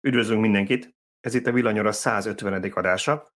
Üdvözlünk 0.00 0.40
mindenkit! 0.40 0.96
Ez 1.20 1.34
itt 1.34 1.46
a 1.46 1.52
Villanyora 1.52 1.92
150. 1.92 2.72
adása. 2.72 3.28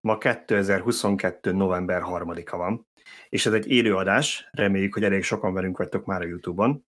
Ma 0.00 0.18
2022. 0.18 1.52
november 1.52 2.02
3-a 2.04 2.56
van, 2.56 2.88
és 3.28 3.46
ez 3.46 3.52
egy 3.52 3.70
élő 3.70 3.96
adás, 3.96 4.48
reméljük, 4.50 4.94
hogy 4.94 5.04
elég 5.04 5.22
sokan 5.22 5.54
velünk 5.54 5.76
vagytok 5.78 6.04
már 6.04 6.20
a 6.20 6.26
Youtube-on. 6.26 6.84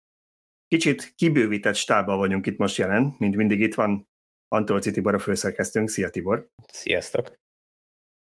Kicsit 0.67 1.15
kibővített 1.15 1.75
stábbal 1.75 2.17
vagyunk 2.17 2.47
itt 2.47 2.59
most 2.59 2.77
jelen, 2.77 3.15
mint 3.19 3.37
mindig 3.37 3.61
itt 3.61 3.75
van 3.75 4.09
Antolci 4.49 4.91
Tibor 4.91 5.15
a 5.15 5.19
főszerkesztőnk. 5.19 5.89
Szia 5.89 6.11
Tibor! 6.11 6.49
Sziasztok! 6.73 7.39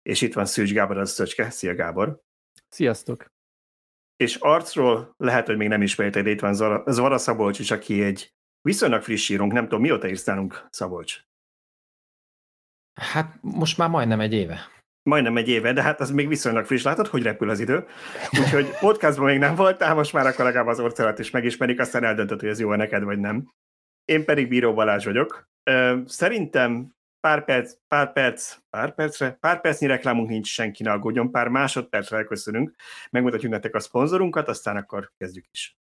És 0.02 0.20
itt 0.20 0.34
van 0.34 0.46
Szűcs 0.46 0.72
Gábor 0.72 0.98
az 0.98 1.10
Szöcske. 1.10 1.50
Szia 1.50 1.74
Gábor! 1.74 2.20
Sziasztok! 2.68 3.26
És 4.16 4.36
arcról 4.36 5.14
lehet, 5.16 5.46
hogy 5.46 5.56
még 5.56 5.68
nem 5.68 5.82
ismerted, 5.82 6.24
de 6.24 6.30
itt 6.30 6.40
van 6.40 6.54
Zara, 6.54 6.92
Zara 6.92 7.18
Szabolcs 7.18 7.58
is, 7.58 7.70
aki 7.70 8.02
egy 8.02 8.34
viszonylag 8.66 9.02
friss 9.02 9.28
írunk, 9.28 9.52
nem 9.52 9.62
tudom, 9.62 9.80
mióta 9.80 10.08
írsz 10.08 10.24
nálunk, 10.24 10.66
Szabolcs? 10.70 11.20
Hát 13.00 13.38
most 13.40 13.78
már 13.78 13.88
majdnem 13.88 14.20
egy 14.20 14.32
éve. 14.32 14.68
Majdnem 15.02 15.36
egy 15.36 15.48
éve, 15.48 15.72
de 15.72 15.82
hát 15.82 16.00
az 16.00 16.10
még 16.10 16.28
viszonylag 16.28 16.64
friss. 16.64 16.82
Látod, 16.82 17.06
hogy 17.06 17.22
repül 17.22 17.50
az 17.50 17.60
idő? 17.60 17.86
Úgyhogy 18.40 18.70
podcastban 18.80 19.26
még 19.26 19.38
nem 19.38 19.54
voltál, 19.54 19.94
most 19.94 20.12
már 20.12 20.26
akkor 20.26 20.44
legalább 20.44 20.66
az 20.66 20.80
orcelat 20.80 21.18
is 21.18 21.30
megismerik, 21.30 21.80
aztán 21.80 22.04
eldöntöd, 22.04 22.40
hogy 22.40 22.48
ez 22.48 22.60
jó 22.60 22.74
neked, 22.74 23.02
vagy 23.02 23.18
nem. 23.18 23.52
Én 24.04 24.24
pedig 24.24 24.48
Bíró 24.48 24.74
Balázs 24.74 25.04
vagyok. 25.04 25.48
Szerintem 26.04 26.94
pár 27.20 27.44
perc, 27.44 27.74
pár 27.88 28.12
perc, 28.12 28.56
pár 28.70 28.94
percre, 28.94 29.30
pár 29.30 29.60
percnyi 29.60 29.86
reklámunk 29.86 30.28
nincs, 30.28 30.48
senki 30.48 30.82
ne 30.82 30.90
aggódjon, 30.92 31.30
pár 31.30 31.48
másodpercre 31.48 32.16
elköszönünk, 32.16 32.74
megmutatjuk 33.10 33.52
nektek 33.52 33.74
a 33.74 33.80
szponzorunkat, 33.80 34.48
aztán 34.48 34.76
akkor 34.76 35.12
kezdjük 35.16 35.44
is. 35.50 35.76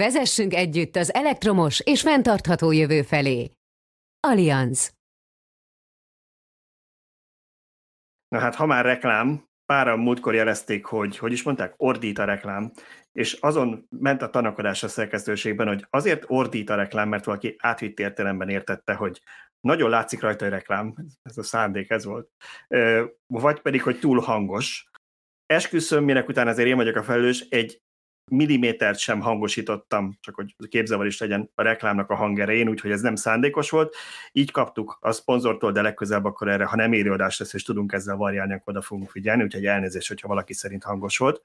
Vezessünk 0.00 0.54
együtt 0.54 0.96
az 0.96 1.14
elektromos 1.14 1.80
és 1.80 2.00
fenntartható 2.00 2.72
jövő 2.72 3.02
felé. 3.02 3.50
Allianz. 4.20 4.94
Na 8.28 8.38
hát, 8.38 8.54
ha 8.54 8.66
már 8.66 8.84
reklám, 8.84 9.48
páran 9.64 9.98
múltkor 9.98 10.34
jelezték, 10.34 10.84
hogy, 10.84 11.18
hogy 11.18 11.32
is 11.32 11.42
mondták, 11.42 11.74
ordít 11.76 12.18
a 12.18 12.24
reklám, 12.24 12.72
és 13.12 13.32
azon 13.32 13.86
ment 13.88 14.22
a 14.22 14.30
tanakodás 14.30 14.82
a 14.82 14.88
szerkesztőségben, 14.88 15.66
hogy 15.66 15.86
azért 15.90 16.24
ordít 16.26 16.70
a 16.70 16.74
reklám, 16.74 17.08
mert 17.08 17.24
valaki 17.24 17.56
átvitt 17.58 17.98
értelemben 17.98 18.48
értette, 18.48 18.94
hogy 18.94 19.22
nagyon 19.60 19.90
látszik 19.90 20.20
rajta 20.20 20.46
a 20.46 20.48
reklám, 20.48 20.94
ez 21.22 21.38
a 21.38 21.42
szándék, 21.42 21.90
ez 21.90 22.04
volt, 22.04 22.30
vagy 23.26 23.60
pedig, 23.60 23.82
hogy 23.82 23.98
túl 23.98 24.20
hangos. 24.20 24.90
Esküszöm, 25.46 26.04
minek 26.04 26.28
után 26.28 26.48
azért 26.48 26.68
én 26.68 26.76
vagyok 26.76 26.96
a 26.96 27.02
felelős, 27.02 27.40
egy 27.40 27.82
millimétert 28.30 28.98
sem 28.98 29.20
hangosítottam, 29.20 30.18
csak 30.20 30.34
hogy 30.34 30.54
képzavar 30.68 31.06
is 31.06 31.20
legyen 31.20 31.50
a 31.54 31.62
reklámnak 31.62 32.10
a 32.10 32.14
hangerején, 32.14 32.68
úgyhogy 32.68 32.90
ez 32.90 33.00
nem 33.00 33.14
szándékos 33.14 33.70
volt. 33.70 33.96
Így 34.32 34.50
kaptuk 34.50 34.98
a 35.00 35.12
szponzortól, 35.12 35.72
de 35.72 35.82
legközelebb 35.82 36.24
akkor 36.24 36.48
erre, 36.48 36.64
ha 36.64 36.76
nem 36.76 36.92
élőadás 36.92 37.38
lesz, 37.38 37.52
és 37.52 37.62
tudunk 37.62 37.92
ezzel 37.92 38.16
variálni, 38.16 38.52
akkor 38.52 38.72
oda 38.72 38.82
fogunk 38.82 39.10
figyelni, 39.10 39.42
úgyhogy 39.42 39.66
elnézést, 39.66 40.08
hogyha 40.08 40.28
valaki 40.28 40.52
szerint 40.52 40.84
hangos 40.84 41.18
volt. 41.18 41.42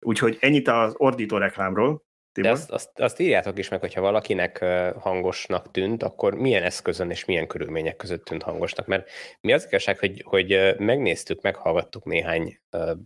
Úgyhogy 0.00 0.38
ennyit 0.40 0.68
az 0.68 0.94
ordító 0.96 1.36
reklámról. 1.36 2.04
Tibor? 2.34 2.50
De 2.50 2.56
azt, 2.56 2.70
azt, 2.70 3.00
azt 3.00 3.20
írjátok 3.20 3.58
is 3.58 3.68
meg, 3.68 3.80
hogyha 3.80 4.00
valakinek 4.00 4.64
hangosnak 4.98 5.70
tűnt, 5.70 6.02
akkor 6.02 6.34
milyen 6.34 6.62
eszközön 6.62 7.10
és 7.10 7.24
milyen 7.24 7.46
körülmények 7.46 7.96
között 7.96 8.24
tűnt 8.24 8.42
hangosnak. 8.42 8.86
Mert 8.86 9.10
mi 9.40 9.52
az 9.52 9.66
igazság, 9.66 9.98
hogy, 9.98 10.22
hogy 10.24 10.74
megnéztük, 10.78 11.42
meghallgattuk 11.42 12.04
néhány 12.04 12.58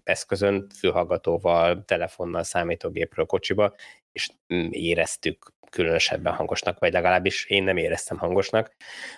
eszközön, 0.05 0.67
fülhallgatóval, 0.79 1.85
telefonnal, 1.85 2.43
számítógépről, 2.43 3.27
kocsiba, 3.27 3.75
és 4.13 4.31
mm, 4.55 4.69
éreztük 4.71 5.53
különösebben 5.71 6.33
hangosnak, 6.33 6.79
vagy 6.79 6.93
legalábbis 6.93 7.47
én 7.47 7.63
nem 7.63 7.77
éreztem 7.77 8.19
hangosnak, 8.19 8.75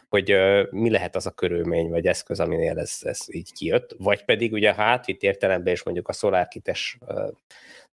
hogy 0.08 0.36
mi 0.70 0.91
lehet 0.91 1.16
az 1.16 1.27
a 1.27 1.31
körülmény 1.31 1.88
vagy 1.88 2.06
eszköz, 2.06 2.41
aminél 2.41 2.78
ez, 2.78 2.98
ez 3.00 3.25
így 3.28 3.53
kijött, 3.53 3.94
vagy 3.98 4.25
pedig 4.25 4.53
ugye 4.53 4.72
ha 4.72 4.83
átvitt 4.83 5.22
értelemben 5.22 5.72
és 5.72 5.83
mondjuk 5.83 6.08
a 6.08 6.12
SolarKit-es 6.12 6.99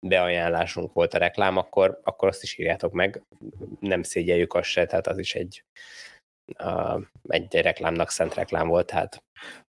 beajánlásunk 0.09 0.93
volt 0.93 1.15
a 1.15 1.19
reklám, 1.19 1.57
akkor, 1.57 2.01
akkor 2.03 2.29
azt 2.29 2.43
is 2.43 2.59
írjátok 2.59 2.93
meg, 2.93 3.23
nem 3.81 4.03
szégyeljük 4.03 4.55
azt 4.55 4.69
se, 4.69 4.87
tehát 4.87 5.07
az 5.07 5.19
is 5.19 5.35
egy, 5.35 5.65
uh, 6.59 7.03
egy 7.29 7.55
reklámnak 7.55 8.11
szent 8.11 8.35
reklám 8.35 8.69
volt, 8.69 8.87
tehát 8.87 9.25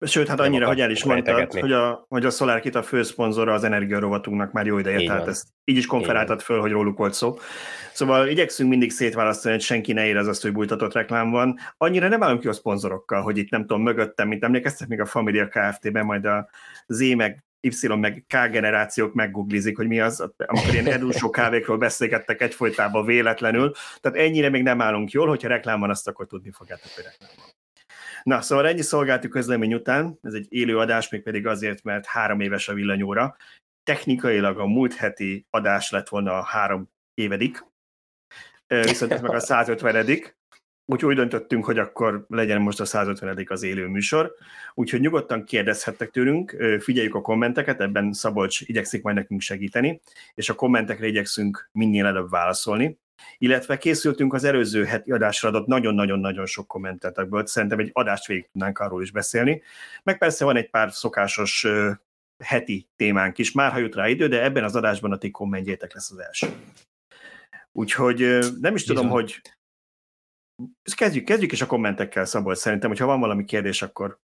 Sőt, 0.05 0.27
hát 0.27 0.39
annyira, 0.39 0.67
hogy 0.67 0.81
el 0.81 0.91
is 0.91 1.03
mondtad, 1.03 1.51
hogy 1.53 1.71
a, 1.71 2.05
hogy 2.09 2.25
a 2.25 2.29
SolarKit 2.29 2.75
a 2.75 2.83
főszponzora 2.83 3.53
az 3.53 3.63
energiarovatunknak 3.63 4.51
már 4.51 4.65
jó 4.65 4.77
ideje, 4.77 4.99
így 4.99 5.05
tehát 5.05 5.21
van. 5.21 5.29
ezt 5.29 5.47
így 5.63 5.77
is 5.77 5.85
konferáltad 5.85 6.41
föl, 6.41 6.59
hogy 6.59 6.71
róluk 6.71 6.97
volt 6.97 7.13
szó. 7.13 7.37
Szóval 7.93 8.27
igyekszünk 8.27 8.69
mindig 8.69 8.91
szétválasztani, 8.91 9.53
hogy 9.53 9.63
senki 9.63 9.93
ne 9.93 10.05
érez 10.05 10.27
azt, 10.27 10.41
hogy 10.41 10.51
bújtatott 10.51 10.93
reklám 10.93 11.29
van. 11.29 11.57
Annyira 11.77 12.07
nem 12.07 12.23
állunk 12.23 12.39
ki 12.39 12.47
a 12.47 12.53
szponzorokkal, 12.53 13.21
hogy 13.21 13.37
itt 13.37 13.49
nem 13.49 13.61
tudom, 13.61 13.81
mögöttem, 13.81 14.27
mint 14.27 14.43
emlékeztek 14.43 14.87
még 14.87 14.99
a 14.99 15.05
Familia 15.05 15.47
Kft-ben, 15.47 16.05
majd 16.05 16.25
a 16.25 16.49
Z 16.87 17.13
meg 17.15 17.43
Y 17.61 17.87
meg 17.87 18.25
K 18.27 18.49
generációk 18.51 19.13
meggooglizik, 19.13 19.77
hogy 19.77 19.87
mi 19.87 19.99
az, 19.99 20.19
amikor 20.37 20.73
ilyen 20.73 20.91
edúsó 20.97 21.29
kávékról 21.29 21.77
beszélgettek 21.77 22.41
egyfolytában 22.41 23.05
véletlenül. 23.05 23.71
Tehát 24.01 24.17
ennyire 24.17 24.49
még 24.49 24.63
nem 24.63 24.81
állunk 24.81 25.11
jól, 25.11 25.27
hogyha 25.27 25.47
reklám 25.47 25.79
van, 25.79 25.89
azt 25.89 26.07
akkor 26.07 26.27
tudni 26.27 26.51
fogjátok, 26.51 26.91
hogy 26.95 27.03
reklám 27.03 27.29
van. 27.35 27.45
Na, 28.23 28.41
szóval 28.41 28.67
ennyi 28.67 28.81
szolgálti 28.81 29.27
közlemény 29.27 29.73
után, 29.73 30.19
ez 30.21 30.33
egy 30.33 30.45
élő 30.49 30.77
adás, 30.77 31.09
még 31.09 31.23
pedig 31.23 31.47
azért, 31.47 31.83
mert 31.83 32.05
három 32.05 32.39
éves 32.39 32.67
a 32.67 32.73
villanyóra. 32.73 33.35
Technikailag 33.83 34.59
a 34.59 34.65
múlt 34.65 34.93
heti 34.93 35.45
adás 35.49 35.91
lett 35.91 36.09
volna 36.09 36.37
a 36.37 36.43
három 36.43 36.89
évedik, 37.13 37.65
viszont 38.67 39.11
ez 39.11 39.21
meg 39.21 39.33
a 39.33 39.39
150 39.39 39.95
Úgyhogy 40.91 41.09
úgy 41.09 41.15
döntöttünk, 41.15 41.65
hogy 41.65 41.77
akkor 41.77 42.25
legyen 42.29 42.61
most 42.61 42.79
a 42.79 42.85
150 42.85 43.45
az 43.49 43.63
élő 43.63 43.87
műsor. 43.87 44.35
Úgyhogy 44.73 44.99
nyugodtan 44.99 45.43
kérdezhettek 45.43 46.09
tőlünk, 46.09 46.55
figyeljük 46.79 47.15
a 47.15 47.21
kommenteket, 47.21 47.81
ebben 47.81 48.13
Szabolcs 48.13 48.61
igyekszik 48.61 49.03
majd 49.03 49.15
nekünk 49.15 49.41
segíteni, 49.41 50.01
és 50.33 50.49
a 50.49 50.53
kommentekre 50.55 51.07
igyekszünk 51.07 51.69
minél 51.71 52.05
előbb 52.05 52.29
válaszolni. 52.29 52.97
Illetve 53.37 53.77
készültünk 53.77 54.33
az 54.33 54.43
előző 54.43 54.83
heti 54.83 55.11
adásra 55.11 55.49
adott 55.49 55.67
nagyon-nagyon-nagyon 55.67 56.45
sok 56.45 56.67
kommentetekből, 56.67 57.45
szerintem 57.45 57.79
egy 57.79 57.89
adást 57.93 58.27
végig 58.27 58.49
tudnánk 58.51 58.79
arról 58.79 59.01
is 59.01 59.11
beszélni. 59.11 59.61
Meg 60.03 60.17
persze 60.17 60.45
van 60.45 60.55
egy 60.55 60.69
pár 60.69 60.91
szokásos 60.91 61.67
heti 62.43 62.87
témánk 62.95 63.37
is, 63.37 63.51
már 63.51 63.71
ha 63.71 63.77
jut 63.77 63.95
rá 63.95 64.07
idő, 64.07 64.27
de 64.27 64.43
ebben 64.43 64.63
az 64.63 64.75
adásban 64.75 65.11
a 65.11 65.17
ti 65.17 65.31
kommentjétek 65.31 65.93
lesz 65.93 66.11
az 66.11 66.19
első. 66.19 66.47
Úgyhogy 67.71 68.19
nem 68.61 68.75
is 68.75 68.81
Bizony. 68.81 68.95
tudom, 68.95 69.09
hogy 69.09 69.41
kezdjük, 70.95 71.25
kezdjük 71.25 71.51
is 71.51 71.61
a 71.61 71.65
kommentekkel, 71.65 72.25
Szabolcs, 72.25 72.57
szerintem, 72.57 72.89
hogyha 72.89 73.05
van 73.05 73.19
valami 73.19 73.45
kérdés, 73.45 73.81
akkor 73.81 74.19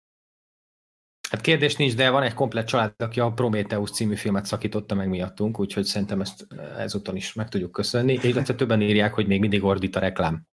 Hát 1.32 1.42
kérdés 1.42 1.76
nincs, 1.76 1.96
de 1.96 2.10
van 2.10 2.24
egy 2.24 2.34
komplet 2.34 2.68
család, 2.68 2.94
aki 2.98 3.20
a 3.20 3.32
Prometheus 3.32 3.92
című 3.92 4.16
filmet 4.16 4.46
szakította 4.46 4.96
meg 4.96 5.10
miattunk, 5.10 5.60
úgyhogy 5.60 5.84
szerintem 5.84 6.22
ezt 6.22 6.48
ezúton 6.78 7.16
is 7.16 7.34
meg 7.34 7.50
tudjuk 7.50 7.72
köszönni, 7.72 8.20
illetve 8.22 8.56
többen 8.56 8.82
írják, 8.82 9.14
hogy 9.14 9.28
még 9.28 9.40
mindig 9.40 9.64
ordít 9.64 9.96
a 9.96 10.00
reklám. 10.00 10.48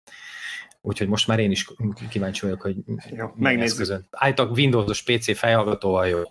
Úgyhogy 0.80 1.08
most 1.08 1.26
már 1.26 1.38
én 1.38 1.50
is 1.50 1.66
kíváncsi 2.08 2.40
vagyok, 2.44 2.60
hogy 2.60 2.76
jó, 3.10 3.30
megnézzük. 3.34 4.04
Állítok 4.10 4.56
Windows-os 4.56 5.02
PC 5.02 5.38
fejhallgatóval 5.38 6.08
jó. 6.08 6.22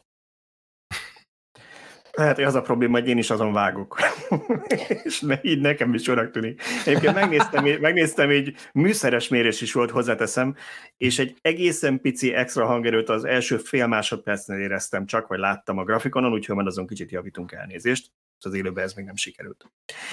Lehet, 2.18 2.36
hogy 2.36 2.46
az 2.46 2.56
a 2.56 2.62
probléma, 2.62 3.00
hogy 3.00 3.08
én 3.08 3.18
is 3.18 3.30
azon 3.30 3.54
vágok. 3.54 4.00
és 5.04 5.22
ne, 5.22 5.40
így 5.42 5.60
nekem 5.60 5.94
is 5.94 6.04
sorak 6.04 6.32
tűnik. 6.32 6.62
Egyébként 6.86 7.14
megnéztem, 7.14 7.66
megnéztem, 7.82 8.30
egy 8.30 8.56
műszeres 8.74 9.28
mérés 9.28 9.62
is 9.62 9.74
volt, 9.74 9.92
hozzáteszem, 9.92 10.56
és 10.98 11.20
egy 11.20 11.36
egészen 11.42 12.02
pici 12.02 12.34
extra 12.34 12.66
hangerőt 12.66 13.10
az 13.10 13.24
első 13.24 13.58
fél 13.58 13.88
másodpercnél 13.88 14.60
éreztem 14.60 15.06
csak, 15.06 15.28
vagy 15.28 15.40
láttam 15.40 15.78
a 15.78 15.84
grafikonon, 15.84 16.34
úgyhogy 16.34 16.56
majd 16.56 16.68
azon 16.68 16.88
kicsit 16.88 17.12
javítunk 17.12 17.52
elnézést. 17.52 18.12
Az 18.40 18.54
élőben 18.54 18.84
ez 18.84 18.94
még 18.94 19.06
nem 19.06 19.16
sikerült. 19.16 19.72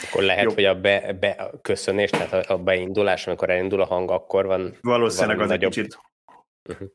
Akkor 0.08 0.22
lehet, 0.22 0.44
Jó. 0.44 0.52
hogy 0.52 0.64
a 0.64 0.80
be, 0.80 1.16
be 1.20 1.50
köszönés, 1.62 2.10
tehát 2.10 2.50
a 2.50 2.58
beindulás, 2.58 3.26
amikor 3.26 3.50
elindul 3.50 3.80
a 3.80 3.84
hang, 3.84 4.10
akkor 4.10 4.46
van 4.46 4.76
Valószínűleg 4.80 5.40
az 5.40 5.48
nagyobb... 5.48 5.72
egy 5.72 5.76
kicsit. 5.76 5.98
Uh-huh. 6.68 6.88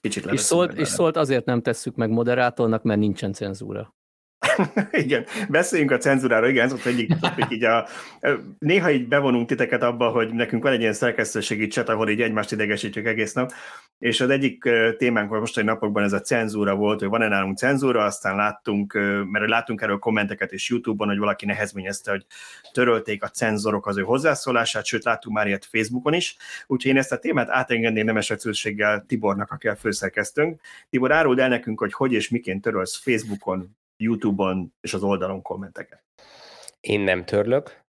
Kicsit 0.00 0.26
és 0.26 0.40
szólt, 0.40 0.78
és 0.78 0.88
szólt 0.88 1.16
azért 1.16 1.44
nem 1.44 1.62
tesszük 1.62 1.94
meg 1.94 2.10
moderátornak, 2.10 2.82
mert 2.82 3.00
nincsen 3.00 3.32
cenzúra. 3.32 3.94
igen, 5.04 5.24
beszéljünk 5.48 5.90
a 5.90 5.96
cenzúráról, 5.96 6.48
igen, 6.48 6.64
ez 6.64 6.72
ott 6.72 6.84
egyik 6.84 7.14
topik, 7.20 7.46
így 7.50 7.64
a, 7.64 7.86
néha 8.58 8.90
így 8.90 9.08
bevonunk 9.08 9.48
titeket 9.48 9.82
abba, 9.82 10.08
hogy 10.08 10.32
nekünk 10.32 10.62
van 10.62 10.72
egy 10.72 10.80
ilyen 10.80 10.92
szerkesztőségi 10.92 11.66
cset, 11.66 11.88
ahol 11.88 12.08
így 12.08 12.20
egymást 12.20 12.52
idegesítjük 12.52 13.06
egész 13.06 13.32
nap, 13.32 13.52
és 13.98 14.20
az 14.20 14.30
egyik 14.30 14.70
témánk 14.96 15.28
most 15.28 15.40
mostani 15.40 15.66
napokban 15.66 16.02
ez 16.02 16.12
a 16.12 16.20
cenzúra 16.20 16.74
volt, 16.74 17.00
hogy 17.00 17.08
van-e 17.08 17.28
nálunk 17.28 17.58
cenzúra, 17.58 18.04
aztán 18.04 18.36
láttunk, 18.36 18.92
mert 19.30 19.48
láttunk 19.48 19.80
erről 19.80 19.98
kommenteket 19.98 20.52
is 20.52 20.68
YouTube-on, 20.68 21.08
hogy 21.08 21.18
valaki 21.18 21.46
nehezményezte, 21.46 22.10
hogy 22.10 22.26
törölték 22.72 23.22
a 23.22 23.28
cenzorok 23.28 23.86
az 23.86 23.96
ő 23.96 24.02
hozzászólását, 24.02 24.84
sőt 24.84 25.04
láttunk 25.04 25.36
már 25.36 25.46
ilyet 25.46 25.64
Facebookon 25.64 26.14
is, 26.14 26.36
úgyhogy 26.66 26.90
én 26.90 26.98
ezt 26.98 27.12
a 27.12 27.18
témát 27.18 27.48
átengedném 27.50 28.04
nemes 28.04 28.30
Tibornak, 29.06 29.50
aki 29.50 29.68
a. 29.68 30.60
Tibor, 30.90 31.12
áruld 31.12 31.38
el 31.38 31.48
nekünk, 31.48 31.78
hogy 31.78 31.92
hogy 31.92 32.12
és 32.12 32.28
miként 32.28 32.62
törölsz 32.62 32.96
Facebookon, 32.96 33.76
YouTube-on 33.96 34.74
és 34.80 34.94
az 34.94 35.02
oldalon 35.02 35.42
kommenteket. 35.42 36.04
Én 36.80 37.00
nem 37.00 37.24
törlök, 37.24 37.84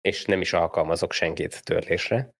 és 0.00 0.24
nem 0.24 0.40
is 0.40 0.52
alkalmazok 0.52 1.12
senkit 1.12 1.64
törlésre. 1.64 2.34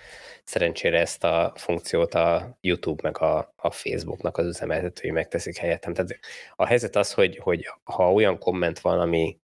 Szerencsére 0.45 1.01
ezt 1.01 1.25
a 1.25 1.53
funkciót 1.57 2.15
a 2.15 2.59
YouTube 2.61 3.03
meg 3.03 3.21
a, 3.21 3.53
a 3.57 3.71
Facebooknak 3.71 4.37
az 4.37 4.47
üzemeltetői 4.47 5.11
megteszik 5.11 5.57
helyettem. 5.57 5.95
Tehát 5.95 6.19
a 6.55 6.67
helyzet 6.67 6.97
az, 6.97 7.13
hogy, 7.13 7.37
hogy 7.37 7.67
ha 7.83 8.13
olyan 8.13 8.39
komment 8.39 8.79
van, 8.79 9.01
ami 9.01 9.39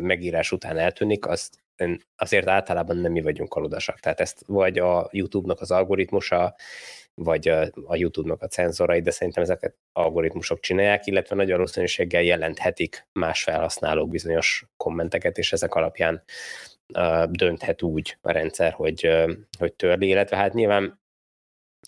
megírás 0.00 0.52
után 0.52 0.78
eltűnik, 0.78 1.26
azt 1.26 1.64
azért 2.16 2.48
általában 2.48 2.96
nem 2.96 3.12
mi 3.12 3.22
vagyunk 3.22 3.54
aludasak. 3.54 4.00
Tehát 4.00 4.20
ezt 4.20 4.42
vagy 4.46 4.78
a 4.78 5.08
YouTube-nak 5.12 5.60
az 5.60 5.70
algoritmusa, 5.70 6.54
vagy 7.14 7.48
a 7.86 7.96
YouTube-nak 7.96 8.42
a 8.42 8.46
cenzorai, 8.46 9.00
de 9.00 9.10
szerintem 9.10 9.42
ezeket 9.42 9.76
algoritmusok 9.92 10.60
csinálják, 10.60 11.06
illetve 11.06 11.36
nagy 11.36 11.50
valószínűséggel 11.50 12.22
jelenthetik 12.22 13.06
más 13.12 13.42
felhasználók 13.42 14.08
bizonyos 14.08 14.66
kommenteket, 14.76 15.38
és 15.38 15.52
ezek 15.52 15.74
alapján 15.74 16.22
dönthet 17.30 17.82
úgy 17.82 18.16
a 18.20 18.30
rendszer, 18.30 18.72
hogy, 18.72 19.10
hogy 19.58 19.72
törli, 19.72 20.08
illetve 20.08 20.36
hát 20.36 20.52
nyilván 20.52 21.00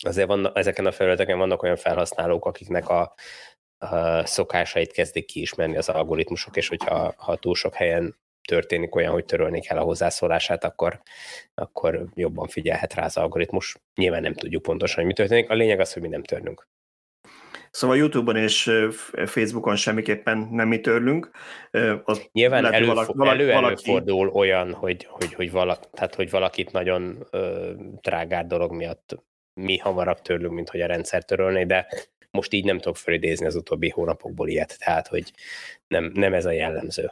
azért 0.05 0.27
van, 0.27 0.55
ezeken 0.57 0.85
a 0.85 0.91
felületeken 0.91 1.37
vannak 1.37 1.63
olyan 1.63 1.75
felhasználók, 1.75 2.45
akiknek 2.45 2.89
a, 2.89 3.13
a 3.77 4.25
szokásait 4.25 4.91
kezdik 4.91 5.25
kiismerni 5.25 5.77
az 5.77 5.89
algoritmusok, 5.89 6.57
és 6.57 6.67
hogyha 6.67 7.13
ha 7.17 7.35
túl 7.35 7.55
sok 7.55 7.73
helyen 7.73 8.15
történik 8.47 8.95
olyan, 8.95 9.11
hogy 9.11 9.25
törölni 9.25 9.61
kell 9.61 9.77
a 9.77 9.83
hozzászólását, 9.83 10.63
akkor, 10.63 11.01
akkor 11.55 12.05
jobban 12.13 12.47
figyelhet 12.47 12.93
rá 12.93 13.05
az 13.05 13.17
algoritmus. 13.17 13.77
Nyilván 13.95 14.21
nem 14.21 14.33
tudjuk 14.33 14.61
pontosan, 14.61 14.95
hogy 14.95 15.05
mi 15.05 15.13
történik. 15.13 15.49
A 15.49 15.53
lényeg 15.53 15.79
az, 15.79 15.93
hogy 15.93 16.01
mi 16.01 16.07
nem 16.07 16.23
törnünk. 16.23 16.67
Szóval 17.71 17.97
YouTube-on 17.97 18.35
és 18.35 18.71
Facebookon 19.25 19.75
semmiképpen 19.75 20.37
nem 20.51 20.67
mi 20.67 20.79
törlünk. 20.79 21.31
Az 22.03 22.29
Nyilván 22.31 22.61
lehet, 22.61 22.77
elő, 22.77 22.85
valaki, 22.85 23.13
elő, 23.19 23.51
előfordul 23.51 24.29
olyan, 24.29 24.73
hogy, 24.73 25.07
hogy, 25.09 25.33
hogy, 25.33 25.51
valaki, 25.51 25.87
tehát, 25.91 26.15
hogy 26.15 26.29
valakit 26.29 26.71
nagyon 26.71 27.27
ö, 27.31 27.71
trágár 28.01 28.45
dolog 28.45 28.71
miatt 28.71 29.23
mi 29.53 29.77
hamarabb 29.77 30.21
törlünk, 30.21 30.53
mint 30.53 30.69
hogy 30.69 30.81
a 30.81 30.87
rendszer 30.87 31.23
törölné, 31.23 31.63
de 31.63 31.87
most 32.31 32.53
így 32.53 32.65
nem 32.65 32.77
tudok 32.79 32.97
felidézni 32.97 33.45
az 33.45 33.55
utóbbi 33.55 33.89
hónapokból 33.89 34.49
ilyet, 34.49 34.77
tehát 34.79 35.07
hogy 35.07 35.33
nem, 35.87 36.11
nem 36.13 36.33
ez 36.33 36.45
a 36.45 36.51
jellemző. 36.51 37.11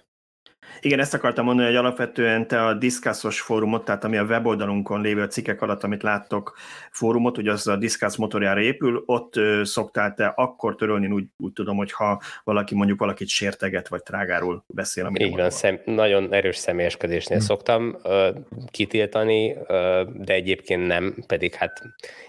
Igen, 0.81 0.99
ezt 0.99 1.13
akartam 1.13 1.45
mondani, 1.45 1.67
hogy 1.67 1.77
alapvetően 1.77 2.47
te 2.47 2.65
a 2.65 2.73
Discussos 2.73 3.41
fórumot, 3.41 3.85
tehát 3.85 4.03
ami 4.03 4.17
a 4.17 4.23
weboldalunkon 4.23 5.01
lévő 5.01 5.25
cikkek 5.25 5.61
alatt, 5.61 5.83
amit 5.83 6.03
láttok 6.03 6.57
fórumot, 6.91 7.37
ugye 7.37 7.51
az 7.51 7.67
a 7.67 7.75
Discuss 7.75 8.15
motorjára 8.15 8.61
épül, 8.61 9.03
ott 9.05 9.35
ö, 9.35 9.61
szoktál 9.63 10.13
te 10.13 10.25
akkor 10.25 10.75
törölni, 10.75 11.07
úgy, 11.07 11.25
úgy 11.37 11.53
tudom, 11.53 11.77
hogy 11.77 11.91
ha 11.91 12.21
valaki 12.43 12.75
mondjuk 12.75 12.99
valakit 12.99 13.27
sérteget, 13.27 13.87
vagy 13.87 14.03
trágáról 14.03 14.63
beszél. 14.67 15.11
Így 15.13 15.35
van, 15.35 15.49
szem, 15.49 15.79
nagyon 15.85 16.33
erős 16.33 16.57
személyeskedésnél 16.57 17.37
hmm. 17.37 17.47
szoktam 17.47 17.97
ö, 18.03 18.29
kitiltani, 18.71 19.55
ö, 19.67 20.03
de 20.13 20.33
egyébként 20.33 20.87
nem, 20.87 21.15
pedig 21.27 21.53
hát 21.53 21.81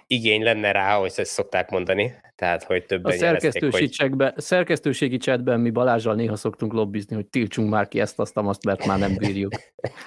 igény 0.06 0.42
lenne 0.42 0.72
rá, 0.72 0.94
hogy 0.94 1.12
ezt 1.16 1.30
szokták 1.30 1.70
mondani, 1.70 2.12
tehát 2.36 2.64
hogy 2.64 2.84
többen 2.84 3.12
a 3.12 3.16
szerkesztőségi, 3.16 3.90
hogy... 3.98 4.32
szerkesztőségi 4.36 5.16
chatben 5.16 5.60
mi 5.60 5.70
Balázsral 5.70 6.14
néha 6.14 6.36
szoktunk 6.36 6.72
lobbizni, 6.72 7.14
hogy 7.14 7.26
tiltsunk 7.26 7.70
már 7.70 7.88
ki 7.88 8.00
ezt, 8.00 8.16
azt, 8.26 8.46
azt 8.48 8.64
mert 8.64 8.86
már 8.86 8.98
nem 8.98 9.14
bírjuk. 9.16 9.52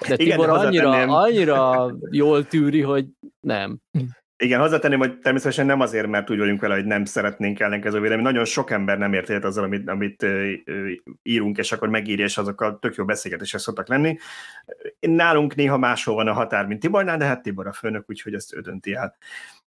De 0.08 0.16
Tibor 0.16 0.44
Igen, 0.44 0.50
annyira, 0.50 0.90
nem. 0.90 1.10
annyira 1.10 1.90
jól 2.10 2.46
tűri, 2.46 2.80
hogy 2.80 3.06
nem. 3.40 3.78
Igen, 4.36 4.60
hozzátenném, 4.60 4.98
hogy 4.98 5.18
természetesen 5.18 5.66
nem 5.66 5.80
azért, 5.80 6.06
mert 6.06 6.30
úgy 6.30 6.38
vagyunk 6.38 6.60
vele, 6.60 6.74
hogy 6.74 6.84
nem 6.84 7.04
szeretnénk 7.04 7.60
ellenkező 7.60 8.00
vélemény. 8.00 8.24
Nagyon 8.24 8.44
sok 8.44 8.70
ember 8.70 8.98
nem 8.98 9.12
ért 9.12 9.30
egyet 9.30 9.44
azzal, 9.44 9.64
amit, 9.64 9.88
amit 9.88 10.26
írunk, 11.22 11.58
és 11.58 11.72
akkor 11.72 11.88
megírja, 11.88 12.24
és 12.24 12.38
azokkal 12.38 12.78
tök 12.78 12.94
jó 12.94 13.04
beszélgetések 13.04 13.60
szoktak 13.60 13.88
lenni. 13.88 14.18
Nálunk 15.00 15.54
néha 15.54 15.78
máshol 15.78 16.14
van 16.14 16.28
a 16.28 16.32
határ, 16.32 16.66
mint 16.66 16.80
Tibornál, 16.80 17.16
de 17.16 17.24
hát 17.24 17.42
Tibor 17.42 17.66
a 17.66 17.72
főnök, 17.72 18.04
úgyhogy 18.10 18.34
ezt 18.34 18.54
ő 18.54 18.60
dönti 18.60 18.94
el. 18.94 19.16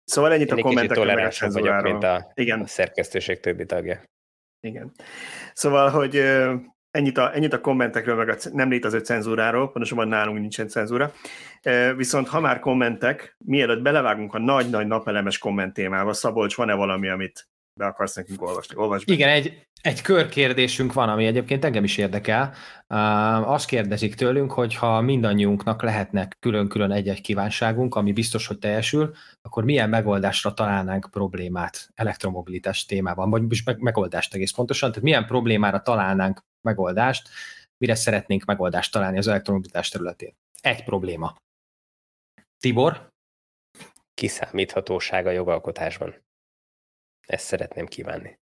Szóval 0.04 0.32
ennyit 0.32 0.50
Én 0.50 0.58
a 0.58 0.60
kommentekről, 0.60 1.14
meg 1.14 1.32
a 1.40 1.50
vagyok, 1.50 1.82
mint 1.82 2.04
a, 2.04 2.30
Igen. 2.34 2.60
a 2.60 2.66
szerkesztőség 2.66 3.40
többi 3.40 3.66
tagja. 3.66 4.02
Igen. 4.60 4.92
Szóval, 5.52 5.90
hogy 5.90 6.22
ennyit 6.90 7.18
a, 7.18 7.34
ennyit 7.34 7.52
a 7.52 7.60
kommentekről, 7.60 8.16
meg 8.16 8.28
a 8.28 8.36
nem 8.52 8.70
létező 8.70 8.98
cenzúráról, 8.98 9.70
pontosabban 9.70 10.08
nálunk 10.08 10.38
nincsen 10.38 10.68
cenzúra. 10.68 11.12
Viszont 11.96 12.28
ha 12.28 12.40
már 12.40 12.58
kommentek, 12.58 13.36
mielőtt 13.38 13.82
belevágunk 13.82 14.34
a 14.34 14.38
nagy-nagy 14.38 14.86
napelemes 14.86 15.38
komment 15.38 15.74
témába, 15.74 16.12
Szabolcs, 16.12 16.56
van-e 16.56 16.74
valami, 16.74 17.08
amit 17.08 17.49
be 17.74 17.86
akarsz 17.86 18.14
nekünk 18.14 18.42
olvasni? 18.42 18.76
Olvasd 18.76 19.10
Igen, 19.10 19.28
egy, 19.28 19.66
egy 19.80 20.02
körkérdésünk 20.02 20.92
van, 20.92 21.08
ami 21.08 21.26
egyébként 21.26 21.64
engem 21.64 21.84
is 21.84 21.96
érdekel. 21.96 22.54
Uh, 22.88 23.50
azt 23.50 23.66
kérdezik 23.66 24.14
tőlünk, 24.14 24.52
hogy 24.52 24.74
ha 24.74 25.00
mindannyiunknak 25.00 25.82
lehetnek 25.82 26.36
külön-külön 26.40 26.90
egy-egy 26.92 27.20
kívánságunk, 27.20 27.94
ami 27.94 28.12
biztos, 28.12 28.46
hogy 28.46 28.58
teljesül, 28.58 29.14
akkor 29.42 29.64
milyen 29.64 29.88
megoldásra 29.88 30.54
találnánk 30.54 31.08
problémát 31.10 31.90
elektromobilitás 31.94 32.84
témában, 32.84 33.30
vagy 33.30 33.42
most 33.42 33.78
megoldást 33.78 34.34
egész 34.34 34.52
pontosan, 34.52 34.88
tehát 34.88 35.04
milyen 35.04 35.26
problémára 35.26 35.82
találnánk 35.82 36.40
megoldást, 36.68 37.28
mire 37.78 37.94
szeretnénk 37.94 38.44
megoldást 38.44 38.92
találni 38.92 39.18
az 39.18 39.28
elektromobilitás 39.28 39.88
területén. 39.88 40.34
Egy 40.60 40.84
probléma. 40.84 41.36
Tibor? 42.58 43.08
Kiszámíthatóság 44.14 45.26
a 45.26 45.30
jogalkotásban. 45.30 46.14
Ezt 47.26 47.44
szeretném 47.44 47.86
kívánni. 47.86 48.38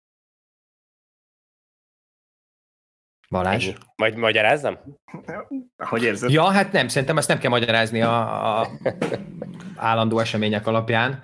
Balázs? 3.30 3.66
Ennyi. 3.66 3.76
Majd 3.96 4.16
magyarázzam? 4.16 4.78
Hogy 5.90 6.02
érzed? 6.02 6.30
Ja, 6.30 6.50
hát 6.50 6.72
nem, 6.72 6.88
szerintem 6.88 7.18
ezt 7.18 7.28
nem 7.28 7.38
kell 7.38 7.50
magyarázni 7.50 8.02
a, 8.02 8.60
a 8.60 8.70
állandó 9.76 10.18
események 10.18 10.66
alapján. 10.66 11.22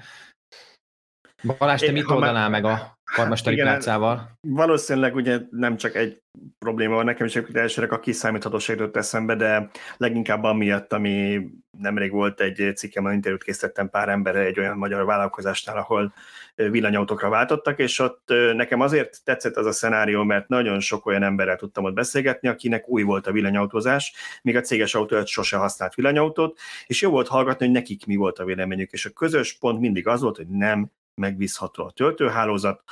Balázs, 1.58 1.81
te 1.81 1.93
mit 1.93 2.11
oldanál 2.11 2.49
meg 2.49 2.64
a 2.64 3.00
karmesteri 3.14 3.56
plácával? 3.56 4.38
Valószínűleg 4.40 5.14
ugye 5.14 5.38
nem 5.50 5.76
csak 5.76 5.94
egy 5.94 6.22
probléma 6.58 6.94
van 6.94 7.04
nekem 7.04 7.26
is, 7.26 7.36
elsőre 7.36 7.86
a 7.86 8.00
kiszámíthatóság 8.00 8.78
jutott 8.78 8.96
eszembe, 8.96 9.34
de 9.34 9.70
leginkább 9.96 10.44
amiatt, 10.44 10.92
ami 10.92 11.40
nemrég 11.78 12.10
volt 12.10 12.40
egy 12.40 12.72
cikkem, 12.76 13.06
interjút 13.06 13.42
készítettem 13.42 13.90
pár 13.90 14.08
emberre 14.08 14.40
egy 14.40 14.58
olyan 14.58 14.76
magyar 14.76 15.04
vállalkozásnál, 15.04 15.76
ahol 15.76 16.14
villanyautókra 16.54 17.28
váltottak, 17.28 17.78
és 17.78 17.98
ott 17.98 18.32
nekem 18.54 18.80
azért 18.80 19.24
tetszett 19.24 19.56
az 19.56 19.66
a 19.66 19.72
szenárió, 19.72 20.22
mert 20.22 20.48
nagyon 20.48 20.80
sok 20.80 21.06
olyan 21.06 21.22
emberrel 21.22 21.56
tudtam 21.56 21.84
ott 21.84 21.94
beszélgetni, 21.94 22.48
akinek 22.48 22.88
új 22.88 23.02
volt 23.02 23.26
a 23.26 23.32
villanyautózás, 23.32 24.14
míg 24.42 24.56
a 24.56 24.60
céges 24.60 24.94
autó 24.94 25.24
sose 25.24 25.56
használt 25.56 25.94
villanyautót, 25.94 26.58
és 26.86 27.02
jó 27.02 27.10
volt 27.10 27.28
hallgatni, 27.28 27.64
hogy 27.64 27.74
nekik 27.74 28.06
mi 28.06 28.16
volt 28.16 28.38
a 28.38 28.44
véleményük, 28.44 28.90
és 28.90 29.06
a 29.06 29.10
közös 29.10 29.58
pont 29.58 29.80
mindig 29.80 30.06
az 30.06 30.20
volt, 30.20 30.36
hogy 30.36 30.48
nem 30.48 30.90
megbízható 31.20 31.84
a 31.84 31.90
töltőhálózat. 31.90 32.83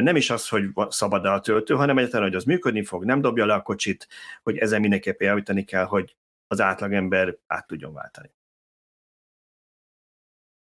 Nem 0.00 0.16
is 0.16 0.30
az, 0.30 0.48
hogy 0.48 0.64
szabad 0.88 1.24
a 1.24 1.40
töltő, 1.40 1.74
hanem 1.74 1.98
egyáltalán, 1.98 2.26
hogy 2.26 2.36
az 2.36 2.44
működni 2.44 2.84
fog, 2.84 3.04
nem 3.04 3.20
dobja 3.20 3.46
le 3.46 3.54
a 3.54 3.62
kocsit, 3.62 4.08
hogy 4.42 4.58
ezen 4.58 4.80
mindenképpen 4.80 5.28
javítani 5.28 5.64
kell, 5.64 5.84
hogy 5.84 6.16
az 6.46 6.60
átlagember 6.60 7.36
át 7.46 7.66
tudjon 7.66 7.92
váltani. 7.92 8.30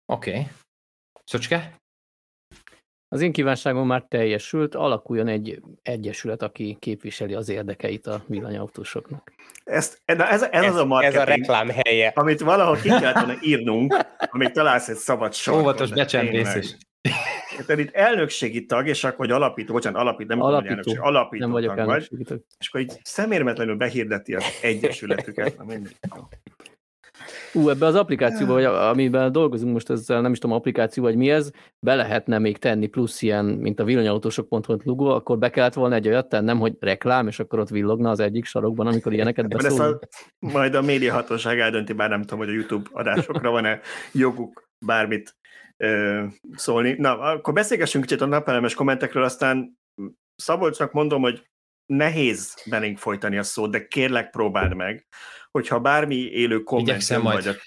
Oké. 0.05 0.29
Okay. 0.29 0.48
Szöcske? 1.24 1.79
Az 3.15 3.22
én 3.22 3.31
kívánságom 3.31 3.88
már 3.88 4.05
teljesült, 4.07 4.75
alakuljon 4.75 5.27
egy 5.27 5.62
egyesület, 5.81 6.41
aki 6.41 6.77
képviseli 6.79 7.34
az 7.34 7.50
érdekeit 7.50 8.07
a 8.07 8.24
villanyautósoknak. 8.27 9.31
Ezt, 9.63 10.01
ez, 10.05 10.19
ez, 10.19 10.41
ez, 10.51 10.65
az 10.65 10.75
a 10.75 10.86
marketing, 10.86 11.22
ez 11.22 11.27
a 11.27 11.31
reklám 11.31 11.69
helye. 11.69 12.12
amit 12.15 12.39
valahol 12.39 12.75
ki 12.75 12.88
kellett 12.88 13.15
volna 13.15 13.36
írnunk, 13.41 13.95
amíg 14.31 14.51
találsz 14.51 14.88
egy 14.88 14.95
szabad 14.95 15.34
sor. 15.43 15.60
Óvatos 15.60 15.89
becsempészés. 15.89 16.77
Tehát 17.65 17.81
itt 17.81 17.93
elnökségi 17.93 18.65
tag, 18.65 18.88
és 18.88 19.03
akkor, 19.03 19.17
hogy 19.17 19.31
alapító, 19.31 19.74
bocsánat, 19.74 20.01
alapító, 20.01 20.29
nem 20.29 20.41
alapító, 20.41 20.69
elnökség, 20.69 21.00
alapító 21.00 21.43
nem 21.43 21.51
vagyok 21.51 21.75
tag 21.75 21.86
vagy, 21.86 22.07
és 22.60 22.67
akkor 22.67 22.81
így 22.81 23.00
szemérmetlenül 23.03 23.75
behirdeti 23.75 24.36
az 24.36 24.43
egyesületüket. 24.62 25.57
Na 25.57 25.63
mindegy. 25.63 25.95
Ú, 27.55 27.69
ebbe 27.69 27.85
az 27.85 27.95
applikációba, 27.95 28.53
vagy 28.53 28.63
amiben 28.63 29.31
dolgozunk 29.31 29.74
most, 29.74 29.89
ezzel 29.89 30.21
nem 30.21 30.31
is 30.31 30.39
tudom, 30.39 30.55
applikáció 30.55 31.03
vagy 31.03 31.15
mi 31.15 31.29
ez, 31.29 31.51
be 31.79 31.95
lehetne 31.95 32.39
még 32.39 32.57
tenni 32.57 32.88
plusz 32.88 33.21
ilyen, 33.21 33.45
mint 33.45 33.79
a 33.79 33.83
villanyautósok.hu 33.83 34.77
logó, 34.83 35.07
akkor 35.07 35.38
be 35.38 35.50
kellett 35.50 35.74
volna 35.74 35.95
egy 35.95 36.07
olyat 36.07 36.29
tennem, 36.29 36.59
hogy 36.59 36.75
reklám, 36.79 37.27
és 37.27 37.39
akkor 37.39 37.59
ott 37.59 37.69
villogna 37.69 38.09
az 38.09 38.19
egyik 38.19 38.45
sarokban, 38.45 38.88
amikor 38.88 39.13
ilyeneket 39.13 39.47
beszélünk. 39.47 39.81
A, 39.81 40.07
majd 40.39 40.75
a 40.75 40.81
médiahatóság 40.81 41.59
eldönti, 41.59 41.93
bár 41.93 42.09
nem 42.09 42.21
tudom, 42.21 42.39
hogy 42.39 42.50
a 42.50 42.53
YouTube 42.53 42.89
adásokra 42.91 43.51
van-e 43.51 43.79
joguk 44.12 44.69
bármit 44.85 45.35
ö, 45.77 46.24
szólni. 46.55 46.95
Na, 46.97 47.19
akkor 47.19 47.53
beszélgessünk 47.53 48.05
kicsit 48.05 48.21
a 48.21 48.25
napelemes 48.25 48.74
kommentekről, 48.74 49.24
aztán 49.24 49.77
Szabolcsnak 50.35 50.91
mondom, 50.91 51.21
hogy 51.21 51.43
nehéz 51.85 52.55
belénk 52.65 52.97
folytani 52.97 53.37
a 53.37 53.43
szót, 53.43 53.71
de 53.71 53.87
kérlek 53.87 54.29
próbáld 54.29 54.75
meg, 54.75 55.05
hogyha 55.51 55.79
bármi 55.79 56.15
élő 56.15 56.63
komment 56.63 57.07
vagy, 57.07 57.57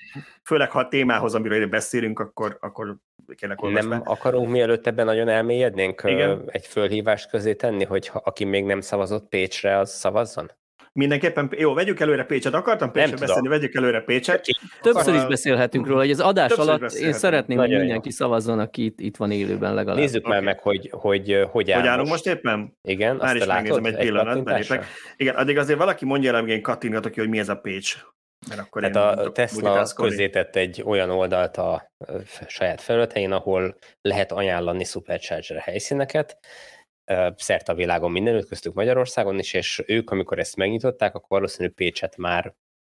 főleg 0.44 0.70
ha 0.70 0.78
a 0.78 0.88
témához, 0.88 1.34
amiről 1.34 1.66
beszélünk, 1.66 2.18
akkor, 2.18 2.58
akkor 2.60 2.96
kérlek 3.36 3.60
Nem 3.60 3.88
be. 3.88 4.00
akarunk 4.04 4.48
mielőtt 4.50 4.86
ebben 4.86 5.04
nagyon 5.04 5.28
elmélyednénk 5.28 6.02
Igen. 6.04 6.42
egy 6.46 6.66
fölhívást 6.66 7.28
közé 7.30 7.54
tenni, 7.54 7.84
hogy 7.84 8.08
ha, 8.08 8.20
aki 8.24 8.44
még 8.44 8.64
nem 8.64 8.80
szavazott 8.80 9.28
Pécsre, 9.28 9.78
az 9.78 9.90
szavazzon? 9.90 10.50
Mindenképpen, 10.98 11.50
jó, 11.56 11.74
vegyük 11.74 12.00
előre 12.00 12.24
Pécset. 12.24 12.54
Akartam 12.54 12.92
Pécset 12.92 13.20
beszélni, 13.20 13.48
vegyük 13.48 13.74
előre 13.74 14.00
Pécset. 14.00 14.46
Többször 14.80 15.14
is 15.14 15.26
beszélhetünk 15.26 15.86
róla, 15.86 16.00
hogy 16.00 16.10
az 16.10 16.20
adás 16.20 16.48
Többször 16.48 16.68
alatt 16.68 16.92
én 16.92 17.12
szeretném, 17.12 17.58
hogy 17.58 17.68
mindenki 17.68 18.08
jó. 18.08 18.14
szavazzon, 18.14 18.58
aki 18.58 18.84
itt, 18.84 19.00
itt 19.00 19.16
van 19.16 19.30
élőben 19.30 19.74
legalább. 19.74 19.98
Nézzük 19.98 20.26
okay. 20.26 20.32
már 20.32 20.42
meg, 20.42 20.60
hogy 20.60 20.88
hogy, 20.90 21.00
hogy, 21.00 21.48
hogy 21.50 21.70
áll 21.70 21.80
Hogy 21.80 21.88
állunk 21.88 22.08
most 22.08 22.26
éppen? 22.26 22.76
Igen, 22.82 23.16
Már 23.16 23.36
is 23.36 23.46
megnézem 23.46 23.84
egy, 23.84 23.94
egy 23.94 24.00
pillanat, 24.00 24.44
belépek. 24.44 24.86
Igen, 25.16 25.34
addig 25.34 25.58
azért 25.58 25.78
valaki 25.78 26.04
mondja 26.04 26.34
el, 26.34 26.48
én 26.48 26.62
kattingatok 26.62 27.12
ki, 27.12 27.20
hogy 27.20 27.28
mi 27.28 27.38
ez 27.38 27.48
a 27.48 27.56
Pécs. 27.56 27.96
Mert 28.48 28.60
akkor 28.60 28.90
Tehát 28.90 29.18
a 29.18 29.32
Tesla 29.32 29.86
közzétett 29.96 30.56
egy 30.56 30.82
olyan 30.86 31.10
oldalt 31.10 31.56
a 31.56 31.92
saját 32.46 32.80
felületein, 32.80 33.32
ahol 33.32 33.76
lehet 34.00 34.32
ajánlani 34.32 34.84
Supercharger 34.84 35.58
helyszíneket, 35.58 36.38
szerte 37.36 37.72
a 37.72 37.74
világon 37.74 38.10
mindenütt, 38.10 38.48
köztük 38.48 38.74
Magyarországon 38.74 39.38
is, 39.38 39.54
és 39.54 39.82
ők, 39.86 40.10
amikor 40.10 40.38
ezt 40.38 40.56
megnyitották, 40.56 41.14
akkor 41.14 41.38
valószínű 41.38 41.68
Pécset 41.68 42.16
már 42.16 42.54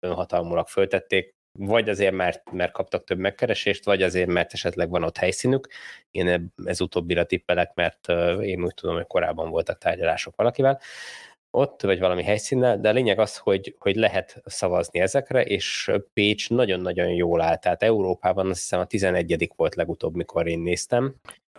önhatalmulag 0.07 0.67
föltették, 0.69 1.35
vagy 1.59 1.88
azért, 1.88 2.14
mert, 2.14 2.52
mert 2.52 2.73
kaptak 2.73 3.05
több 3.05 3.19
megkeresést, 3.19 3.85
vagy 3.85 4.02
azért, 4.02 4.29
mert 4.29 4.52
esetleg 4.52 4.90
van 4.90 5.02
ott 5.02 5.17
helyszínük. 5.17 5.69
Én 6.11 6.52
ez 6.64 6.81
utóbbira 6.81 7.25
tippelek, 7.25 7.75
mert 7.75 8.09
én 8.40 8.62
úgy 8.62 8.75
tudom, 8.75 8.95
hogy 8.95 9.07
korábban 9.07 9.50
voltak 9.50 9.79
tárgyalások 9.79 10.37
valakivel 10.37 10.81
ott, 11.50 11.83
vagy 11.83 11.99
valami 11.99 12.23
helyszínnel, 12.23 12.79
de 12.79 12.88
a 12.88 12.93
lényeg 12.93 13.19
az, 13.19 13.37
hogy, 13.37 13.76
hogy 13.79 13.97
lehet 13.97 14.43
szavazni 14.45 15.00
ezekre, 15.00 15.43
és 15.45 15.90
Pécs 16.12 16.50
nagyon-nagyon 16.50 17.09
jól 17.09 17.40
áll, 17.40 17.57
tehát 17.57 17.83
Európában 17.83 18.49
azt 18.49 18.61
hiszem 18.61 18.81
a 18.81 18.85
11 18.85 19.52
volt 19.57 19.75
legutóbb, 19.75 20.14
mikor 20.14 20.47
én 20.47 20.59
néztem, 20.59 21.14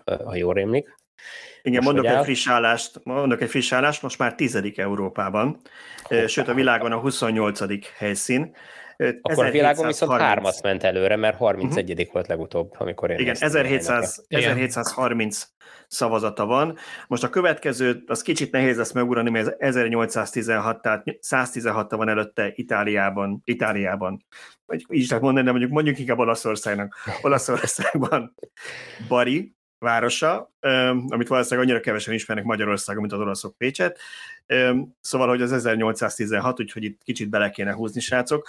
ha 0.06 0.36
jól 0.36 0.54
rémlik. 0.54 0.96
Igen, 1.62 1.84
mondok 1.84 2.06
egy, 2.06 2.24
friss 2.24 2.48
állást, 2.48 3.00
mondok 3.04 3.42
egy 3.42 3.50
friss 3.50 3.72
állást, 3.72 4.02
most 4.02 4.18
már 4.18 4.36
tizedik 4.36 4.78
Európában, 4.78 5.60
Hoppá. 6.04 6.28
sőt 6.28 6.48
a 6.48 6.54
világon 6.54 6.92
a 6.92 6.98
28. 6.98 7.60
helyszín. 7.98 8.56
Akkor 9.22 9.46
a 9.46 9.52
világon 9.52 9.88
viszont 9.88 10.20
hármat 10.20 10.62
ment 10.62 10.84
előre, 10.84 11.16
mert 11.16 11.38
31. 11.38 11.84
Uh-huh. 11.84 12.00
Mhm. 12.00 12.14
volt 12.14 12.28
legutóbb, 12.28 12.74
amikor 12.78 13.10
én 13.12 13.18
Igen, 13.18 13.36
1700, 13.40 14.26
1730 14.28 15.48
szavazata 15.88 16.46
van. 16.46 16.78
Most 17.08 17.24
a 17.24 17.30
következő, 17.30 18.04
az 18.08 18.22
kicsit 18.22 18.52
nehéz 18.52 18.78
lesz 18.78 18.92
megugrani, 18.92 19.30
mert 19.30 19.48
ez 19.48 19.76
1816, 19.76 20.82
tehát 20.82 21.04
116 21.20 21.92
van 21.92 22.10
előtte 22.10 22.52
Itáliában, 22.56 23.42
Itáliában, 23.44 24.26
vagy 24.66 24.86
így 24.90 25.02
is 25.02 25.10
lehet 25.10 25.24
mondani, 25.24 25.46
de 25.46 25.52
mondjuk, 25.52 25.72
mondjuk 25.72 26.00
inkább 26.00 26.20
Olaszországnak. 26.20 26.96
Olaszországban 27.22 28.36
Bari, 29.08 29.56
városa, 29.82 30.52
amit 31.08 31.28
valószínűleg 31.28 31.68
annyira 31.68 31.80
kevesen 31.80 32.14
ismernek 32.14 32.46
Magyarországon, 32.46 33.02
mint 33.02 33.14
az 33.14 33.20
olaszok 33.20 33.58
Pécset. 33.58 34.00
Szóval, 35.00 35.28
hogy 35.28 35.42
az 35.42 35.52
1816, 35.52 36.60
úgyhogy 36.60 36.84
itt 36.84 37.04
kicsit 37.04 37.30
bele 37.30 37.50
kéne 37.50 37.74
húzni, 37.74 38.00
srácok. 38.00 38.48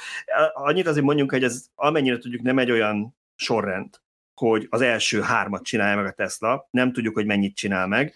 Annyit 0.52 0.86
azért 0.86 1.04
mondjunk, 1.04 1.30
hogy 1.30 1.44
ez 1.44 1.66
amennyire 1.74 2.18
tudjuk 2.18 2.42
nem 2.42 2.58
egy 2.58 2.70
olyan 2.70 3.16
sorrend, 3.34 4.00
hogy 4.34 4.66
az 4.70 4.80
első 4.80 5.20
hármat 5.20 5.64
csinálja 5.64 5.96
meg 5.96 6.06
a 6.06 6.12
Tesla, 6.12 6.68
nem 6.70 6.92
tudjuk, 6.92 7.14
hogy 7.14 7.26
mennyit 7.26 7.56
csinál 7.56 7.86
meg. 7.86 8.14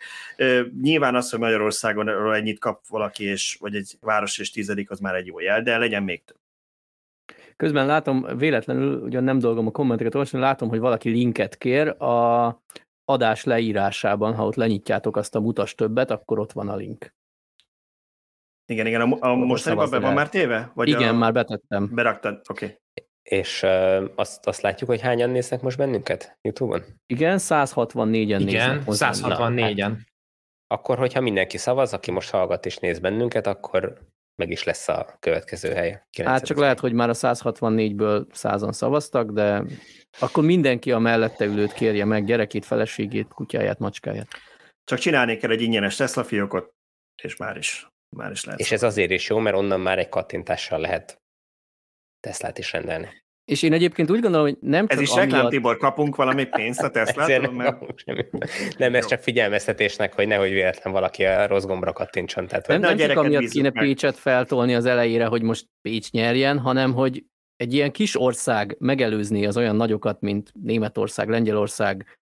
Nyilván 0.82 1.14
az, 1.14 1.30
hogy 1.30 1.40
Magyarországon 1.40 2.34
ennyit 2.34 2.58
kap 2.58 2.86
valaki, 2.88 3.24
és, 3.24 3.56
vagy 3.60 3.74
egy 3.74 3.96
város 4.00 4.38
és 4.38 4.50
tizedik, 4.50 4.90
az 4.90 4.98
már 4.98 5.14
egy 5.14 5.26
jó 5.26 5.40
jel, 5.40 5.62
de 5.62 5.78
legyen 5.78 6.02
még 6.02 6.24
több. 6.24 6.36
Közben 7.56 7.86
látom, 7.86 8.26
véletlenül, 8.38 9.00
ugyan 9.00 9.24
nem 9.24 9.38
dolgom 9.38 9.66
a 9.66 9.70
kommenteket 9.70 10.14
olvasni, 10.14 10.38
látom, 10.38 10.68
hogy 10.68 10.78
valaki 10.78 11.08
linket 11.08 11.56
kér 11.56 11.88
a 11.88 12.48
adás 13.08 13.44
leírásában, 13.44 14.34
ha 14.34 14.46
ott 14.46 14.54
lenyitjátok 14.54 15.16
azt 15.16 15.34
a 15.34 15.40
mutas 15.40 15.74
többet, 15.74 16.10
akkor 16.10 16.38
ott 16.38 16.52
van 16.52 16.68
a 16.68 16.76
link. 16.76 17.14
Igen, 18.66 18.86
igen, 18.86 19.00
a, 19.00 19.28
a 19.28 19.34
mostaniban 19.34 19.90
be 19.90 19.98
van 19.98 20.14
már 20.14 20.28
téve? 20.28 20.70
Vagy 20.74 20.88
igen, 20.88 21.14
a... 21.14 21.18
már 21.18 21.32
betettem. 21.32 21.88
Beraktad, 21.94 22.40
oké. 22.48 22.64
Okay. 22.64 22.78
És 23.22 23.62
uh, 23.62 24.10
azt, 24.14 24.46
azt 24.46 24.60
látjuk, 24.60 24.90
hogy 24.90 25.00
hányan 25.00 25.30
néznek 25.30 25.60
most 25.60 25.76
bennünket 25.76 26.38
YouTube-on? 26.40 26.84
Igen, 27.06 27.38
164-en 27.40 28.36
Igen, 28.40 28.40
néznek. 28.40 28.82
164-en. 28.86 29.80
Hát, 29.80 29.98
akkor, 30.66 30.98
hogyha 30.98 31.20
mindenki 31.20 31.56
szavaz, 31.56 31.92
aki 31.92 32.10
most 32.10 32.30
hallgat 32.30 32.66
és 32.66 32.76
néz 32.78 32.98
bennünket, 32.98 33.46
akkor 33.46 33.98
meg 34.36 34.50
is 34.50 34.64
lesz 34.64 34.88
a 34.88 35.16
következő 35.18 35.72
hely. 35.72 36.02
Hát 36.24 36.44
csak 36.44 36.58
lehet, 36.58 36.80
hogy 36.80 36.92
már 36.92 37.08
a 37.08 37.14
164-ből 37.14 38.26
százan 38.32 38.72
szavaztak, 38.72 39.30
de 39.30 39.64
akkor 40.18 40.44
mindenki 40.44 40.92
a 40.92 40.98
mellette 40.98 41.44
ülőt 41.44 41.72
kérje 41.72 42.04
meg, 42.04 42.24
gyerekét, 42.24 42.64
feleségét, 42.64 43.28
kutyáját, 43.28 43.78
macskáját. 43.78 44.28
Csak 44.84 44.98
csinálni 44.98 45.36
kell 45.36 45.50
egy 45.50 45.62
ingyenes 45.62 45.96
Tesla 45.96 46.24
fiókot, 46.24 46.74
és 47.22 47.36
már 47.36 47.56
is, 47.56 47.88
már 48.16 48.30
is 48.30 48.44
lehet. 48.44 48.60
És 48.60 48.72
ez 48.72 48.82
azért 48.82 49.10
is 49.10 49.28
jó, 49.28 49.38
mert 49.38 49.56
onnan 49.56 49.80
már 49.80 49.98
egy 49.98 50.08
kattintással 50.08 50.80
lehet 50.80 51.20
Teslát 52.20 52.58
is 52.58 52.72
rendelni. 52.72 53.24
És 53.46 53.62
én 53.62 53.72
egyébként 53.72 54.10
úgy 54.10 54.20
gondolom, 54.20 54.46
hogy 54.46 54.56
nem 54.60 54.86
csak 54.86 54.96
Ez 54.96 55.02
is 55.02 55.10
amiatt... 55.10 55.30
reklám, 55.30 55.50
Tibor, 55.50 55.76
kapunk 55.76 56.16
valami 56.16 56.44
pénzt 56.44 56.82
a 56.82 56.90
Tesla-tól? 56.90 57.52
Mert... 57.52 57.78
Nem, 58.78 58.94
ez 58.94 59.06
csak 59.06 59.20
figyelmeztetésnek, 59.20 60.14
hogy 60.14 60.26
nehogy 60.26 60.50
véletlen 60.50 60.92
valaki 60.92 61.24
a 61.24 61.46
rossz 61.46 61.64
gombra 61.64 61.92
kattintson. 61.92 62.46
Tehát, 62.46 62.66
nem, 62.66 62.80
nem 62.80 62.96
csak 62.96 63.16
amiatt 63.16 63.48
kéne 63.48 63.70
meg. 63.74 63.84
Pécset 63.84 64.16
feltolni 64.16 64.74
az 64.74 64.84
elejére, 64.84 65.26
hogy 65.26 65.42
most 65.42 65.66
Pécs 65.80 66.10
nyerjen, 66.10 66.58
hanem 66.58 66.92
hogy 66.92 67.24
egy 67.56 67.74
ilyen 67.74 67.92
kis 67.92 68.20
ország 68.20 68.76
megelőzni 68.78 69.46
az 69.46 69.56
olyan 69.56 69.76
nagyokat, 69.76 70.20
mint 70.20 70.52
Németország, 70.62 71.28
Lengyelország, 71.28 72.18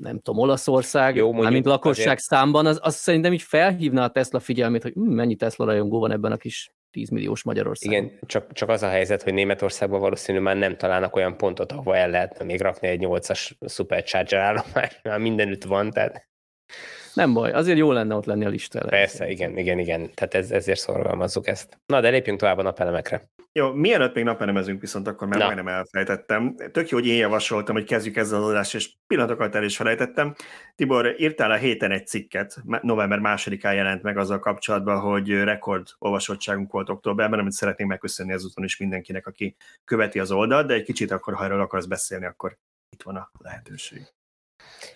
nem 0.00 0.20
tudom, 0.22 0.38
Olaszország, 0.38 1.16
Jó, 1.16 1.32
mint 1.32 1.64
lakosság 1.64 2.06
azért... 2.06 2.20
számban, 2.20 2.66
az, 2.66 2.78
az 2.82 2.94
szerintem 2.94 3.32
így 3.32 3.42
felhívna 3.42 4.02
a 4.02 4.10
Tesla 4.10 4.40
figyelmét, 4.40 4.82
hogy 4.82 4.92
hm, 4.92 5.00
mennyi 5.00 5.36
Tesla 5.36 5.64
rajongó 5.64 5.98
van 5.98 6.12
ebben 6.12 6.32
a 6.32 6.36
kis 6.36 6.72
10 6.94 7.08
milliós 7.08 7.42
Magyarországon. 7.42 8.04
Igen, 8.04 8.18
csak, 8.26 8.52
csak 8.52 8.68
az 8.68 8.82
a 8.82 8.88
helyzet, 8.88 9.22
hogy 9.22 9.34
Németországban 9.34 10.00
valószínű 10.00 10.38
már 10.38 10.56
nem 10.56 10.76
találnak 10.76 11.16
olyan 11.16 11.36
pontot, 11.36 11.72
ahova 11.72 11.96
el 11.96 12.10
lehetne 12.10 12.44
még 12.44 12.60
rakni 12.60 12.88
egy 12.88 13.00
8-as 13.04 13.50
Supercharger 13.68 14.40
állomány, 14.40 14.90
már 15.02 15.18
mindenütt 15.18 15.64
van, 15.64 15.90
tehát 15.90 16.28
nem 17.14 17.32
baj, 17.32 17.52
azért 17.52 17.78
jó 17.78 17.92
lenne 17.92 18.14
ott 18.14 18.24
lenni 18.24 18.44
a 18.44 18.48
elején. 18.48 18.88
Persze, 18.88 19.30
igen, 19.30 19.58
igen, 19.58 19.78
igen. 19.78 20.10
Tehát 20.14 20.34
ez, 20.34 20.50
ezért 20.50 20.78
szorgalmazzuk 20.78 21.46
ezt. 21.46 21.78
Na, 21.86 22.00
de 22.00 22.08
lépjünk 22.08 22.38
tovább 22.38 22.58
a 22.58 22.62
napelemekre. 22.62 23.28
Jó, 23.58 23.72
mielőtt 23.72 24.14
még 24.14 24.24
napelemezünk 24.24 24.80
viszont, 24.80 25.06
akkor 25.06 25.28
már 25.28 25.38
Na. 25.38 25.44
majdnem 25.44 25.68
elfelejtettem. 25.68 26.56
Tök 26.72 26.88
jó, 26.88 26.98
hogy 26.98 27.06
én 27.06 27.16
javasoltam, 27.16 27.74
hogy 27.74 27.84
kezdjük 27.84 28.16
ezzel 28.16 28.42
az 28.42 28.48
adást, 28.48 28.74
és 28.74 28.90
pillanatokat 29.06 29.54
el 29.54 29.64
is 29.64 29.76
felejtettem. 29.76 30.34
Tibor, 30.74 31.14
írtál 31.18 31.50
a 31.50 31.56
héten 31.56 31.90
egy 31.90 32.06
cikket, 32.06 32.56
november 32.82 33.18
másodikán 33.18 33.74
jelent 33.74 34.02
meg 34.02 34.16
azzal 34.16 34.38
kapcsolatban, 34.38 35.00
hogy 35.00 35.30
rekord 35.30 35.86
olvasottságunk 35.98 36.72
volt 36.72 36.88
októberben, 36.88 37.38
amit 37.38 37.52
szeretnénk 37.52 37.90
megköszönni 37.90 38.32
ezúton 38.32 38.64
is 38.64 38.76
mindenkinek, 38.76 39.26
aki 39.26 39.56
követi 39.84 40.18
az 40.18 40.30
oldalt, 40.30 40.66
de 40.66 40.74
egy 40.74 40.84
kicsit 40.84 41.10
akkor, 41.10 41.34
ha 41.34 41.44
erről 41.44 41.60
akarsz 41.60 41.86
beszélni, 41.86 42.26
akkor 42.26 42.58
itt 42.90 43.02
van 43.02 43.16
a 43.16 43.30
lehetőség. 43.38 44.02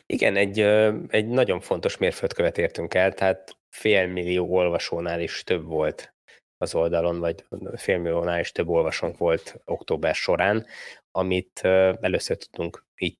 Igen, 0.07 0.37
egy, 0.37 0.59
egy 1.09 1.27
nagyon 1.27 1.61
fontos 1.61 1.97
mérföldkövet 1.97 2.59
értünk 2.59 2.95
el, 2.95 3.13
tehát 3.13 3.57
félmillió 3.69 4.55
olvasónál 4.55 5.21
is 5.21 5.45
több 5.45 5.65
volt 5.65 6.13
az 6.59 6.75
oldalon, 6.75 7.19
vagy 7.19 7.45
félmilliónál 7.77 8.41
is 8.41 8.53
több 8.53 8.69
olvasónk 8.69 9.19
volt 9.19 9.61
október 9.65 10.15
során, 10.15 10.67
amit 11.11 11.61
először 12.01 12.37
tudtunk 12.37 12.87
így 12.97 13.19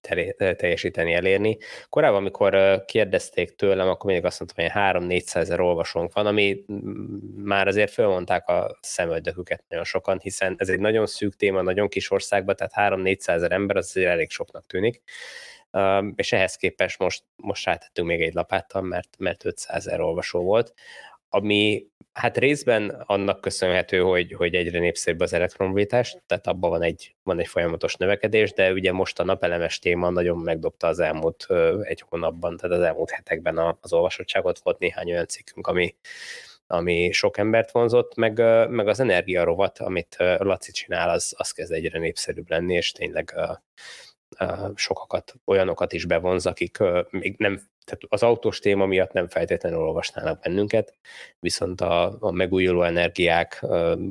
teljesíteni, 0.57 1.13
elérni. 1.13 1.59
Korábban, 1.89 2.19
amikor 2.19 2.83
kérdezték 2.85 3.55
tőlem, 3.55 3.89
akkor 3.89 4.05
mindig 4.05 4.25
azt 4.25 4.41
mondtam, 4.41 4.65
hogy 4.65 5.21
3-400 5.21 5.35
ezer 5.35 5.61
olvasónk 5.61 6.13
van, 6.13 6.27
ami 6.27 6.65
már 7.37 7.67
azért 7.67 7.93
fölmondták 7.93 8.49
a 8.49 8.79
szemöldöküket 8.81 9.65
nagyon 9.69 9.85
sokan, 9.85 10.19
hiszen 10.19 10.55
ez 10.59 10.69
egy 10.69 10.81
nagyon 10.81 11.07
szűk 11.07 11.37
téma, 11.37 11.63
nagyon 11.63 11.89
kis 11.89 12.11
országban, 12.11 12.57
tehát 12.57 12.95
3-400 12.95 13.29
ezer 13.29 13.53
ember 13.53 13.77
az 13.77 13.87
azért 13.87 14.11
elég 14.11 14.31
soknak 14.31 14.67
tűnik 14.67 15.03
és 16.15 16.33
ehhez 16.33 16.57
képest 16.57 16.99
most, 16.99 17.25
most 17.37 17.65
rátettünk 17.65 18.09
még 18.09 18.23
egy 18.23 18.35
lapáttal, 18.35 18.83
mert, 18.83 19.09
mert 19.19 19.45
500 19.45 19.87
ezer 19.87 20.01
olvasó 20.01 20.43
volt, 20.43 20.75
ami 21.29 21.87
hát 22.13 22.39
részben 22.39 22.89
annak 23.07 23.41
köszönhető, 23.41 24.01
hogy, 24.01 24.33
hogy 24.33 24.55
egyre 24.55 24.79
népszerűbb 24.79 25.21
az 25.21 25.33
elektromobilitás, 25.33 26.17
tehát 26.27 26.47
abban 26.47 26.71
van 26.71 26.83
egy, 26.83 27.17
van 27.23 27.39
egy 27.39 27.47
folyamatos 27.47 27.95
növekedés, 27.95 28.53
de 28.53 28.73
ugye 28.73 28.93
most 28.93 29.19
a 29.19 29.25
napelemes 29.25 29.79
téma 29.79 30.11
nagyon 30.11 30.39
megdobta 30.39 30.87
az 30.87 30.99
elmúlt 30.99 31.47
egy 31.83 32.05
hónapban, 32.09 32.57
tehát 32.57 32.77
az 32.77 32.83
elmúlt 32.83 33.11
hetekben 33.11 33.77
az 33.81 33.93
olvasottságot. 33.93 34.59
Volt 34.63 34.79
néhány 34.79 35.11
olyan 35.11 35.27
cikkünk, 35.27 35.67
ami, 35.67 35.95
ami 36.67 37.11
sok 37.13 37.39
embert 37.39 37.71
vonzott, 37.71 38.15
meg, 38.15 38.39
meg 38.71 38.89
az 38.89 39.01
energiarovat, 39.01 39.79
amit 39.79 40.17
Laci 40.19 40.73
csinál, 40.73 41.11
az, 41.11 41.35
az 41.37 41.51
kezd 41.51 41.73
egyre 41.73 41.99
népszerűbb 41.99 42.51
lenni, 42.51 42.75
és 42.75 42.93
tényleg 42.93 43.35
sokakat, 44.75 45.35
olyanokat 45.45 45.93
is 45.93 46.05
bevonz, 46.05 46.47
akik 46.47 46.79
még 47.11 47.35
nem, 47.39 47.61
tehát 47.89 48.03
az 48.09 48.23
autós 48.23 48.59
téma 48.59 48.87
miatt 48.87 49.13
nem 49.13 49.29
feltétlenül 49.29 49.79
olvasnának 49.79 50.41
bennünket, 50.41 50.95
viszont 51.41 51.81
a, 51.81 52.17
a 52.21 52.31
megújuló 52.31 52.83
energiák, 52.83 53.65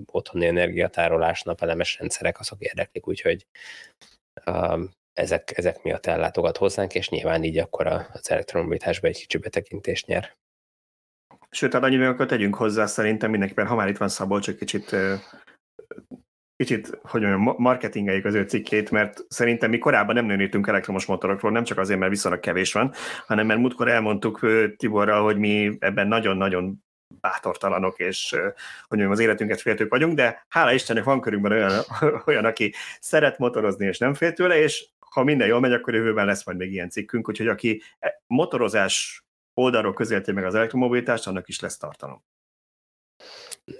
otthoni 0.05 0.46
energiatárolás, 0.46 1.41
napelemes 1.43 1.98
rendszerek, 2.00 2.39
azok 2.39 2.62
érdeklik, 2.62 3.07
úgyhogy 3.07 3.46
ezek, 5.13 5.57
ezek 5.57 5.84
miatt 5.84 6.05
ellátogat 6.05 6.57
hozzánk, 6.57 6.93
és 6.93 7.10
nyilván 7.10 7.43
így 7.43 7.57
akkor 7.57 7.88
az 7.88 8.31
elektromobilitásba 8.31 9.07
egy 9.07 9.19
kicsi 9.19 9.38
betekintést 9.38 10.07
nyer. 10.07 10.36
Sőt, 11.50 11.74
hát 11.74 11.84
annyi 11.84 12.03
akkor 12.03 12.25
tegyünk 12.25 12.55
hozzá 12.55 12.86
szerintem 12.86 13.29
mindenképpen, 13.29 13.67
ha 13.67 13.75
már 13.75 13.88
itt 13.88 13.98
van 13.98 14.10
Szabolcs, 14.10 14.50
egy 14.50 14.55
kicsit 14.55 14.96
kicsit, 16.58 17.00
hogy 17.04 17.22
mondjam, 17.22 17.56
marketingeljük 17.58 18.26
az 18.26 18.34
ő 18.34 18.44
cikkét, 18.44 18.92
mert 18.92 19.26
szerintem 19.28 19.70
mi 19.70 19.78
korábban 19.78 20.16
nem 20.16 20.26
nőnítünk 20.26 20.68
elektromos 20.68 21.06
motorokról, 21.06 21.52
nem 21.52 21.64
csak 21.64 21.78
azért, 21.78 22.00
mert 22.00 22.12
viszonylag 22.12 22.40
kevés 22.40 22.74
van, 22.74 22.94
hanem 23.28 23.46
mert 23.46 23.60
múltkor 23.60 23.88
elmondtuk 23.88 24.48
Tiborral, 24.78 25.24
hogy 25.24 25.38
mi 25.38 25.78
ebben 25.80 26.08
nagyon-nagyon 26.08 26.86
bátortalanok, 27.22 28.00
és 28.00 28.30
hogy 28.30 28.52
mondjam, 28.90 29.12
az 29.12 29.20
életünket 29.20 29.62
féltők 29.62 29.90
vagyunk, 29.90 30.16
de 30.16 30.46
hála 30.48 30.74
Istennek 30.74 31.04
van 31.04 31.22
körünkben 31.22 31.52
olyan, 31.52 31.72
olyan, 32.26 32.46
aki 32.46 32.74
szeret 33.00 33.38
motorozni, 33.38 33.86
és 33.86 33.98
nem 33.98 34.14
fél 34.14 34.34
tőle, 34.34 34.58
és 34.58 34.88
ha 35.00 35.24
minden 35.24 35.48
jól 35.48 35.60
megy, 35.60 35.74
akkor 35.74 35.94
jövőben 35.94 36.26
lesz 36.26 36.46
majd 36.46 36.58
még 36.58 36.72
ilyen 36.72 36.90
cikkünk, 36.90 37.30
úgyhogy 37.30 37.48
aki 37.48 37.82
e, 38.00 38.22
motorozás 38.28 39.26
oldalról 39.54 39.94
közélti 39.94 40.32
meg 40.32 40.46
az 40.46 40.56
elektromobilitást, 40.56 41.28
annak 41.28 41.48
is 41.48 41.60
lesz 41.60 41.78
tartalom. 41.78 42.24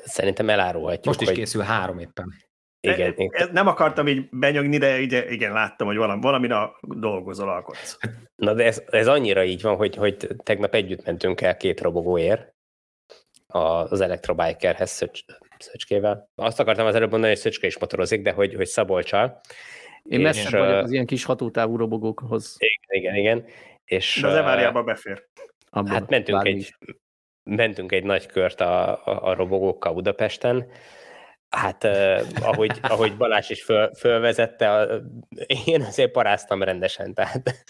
Szerintem 0.03 0.50
elárulhatjuk. 0.50 1.05
Most 1.05 1.22
is 1.22 1.27
hogy... 1.27 1.38
készül 1.38 1.62
három 1.62 2.00
éppen. 2.00 2.34
Igen, 2.79 3.13
e, 3.17 3.27
e, 3.29 3.50
nem 3.51 3.67
akartam 3.67 4.07
így 4.07 4.29
benyogni, 4.31 4.77
de 4.77 5.00
ugye, 5.00 5.29
igen, 5.29 5.51
láttam, 5.51 5.88
hogy 5.88 5.98
valami, 5.98 6.22
valamin 6.22 6.51
a 6.51 6.75
dolgozol, 6.81 7.50
alkotsz. 7.50 7.98
Na 8.36 8.53
de 8.53 8.63
ez, 8.63 8.84
ez 8.89 9.07
annyira 9.07 9.43
így 9.43 9.62
van, 9.62 9.75
hogy, 9.75 9.96
hogy 9.96 10.27
tegnap 10.43 10.74
együtt 10.74 11.05
mentünk 11.05 11.41
el 11.41 11.57
két 11.57 11.81
robogóért 11.81 12.55
az 13.48 14.01
elektrobikerhez 14.01 14.89
Szöcs, 14.89 15.24
Szöcskével. 15.57 16.29
Azt 16.36 16.60
akartam 16.60 16.86
az 16.86 16.96
előbb 16.96 17.10
mondani, 17.10 17.31
hogy 17.31 17.41
Szöcske 17.41 17.67
is 17.67 17.79
motorozik, 17.79 18.22
de 18.22 18.31
hogy, 18.31 18.53
hogy 18.53 18.67
Szabolcsal. 18.67 19.41
Én 20.03 20.19
messze 20.19 20.57
vagyok 20.57 20.84
az 20.84 20.91
ilyen 20.91 21.05
kis 21.05 21.24
hatótávú 21.24 21.77
robogókhoz. 21.77 22.55
Igen, 22.60 23.01
igen, 23.01 23.15
igen. 23.15 23.46
És, 23.86 24.19
de 24.22 24.27
az 24.27 24.36
eváriába 24.36 24.84
befér. 24.84 25.24
Abba, 25.69 25.89
hát 25.89 26.10
mentünk 26.10 26.46
egy, 26.46 26.75
mentünk 27.43 27.91
egy 27.91 28.03
nagy 28.03 28.25
kört 28.25 28.62
a, 28.62 29.05
a, 29.05 29.27
a 29.27 29.34
robogókkal 29.34 29.93
Budapesten, 29.93 30.72
Hát 31.49 31.83
eh, 31.83 32.27
ahogy, 32.41 32.79
ahogy 32.81 33.17
Balázs 33.17 33.49
is 33.49 33.63
föl, 33.63 33.93
fölvezette, 33.95 34.87
én 35.65 35.81
azért 35.81 36.11
paráztam 36.11 36.63
rendesen, 36.63 37.13
tehát... 37.13 37.65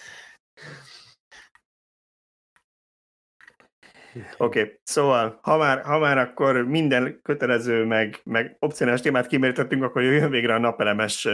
Oké, 4.38 4.62
okay. 4.62 4.80
szóval, 4.84 5.40
ha 5.42 5.58
már, 5.58 5.82
ha 5.82 5.98
már 6.00 6.18
akkor 6.18 6.66
minden 6.66 7.20
kötelező, 7.22 7.86
meg, 7.86 8.20
meg 8.24 8.56
opcionális 8.60 9.02
témát 9.02 9.28
kimértettünk, 9.28 9.84
akkor 9.84 10.02
jön 10.02 10.30
végre 10.30 10.54
a 10.54 10.60
napelemes 10.60 11.28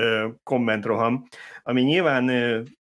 kommentroham, 0.43 1.27
ami 1.63 1.81
nyilván 1.81 2.29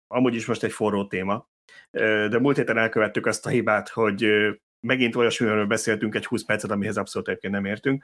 amúgy 0.07 0.35
is 0.35 0.45
most 0.45 0.63
egy 0.63 0.71
forró 0.71 1.07
téma, 1.07 1.47
de 1.91 2.39
múlt 2.39 2.57
héten 2.57 2.77
elkövettük 2.77 3.25
azt 3.25 3.45
a 3.45 3.49
hibát, 3.49 3.89
hogy 3.89 4.27
megint 4.79 5.15
olyasmiről 5.15 5.65
beszéltünk 5.65 6.15
egy 6.15 6.25
20 6.25 6.43
percet, 6.43 6.71
amihez 6.71 6.97
abszolút 6.97 7.27
egyébként 7.27 7.53
nem 7.53 7.65
értünk. 7.65 8.03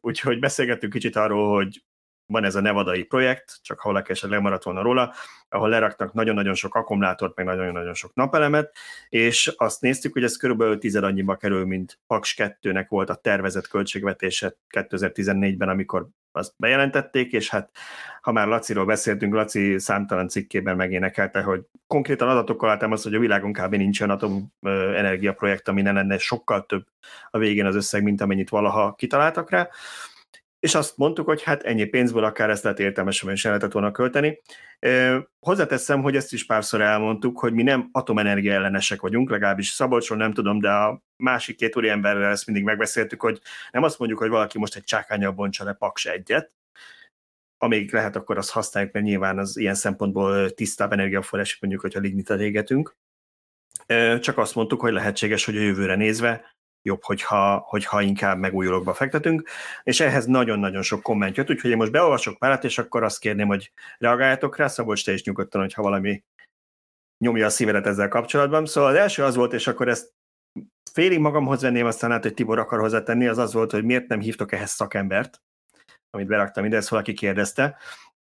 Úgyhogy 0.00 0.38
beszélgettünk 0.38 0.92
kicsit 0.92 1.16
arról, 1.16 1.54
hogy 1.54 1.84
van 2.26 2.44
ez 2.44 2.54
a 2.54 2.60
nevadai 2.60 3.04
projekt, 3.04 3.58
csak 3.62 3.80
ha 3.80 3.88
valaki 3.88 4.10
esetleg 4.10 4.40
maradt 4.40 4.64
volna 4.64 4.82
róla, 4.82 5.14
ahol 5.48 5.68
leraktak 5.68 6.12
nagyon-nagyon 6.12 6.54
sok 6.54 6.74
akkumulátort, 6.74 7.36
meg 7.36 7.46
nagyon-nagyon 7.46 7.94
sok 7.94 8.14
napelemet, 8.14 8.76
és 9.08 9.52
azt 9.56 9.80
néztük, 9.80 10.12
hogy 10.12 10.24
ez 10.24 10.36
körülbelül 10.36 10.78
tized 10.78 11.04
annyiba 11.04 11.36
kerül, 11.36 11.64
mint 11.64 11.98
Paks 12.06 12.34
2-nek 12.38 12.86
volt 12.88 13.10
a 13.10 13.14
tervezett 13.14 13.68
költségvetése 13.68 14.56
2014-ben, 14.70 15.68
amikor 15.68 16.08
azt 16.36 16.52
bejelentették, 16.56 17.32
és 17.32 17.50
hát 17.50 17.70
ha 18.20 18.32
már 18.32 18.46
Laciról 18.46 18.84
beszéltünk, 18.84 19.34
Laci 19.34 19.78
számtalan 19.78 20.28
cikkében 20.28 20.76
megénekelte, 20.76 21.42
hogy 21.42 21.62
konkrétan 21.86 22.28
adatokkal 22.28 22.70
álltam 22.70 22.92
az, 22.92 23.02
hogy 23.02 23.14
a 23.14 23.18
világon 23.18 23.52
kb. 23.52 23.74
nincs 23.74 24.00
olyan 24.00 24.18
atomenergia 24.20 25.32
projekt, 25.32 25.68
ami 25.68 25.82
ne 25.82 25.92
lenne 25.92 26.18
sokkal 26.18 26.66
több 26.66 26.86
a 27.30 27.38
végén 27.38 27.66
az 27.66 27.74
összeg, 27.74 28.02
mint 28.02 28.20
amennyit 28.20 28.48
valaha 28.48 28.94
kitaláltak 28.94 29.50
rá 29.50 29.68
és 30.60 30.74
azt 30.74 30.96
mondtuk, 30.96 31.26
hogy 31.26 31.42
hát 31.42 31.62
ennyi 31.62 31.84
pénzből 31.84 32.24
akár 32.24 32.50
ezt 32.50 32.62
lehet 32.62 32.78
értelmesen 32.78 33.32
is 33.32 33.44
el 33.44 33.50
lehetett 33.50 33.72
volna 33.72 33.90
költeni. 33.90 34.42
Hozzáteszem, 35.38 36.02
hogy 36.02 36.16
ezt 36.16 36.32
is 36.32 36.46
párszor 36.46 36.80
elmondtuk, 36.80 37.38
hogy 37.38 37.52
mi 37.52 37.62
nem 37.62 37.88
atomenergia 37.92 38.52
ellenesek 38.52 39.00
vagyunk, 39.00 39.30
legalábbis 39.30 39.68
Szabolcsról 39.68 40.18
nem 40.18 40.32
tudom, 40.32 40.60
de 40.60 40.70
a 40.70 41.02
másik 41.16 41.56
két 41.56 41.76
úri 41.76 41.88
emberrel 41.88 42.30
ezt 42.30 42.46
mindig 42.46 42.64
megbeszéltük, 42.64 43.22
hogy 43.22 43.40
nem 43.70 43.82
azt 43.82 43.98
mondjuk, 43.98 44.20
hogy 44.20 44.28
valaki 44.28 44.58
most 44.58 44.76
egy 44.76 44.84
csákányal 44.84 45.32
bontsa 45.32 45.64
le 45.64 45.72
paks 45.72 46.06
egyet, 46.06 46.52
amíg 47.58 47.92
lehet, 47.92 48.16
akkor 48.16 48.38
azt 48.38 48.50
használjuk, 48.50 48.92
mert 48.92 49.04
nyilván 49.04 49.38
az 49.38 49.56
ilyen 49.56 49.74
szempontból 49.74 50.50
tisztább 50.50 50.92
energiaforrás, 50.92 51.58
mondjuk, 51.60 51.82
hogyha 51.82 52.00
lignitet 52.00 52.40
égetünk. 52.40 52.96
Csak 54.20 54.38
azt 54.38 54.54
mondtuk, 54.54 54.80
hogy 54.80 54.92
lehetséges, 54.92 55.44
hogy 55.44 55.56
a 55.56 55.60
jövőre 55.60 55.94
nézve 55.94 56.55
jobb, 56.86 57.02
hogyha, 57.02 57.58
hogyha 57.66 58.00
inkább 58.00 58.38
megújulókba 58.38 58.94
fektetünk, 58.94 59.48
és 59.82 60.00
ehhez 60.00 60.26
nagyon-nagyon 60.26 60.82
sok 60.82 61.02
komment 61.02 61.36
jött, 61.36 61.50
úgyhogy 61.50 61.70
én 61.70 61.76
most 61.76 61.90
beolvasok 61.90 62.38
párat, 62.38 62.64
és 62.64 62.78
akkor 62.78 63.02
azt 63.02 63.18
kérném, 63.18 63.46
hogy 63.46 63.72
reagáljatok 63.98 64.56
rá, 64.56 64.66
Szabolcs, 64.66 65.04
te 65.04 65.12
is 65.12 65.24
nyugodtan, 65.24 65.60
hogyha 65.60 65.82
valami 65.82 66.24
nyomja 67.18 67.46
a 67.46 67.50
szívedet 67.50 67.86
ezzel 67.86 68.08
kapcsolatban. 68.08 68.66
Szóval 68.66 68.90
az 68.90 68.96
első 68.96 69.22
az 69.22 69.36
volt, 69.36 69.52
és 69.52 69.66
akkor 69.66 69.88
ezt 69.88 70.14
félig 70.92 71.18
magamhoz 71.18 71.62
venném, 71.62 71.86
aztán 71.86 72.10
hát, 72.10 72.22
hogy 72.22 72.34
Tibor 72.34 72.58
akar 72.58 72.80
hozzátenni, 72.80 73.26
az 73.26 73.38
az 73.38 73.52
volt, 73.52 73.70
hogy 73.70 73.84
miért 73.84 74.08
nem 74.08 74.20
hívtok 74.20 74.52
ehhez 74.52 74.70
szakembert, 74.70 75.40
amit 76.10 76.26
beraktam 76.26 76.64
ide, 76.64 76.76
ezt 76.76 76.88
valaki 76.88 77.12
kérdezte, 77.12 77.76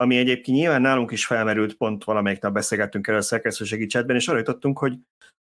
ami 0.04 0.16
egyébként 0.16 0.56
nyilván 0.56 0.80
nálunk 0.80 1.10
is 1.10 1.26
felmerült, 1.26 1.74
pont 1.74 2.04
valamelyik 2.04 2.40
nap 2.40 2.52
beszélgettünk 2.52 3.06
erről 3.06 3.20
a 3.20 3.22
szerkesztőségi 3.22 3.86
chatben, 3.86 4.16
és 4.16 4.28
arra 4.28 4.38
jutottunk, 4.38 4.78
hogy 4.78 4.98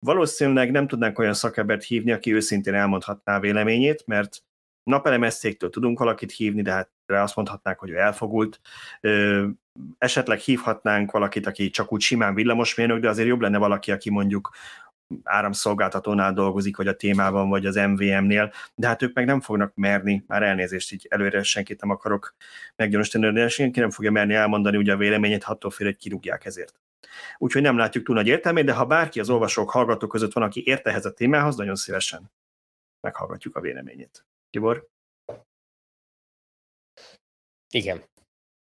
valószínűleg 0.05 0.71
nem 0.71 0.87
tudnánk 0.87 1.19
olyan 1.19 1.33
szakembert 1.33 1.83
hívni, 1.83 2.11
aki 2.11 2.33
őszintén 2.33 2.73
elmondhatná 2.73 3.39
véleményét, 3.39 4.03
mert 4.05 4.43
napelemesztéktől 4.83 5.69
tudunk 5.69 5.99
valakit 5.99 6.31
hívni, 6.31 6.61
de 6.61 6.71
hát 6.71 6.89
rá 7.05 7.23
azt 7.23 7.35
mondhatnánk, 7.35 7.79
hogy 7.79 7.89
ő 7.89 7.97
elfogult. 7.97 8.59
Ö, 9.01 9.47
esetleg 9.97 10.39
hívhatnánk 10.39 11.11
valakit, 11.11 11.47
aki 11.47 11.69
csak 11.69 11.93
úgy 11.93 12.01
simán 12.01 12.33
villamosmérnök, 12.33 12.99
de 12.99 13.09
azért 13.09 13.27
jobb 13.27 13.41
lenne 13.41 13.57
valaki, 13.57 13.91
aki 13.91 14.09
mondjuk 14.09 14.51
áramszolgáltatónál 15.23 16.33
dolgozik, 16.33 16.77
vagy 16.77 16.87
a 16.87 16.95
témában, 16.95 17.49
vagy 17.49 17.65
az 17.65 17.75
MVM-nél, 17.75 18.51
de 18.75 18.87
hát 18.87 19.01
ők 19.01 19.13
meg 19.13 19.25
nem 19.25 19.41
fognak 19.41 19.75
merni, 19.75 20.23
már 20.27 20.43
elnézést, 20.43 20.91
így 20.91 21.07
előre 21.09 21.43
senkit 21.43 21.81
nem 21.81 21.89
akarok 21.89 22.35
meggyanúsítani, 22.75 23.31
de 23.31 23.47
senki 23.47 23.79
nem 23.79 23.89
fogja 23.89 24.11
merni 24.11 24.33
elmondani 24.33 24.77
ugye 24.77 24.93
a 24.93 24.97
véleményét, 24.97 25.43
attól 25.43 25.71
fél, 25.71 25.87
hogy 25.87 25.97
kirúgják 25.97 26.45
ezért. 26.45 26.79
Úgyhogy 27.37 27.61
nem 27.61 27.77
látjuk 27.77 28.03
túl 28.03 28.15
nagy 28.15 28.27
értelmét, 28.27 28.65
de 28.65 28.73
ha 28.73 28.85
bárki 28.85 29.19
az 29.19 29.29
olvasók, 29.29 29.69
hallgatók 29.69 30.09
között 30.09 30.33
van, 30.33 30.43
aki 30.43 30.63
ért 30.65 30.87
ehhez 30.87 31.05
a 31.05 31.13
témához, 31.13 31.55
nagyon 31.55 31.75
szívesen 31.75 32.31
meghallgatjuk 33.01 33.55
a 33.55 33.61
véleményét. 33.61 34.25
Tibor? 34.49 34.87
Igen. 37.69 38.03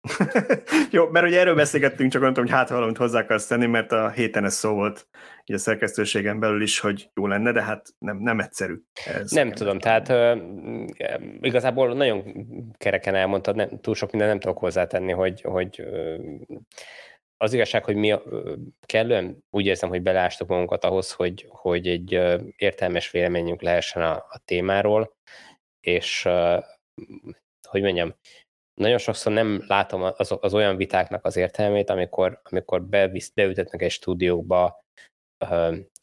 Jó, 0.92 1.10
mert 1.10 1.26
ugye 1.26 1.40
erről 1.40 1.56
beszélgettünk, 1.56 2.12
csak 2.12 2.22
mondtam, 2.22 2.44
hogy 2.44 2.54
hát 2.54 2.70
valamit 2.70 2.98
hozzá 2.98 3.20
akarsz 3.20 3.48
tenni, 3.48 3.66
mert 3.66 3.92
a 3.92 4.10
héten 4.10 4.46
ez 4.46 4.54
szó 4.54 4.74
volt 4.74 5.08
így 5.46 5.56
a 5.56 5.60
szerkesztőségen 5.60 6.40
belül 6.40 6.62
is, 6.62 6.80
hogy 6.80 7.10
jó 7.14 7.28
lenne, 7.28 7.52
de 7.52 7.64
hát 7.64 7.88
nem, 7.98 8.18
nem 8.18 8.40
egyszerű. 8.40 8.76
Ez 9.06 9.32
nem 9.32 9.52
tudom, 9.52 9.80
tehát 9.80 10.38
igazából 11.42 11.94
nagyon 11.94 12.48
kereken 12.78 13.16
elmondtad, 13.16 13.56
nem, 13.56 13.70
túl 13.82 13.96
sok 13.96 14.12
minden 14.12 14.28
nem 14.30 14.40
tudok 14.40 14.58
hozzátenni, 14.58 15.12
hogy, 15.12 15.42
hogy 15.42 15.84
az 17.38 17.54
igazság, 17.54 17.84
hogy 17.84 17.96
mi 17.96 18.16
kellően 18.86 19.44
úgy 19.50 19.66
érzem, 19.66 19.90
hogy 19.90 20.02
belástuk 20.02 20.48
magunkat 20.48 20.84
ahhoz, 20.86 21.12
hogy, 21.12 21.46
hogy 21.50 21.88
egy 21.88 22.12
értelmes 22.56 23.12
véleményünk 23.12 23.62
lehessen 23.62 24.02
a, 24.02 24.12
a 24.16 24.42
témáról, 24.46 25.16
és 25.80 26.28
hogy 27.68 27.82
mondjam, 27.82 28.16
nagyon 28.80 28.98
sokszor 28.98 29.32
nem 29.34 29.64
látom 29.68 30.02
az, 30.02 30.38
az 30.40 30.54
olyan 30.54 30.76
vitáknak 30.76 31.26
az 31.26 31.36
értelmét, 31.36 31.90
amikor, 31.90 32.42
amikor 32.44 32.84
bevisz, 32.84 33.30
beütetnek 33.30 33.82
egy 33.82 33.92
stúdióba 33.92 34.80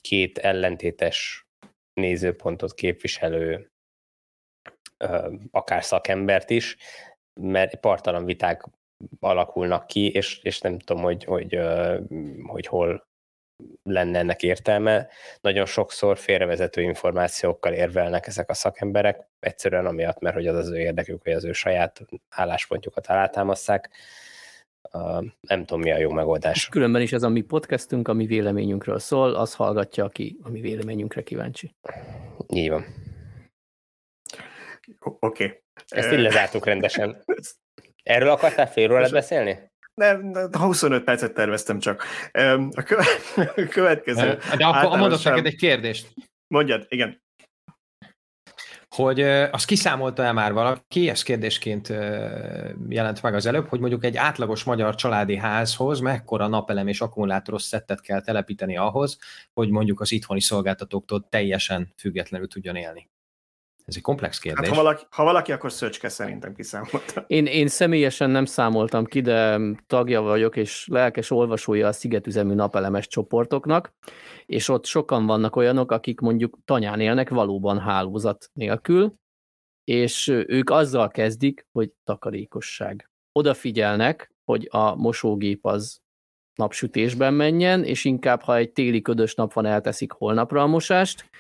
két 0.01 0.39
ellentétes 0.39 1.47
nézőpontot 1.93 2.75
képviselő 2.75 3.71
akár 5.51 5.85
szakembert 5.85 6.51
is, 6.51 6.77
mert 7.41 7.81
partalan 7.81 8.25
viták 8.25 8.65
alakulnak 9.21 9.87
ki, 9.87 10.11
és, 10.11 10.39
és 10.43 10.61
nem 10.61 10.79
tudom, 10.79 11.03
hogy, 11.03 11.25
hogy, 11.25 11.59
hogy 12.47 12.67
hol 12.67 13.07
lenne 13.83 14.19
ennek 14.19 14.42
értelme. 14.42 15.09
Nagyon 15.40 15.66
sokszor 15.66 16.19
félrevezető 16.19 16.83
információkkal 16.83 17.73
érvelnek 17.73 18.27
ezek 18.27 18.51
a 18.51 18.55
szakemberek, 18.55 19.29
egyszerűen 19.40 19.87
amiatt, 19.87 20.21
mert 20.21 20.35
hogy 20.35 20.47
az 20.47 20.57
az 20.57 20.71
ő 20.71 20.79
érdekük, 20.79 21.23
hogy 21.23 21.33
az 21.33 21.45
ő 21.45 21.53
saját 21.53 22.01
álláspontjukat 22.29 23.07
alátámaszták. 23.07 23.90
Uh, 24.92 25.25
nem 25.40 25.64
tudom, 25.64 25.81
mi 25.81 25.92
a 25.92 25.99
jó 25.99 26.11
megoldás. 26.11 26.69
Különben 26.69 27.03
is 27.03 27.12
ez 27.12 27.23
a 27.23 27.29
mi 27.29 27.40
podcastünk, 27.40 28.09
ami 28.09 28.27
véleményünkről 28.27 28.99
szól, 28.99 29.35
az 29.35 29.55
hallgatja, 29.55 30.05
aki 30.05 30.38
a 30.42 30.51
mi 30.51 30.61
véleményünkre 30.61 31.23
kíváncsi. 31.23 31.75
Így 32.49 32.71
van. 32.71 32.85
Oké. 35.01 35.45
Okay. 35.45 35.62
Ezt 35.88 36.12
így 36.12 36.19
lezártuk 36.19 36.64
rendesen. 36.64 37.25
Erről 38.03 38.29
akartál 38.29 38.69
fél 38.69 38.92
órát 38.92 39.11
beszélni? 39.11 39.71
Nem, 40.00 40.32
25 40.52 41.04
percet 41.04 41.35
terveztem 41.35 41.78
csak. 41.78 42.04
A 42.76 42.82
következő... 43.70 44.38
De 44.56 44.66
akkor 44.66 44.98
mondok 44.98 45.22
neked 45.22 45.46
egy 45.46 45.56
kérdést. 45.56 46.14
Mondjad, 46.46 46.87
igen. 46.88 47.22
hogy 48.88 49.20
azt 49.20 49.66
kiszámolta-e 49.66 50.32
már 50.32 50.52
valaki, 50.52 51.09
ez 51.09 51.22
kérdésként 51.22 51.88
jelent 52.88 53.22
meg 53.22 53.35
az 53.35 53.46
előbb, 53.46 53.68
hogy 53.68 53.80
mondjuk 53.80 54.04
egy 54.04 54.16
átlagos 54.16 54.64
magyar 54.64 54.94
családi 54.94 55.37
házhoz 55.37 56.00
mekkora 56.00 56.46
napelem 56.46 56.88
és 56.88 57.00
akkumulátoros 57.00 57.62
szettet 57.62 58.00
kell 58.00 58.20
telepíteni 58.20 58.76
ahhoz, 58.76 59.18
hogy 59.52 59.70
mondjuk 59.70 60.00
az 60.00 60.12
itthoni 60.12 60.40
szolgáltatóktól 60.40 61.26
teljesen 61.28 61.92
függetlenül 61.96 62.48
tudjon 62.48 62.76
élni. 62.76 63.11
Ez 63.87 63.96
egy 63.96 64.03
komplex 64.03 64.38
kérdés. 64.38 64.68
Hát, 64.68 64.77
ha, 64.77 64.83
valaki, 64.83 65.05
ha 65.11 65.25
valaki, 65.25 65.53
akkor 65.53 65.72
Szöcske 65.72 66.09
szerintem 66.09 66.55
kiszámolta. 66.55 67.25
Én, 67.27 67.46
én 67.46 67.68
személyesen 67.68 68.31
nem 68.31 68.44
számoltam 68.44 69.05
ki, 69.05 69.20
de 69.20 69.61
tagja 69.87 70.20
vagyok, 70.20 70.57
és 70.57 70.87
lelkes 70.90 71.31
olvasója 71.31 71.87
a 71.87 71.92
szigetüzemű 71.92 72.55
napelemes 72.55 73.07
csoportoknak, 73.07 73.92
és 74.46 74.68
ott 74.68 74.85
sokan 74.85 75.27
vannak 75.27 75.57
olyanok, 75.57 75.90
akik 75.90 76.20
mondjuk 76.20 76.59
tanyán 76.64 77.01
élnek 77.01 77.29
valóban 77.29 77.79
hálózat 77.79 78.51
nélkül, 78.53 79.14
és 79.85 80.29
ők 80.29 80.70
azzal 80.70 81.09
kezdik, 81.09 81.66
hogy 81.72 81.90
takarékosság. 82.05 83.11
Odafigyelnek, 83.33 84.35
hogy 84.44 84.68
a 84.70 84.94
mosógép 84.94 85.66
az 85.66 86.01
napsütésben 86.55 87.35
menjen, 87.35 87.85
és 87.85 88.05
inkább, 88.05 88.40
ha 88.40 88.57
egy 88.57 88.72
téli 88.72 89.03
ködös 89.03 89.35
nap 89.35 89.53
van, 89.53 89.66
elteszik 89.66 90.12
holnapra 90.12 90.62
a 90.62 90.66
mosást, 90.66 91.31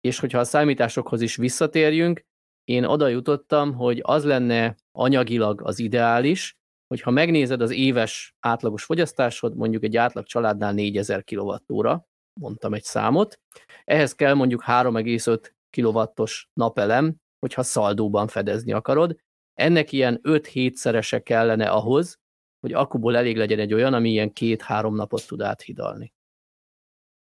és 0.00 0.18
hogyha 0.18 0.38
a 0.38 0.44
számításokhoz 0.44 1.20
is 1.20 1.36
visszatérjünk, 1.36 2.24
én 2.64 2.84
oda 2.84 3.08
jutottam, 3.08 3.74
hogy 3.74 4.00
az 4.02 4.24
lenne 4.24 4.76
anyagilag 4.92 5.60
az 5.62 5.78
ideális, 5.78 6.58
hogyha 6.86 7.10
megnézed 7.10 7.60
az 7.60 7.70
éves 7.70 8.34
átlagos 8.40 8.84
fogyasztásod, 8.84 9.56
mondjuk 9.56 9.84
egy 9.84 9.96
átlag 9.96 10.26
családnál 10.26 10.72
4000 10.72 11.24
kWh, 11.24 12.00
mondtam 12.40 12.74
egy 12.74 12.82
számot, 12.82 13.40
ehhez 13.84 14.14
kell 14.14 14.34
mondjuk 14.34 14.62
3,5 14.66 15.50
kW-os 15.70 16.48
napelem, 16.52 17.14
hogyha 17.38 17.62
szaldóban 17.62 18.28
fedezni 18.28 18.72
akarod. 18.72 19.16
Ennek 19.54 19.92
ilyen 19.92 20.20
5-7 20.22 20.72
szerese 20.72 21.22
kellene 21.22 21.68
ahhoz, 21.68 22.18
hogy 22.60 22.72
akkuból 22.72 23.16
elég 23.16 23.36
legyen 23.36 23.58
egy 23.58 23.74
olyan, 23.74 23.94
ami 23.94 24.10
ilyen 24.10 24.32
két-három 24.32 24.94
napot 24.94 25.26
tud 25.26 25.40
áthidalni 25.40 26.12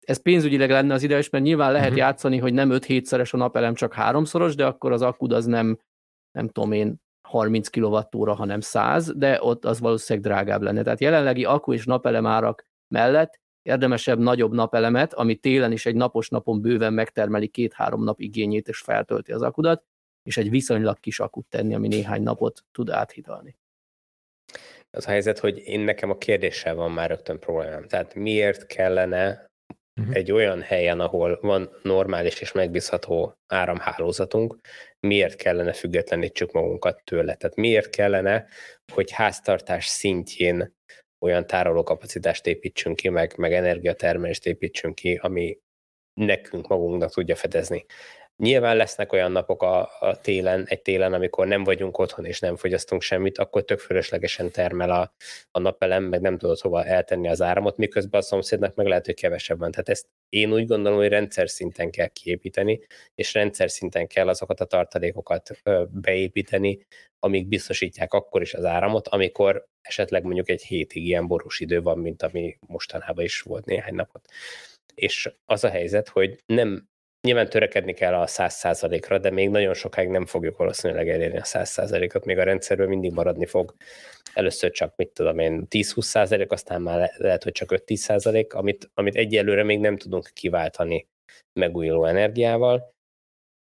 ez 0.09 0.21
pénzügyileg 0.21 0.69
lenne 0.69 0.93
az 0.93 1.03
ideális, 1.03 1.29
mert 1.29 1.43
nyilván 1.43 1.71
lehet 1.71 1.87
uh-huh. 1.87 2.03
játszani, 2.03 2.37
hogy 2.37 2.53
nem 2.53 2.69
5-7-szeres 2.71 3.33
a 3.33 3.37
napelem, 3.37 3.73
csak 3.73 3.93
háromszoros, 3.93 4.55
de 4.55 4.65
akkor 4.65 4.91
az 4.91 5.01
akkud 5.01 5.31
az 5.31 5.45
nem, 5.45 5.79
nem 6.31 6.47
tudom 6.47 6.71
én, 6.71 7.01
30 7.27 7.67
kWh, 7.67 8.35
hanem 8.35 8.59
100, 8.59 9.13
de 9.15 9.43
ott 9.43 9.65
az 9.65 9.79
valószínűleg 9.79 10.29
drágább 10.29 10.61
lenne. 10.61 10.83
Tehát 10.83 10.99
jelenlegi 10.99 11.45
akku 11.45 11.73
és 11.73 11.85
napelem 11.85 12.25
árak 12.25 12.65
mellett 12.87 13.39
érdemesebb 13.61 14.19
nagyobb 14.19 14.53
napelemet, 14.53 15.13
ami 15.13 15.35
télen 15.35 15.71
is 15.71 15.85
egy 15.85 15.95
napos 15.95 16.29
napon 16.29 16.61
bőven 16.61 16.93
megtermeli 16.93 17.47
két-három 17.47 18.03
nap 18.03 18.19
igényét 18.19 18.67
és 18.67 18.79
feltölti 18.79 19.31
az 19.31 19.41
akudat, 19.41 19.83
és 20.23 20.37
egy 20.37 20.49
viszonylag 20.49 20.99
kis 20.99 21.19
akut 21.19 21.45
tenni, 21.49 21.73
ami 21.73 21.87
néhány 21.87 22.21
napot 22.21 22.63
tud 22.71 22.89
áthidalni. 22.89 23.57
Az 24.91 25.07
a 25.07 25.09
helyzet, 25.09 25.39
hogy 25.39 25.57
én 25.57 25.79
nekem 25.79 26.09
a 26.09 26.17
kérdéssel 26.17 26.75
van 26.75 26.91
már 26.91 27.09
rögtön 27.09 27.39
problémám. 27.39 27.87
Tehát 27.87 28.15
miért 28.15 28.65
kellene 28.65 29.48
uh-huh. 29.99 30.15
egy 30.15 30.31
olyan 30.31 30.61
helyen, 30.61 30.99
ahol 30.99 31.39
van 31.41 31.69
normális 31.83 32.41
és 32.41 32.51
megbízható 32.51 33.37
áramhálózatunk, 33.47 34.57
miért 34.99 35.35
kellene 35.35 35.73
függetlenítsük 35.73 36.51
magunkat 36.51 37.01
tőle? 37.03 37.35
Tehát 37.35 37.55
miért 37.55 37.89
kellene, 37.89 38.45
hogy 38.93 39.11
háztartás 39.11 39.85
szintjén 39.85 40.77
olyan 41.19 41.47
tárolókapacitást 41.47 42.47
építsünk 42.47 42.95
ki, 42.95 43.09
meg, 43.09 43.33
meg 43.37 43.53
energiatermelést 43.53 44.45
építsünk 44.45 44.95
ki, 44.95 45.19
ami 45.21 45.57
nekünk 46.13 46.67
magunknak 46.67 47.11
tudja 47.11 47.35
fedezni. 47.35 47.85
Nyilván 48.39 48.77
lesznek 48.77 49.13
olyan 49.13 49.31
napok 49.31 49.63
a, 49.63 49.89
a 49.99 50.19
télen, 50.21 50.65
egy 50.67 50.81
télen, 50.81 51.13
amikor 51.13 51.47
nem 51.47 51.63
vagyunk 51.63 51.97
otthon 51.97 52.25
és 52.25 52.39
nem 52.39 52.55
fogyasztunk 52.55 53.01
semmit, 53.01 53.37
akkor 53.37 53.63
tök 53.63 53.79
fölöslegesen 53.79 54.51
termel 54.51 54.89
a, 54.89 55.13
a 55.51 55.59
napelem, 55.59 56.03
meg 56.03 56.21
nem 56.21 56.37
tudod 56.37 56.59
hova 56.59 56.85
eltenni 56.85 57.27
az 57.27 57.41
áramot, 57.41 57.77
miközben 57.77 58.19
a 58.19 58.23
szomszédnak 58.23 58.75
meg 58.75 58.87
lehet, 58.87 59.05
hogy 59.05 59.15
kevesebb 59.15 59.59
van. 59.59 59.71
Tehát 59.71 59.89
ezt 59.89 60.07
én 60.29 60.53
úgy 60.53 60.65
gondolom, 60.65 60.97
hogy 60.97 61.07
rendszer 61.07 61.49
szinten 61.49 61.91
kell 61.91 62.07
kiépíteni, 62.07 62.79
és 63.15 63.33
rendszer 63.33 63.69
szinten 63.69 64.07
kell 64.07 64.27
azokat 64.27 64.59
a 64.59 64.65
tartalékokat 64.65 65.49
beépíteni, 65.91 66.85
amik 67.19 67.47
biztosítják 67.47 68.13
akkor 68.13 68.41
is 68.41 68.53
az 68.53 68.65
áramot, 68.65 69.07
amikor 69.07 69.65
esetleg 69.81 70.23
mondjuk 70.23 70.49
egy 70.49 70.63
hétig 70.63 71.05
ilyen 71.05 71.27
borús 71.27 71.59
idő 71.59 71.81
van, 71.81 71.97
mint 71.97 72.23
ami 72.23 72.57
mostanában 72.67 73.23
is 73.23 73.41
volt 73.41 73.65
néhány 73.65 73.95
napot. 73.95 74.27
És 74.93 75.31
az 75.45 75.63
a 75.63 75.69
helyzet, 75.69 76.09
hogy 76.09 76.39
nem 76.45 76.87
Nyilván 77.21 77.49
törekedni 77.49 77.93
kell 77.93 78.13
a 78.13 78.27
100%-ra, 78.27 79.17
de 79.17 79.31
még 79.31 79.49
nagyon 79.49 79.73
sokáig 79.73 80.09
nem 80.09 80.25
fogjuk 80.25 80.57
valószínűleg 80.57 81.09
elérni 81.09 81.37
a 81.37 81.43
100%-ot, 81.43 82.25
még 82.25 82.37
a 82.37 82.43
rendszerből 82.43 82.87
mindig 82.87 83.11
maradni 83.11 83.45
fog. 83.45 83.73
Először 84.33 84.71
csak, 84.71 84.95
mit 84.95 85.09
tudom 85.09 85.39
én, 85.39 85.65
10-20%, 85.69 86.47
aztán 86.49 86.81
már 86.81 86.97
le- 86.97 87.13
lehet, 87.17 87.43
hogy 87.43 87.51
csak 87.51 87.71
5-10%, 87.71 88.53
amit, 88.53 88.89
amit 88.93 89.15
egyelőre 89.15 89.63
még 89.63 89.79
nem 89.79 89.97
tudunk 89.97 90.29
kiváltani 90.33 91.07
megújuló 91.59 92.05
energiával. 92.05 92.93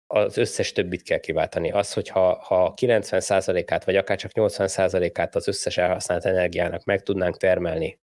Az 0.06 0.36
összes 0.36 0.72
többit 0.72 1.02
kell 1.02 1.18
kiváltani. 1.18 1.70
Az, 1.70 1.92
hogy 1.92 2.08
ha, 2.08 2.34
ha 2.34 2.74
90%-át, 2.76 3.84
vagy 3.84 3.96
akár 3.96 4.16
csak 4.18 4.30
80%-át 4.34 5.34
az 5.34 5.48
összes 5.48 5.76
elhasznált 5.76 6.24
energiának 6.24 6.84
meg 6.84 7.02
tudnánk 7.02 7.36
termelni 7.36 7.98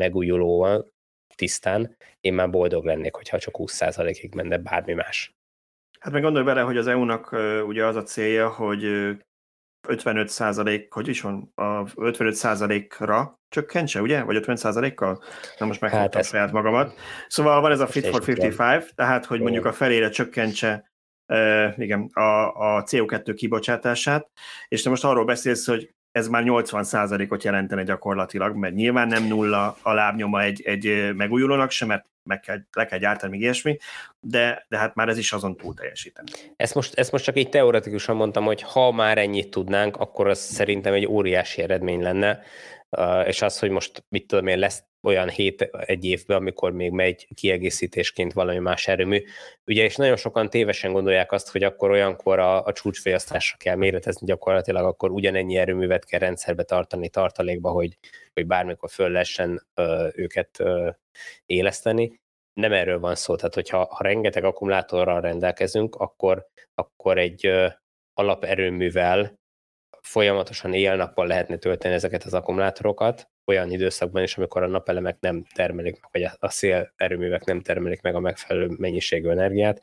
megújulóval, 0.00 0.92
tisztán, 1.34 1.96
én 2.20 2.34
már 2.34 2.50
boldog 2.50 2.84
lennék, 2.84 3.14
hogyha 3.14 3.38
csak 3.38 3.54
20%-ig 3.58 4.34
menne 4.34 4.58
bármi 4.58 4.92
más. 4.92 5.34
Hát 6.00 6.12
meg 6.12 6.22
gondolj 6.22 6.44
bele, 6.44 6.60
hogy 6.60 6.76
az 6.76 6.86
EU-nak 6.86 7.32
ugye 7.66 7.86
az 7.86 7.96
a 7.96 8.02
célja, 8.02 8.48
hogy 8.48 8.82
55 9.88 10.28
százalék, 10.28 10.92
hogy 10.92 11.08
is 11.08 11.20
van, 11.20 11.52
a 11.54 11.86
55 11.96 12.34
százalékra 12.34 13.40
csökkentse, 13.48 14.00
ugye? 14.00 14.22
Vagy 14.22 14.36
50 14.36 14.56
százalékkal? 14.56 15.22
Na 15.58 15.66
most 15.66 15.80
megfogtam 15.80 16.20
hát 16.20 16.30
saját 16.30 16.52
magamat. 16.52 16.94
Szóval 17.28 17.60
van 17.60 17.70
ez 17.70 17.80
a 17.80 17.86
Fit 17.86 18.06
for 18.06 18.22
55, 18.26 18.94
tehát, 18.94 19.24
hogy 19.24 19.40
mondjuk 19.40 19.64
a 19.64 19.72
felére 19.72 20.08
csökkentse 20.08 20.92
uh, 21.26 21.72
igen, 21.76 22.10
a, 22.12 22.48
a 22.76 22.82
CO2 22.82 23.32
kibocsátását, 23.36 24.30
és 24.68 24.82
te 24.82 24.90
most 24.90 25.04
arról 25.04 25.24
beszélsz, 25.24 25.66
hogy 25.66 25.94
ez 26.12 26.28
már 26.28 26.42
80%-ot 26.46 27.42
jelentene 27.44 27.82
gyakorlatilag, 27.82 28.56
mert 28.56 28.74
nyilván 28.74 29.08
nem 29.08 29.24
nulla 29.24 29.76
a 29.82 29.92
lábnyoma 29.92 30.42
egy, 30.42 30.62
egy 30.64 31.14
megújulónak 31.14 31.70
sem, 31.70 31.88
mert 31.88 32.04
meg 32.22 32.40
kell, 32.40 32.58
le 32.72 32.86
kell 32.86 32.98
gyártani 32.98 33.32
még 33.32 33.40
ilyesmi, 33.40 33.78
de, 34.20 34.66
de 34.68 34.78
hát 34.78 34.94
már 34.94 35.08
ez 35.08 35.18
is 35.18 35.32
azon 35.32 35.56
túl 35.56 35.74
teljesíteni. 35.74 36.28
Ezt 36.56 36.74
most, 36.74 36.94
ezt 36.94 37.12
most 37.12 37.24
csak 37.24 37.38
így 37.38 37.48
teoretikusan 37.48 38.16
mondtam, 38.16 38.44
hogy 38.44 38.62
ha 38.62 38.92
már 38.92 39.18
ennyit 39.18 39.50
tudnánk, 39.50 39.96
akkor 39.96 40.28
az 40.28 40.38
szerintem 40.38 40.92
egy 40.92 41.06
óriási 41.06 41.62
eredmény 41.62 42.00
lenne, 42.00 42.40
és 43.26 43.42
az, 43.42 43.58
hogy 43.58 43.70
most 43.70 44.04
mit 44.08 44.26
tudom 44.26 44.46
én, 44.46 44.58
lesz 44.58 44.82
olyan 45.02 45.28
hét 45.28 45.62
egy 45.62 46.04
évben, 46.04 46.36
amikor 46.36 46.72
még 46.72 46.90
megy 46.90 47.28
kiegészítésként 47.34 48.32
valami 48.32 48.58
más 48.58 48.88
erőmű. 48.88 49.24
Ugye, 49.66 49.84
és 49.84 49.96
nagyon 49.96 50.16
sokan 50.16 50.50
tévesen 50.50 50.92
gondolják 50.92 51.32
azt, 51.32 51.50
hogy 51.50 51.62
akkor 51.62 51.90
olyankor 51.90 52.38
a, 52.38 52.64
a 52.64 52.72
csúcsfogyasztásra 52.72 53.56
kell 53.56 53.76
méretezni 53.76 54.26
gyakorlatilag, 54.26 54.84
akkor 54.84 55.10
ugyanennyi 55.10 55.56
erőművet 55.56 56.04
kell 56.04 56.20
rendszerbe 56.20 56.62
tartani 56.62 57.08
tartalékba, 57.08 57.70
hogy, 57.70 57.98
hogy 58.34 58.46
bármikor 58.46 58.90
föl 58.90 59.10
lehessen 59.10 59.66
ö, 59.74 60.08
őket 60.14 60.60
ö, 60.60 60.90
éleszteni. 61.46 62.20
Nem 62.52 62.72
erről 62.72 62.98
van 62.98 63.14
szó, 63.14 63.36
tehát 63.36 63.54
hogyha 63.54 63.86
ha 63.90 64.02
rengeteg 64.02 64.44
akkumulátorral 64.44 65.20
rendelkezünk, 65.20 65.94
akkor, 65.94 66.46
akkor 66.74 67.18
egy 67.18 67.46
ö, 67.46 67.66
alaperőművel 68.14 69.40
folyamatosan 70.00 70.74
éjjel-nappal 70.74 71.26
lehetne 71.26 71.56
tölteni 71.56 71.94
ezeket 71.94 72.22
az 72.24 72.34
akkumulátorokat, 72.34 73.31
olyan 73.44 73.70
időszakban 73.70 74.22
is, 74.22 74.36
amikor 74.36 74.62
a 74.62 74.66
napelemek 74.66 75.16
nem 75.20 75.44
termelik 75.54 76.00
meg, 76.00 76.10
vagy 76.12 76.38
a 76.38 76.50
szél 76.50 76.92
erőművek 76.96 77.44
nem 77.44 77.60
termelik 77.60 78.00
meg 78.00 78.14
a 78.14 78.20
megfelelő 78.20 78.68
mennyiségű 78.78 79.28
energiát, 79.28 79.82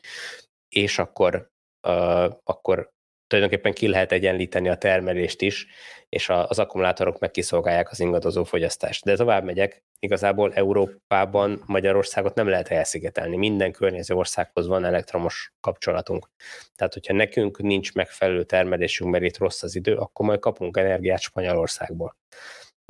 és 0.70 1.00
akkor, 1.00 1.50
uh, 1.88 2.34
akkor 2.44 2.92
tulajdonképpen 3.28 3.74
ki 3.74 3.88
lehet 3.88 4.12
egyenlíteni 4.12 4.70
a 4.70 4.78
termelést 4.78 5.42
is, 5.42 5.68
és 6.10 6.30
az 6.30 6.60
akkumulátorok 6.60 7.20
meg 7.20 7.32
kiszolgálják 7.32 7.92
az 7.92 8.00
ingadozó 8.00 8.44
fogyasztást. 8.44 9.06
De 9.06 9.16
tovább 9.16 9.44
megyek, 9.44 9.84
igazából 10.00 10.54
Európában 10.54 11.64
Magyarországot 11.66 12.36
nem 12.36 12.48
lehet 12.48 12.68
elszigetelni. 12.68 13.38
Minden 13.38 13.72
környező 13.72 14.16
országhoz 14.16 14.68
van 14.68 14.86
elektromos 14.86 15.54
kapcsolatunk. 15.60 16.30
Tehát, 16.76 16.94
hogyha 16.94 17.14
nekünk 17.14 17.62
nincs 17.62 17.94
megfelelő 17.94 18.44
termelésünk, 18.44 19.12
mert 19.12 19.24
itt 19.24 19.38
rossz 19.38 19.64
az 19.64 19.76
idő, 19.76 19.96
akkor 19.96 20.26
majd 20.26 20.40
kapunk 20.40 20.78
energiát 20.78 21.22
Spanyolországból 21.22 22.16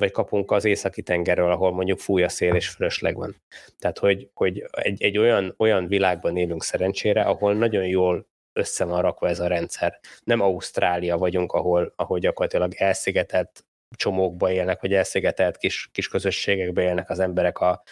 vagy 0.00 0.10
kapunk 0.10 0.50
az 0.50 0.64
északi 0.64 1.02
tengerről, 1.02 1.50
ahol 1.50 1.72
mondjuk 1.72 1.98
fúj 1.98 2.22
a 2.22 2.28
szél 2.28 2.54
és 2.54 2.68
fölösleg 2.68 3.16
van. 3.16 3.36
Tehát, 3.78 3.98
hogy, 3.98 4.30
hogy 4.34 4.64
egy, 4.70 5.02
egy 5.02 5.18
olyan, 5.18 5.54
olyan 5.56 5.86
világban 5.86 6.36
élünk 6.36 6.62
szerencsére, 6.62 7.22
ahol 7.22 7.54
nagyon 7.54 7.86
jól 7.86 8.26
össze 8.52 8.84
van 8.84 9.02
rakva 9.02 9.28
ez 9.28 9.40
a 9.40 9.46
rendszer. 9.46 10.00
Nem 10.24 10.40
Ausztrália 10.40 11.18
vagyunk, 11.18 11.52
ahol, 11.52 11.92
ahol 11.96 12.18
gyakorlatilag 12.18 12.74
elszigetelt 12.76 13.64
csomókba 13.96 14.50
élnek, 14.50 14.80
vagy 14.80 14.94
elszigetelt 14.94 15.56
kis, 15.56 15.88
kis 15.92 16.08
közösségekbe 16.08 16.82
élnek 16.82 17.10
az 17.10 17.18
emberek 17.18 17.58
a, 17.58 17.82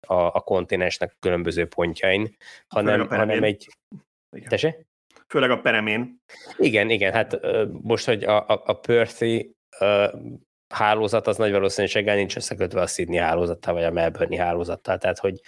a, 0.00 0.14
a 0.14 0.40
kontinensnek 0.40 1.16
különböző 1.20 1.66
pontjain, 1.66 2.36
hanem, 2.66 3.08
hanem 3.08 3.42
egy... 3.42 3.66
Tessék? 4.48 4.86
Főleg 5.28 5.50
a 5.50 5.60
peremén. 5.60 6.20
Igen, 6.56 6.90
igen, 6.90 7.12
hát 7.12 7.40
most, 7.82 8.06
hogy 8.06 8.24
a, 8.24 8.48
a, 8.48 8.62
a 8.64 8.72
Perthy 8.72 9.54
hálózat 10.68 11.26
az 11.26 11.36
nagy 11.36 11.52
valószínűséggel 11.52 12.16
nincs 12.16 12.36
összekötve 12.36 12.80
a 12.80 12.86
Sydney 12.86 13.18
hálózattal, 13.18 13.74
vagy 13.74 13.84
a 13.84 13.90
Melbourne 13.90 14.42
hálózattal, 14.42 14.98
tehát 14.98 15.18
hogy, 15.18 15.40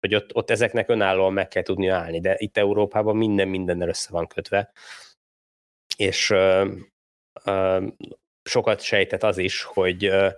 hogy 0.00 0.14
ott, 0.14 0.34
ott 0.34 0.50
ezeknek 0.50 0.88
önállóan 0.88 1.32
meg 1.32 1.48
kell 1.48 1.62
tudni 1.62 1.88
állni, 1.88 2.20
de 2.20 2.34
itt 2.38 2.56
Európában 2.56 3.16
minden 3.16 3.48
mindennel 3.48 3.88
össze 3.88 4.08
van 4.10 4.26
kötve, 4.26 4.72
és 5.96 6.30
ö, 6.30 6.72
ö, 7.44 7.86
sokat 8.42 8.80
sejtett 8.80 9.22
az 9.22 9.38
is, 9.38 9.62
hogy 9.62 10.04
ö, 10.04 10.28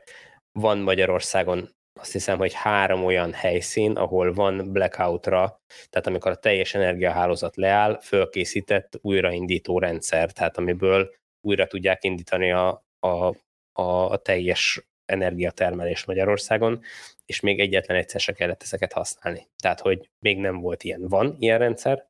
van 0.53 0.79
Magyarországon 0.79 1.77
azt 2.01 2.12
hiszem, 2.12 2.38
hogy 2.38 2.53
három 2.53 3.05
olyan 3.05 3.33
helyszín, 3.33 3.92
ahol 3.92 4.33
van 4.33 4.72
blackout-ra, 4.72 5.61
tehát 5.90 6.07
amikor 6.07 6.31
a 6.31 6.37
teljes 6.37 6.74
energiahálózat 6.74 7.57
leáll, 7.57 8.01
fölkészített 8.01 8.98
újraindító 9.01 9.79
rendszer, 9.79 10.33
tehát 10.33 10.57
amiből 10.57 11.11
újra 11.40 11.66
tudják 11.66 12.05
indítani 12.05 12.53
a, 12.53 12.85
a, 13.01 13.35
a, 13.79 14.11
a 14.11 14.17
teljes 14.17 14.88
energiatermelés 15.07 16.05
Magyarországon, 16.05 16.81
és 17.27 17.41
még 17.41 17.61
egyetlen 17.61 17.97
egyszer 17.97 18.21
se 18.21 18.33
kellett 18.33 18.62
ezeket 18.62 18.93
használni. 18.93 19.49
Tehát, 19.62 19.81
hogy 19.81 20.11
még 20.19 20.38
nem 20.38 20.61
volt 20.61 20.83
ilyen. 20.83 21.09
Van 21.09 21.37
ilyen 21.38 21.59
rendszer, 21.59 22.07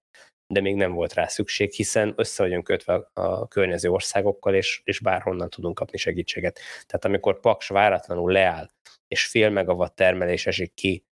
de 0.55 0.61
még 0.61 0.75
nem 0.75 0.93
volt 0.93 1.15
rá 1.15 1.27
szükség, 1.27 1.73
hiszen 1.73 2.13
össze 2.17 2.43
vagyunk 2.43 2.65
kötve 2.65 3.11
a, 3.13 3.49
környező 3.49 3.91
országokkal, 3.91 4.55
és, 4.55 4.81
és 4.85 5.01
bárhonnan 5.01 5.51
tudunk 5.51 5.75
kapni 5.75 5.99
segítséget. 5.99 6.59
Tehát 6.87 7.05
amikor 7.05 7.41
Paks 7.41 7.69
váratlanul 7.69 8.33
leáll, 8.33 8.71
és 9.09 9.27
fél 9.27 9.51
megawatt 9.51 9.97
termelés 9.97 10.47
esik 10.47 10.75
ki 10.75 11.05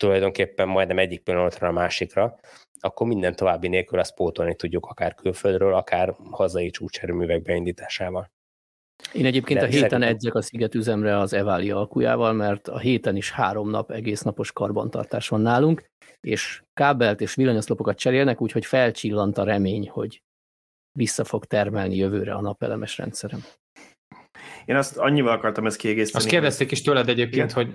tulajdonképpen 0.00 0.68
majdnem 0.68 0.98
egyik 0.98 1.22
pillanatra 1.22 1.68
a 1.68 1.72
másikra, 1.72 2.38
akkor 2.80 3.06
minden 3.06 3.36
további 3.36 3.68
nélkül 3.68 3.98
azt 3.98 4.14
pótolni 4.14 4.56
tudjuk 4.56 4.86
akár 4.86 5.14
külföldről, 5.14 5.74
akár 5.74 6.14
hazai 6.30 6.70
csúcserőművek 6.70 7.42
beindításával. 7.42 8.35
Én 9.12 9.26
egyébként 9.26 9.58
De 9.60 9.64
a 9.64 9.68
héten 9.68 9.88
szerintem... 9.88 10.14
edzek 10.14 10.34
a 10.34 10.42
Sziget 10.42 10.74
üzemre 10.74 11.18
az 11.18 11.32
Eváli 11.32 11.70
alkujával, 11.70 12.32
mert 12.32 12.68
a 12.68 12.78
héten 12.78 13.16
is 13.16 13.30
három 13.30 13.70
nap 13.70 13.90
egész 13.90 14.20
napos 14.20 14.52
karbantartás 14.52 15.28
van 15.28 15.40
nálunk, 15.40 15.84
és 16.20 16.62
kábelt 16.74 17.20
és 17.20 17.34
villanyoszlopokat 17.34 17.98
cserélnek, 17.98 18.40
úgyhogy 18.40 18.66
felcsillant 18.66 19.38
a 19.38 19.44
remény, 19.44 19.88
hogy 19.88 20.22
vissza 20.98 21.24
fog 21.24 21.44
termelni 21.44 21.96
jövőre 21.96 22.34
a 22.34 22.40
napelemes 22.40 22.98
rendszerem. 22.98 23.44
Én 24.64 24.76
azt 24.76 24.96
annyival 24.96 25.32
akartam 25.32 25.66
ezt 25.66 25.76
kiegészíteni. 25.76 26.24
Azt 26.24 26.32
kérdezték 26.32 26.70
is 26.70 26.82
tőled 26.82 27.08
egyébként, 27.08 27.52
hogy 27.52 27.74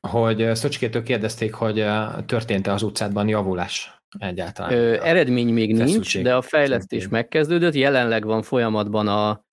hogy 0.00 0.54
Szöcskétől 0.54 1.02
kérdezték, 1.02 1.54
hogy 1.54 1.84
történt-e 2.26 2.72
az 2.72 2.82
utcádban 2.82 3.28
javulás 3.28 3.97
egyáltalán? 4.18 4.72
Ö, 4.72 5.02
eredmény 5.02 5.52
még 5.52 5.74
nincs, 5.74 6.22
de 6.22 6.34
a 6.34 6.42
fejlesztés 6.42 7.00
szintén. 7.00 7.18
megkezdődött. 7.18 7.74
Jelenleg 7.74 8.24
van 8.24 8.42
folyamatban 8.42 9.08
a, 9.08 9.44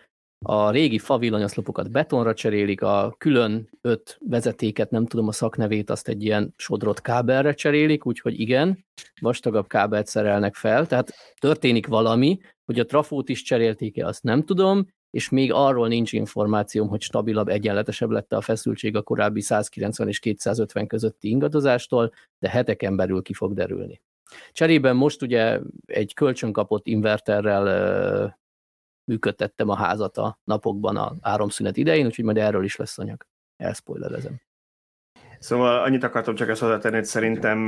a 0.45 0.71
régi 0.71 0.99
favillanyaszlopokat 0.99 1.91
betonra 1.91 2.33
cserélik, 2.33 2.81
a 2.81 3.15
külön 3.17 3.69
öt 3.81 4.17
vezetéket, 4.19 4.89
nem 4.89 5.05
tudom 5.05 5.27
a 5.27 5.31
szaknevét, 5.31 5.89
azt 5.89 6.07
egy 6.07 6.23
ilyen 6.23 6.53
sodrott 6.57 7.01
kábelre 7.01 7.53
cserélik, 7.53 8.05
úgyhogy 8.05 8.39
igen, 8.39 8.85
vastagabb 9.21 9.67
kábelt 9.67 10.07
szerelnek 10.07 10.55
fel, 10.55 10.85
tehát 10.85 11.13
történik 11.39 11.87
valami, 11.87 12.39
hogy 12.65 12.79
a 12.79 12.85
trafót 12.85 13.29
is 13.29 13.41
cserélték-e, 13.41 14.05
azt 14.05 14.23
nem 14.23 14.43
tudom, 14.43 14.87
és 15.09 15.29
még 15.29 15.51
arról 15.53 15.87
nincs 15.87 16.13
információm, 16.13 16.87
hogy 16.87 17.01
stabilabb, 17.01 17.47
egyenletesebb 17.47 18.09
lett 18.09 18.33
a 18.33 18.41
feszültség 18.41 18.95
a 18.95 19.01
korábbi 19.01 19.41
190 19.41 20.07
és 20.07 20.19
250 20.19 20.87
közötti 20.87 21.29
ingadozástól, 21.29 22.11
de 22.39 22.49
heteken 22.49 22.95
belül 22.95 23.21
ki 23.21 23.33
fog 23.33 23.53
derülni. 23.53 24.01
Cserében 24.51 24.95
most 24.95 25.21
ugye 25.21 25.59
egy 25.85 26.13
kölcsönkapott 26.13 26.88
inverterrel 26.88 28.39
működtettem 29.03 29.69
a 29.69 29.75
házat 29.75 30.17
a 30.17 30.39
napokban 30.43 30.97
a 30.97 31.13
áramszünet 31.21 31.77
idején, 31.77 32.05
úgyhogy 32.05 32.25
majd 32.25 32.38
erről 32.38 32.63
is 32.63 32.75
lesz 32.75 32.97
anyag. 32.97 33.25
Elspoilerezem. 33.57 34.44
Szóval 35.45 35.84
annyit 35.84 36.03
akartam 36.03 36.36
csak 36.36 36.49
ezt 36.49 36.62
hozzátenni, 36.62 36.95
hogy 36.95 37.05
szerintem 37.05 37.67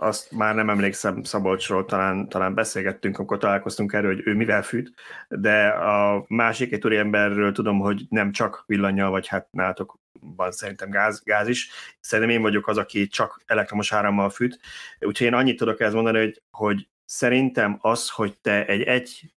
azt 0.00 0.30
már 0.30 0.54
nem 0.54 0.70
emlékszem 0.70 1.22
Szabolcsról, 1.22 1.84
talán, 1.84 2.28
talán 2.28 2.54
beszélgettünk, 2.54 3.18
akkor 3.18 3.38
találkoztunk 3.38 3.92
erről, 3.92 4.14
hogy 4.14 4.26
ő 4.26 4.34
mivel 4.34 4.62
fűt, 4.62 4.92
de 5.28 5.68
a 5.68 6.24
másik 6.28 6.72
egy 6.72 6.92
emberről 6.92 7.52
tudom, 7.52 7.78
hogy 7.78 8.06
nem 8.08 8.32
csak 8.32 8.64
villanya, 8.66 9.10
vagy 9.10 9.26
hát 9.26 9.48
nálatok 9.50 9.98
van 10.20 10.50
szerintem 10.50 10.90
gáz, 10.90 11.22
gáz 11.24 11.48
is. 11.48 11.70
Szerintem 12.00 12.34
én 12.36 12.42
vagyok 12.42 12.68
az, 12.68 12.78
aki 12.78 13.06
csak 13.06 13.42
elektromos 13.46 13.92
árammal 13.92 14.30
fűt. 14.30 14.60
Úgyhogy 15.00 15.26
én 15.26 15.34
annyit 15.34 15.58
tudok 15.58 15.80
ezt 15.80 15.94
mondani, 15.94 16.18
hogy, 16.18 16.42
hogy 16.50 16.88
szerintem 17.04 17.78
az, 17.80 18.10
hogy 18.10 18.38
te 18.40 18.66
egy 18.66 18.82
egy 18.82 19.34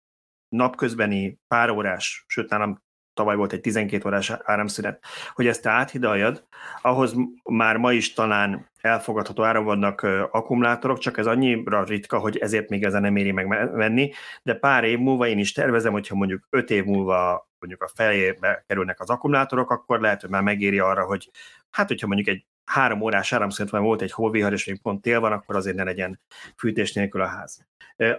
napközbeni 0.48 1.40
pár 1.48 1.70
órás, 1.70 2.24
sőt 2.26 2.50
nálam 2.50 2.86
tavaly 3.18 3.36
volt 3.36 3.52
egy 3.52 3.60
12 3.60 4.08
órás 4.08 4.32
áramszünet, 4.42 5.04
hogy 5.34 5.46
ezt 5.46 5.62
te 5.62 5.70
áthidaljad, 5.70 6.44
ahhoz 6.82 7.14
már 7.44 7.76
ma 7.76 7.92
is 7.92 8.12
talán 8.12 8.66
elfogadható 8.80 9.42
áram 9.42 9.64
vannak 9.64 10.02
akkumulátorok, 10.30 10.98
csak 10.98 11.18
ez 11.18 11.26
annyira 11.26 11.84
ritka, 11.84 12.18
hogy 12.18 12.36
ezért 12.36 12.68
még 12.68 12.84
ezen 12.84 13.00
nem 13.00 13.16
éri 13.16 13.32
megvenni, 13.32 14.12
de 14.42 14.54
pár 14.54 14.84
év 14.84 14.98
múlva 14.98 15.26
én 15.26 15.38
is 15.38 15.52
tervezem, 15.52 15.92
hogyha 15.92 16.14
mondjuk 16.14 16.46
5 16.50 16.70
év 16.70 16.84
múlva 16.84 17.48
mondjuk 17.58 17.82
a 17.82 17.90
felébe 17.94 18.64
kerülnek 18.66 19.00
az 19.00 19.10
akkumulátorok, 19.10 19.70
akkor 19.70 20.00
lehet, 20.00 20.20
hogy 20.20 20.30
már 20.30 20.42
megéri 20.42 20.78
arra, 20.78 21.04
hogy 21.04 21.30
hát 21.70 21.88
hogyha 21.88 22.06
mondjuk 22.06 22.28
egy 22.28 22.46
három 22.64 23.00
órás 23.00 23.32
áramszünet 23.32 23.70
van, 23.70 23.82
volt 23.82 24.02
egy 24.02 24.12
hóvihar, 24.12 24.52
és 24.52 24.66
még 24.66 24.82
pont 24.82 25.02
tél 25.02 25.20
van, 25.20 25.32
akkor 25.32 25.56
azért 25.56 25.76
ne 25.76 25.84
legyen 25.84 26.20
fűtés 26.56 26.92
nélkül 26.92 27.20
a 27.20 27.26
ház. 27.26 27.66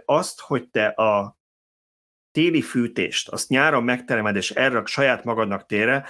Azt, 0.05 0.39
hogy 0.39 0.69
te 0.69 0.85
a 0.85 1.38
téli 2.31 2.61
fűtést, 2.61 3.29
azt 3.29 3.49
nyáron 3.49 3.83
megteremed, 3.83 4.35
és 4.35 4.51
erre 4.51 4.85
saját 4.85 5.23
magadnak 5.23 5.65
tére, 5.65 6.05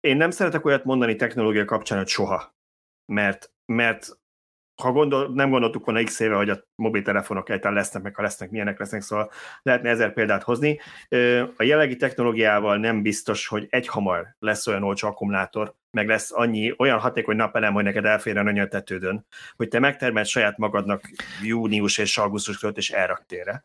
én 0.00 0.16
nem 0.16 0.30
szeretek 0.30 0.64
olyat 0.64 0.84
mondani 0.84 1.16
technológia 1.16 1.64
kapcsán, 1.64 1.98
hogy 1.98 2.08
soha. 2.08 2.54
Mert, 3.12 3.52
mert 3.64 4.20
ha 4.82 4.92
gondol, 4.92 5.28
nem 5.34 5.50
gondoltuk 5.50 5.84
volna 5.84 6.04
x 6.04 6.20
éve, 6.20 6.34
hogy 6.34 6.50
a 6.50 6.64
mobiltelefonok 6.74 7.48
egyáltalán 7.48 7.76
lesznek, 7.76 8.02
meg 8.02 8.14
ha 8.14 8.22
lesznek, 8.22 8.50
milyenek 8.50 8.78
lesznek, 8.78 9.02
szóval 9.02 9.30
lehetne 9.62 9.88
ezer 9.88 10.12
példát 10.12 10.42
hozni. 10.42 10.80
A 11.56 11.62
jelenlegi 11.62 11.96
technológiával 11.96 12.76
nem 12.76 13.02
biztos, 13.02 13.46
hogy 13.46 13.66
egy 13.70 13.86
hamar 13.86 14.36
lesz 14.38 14.66
olyan 14.66 14.82
olcsó 14.82 15.08
akkumulátor, 15.08 15.74
meg 15.90 16.08
lesz 16.08 16.32
annyi 16.32 16.74
olyan 16.78 16.98
hatékony 16.98 17.36
napelem, 17.36 17.72
hogy 17.72 17.84
neked 17.84 18.04
elférjen 18.04 18.58
a 18.58 18.66
tetődön, 18.66 19.26
hogy 19.56 19.68
te 19.68 19.78
megtermeld 19.78 20.26
saját 20.26 20.58
magadnak 20.58 21.10
június 21.42 21.98
és 21.98 22.18
augusztus 22.18 22.58
között, 22.58 22.76
és 22.76 22.90
elraktére 22.90 23.64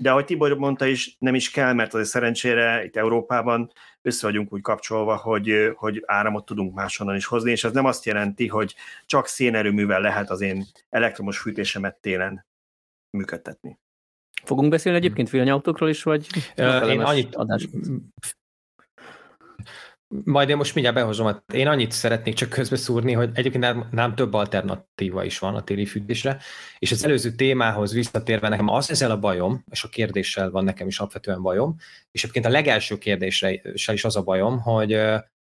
de 0.00 0.10
ahogy 0.10 0.24
Tibor 0.24 0.52
mondta 0.56 0.86
is, 0.86 1.16
nem 1.18 1.34
is 1.34 1.50
kell, 1.50 1.72
mert 1.72 1.94
azért 1.94 2.08
szerencsére 2.08 2.84
itt 2.84 2.96
Európában 2.96 3.72
össze 4.02 4.26
vagyunk 4.26 4.52
úgy 4.52 4.60
kapcsolva, 4.60 5.16
hogy, 5.16 5.72
hogy 5.74 6.02
áramot 6.06 6.44
tudunk 6.44 6.74
máshonnan 6.74 7.16
is 7.16 7.26
hozni, 7.26 7.50
és 7.50 7.64
ez 7.64 7.72
nem 7.72 7.84
azt 7.84 8.04
jelenti, 8.04 8.46
hogy 8.46 8.74
csak 9.06 9.26
szénerőművel 9.26 10.00
lehet 10.00 10.30
az 10.30 10.40
én 10.40 10.66
elektromos 10.90 11.38
fűtésemet 11.38 11.96
télen 12.00 12.46
működtetni. 13.10 13.78
Fogunk 14.44 14.70
beszélni 14.70 14.98
egyébként 14.98 15.30
villanyautókról 15.30 15.88
is, 15.88 16.02
vagy? 16.02 16.26
Én 16.56 17.00
annyit, 17.00 17.34
adás? 17.34 17.68
Majd 20.24 20.48
én 20.48 20.56
most 20.56 20.74
mindjárt 20.74 20.98
behozom. 20.98 21.42
Én 21.52 21.66
annyit 21.66 21.92
szeretnék 21.92 22.34
csak 22.34 22.48
közbeszúrni, 22.48 23.12
hogy 23.12 23.30
egyébként 23.34 23.64
nem, 23.64 23.88
nem 23.90 24.14
több 24.14 24.34
alternatíva 24.34 25.24
is 25.24 25.38
van 25.38 25.54
a 25.54 25.62
téli 25.62 25.86
fűtésre, 25.86 26.38
és 26.78 26.92
az 26.92 27.04
előző 27.04 27.30
témához 27.30 27.92
visszatérve 27.92 28.48
nekem 28.48 28.68
az 28.68 28.90
ezzel 28.90 29.10
a 29.10 29.18
bajom, 29.18 29.64
és 29.70 29.84
a 29.84 29.88
kérdéssel 29.88 30.50
van 30.50 30.64
nekem 30.64 30.86
is 30.86 30.98
alapvetően 30.98 31.42
bajom, 31.42 31.76
és 32.10 32.22
egyébként 32.22 32.44
a 32.46 32.48
legelső 32.48 32.98
kérdéssel 32.98 33.94
is 33.94 34.04
az 34.04 34.16
a 34.16 34.22
bajom, 34.22 34.60
hogy 34.60 34.92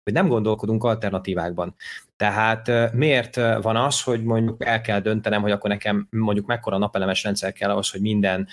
hogy 0.04 0.12
nem 0.12 0.28
gondolkodunk 0.28 0.84
alternatívákban. 0.84 1.74
Tehát 2.16 2.92
miért 2.92 3.36
van 3.36 3.76
az, 3.76 4.02
hogy 4.02 4.22
mondjuk 4.22 4.64
el 4.64 4.80
kell 4.80 5.00
döntenem, 5.00 5.42
hogy 5.42 5.50
akkor 5.50 5.70
nekem 5.70 6.06
mondjuk 6.10 6.46
mekkora 6.46 6.78
napelemes 6.78 7.22
rendszer 7.22 7.52
kell 7.52 7.70
ahhoz, 7.70 7.90
hogy 7.90 8.00
minden 8.00 8.48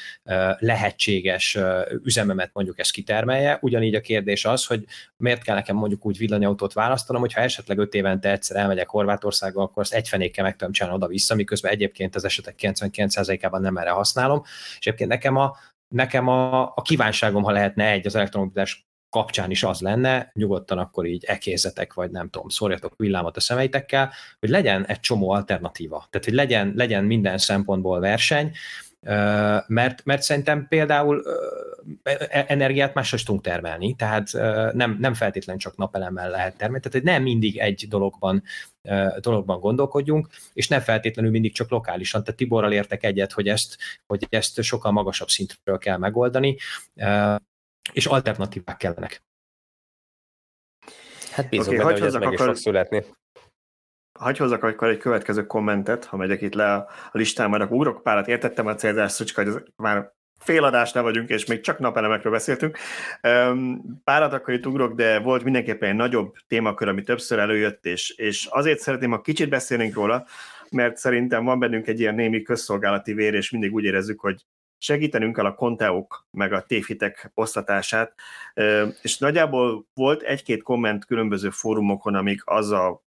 lehetséges 0.59 1.57
üzememet 2.03 2.49
mondjuk 2.53 2.79
ezt 2.79 2.91
kitermelje. 2.91 3.57
Ugyanígy 3.61 3.95
a 3.95 4.01
kérdés 4.01 4.45
az, 4.45 4.65
hogy 4.65 4.85
miért 5.17 5.43
kell 5.43 5.55
nekem 5.55 5.75
mondjuk 5.75 6.05
úgy 6.05 6.17
villanyautót 6.17 6.73
választanom, 6.73 7.21
hogyha 7.21 7.41
esetleg 7.41 7.77
öt 7.77 7.93
évente 7.93 8.31
egyszer 8.31 8.57
elmegyek 8.57 8.89
Horvátországba, 8.89 9.61
akkor 9.61 9.83
azt 9.83 9.93
egy 9.93 10.07
fenékkel 10.07 10.43
meg 10.43 10.55
tudom 10.55 10.73
csinálni 10.73 10.97
oda-vissza, 10.97 11.35
miközben 11.35 11.71
egyébként 11.71 12.15
az 12.15 12.25
esetek 12.25 12.55
99%-ában 12.61 13.61
nem 13.61 13.77
erre 13.77 13.89
használom. 13.89 14.41
És 14.79 14.87
egyébként 14.87 15.09
nekem 15.09 15.35
a, 15.35 15.55
nekem 15.87 16.27
a, 16.27 16.61
a 16.61 16.81
kívánságom, 16.81 17.43
ha 17.43 17.51
lehetne 17.51 17.91
egy 17.91 18.05
az 18.05 18.15
elektromobilitás 18.15 18.86
kapcsán 19.17 19.51
is 19.51 19.63
az 19.63 19.79
lenne, 19.79 20.31
nyugodtan 20.33 20.77
akkor 20.77 21.05
így 21.05 21.23
ekézzetek, 21.25 21.93
vagy 21.93 22.11
nem 22.11 22.29
tudom, 22.29 22.49
szórjatok 22.49 22.93
villámot 22.97 23.37
a 23.37 23.39
szemeitekkel, 23.39 24.11
hogy 24.39 24.49
legyen 24.49 24.85
egy 24.85 24.99
csomó 24.99 25.29
alternatíva. 25.29 26.07
Tehát, 26.09 26.25
hogy 26.25 26.35
legyen, 26.35 26.73
legyen 26.75 27.03
minden 27.03 27.37
szempontból 27.37 27.99
verseny, 27.99 28.51
mert, 29.67 30.05
mert 30.05 30.21
szerintem 30.21 30.67
például 30.67 31.23
e, 32.03 32.45
energiát 32.47 32.93
máshogy 32.93 33.23
tudunk 33.23 33.43
termelni, 33.43 33.95
tehát 33.95 34.31
nem, 34.73 34.97
nem 34.99 35.13
feltétlen 35.13 35.57
csak 35.57 35.77
napelemmel 35.77 36.29
lehet 36.29 36.57
termelni, 36.57 36.89
tehát 36.89 37.07
nem 37.07 37.23
mindig 37.23 37.57
egy 37.57 37.85
dologban, 37.89 38.43
dologban 39.19 39.59
gondolkodjunk, 39.59 40.27
és 40.53 40.67
nem 40.67 40.79
feltétlenül 40.79 41.31
mindig 41.31 41.53
csak 41.53 41.69
lokálisan. 41.69 42.23
Tehát 42.23 42.39
Tiborral 42.39 42.71
értek 42.71 43.03
egyet, 43.03 43.31
hogy 43.31 43.47
ezt, 43.47 43.77
hogy 44.05 44.25
ezt 44.29 44.61
sokkal 44.61 44.91
magasabb 44.91 45.29
szintről 45.29 45.77
kell 45.77 45.97
megoldani, 45.97 46.57
és 47.93 48.05
alternatívák 48.05 48.77
kellenek. 48.77 49.23
Hát 51.31 51.49
bízom 51.49 51.73
okay, 51.73 51.77
benne, 51.77 51.91
hogy 51.91 52.01
ez 52.01 52.13
meg 52.13 52.33
is 52.33 52.41
fog 52.41 52.55
születni. 52.55 53.03
Hagy 54.19 54.37
hozzak 54.37 54.63
akkor 54.63 54.87
egy 54.87 54.97
következő 54.97 55.45
kommentet, 55.45 56.05
ha 56.05 56.17
megyek 56.17 56.41
itt 56.41 56.53
le 56.53 56.73
a 56.73 56.87
listán, 57.11 57.53
akkor 57.53 57.77
ugrok 57.77 58.03
párat, 58.03 58.27
értettem 58.27 58.67
a 58.67 58.75
célzás 58.75 59.11
szucska, 59.11 59.43
hogy 59.43 59.53
ez 59.53 59.61
már 59.75 60.15
féladásnál 60.39 61.03
vagyunk, 61.03 61.29
és 61.29 61.45
még 61.45 61.59
csak 61.59 61.79
napelemekről 61.79 62.31
beszéltünk. 62.31 62.77
Párat 64.03 64.33
akkor 64.33 64.53
itt 64.53 64.65
ugrok, 64.65 64.93
de 64.93 65.19
volt 65.19 65.43
mindenképpen 65.43 65.89
egy 65.89 65.95
nagyobb 65.95 66.35
témakör, 66.47 66.87
ami 66.87 67.03
többször 67.03 67.39
előjött, 67.39 67.85
és, 67.85 68.09
és 68.09 68.45
azért 68.45 68.79
szeretném, 68.79 69.11
ha 69.11 69.21
kicsit 69.21 69.49
beszélnénk 69.49 69.93
róla, 69.93 70.25
mert 70.71 70.97
szerintem 70.97 71.43
van 71.43 71.59
bennünk 71.59 71.87
egy 71.87 71.99
ilyen 71.99 72.15
némi 72.15 72.41
közszolgálati 72.41 73.13
vér, 73.13 73.33
és 73.33 73.51
mindig 73.51 73.73
úgy 73.73 73.83
érezzük, 73.83 74.19
hogy 74.19 74.45
segítenünk 74.77 75.35
kell 75.35 75.45
a 75.45 75.55
konteók 75.55 76.27
meg 76.31 76.53
a 76.53 76.63
tévhitek 76.63 77.31
osztatását, 77.33 78.13
és 79.01 79.17
nagyjából 79.17 79.87
volt 79.93 80.21
egy-két 80.21 80.63
komment 80.63 81.05
különböző 81.05 81.49
fórumokon, 81.49 82.15
amik 82.15 82.41
azzal 82.45 83.03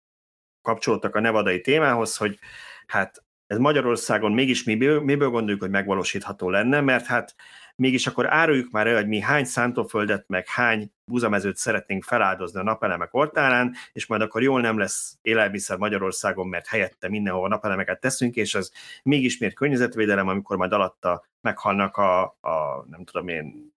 kapcsolódtak 0.62 1.16
a 1.16 1.20
nevadai 1.20 1.62
témához, 1.62 2.18
hogy 2.18 2.40
hát 2.88 3.24
ez 3.48 3.58
Magyarországon 3.58 4.32
mégis 4.32 4.64
miből, 4.64 5.02
miből 5.02 5.30
gondoljuk, 5.30 5.62
hogy 5.62 5.70
megvalósítható 5.70 6.50
lenne, 6.50 6.82
mert 6.82 7.06
hát 7.06 7.36
mégis 7.82 8.08
akkor 8.08 8.34
áruljuk 8.34 8.72
már 8.72 8.88
el, 8.88 8.96
hogy 8.96 9.08
mi 9.08 9.20
hány 9.20 9.46
szántóföldet, 9.46 10.28
meg 10.28 10.48
hány 10.48 10.92
búzamezőt 11.06 11.58
szeretnénk 11.58 12.04
feláldozni 12.04 12.60
a 12.60 12.64
napelemek 12.64 13.14
oltárán, 13.14 13.76
és 13.94 14.06
majd 14.06 14.22
akkor 14.22 14.42
jól 14.42 14.62
nem 14.62 14.78
lesz 14.78 15.18
élelmiszer 15.22 15.78
Magyarországon, 15.78 16.48
mert 16.48 16.68
helyette 16.68 17.10
mindenhol 17.10 17.48
napelemeket 17.48 18.00
teszünk, 18.00 18.36
és 18.36 18.56
az 18.56 18.72
mégis 19.04 19.38
miért 19.38 19.56
környezetvédelem, 19.56 20.28
amikor 20.28 20.58
majd 20.58 20.72
alatta 20.72 21.26
meghalnak 21.42 21.98
a, 21.98 22.24
a 22.24 22.86
nem 22.90 23.04
tudom 23.04 23.28
én, 23.28 23.76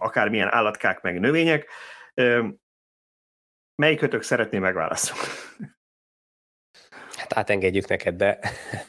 akármilyen 0.00 0.52
állatkák 0.52 1.02
meg 1.02 1.20
növények. 1.20 1.68
Melyikötök 3.74 4.22
szeretné 4.22 4.58
megválaszolni? 4.58 5.28
Hát 7.16 7.32
átengedjük 7.32 7.88
neked, 7.88 8.16
de 8.16 8.38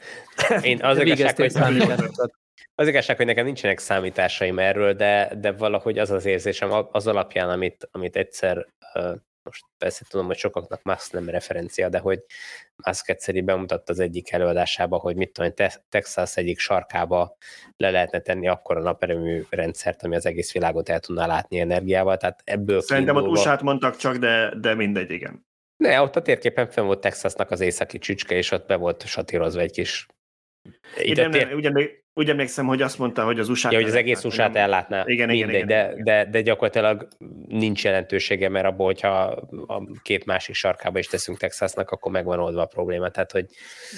én 0.62 0.84
az 0.84 0.98
igazság, 0.98 1.36
hogy, 1.36 1.54
az 2.76 2.88
igazság, 2.88 3.18
hogy 3.18 3.26
nekem 3.26 3.46
nincsenek 3.46 3.80
számításaim 3.80 4.60
erről, 4.60 4.94
de, 4.94 5.32
de 5.40 5.52
valahogy 5.52 5.98
az 5.98 6.12
az 6.12 6.26
érzésem 6.26 6.88
az 6.92 7.08
alapján, 7.08 7.50
amit, 7.50 7.90
amit 7.92 8.16
egyszer, 8.16 8.68
most 9.44 9.66
persze 9.78 10.06
tudom, 10.10 10.26
hogy 10.26 10.38
sokaknak 10.38 10.84
Musk 10.84 11.12
nem 11.12 11.30
referencia, 11.30 11.90
de 11.90 12.00
hogy 12.00 12.20
Musk 12.86 13.10
egyszer 13.10 13.44
bemutatta 13.44 13.92
az 13.92 14.00
egyik 14.00 14.32
előadásába, 14.32 14.98
hogy 14.98 15.16
mit 15.16 15.34
tudom, 15.34 15.54
Texas 15.90 16.38
egyik 16.38 16.60
sarkába 16.60 17.38
le 17.78 17.90
lehetne 17.90 18.20
tenni 18.20 18.48
akkor 18.48 18.78
a 18.78 18.82
naperőmű 18.82 19.44
rendszert, 19.50 20.04
ami 20.04 20.16
az 20.16 20.26
egész 20.26 20.52
világot 20.52 20.90
el 20.90 21.00
tudná 21.00 21.26
látni 21.26 21.60
energiával, 21.60 22.18
tehát 22.18 22.42
ebből 22.44 22.82
Szerintem 22.82 23.16
kiindulva... 23.16 23.40
ott 23.40 23.46
usa 23.46 23.64
mondtak 23.64 23.96
csak, 23.96 24.16
de, 24.16 24.54
de 24.60 24.74
mindegy, 24.74 25.12
igen. 25.12 25.46
Ne, 25.78 26.02
ott 26.02 26.16
a 26.16 26.22
térképen 26.22 26.70
fenn 26.70 26.86
volt 26.86 27.02
Texasnak 27.02 27.52
az 27.52 27.60
északi 27.60 27.98
csücske, 27.98 28.36
és 28.36 28.52
ott 28.52 28.68
be 28.68 28.76
volt 28.76 29.06
satírozva 29.06 29.62
egy 29.62 29.72
kis... 29.72 30.08
Igen, 30.98 31.32
tér... 31.32 31.54
ugyan, 31.54 31.74
úgy 32.18 32.30
emlékszem, 32.30 32.66
hogy 32.66 32.82
azt 32.82 32.98
mondta, 32.98 33.24
hogy 33.24 33.40
az 33.40 33.50
usa 33.50 33.72
ja, 33.72 33.78
hogy 33.78 33.88
az 33.88 33.96
egész 33.96 34.24
usa 34.24 34.50
ellátná. 34.54 35.04
Igen, 35.06 35.28
mindegy, 35.28 35.50
igen, 35.50 35.68
igen, 35.68 35.68
de, 35.68 36.04
de, 36.04 36.30
de 36.30 36.42
gyakorlatilag 36.42 37.08
nincs 37.48 37.84
jelentősége, 37.84 38.50
mert 38.50 38.66
abból, 38.66 38.86
hogyha 38.86 39.10
a 39.68 39.84
két 40.02 40.26
másik 40.26 40.56
sarkába 40.56 41.00
is 41.00 41.08
teszünk 41.08 41.38
Texasnak, 41.38 41.90
akkor 41.90 42.12
megvan 42.12 42.40
oldva 42.40 42.62
a 42.62 42.66
probléma. 42.66 43.10
Tehát, 43.10 43.32
hogy, 43.32 43.46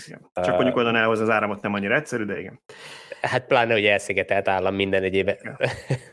igen. 0.05 0.29
Csak 0.33 0.47
uh, 0.47 0.53
mondjuk 0.53 0.75
oda 0.75 0.97
elhoz 0.97 1.19
az 1.19 1.29
áramot 1.29 1.61
nem 1.61 1.73
annyira 1.73 1.95
egyszerű, 1.95 2.23
de 2.23 2.39
igen. 2.39 2.59
Hát 3.21 3.45
pláne, 3.45 3.73
hogy 3.73 3.85
elszigetelt 3.85 4.47
állam 4.47 4.75
minden 4.75 5.03
egyéb 5.03 5.31
ja. 5.41 5.57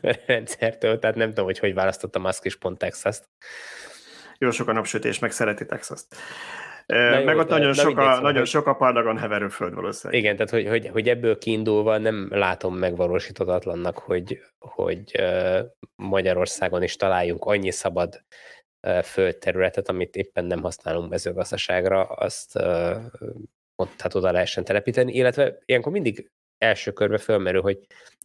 rendszertől, 0.27 0.99
tehát 0.99 1.15
nem 1.15 1.29
tudom, 1.29 1.45
hogy 1.45 1.59
hogy 1.59 1.73
választotta 1.73 2.19
Musk 2.19 2.45
is 2.45 2.57
pont 2.57 2.77
Texas-t. 2.77 3.29
Jó 4.37 4.51
sok 4.51 4.67
a 4.67 4.73
napsütés, 4.73 5.19
meg 5.19 5.31
szereti 5.31 5.65
Texas-t. 5.65 6.15
Na 6.85 7.23
meg 7.23 7.35
jó, 7.35 7.41
ott 7.41 7.49
nagyon, 7.49 7.73
sok 7.73 7.97
a, 7.97 8.19
nagyon 8.19 8.45
sok 8.45 8.67
a 8.67 8.73
pardagon 8.73 9.17
heverő 9.17 9.47
föld 9.47 9.73
valószínűleg. 9.73 10.21
Igen, 10.21 10.35
tehát 10.35 10.51
hogy, 10.51 10.67
hogy, 10.67 10.87
hogy 10.87 11.09
ebből 11.09 11.37
kiindulva 11.37 11.97
nem 11.97 12.27
látom 12.31 12.77
megvalósíthatatlannak, 12.77 13.97
hogy, 13.97 14.41
hogy 14.59 15.21
Magyarországon 15.95 16.83
is 16.83 16.95
találjunk 16.95 17.43
annyi 17.45 17.71
szabad 17.71 18.23
földterületet, 19.03 19.89
amit 19.89 20.15
éppen 20.15 20.45
nem 20.45 20.61
használunk 20.61 21.09
mezőgazdaságra, 21.09 22.03
azt 22.03 22.55
ott 23.75 24.01
hát 24.01 24.15
oda 24.15 24.31
lehessen 24.31 24.63
telepíteni, 24.63 25.13
illetve 25.13 25.57
ilyenkor 25.65 25.91
mindig 25.91 26.31
első 26.57 26.91
körbe 26.91 27.17
fölmerül, 27.17 27.61
hogy 27.61 27.79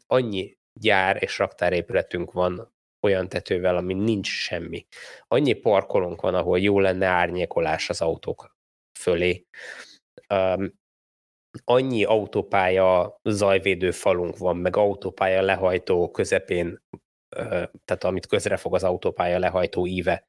annyi 0.07 0.59
gyár 0.73 1.23
és 1.23 1.39
raktárépületünk 1.39 2.33
van 2.33 2.73
olyan 3.01 3.29
tetővel, 3.29 3.77
ami 3.77 3.95
nincs 3.95 4.29
semmi. 4.29 4.87
Annyi 5.29 5.53
parkolónk 5.53 6.21
van, 6.21 6.35
ahol 6.35 6.59
jó 6.59 6.81
lenne 6.81 7.07
árnyékolás 7.07 7.89
az 7.89 8.01
autók 8.01 8.57
fölé. 8.99 9.47
Um, 10.35 10.79
annyi 11.65 12.05
autópálya 12.05 13.21
zajvédő 13.23 13.91
falunk 13.91 14.39
van, 14.39 14.57
meg 14.57 14.77
autópálya 14.77 15.43
lehajtó 15.43 16.11
közepén, 16.11 16.83
tehát 17.85 18.05
amit 18.05 18.27
közrefog 18.27 18.75
az 18.75 18.85
autópálya 18.85 19.39
lehajtó 19.39 19.87
íve, 19.87 20.27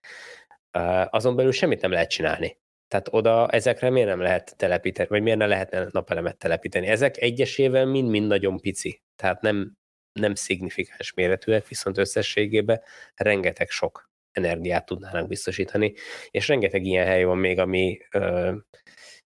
azon 1.09 1.35
belül 1.35 1.51
semmit 1.51 1.81
nem 1.81 1.91
lehet 1.91 2.09
csinálni. 2.09 2.59
Tehát 2.87 3.07
oda 3.13 3.47
ezekre 3.47 3.89
miért 3.89 4.07
nem 4.07 4.21
lehet 4.21 4.57
telepíteni, 4.57 5.07
vagy 5.09 5.21
miért 5.21 5.37
ne 5.37 5.45
lehetne 5.45 5.87
napelemet 5.91 6.37
telepíteni? 6.37 6.87
Ezek 6.87 7.17
egyesével 7.17 7.85
mind-mind 7.85 8.27
nagyon 8.27 8.59
pici. 8.59 9.01
Tehát 9.15 9.41
nem, 9.41 9.77
nem 10.13 10.35
szignifikáns 10.35 11.13
méretűek, 11.13 11.67
viszont 11.67 11.97
összességében 11.97 12.81
rengeteg 13.15 13.69
sok 13.69 14.09
energiát 14.31 14.85
tudnának 14.85 15.27
biztosítani, 15.27 15.93
és 16.29 16.47
rengeteg 16.47 16.85
ilyen 16.85 17.05
hely 17.05 17.23
van 17.23 17.37
még, 17.37 17.59
ami, 17.59 17.97
ö, 18.11 18.55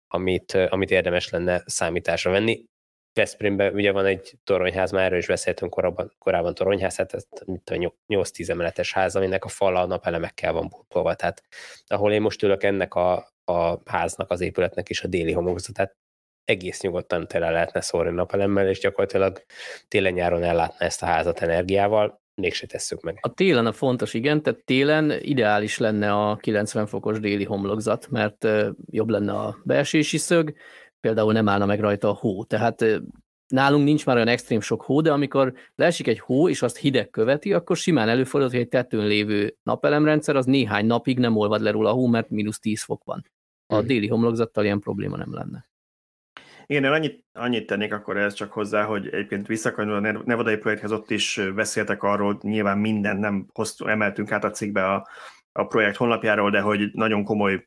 amit, 0.09 0.53
amit 0.53 0.91
érdemes 0.91 1.31
lenne 1.31 1.63
számításra 1.67 2.31
venni. 2.31 2.65
Veszprémben 3.13 3.75
ugye 3.75 3.93
van 3.93 4.07
egy 4.07 4.35
toronyház, 4.45 4.91
már 4.91 5.05
erről 5.05 5.19
is 5.19 5.27
beszéltünk 5.27 5.71
korábban, 5.71 6.15
korábban 6.19 6.55
toronyház, 6.55 6.97
hát 6.97 7.15
ez 7.15 7.27
8-10 8.07 8.49
emeletes 8.49 8.93
ház, 8.93 9.17
aminek 9.17 9.45
a 9.45 9.49
fala 9.49 9.81
a 9.81 9.87
napelemekkel 9.87 10.53
van 10.53 10.69
burkolva, 10.69 11.15
tehát 11.15 11.43
ahol 11.87 12.13
én 12.13 12.21
most 12.21 12.43
ülök 12.43 12.63
ennek 12.63 12.95
a, 12.95 13.33
a 13.45 13.91
háznak, 13.91 14.31
az 14.31 14.41
épületnek 14.41 14.89
is 14.89 15.03
a 15.03 15.09
déli 15.09 15.33
homokzatát 15.33 15.97
egész 16.45 16.81
nyugodtan 16.81 17.27
tele 17.27 17.51
lehetne 17.51 17.81
szórni 17.81 18.11
napelemmel, 18.11 18.69
és 18.69 18.79
gyakorlatilag 18.79 19.45
télen-nyáron 19.89 20.43
ellátna 20.43 20.85
ezt 20.85 21.03
a 21.03 21.07
házat 21.07 21.41
energiával, 21.41 22.23
mégse 22.35 22.67
tesszük 22.67 23.03
meg. 23.03 23.19
A 23.21 23.35
télen 23.35 23.67
a 23.67 23.73
fontos, 23.73 24.15
igen, 24.15 24.43
tehát 24.43 24.65
télen 24.65 25.13
ideális 25.21 25.79
lenne 25.79 26.13
a 26.13 26.37
90 26.37 26.87
fokos 26.87 27.21
déli 27.21 27.45
homlokzat, 27.45 28.09
mert 28.11 28.49
jobb 28.91 29.09
lenne 29.09 29.33
a 29.33 29.59
beesési 29.65 30.17
szög, 30.19 30.55
például 31.01 31.33
nem 31.33 31.49
állna 31.49 31.67
meg 31.67 31.81
rajta 31.81 32.09
a 32.09 32.15
hó. 32.15 32.45
Tehát 32.45 32.85
nálunk 33.47 33.85
nincs 33.85 34.07
már 34.07 34.17
olyan 34.17 34.29
extrém 34.29 34.61
sok 34.61 34.83
hó, 34.83 35.01
de 35.01 35.13
amikor 35.13 35.53
leesik 35.75 36.07
egy 36.07 36.19
hó, 36.19 36.49
és 36.49 36.63
azt 36.63 36.77
hideg 36.77 37.11
követi, 37.11 37.53
akkor 37.53 37.77
simán 37.77 38.09
előfordul, 38.09 38.51
hogy 38.51 38.59
egy 38.59 38.69
tetőn 38.69 39.07
lévő 39.07 39.57
napelemrendszer 39.63 40.37
az 40.37 40.47
néhány 40.47 40.87
napig 40.87 41.19
nem 41.19 41.37
olvad 41.37 41.61
le 41.61 41.71
róla 41.71 41.91
a 41.91 41.93
hó, 41.93 42.07
mert 42.07 42.31
mínusz 42.31 42.59
10 42.59 42.83
fok 42.83 43.05
van. 43.05 43.31
A 43.67 43.77
hmm. 43.77 43.87
déli 43.87 44.07
homlokzattal 44.07 44.65
ilyen 44.65 44.81
probléma 44.81 45.17
nem 45.17 45.35
lenne. 45.35 45.69
Igen, 46.66 46.85
én 46.85 46.90
annyit, 46.90 47.24
annyit 47.33 47.66
tennék 47.66 47.92
akkor 47.92 48.16
ez 48.16 48.35
csak 48.35 48.53
hozzá, 48.53 48.85
hogy 48.85 49.07
egyébként 49.07 49.46
visszakanyolva 49.46 50.09
a 50.09 50.22
Nevadai 50.24 50.57
projekthez 50.57 50.92
ott 50.92 51.11
is 51.11 51.40
beszéltek 51.55 52.03
arról, 52.03 52.38
nyilván 52.42 52.79
minden 52.79 53.16
nem 53.16 53.46
hoztunk, 53.53 53.90
emeltünk 53.90 54.33
át 54.33 54.44
a 54.44 54.50
cikkbe 54.50 54.92
a, 54.92 55.09
a 55.53 55.66
projekt 55.66 55.96
honlapjáról, 55.96 56.50
de 56.50 56.61
hogy 56.61 56.90
nagyon 56.92 57.24
komoly 57.24 57.64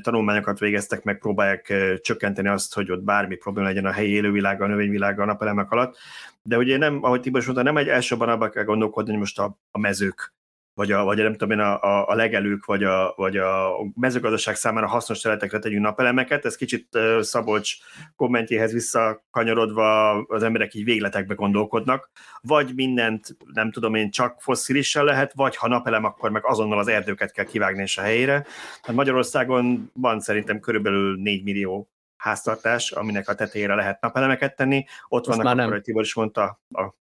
tanulmányokat 0.00 0.58
végeztek, 0.58 1.02
meg 1.02 1.18
próbálják 1.18 1.74
csökkenteni 2.00 2.48
azt, 2.48 2.74
hogy 2.74 2.90
ott 2.90 3.02
bármi 3.02 3.36
probléma 3.36 3.68
legyen 3.68 3.86
a 3.86 3.92
helyi 3.92 4.10
élővilága, 4.10 4.64
a 4.64 4.68
növényvilága 4.68 5.22
a 5.22 5.26
napelemek 5.26 5.70
alatt. 5.70 5.96
De 6.42 6.56
ugye 6.56 6.76
nem, 6.76 6.98
ahogy 7.02 7.20
Tibor 7.20 7.42
mondta, 7.44 7.62
nem 7.62 7.76
egy 7.76 7.88
elsőben 7.88 8.28
abban 8.28 8.50
kell 8.50 8.64
gondolkodni, 8.64 9.10
hogy 9.10 9.20
most 9.20 9.38
a, 9.38 9.58
a 9.70 9.78
mezők 9.78 10.34
vagy, 10.76 10.92
a, 10.92 11.04
vagy 11.04 11.16
nem 11.16 11.32
tudom 11.32 11.50
én, 11.50 11.64
a, 11.64 11.82
a, 11.82 12.08
a 12.08 12.14
legelők, 12.14 12.64
vagy 12.64 12.84
a, 12.84 13.12
vagy 13.16 13.36
a 13.36 13.70
mezőgazdaság 13.94 14.54
számára 14.54 14.86
hasznos 14.86 15.20
területekre 15.20 15.58
tegyünk 15.58 15.82
napelemeket. 15.82 16.44
Ez 16.44 16.56
kicsit 16.56 16.98
Szabolcs 17.20 17.76
kommentjéhez 18.16 18.72
visszakanyarodva 18.72 20.12
az 20.12 20.42
emberek 20.42 20.74
így 20.74 20.84
végletekbe 20.84 21.34
gondolkodnak. 21.34 22.10
Vagy 22.40 22.72
mindent, 22.74 23.36
nem 23.52 23.70
tudom 23.70 23.94
én, 23.94 24.10
csak 24.10 24.40
fosszilissal 24.40 25.04
lehet, 25.04 25.32
vagy 25.34 25.56
ha 25.56 25.68
napelem, 25.68 26.04
akkor 26.04 26.30
meg 26.30 26.44
azonnal 26.44 26.78
az 26.78 26.88
erdőket 26.88 27.32
kell 27.32 27.44
kivágni 27.44 27.82
és 27.82 27.98
a 27.98 28.02
helyére. 28.02 28.46
Hát 28.82 28.96
Magyarországon 28.96 29.90
van 29.94 30.20
szerintem 30.20 30.60
körülbelül 30.60 31.16
4 31.16 31.44
millió 31.44 31.90
háztartás, 32.16 32.90
aminek 32.90 33.28
a 33.28 33.34
tetejére 33.34 33.74
lehet 33.74 34.00
napelemeket 34.00 34.56
tenni. 34.56 34.84
Ott 35.08 35.26
Most 35.26 35.42
vannak, 35.42 35.66
akkor, 35.66 35.80
Tibor 35.80 36.02
is 36.02 36.14
mondta, 36.14 36.60
a... 36.70 36.94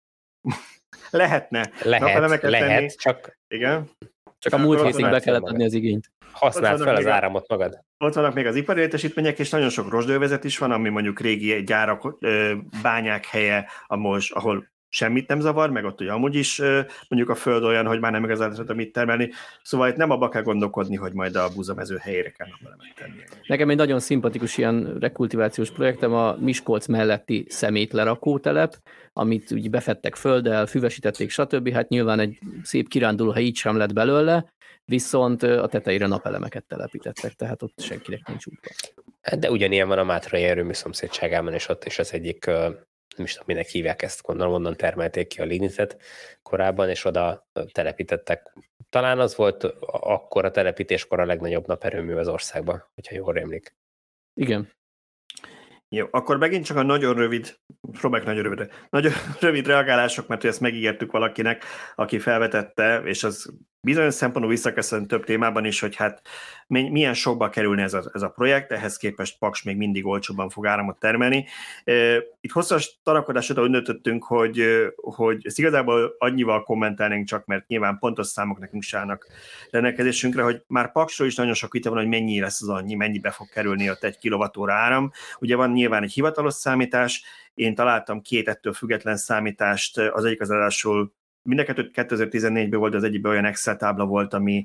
lehetne 1.11 1.71
lehet, 1.83 2.43
lehet, 2.43 2.69
tenni. 2.69 2.89
Csak... 2.97 3.39
Igen. 3.49 3.91
Csak 4.39 4.53
a 4.53 4.59
múlt 4.59 4.83
hétig 4.83 5.11
be 5.11 5.21
kellett 5.21 5.43
adni 5.43 5.65
az 5.65 5.73
igényt. 5.73 6.13
Használd 6.33 6.83
fel 6.83 6.97
az 6.97 7.07
áramot 7.07 7.49
magad. 7.49 7.79
Ott 7.99 8.15
vannak 8.15 8.35
még 8.35 8.47
az 8.47 8.57
ipari 8.57 8.81
létesítmények, 8.81 9.39
és 9.39 9.51
nagyon 9.51 9.69
sok 9.69 9.91
rozsdővezet 9.91 10.45
is 10.45 10.59
van, 10.59 10.71
ami 10.71 10.89
mondjuk 10.89 11.21
régi 11.21 11.63
gyárak, 11.63 12.19
bányák 12.83 13.27
helye, 13.27 13.67
ahol 13.87 14.73
semmit 14.95 15.29
nem 15.29 15.41
zavar, 15.41 15.71
meg 15.71 15.85
ott 15.85 16.01
ugye 16.01 16.13
amúgy 16.13 16.35
is 16.35 16.59
mondjuk 17.09 17.29
a 17.31 17.35
föld 17.35 17.65
olyan, 17.65 17.87
hogy 17.87 18.01
már 18.01 18.13
nem 18.13 18.25
igazán 18.25 18.51
lehet 18.51 18.75
mit 18.75 18.93
termelni. 18.93 19.31
Szóval 19.63 19.89
itt 19.89 19.97
nem 19.97 20.11
abba 20.11 20.29
kell 20.29 20.43
gondolkodni, 20.43 20.97
hogy 20.97 21.13
majd 21.13 21.37
a 21.37 21.49
búzamező 21.55 21.97
helyére 21.97 22.31
kell 22.31 22.47
napelemet 22.51 22.95
tenni. 22.97 23.23
Nekem 23.47 23.71
egy 23.71 23.77
nagyon 23.77 24.01
szimpatikus 24.01 24.59
ilyen 24.59 24.97
rekultivációs 25.01 25.71
projektem 25.71 26.13
a 26.13 26.37
Miskolc 26.41 26.87
melletti 26.87 27.47
szemétlerakótelep, 27.49 28.77
amit 29.13 29.53
úgy 29.53 29.71
befettek 29.71 30.15
földdel, 30.15 30.67
füvesítették, 30.67 31.31
stb. 31.31 31.73
Hát 31.73 31.89
nyilván 31.89 32.21
egy 32.21 32.39
szép 32.63 32.89
kiránduló 32.89 33.37
így 33.37 33.57
sem 33.57 33.77
lett 33.77 33.93
belőle, 33.93 34.53
viszont 34.85 35.43
a 35.43 35.67
tetejére 35.67 36.07
napelemeket 36.07 36.65
telepítettek, 36.65 37.33
tehát 37.33 37.63
ott 37.63 37.81
senkinek 37.81 38.29
nincs 38.29 38.47
útba. 38.47 38.69
De 39.39 39.51
ugyanilyen 39.51 39.89
van 39.89 39.99
a 39.99 40.05
Mátrai 40.05 40.43
erőmű 40.43 40.73
szomszédságában, 40.73 41.53
és 41.53 41.69
ott 41.69 41.85
is 41.85 41.99
az 41.99 42.13
egyik 42.13 42.51
nem 43.17 43.27
is 43.27 43.33
tudom, 43.33 43.47
minek 43.47 43.67
hívják 43.67 44.03
ezt, 44.03 44.23
gondolom 44.23 44.53
onnan 44.53 44.77
termelték 44.77 45.27
ki 45.27 45.41
a 45.41 45.45
lignitet 45.45 45.97
korábban, 46.43 46.89
és 46.89 47.05
oda 47.05 47.49
telepítettek. 47.73 48.53
Talán 48.89 49.19
az 49.19 49.37
volt 49.37 49.65
akkor 49.87 50.45
a 50.45 50.51
telepítéskor 50.51 51.21
a 51.21 51.25
legnagyobb 51.25 51.67
naperőmű 51.67 52.15
az 52.15 52.29
országban, 52.29 52.85
hogyha 52.95 53.15
jól 53.15 53.33
rémlik. 53.33 53.75
Igen. 54.35 54.73
Jó, 55.89 56.07
akkor 56.11 56.39
megint 56.39 56.65
csak 56.65 56.77
a 56.77 56.83
nagyon 56.83 57.15
rövid, 57.15 57.57
próbáljuk 57.91 58.29
nagyon 58.29 58.43
rövidre, 58.43 58.69
nagyon 58.91 59.13
rövid 59.41 59.67
reagálások, 59.67 60.27
mert 60.27 60.45
ezt 60.45 60.61
megígértük 60.61 61.13
valakinek, 61.13 61.65
aki 61.95 62.19
felvetette, 62.19 63.03
és 63.05 63.25
az 63.25 63.55
bizonyos 63.85 64.15
szempontból 64.15 64.55
visszaköszön 64.55 65.07
több 65.07 65.25
témában 65.25 65.65
is, 65.65 65.81
hogy 65.81 65.97
hát 65.97 66.23
milyen 66.67 67.15
sokba 67.15 67.51
kerülne 67.51 67.83
ez 67.83 67.95
a, 67.95 68.11
ez 68.13 68.23
a 68.23 68.29
projekt, 68.29 68.73
ehhez 68.73 68.97
képest 68.97 69.39
Paks 69.39 69.63
még 69.63 69.77
mindig 69.77 70.07
olcsóbban 70.07 70.49
fog 70.49 70.67
áramot 70.67 70.99
termelni. 70.99 71.47
Itt 72.41 72.51
hosszas 72.51 72.99
tarakodásra 73.03 73.63
úgy 73.63 73.71
döntöttünk, 73.71 74.25
hogy, 74.25 74.65
hogy 74.97 75.47
ezt 75.47 75.59
igazából 75.59 76.15
annyival 76.19 76.63
kommentelnénk 76.63 77.27
csak, 77.27 77.47
mert 77.47 77.67
nyilván 77.67 77.99
pontos 77.99 78.27
számok 78.27 78.59
nekünk 78.59 78.83
se 78.83 78.99
állnak 78.99 79.27
rendelkezésünkre, 79.71 80.43
hogy 80.43 80.63
már 80.67 80.93
Paksról 80.93 81.29
is 81.29 81.35
nagyon 81.35 81.55
sok 81.55 81.73
vita 81.73 81.91
van, 81.91 81.99
hogy 81.99 82.09
mennyi 82.09 82.41
lesz 82.41 82.63
az 82.63 82.69
annyi, 82.69 82.95
mennyibe 82.95 83.31
fog 83.31 83.49
kerülni 83.49 83.91
ott 83.91 84.05
egy 84.05 84.19
kilovatóra 84.19 84.75
áram. 84.75 85.11
Ugye 85.39 85.57
van 85.57 85.71
nyilván 85.71 86.03
egy 86.03 86.13
hivatalos 86.13 86.55
számítás, 86.55 87.25
én 87.55 87.75
találtam 87.75 88.21
két 88.21 88.49
ettől 88.49 88.73
független 88.73 89.17
számítást, 89.17 89.99
az 89.99 90.25
egyik 90.25 90.41
az 90.41 90.51
adásul 90.51 91.13
Mind 91.45 91.61
a 91.61 91.65
2014-ben 91.65 92.81
volt 92.81 92.95
az 92.95 93.05
egyikben 93.05 93.33
olyan 93.33 93.45
Excel 93.45 93.77
tábla 93.77 94.07
volt, 94.07 94.35
ami 94.35 94.65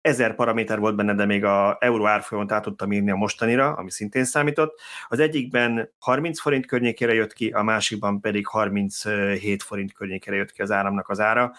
ezer 0.00 0.34
paraméter 0.34 0.78
volt 0.78 0.96
benne, 0.96 1.14
de 1.14 1.24
még 1.24 1.44
a 1.44 1.76
euró 1.80 2.06
árfolyamot 2.06 2.52
át 2.52 2.62
tudtam 2.62 2.92
írni 2.92 3.10
a 3.10 3.16
mostanira, 3.16 3.72
ami 3.72 3.90
szintén 3.90 4.24
számított. 4.24 4.80
Az 5.08 5.18
egyikben 5.18 5.92
30 5.98 6.40
forint 6.40 6.66
környékére 6.66 7.14
jött 7.14 7.32
ki, 7.32 7.50
a 7.50 7.62
másikban 7.62 8.20
pedig 8.20 8.46
37 8.46 9.62
forint 9.62 9.92
környékére 9.92 10.36
jött 10.36 10.52
ki 10.52 10.62
az 10.62 10.70
áramnak 10.70 11.08
az 11.08 11.20
ára, 11.20 11.52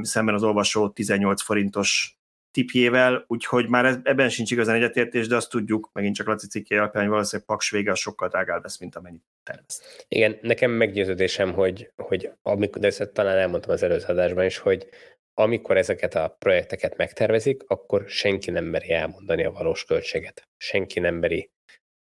szemben 0.00 0.34
az 0.34 0.42
olvasó 0.42 0.88
18 0.88 1.42
forintos 1.42 2.16
tipjével, 2.52 3.24
úgyhogy 3.26 3.68
már 3.68 4.00
ebben 4.02 4.28
sincs 4.28 4.50
igazán 4.50 4.76
egyetértés, 4.76 5.26
de 5.26 5.36
azt 5.36 5.50
tudjuk, 5.50 5.90
megint 5.92 6.14
csak 6.14 6.26
Laci 6.26 6.46
cikké 6.46 6.76
alapján, 6.76 7.02
hogy 7.02 7.12
valószínűleg 7.12 7.46
Paks 7.46 7.70
vége 7.70 7.94
sokkal 7.94 8.28
drágább 8.28 8.62
lesz, 8.62 8.78
mint 8.78 8.96
amennyit 8.96 9.22
tervez. 9.42 10.04
Igen, 10.08 10.38
nekem 10.42 10.70
meggyőződésem, 10.70 11.52
hogy, 11.52 11.90
hogy 11.96 12.32
amikor, 12.42 12.80
de 12.80 12.86
ezt 12.86 13.10
talán 13.12 13.36
elmondtam 13.36 13.72
az 13.72 13.82
előző 13.82 14.06
adásban 14.06 14.44
is, 14.44 14.58
hogy 14.58 14.88
amikor 15.34 15.76
ezeket 15.76 16.14
a 16.14 16.36
projekteket 16.38 16.96
megtervezik, 16.96 17.62
akkor 17.66 18.04
senki 18.08 18.50
nem 18.50 18.64
meri 18.64 18.90
elmondani 18.90 19.44
a 19.44 19.52
valós 19.52 19.84
költséget. 19.84 20.48
Senki 20.56 21.00
nem 21.00 21.14
meri 21.14 21.50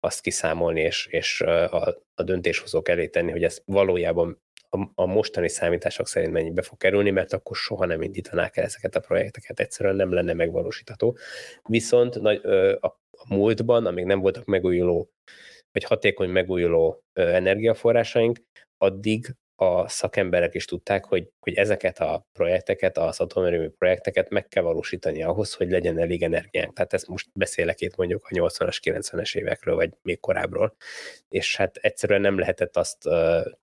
azt 0.01 0.21
kiszámolni, 0.21 0.81
és, 0.81 1.07
és 1.07 1.41
a, 1.41 2.03
a 2.15 2.23
döntéshozók 2.23 2.89
elé 2.89 3.09
tenni, 3.09 3.31
hogy 3.31 3.45
ez 3.45 3.63
valójában 3.65 4.43
a, 4.71 4.91
a 4.95 5.07
mostani 5.07 5.49
számítások 5.49 6.07
szerint 6.07 6.33
mennyibe 6.33 6.63
fog 6.63 6.79
kerülni, 6.79 7.11
mert 7.11 7.33
akkor 7.33 7.57
soha 7.57 7.87
nem 7.87 8.03
indítanák 8.03 8.57
el 8.57 8.65
ezeket 8.65 8.97
a 8.97 9.01
projekteket, 9.01 9.61
egyszerűen 9.61 9.97
nem 9.97 10.13
lenne 10.13 10.33
megvalósítható. 10.33 11.17
Viszont 11.63 12.17
a, 12.17 12.31
a 12.81 12.99
múltban, 13.29 13.87
amíg 13.87 14.05
nem 14.05 14.21
voltak 14.21 14.45
megújuló, 14.45 15.11
vagy 15.73 15.85
hatékony 15.85 16.31
megújuló 16.31 17.03
energiaforrásaink, 17.13 18.39
addig 18.79 19.35
a 19.61 19.89
szakemberek 19.89 20.55
is 20.55 20.65
tudták, 20.65 21.05
hogy, 21.05 21.29
hogy 21.41 21.55
ezeket 21.55 21.99
a 21.99 22.27
projekteket, 22.33 22.99
az 22.99 23.21
atomerőmű 23.21 23.69
projekteket 23.69 24.31
meg 24.31 24.49
kell 24.49 24.63
valósítani 24.63 25.23
ahhoz, 25.23 25.55
hogy 25.55 25.71
legyen 25.71 25.99
elég 25.99 26.23
energiánk. 26.23 26.75
Tehát 26.75 26.93
ezt 26.93 27.07
most 27.07 27.29
beszélek 27.33 27.81
itt 27.81 27.97
mondjuk 27.97 28.27
a 28.29 28.35
80-as, 28.35 28.79
90-es 28.83 29.37
évekről, 29.37 29.75
vagy 29.75 29.91
még 30.03 30.21
korábbról. 30.21 30.75
És 31.29 31.57
hát 31.57 31.77
egyszerűen 31.77 32.21
nem 32.21 32.39
lehetett 32.39 32.77
azt 32.77 33.09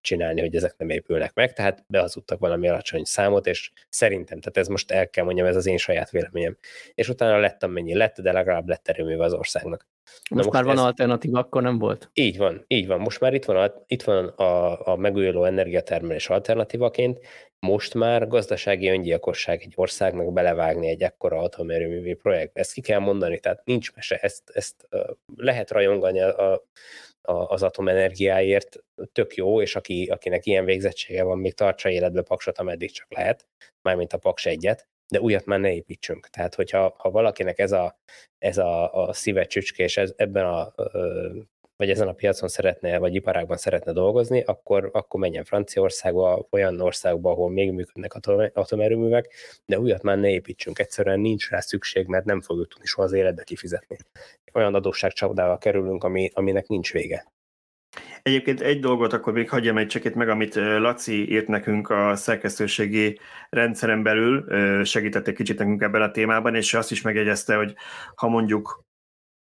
csinálni, 0.02 0.42
hogy 0.42 0.56
ezek 0.56 0.74
nem 0.78 0.90
épülnek 0.90 1.34
meg, 1.34 1.54
tehát 1.54 1.84
behazudtak 1.88 2.40
valami 2.40 2.70
alacsony 2.70 3.04
számot, 3.04 3.48
és 3.48 3.72
szerintem, 3.90 4.40
tehát 4.40 4.58
ez 4.58 4.68
most 4.68 4.92
el 4.92 5.10
kell 5.10 5.24
mondjam, 5.24 5.48
ez 5.48 5.56
az 5.56 5.66
én 5.66 5.78
saját 5.78 6.10
véleményem. 6.10 6.58
És 6.94 7.10
utána 7.10 7.38
lett 7.38 7.64
amennyi 7.64 7.96
lett, 7.96 8.22
de 8.22 8.32
legalább 8.32 8.68
lett 8.68 8.88
erőmű 8.88 9.18
az 9.18 9.34
országnak. 9.34 9.88
Most, 10.30 10.44
most 10.44 10.52
már 10.52 10.64
van 10.64 10.78
ez... 10.78 10.84
alternatíva, 10.84 11.40
akkor 11.40 11.62
nem 11.62 11.78
volt? 11.78 12.10
Így 12.14 12.38
van, 12.38 12.64
így 12.68 12.88
van. 12.88 13.00
Most 13.00 13.20
már 13.20 13.34
itt 13.34 13.46
van 13.46 13.56
a, 13.56 13.74
itt 13.88 14.04
van 14.04 14.28
a, 14.28 14.88
a 14.88 14.96
megújuló 14.96 15.44
energiatermelés 15.44 16.30
alternatívaként. 16.30 17.20
Most 17.60 17.94
már 17.94 18.28
gazdasági 18.28 18.90
öngyilkosság 18.90 19.62
egy 19.62 19.74
országnak 19.76 20.34
belevágni 20.34 20.88
egy 20.88 21.02
ekkora 21.02 21.40
atomerőművi 21.40 22.14
projekt. 22.14 22.58
Ezt 22.58 22.74
ki 22.74 22.82
kell 22.82 23.00
mondani, 23.00 23.40
tehát 23.40 23.66
nincs 23.66 23.94
mese. 23.96 24.16
Ezt, 24.16 24.50
ezt 24.54 24.88
lehet 25.36 25.72
rajongani 25.72 26.22
a, 26.22 26.52
a, 26.52 26.62
az 27.48 27.64
atomenergiáért, 27.64 28.84
tök 29.12 29.36
jó, 29.36 29.62
és 29.62 29.76
aki, 29.76 30.06
akinek 30.06 30.46
ilyen 30.46 30.66
végzettsége 30.66 31.24
van, 31.24 31.38
még 31.38 31.54
tartsa 31.54 31.90
életbe 31.90 32.22
paksot, 32.22 32.58
ameddig 32.58 32.92
csak 32.92 33.14
lehet, 33.14 33.48
mármint 33.82 34.14
a 34.14 34.18
paks 34.18 34.46
egyet, 34.46 34.88
de 35.08 35.20
újat 35.20 35.46
már 35.46 35.60
ne 35.60 35.74
építsünk. 35.74 36.28
Tehát, 36.28 36.56
hogyha 36.56 36.96
ha 36.98 37.12
valakinek 37.12 37.60
ez 37.60 37.72
a, 37.72 38.00
ez 38.38 38.58
a, 38.58 38.94
a 39.08 39.14
szíve 39.14 39.46
csücske, 39.46 39.84
és 39.84 39.98
ez, 39.98 40.14
ebben 40.16 40.46
a 40.46 40.74
vagy 41.78 41.90
ezen 41.90 42.08
a 42.08 42.14
piacon 42.14 42.50
szeretne, 42.50 42.98
vagy 42.98 43.16
iparágban 43.16 43.58
szeretne 43.58 43.92
dolgozni, 43.92 44.42
akkor, 44.42 44.90
akkor 44.94 45.20
menjen 45.20 45.44
Franciaországba, 45.44 46.48
olyan 46.50 46.82
országba, 46.82 47.32
ahol 47.32 47.50
még 47.50 47.72
működnek 47.72 48.14
atomerőművek, 48.54 49.34
de 49.66 49.80
újat 49.80 50.02
már 50.02 50.18
ne 50.18 50.30
építsünk. 50.30 50.80
Egyszerűen 50.80 51.20
nincs 51.20 51.50
rá 51.50 51.60
szükség, 51.60 52.06
mert 52.08 52.26
nem 52.26 52.42
fogjuk 52.42 52.68
tudni 52.68 52.86
soha 52.86 53.08
az 53.08 53.14
életbe 53.14 53.44
kifizetni. 53.44 53.98
Olyan 54.54 54.76
adósságcsapdával 54.76 55.58
kerülünk, 55.58 56.04
ami, 56.04 56.30
aminek 56.34 56.68
nincs 56.68 56.92
vége. 56.92 57.32
Egyébként 58.22 58.62
egy 58.62 58.80
dolgot 58.80 59.14
akkor 59.14 59.34
még 59.34 59.50
hagyjam 59.50 59.78
egy 59.78 59.88
csekét 59.88 60.16
meg, 60.16 60.30
amit 60.30 60.56
Laci 60.56 61.32
írt 61.32 61.48
nekünk 61.48 61.90
a 61.90 62.16
szerkesztőségi 62.16 63.20
rendszeren 63.50 64.04
belül, 64.04 64.46
segített 64.84 65.28
egy 65.28 65.36
kicsit 65.36 65.58
nekünk 65.58 65.82
ebben 65.82 66.02
a 66.02 66.12
témában, 66.12 66.56
és 66.56 66.74
azt 66.74 66.92
is 66.92 67.02
megjegyezte, 67.02 67.56
hogy 67.56 67.76
ha 68.16 68.28
mondjuk 68.28 68.86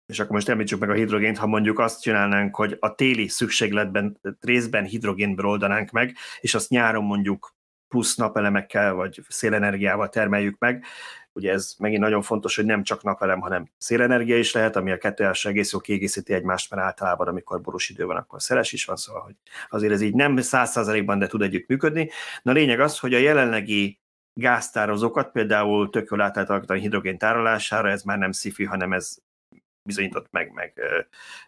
és 0.07 0.21
akkor 0.21 0.35
most 0.35 0.49
említsük 0.49 0.81
meg 0.81 0.91
a 0.91 0.95
hidrogént, 0.95 1.39
ha 1.39 1.47
mondjuk 1.47 1.79
azt 1.79 2.03
csinálnánk, 2.03 2.57
hogy 2.57 2.77
a 2.81 2.95
téli 2.95 3.29
szükségletben 3.29 4.21
részben 4.41 4.85
hidrogénből 4.85 5.47
oldanánk 5.47 5.91
meg, 5.91 6.17
és 6.41 6.55
azt 6.55 6.69
nyáron 6.69 7.05
mondjuk 7.05 7.55
plusz 7.89 8.17
napelemekkel 8.17 8.95
vagy 8.95 9.21
szélenergiával 9.29 10.09
termeljük 10.09 10.59
meg, 10.59 10.85
Ugye 11.35 11.53
ez 11.53 11.74
megint 11.78 12.01
nagyon 12.01 12.22
fontos, 12.22 12.57
hogy 12.57 12.64
nem 12.64 12.83
csak 12.83 13.03
napelem, 13.03 13.41
hanem 13.41 13.70
szélenergia 13.78 14.39
is 14.39 14.53
lehet, 14.53 14.76
ami 14.76 14.91
a 14.91 14.99
kettő 14.99 15.24
első 15.24 15.49
egész 15.49 15.72
jó 15.72 15.78
kiegészíti 15.78 16.33
egymást, 16.33 16.70
mert 16.70 16.83
általában, 16.83 17.28
amikor 17.28 17.61
borús 17.61 17.89
idő 17.89 18.05
van, 18.05 18.16
akkor 18.16 18.43
szeles 18.43 18.72
is 18.72 18.85
van, 18.85 18.97
szóval 18.97 19.22
hogy 19.22 19.35
azért 19.68 19.93
ez 19.93 20.01
így 20.01 20.14
nem 20.14 20.37
száz 20.37 20.70
százalékban, 20.70 21.18
de 21.18 21.26
tud 21.26 21.43
együtt 21.43 21.68
működni. 21.68 22.11
Na 22.43 22.53
lényeg 22.53 22.80
az, 22.80 22.99
hogy 22.99 23.14
a 23.14 23.18
jelenlegi 23.18 24.01
gáztározókat, 24.35 25.33
például 25.33 25.91
tök 25.91 26.11
jól 26.11 26.20
átalakítani 26.20 26.80
hidrogén 26.80 27.18
tárolására, 27.18 27.91
ez 27.91 28.03
már 28.03 28.18
nem 28.18 28.33
szifi, 28.33 28.64
hanem 28.64 28.93
ez 28.93 29.16
bizonyított 29.85 30.26
meg, 30.30 30.53
meg, 30.53 30.80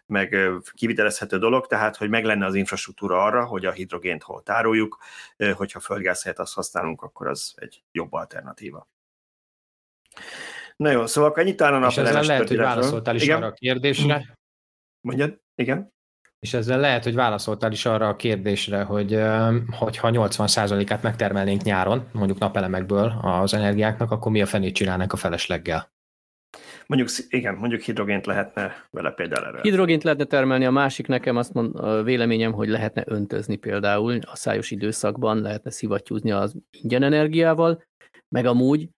meg 0.05 0.37
kivitelezhető 0.73 1.37
dolog, 1.37 1.67
tehát 1.67 1.95
hogy 1.95 2.09
meg 2.09 2.25
lenne 2.25 2.45
az 2.45 2.55
infrastruktúra 2.55 3.23
arra, 3.23 3.45
hogy 3.45 3.65
a 3.65 3.71
hidrogént 3.71 4.23
hol 4.23 4.43
tároljuk, 4.43 4.97
hogyha 5.53 5.79
földgáz 5.79 6.23
helyett 6.23 6.39
azt 6.39 6.53
használunk, 6.53 7.01
akkor 7.01 7.27
az 7.27 7.53
egy 7.55 7.83
jobb 7.91 8.13
alternatíva. 8.13 8.87
Na 10.75 10.91
jó, 10.91 11.05
szóval 11.05 11.29
akkor 11.29 11.41
ennyit 11.41 11.55
talán 11.55 11.83
a 11.83 11.87
És 11.87 11.97
ezzel 11.97 12.23
lehet, 12.23 12.47
hogy 12.47 12.57
válaszoltál 12.57 13.15
is 13.15 13.23
igen? 13.23 13.37
arra 13.37 13.47
a 13.47 13.51
kérdésre. 13.51 14.37
Mondjad, 15.01 15.39
igen. 15.55 15.93
És 16.39 16.53
ezzel 16.53 16.79
lehet, 16.79 17.03
hogy 17.03 17.15
válaszoltál 17.15 17.71
is 17.71 17.85
arra 17.85 18.07
a 18.07 18.15
kérdésre, 18.15 18.83
hogy 18.83 19.21
hogyha 19.69 20.09
80%-át 20.11 21.01
megtermelnénk 21.01 21.61
nyáron, 21.61 22.07
mondjuk 22.11 22.39
napelemekből 22.39 23.19
az 23.21 23.53
energiáknak, 23.53 24.11
akkor 24.11 24.31
mi 24.31 24.41
a 24.41 24.45
fenét 24.45 24.75
csinálnánk 24.75 25.13
a 25.13 25.17
felesleggel? 25.17 25.93
Mondjuk, 26.87 27.09
igen, 27.29 27.55
mondjuk 27.55 27.81
hidrogént 27.81 28.25
lehetne 28.25 28.73
vele 28.89 29.11
például 29.11 29.45
erre. 29.45 29.59
Hidrogént 29.61 30.03
lehetne 30.03 30.25
termelni, 30.25 30.65
a 30.65 30.71
másik 30.71 31.07
nekem 31.07 31.37
azt 31.37 31.53
mond, 31.53 31.75
a 31.75 32.03
véleményem, 32.03 32.51
hogy 32.51 32.67
lehetne 32.67 33.03
öntözni 33.05 33.55
például 33.55 34.19
a 34.21 34.35
szájos 34.35 34.71
időszakban, 34.71 35.41
lehetne 35.41 35.71
szivattyúzni 35.71 36.31
az 36.31 36.55
ingyen 36.71 37.03
energiával, 37.03 37.83
meg 38.29 38.45
amúgy 38.45 38.89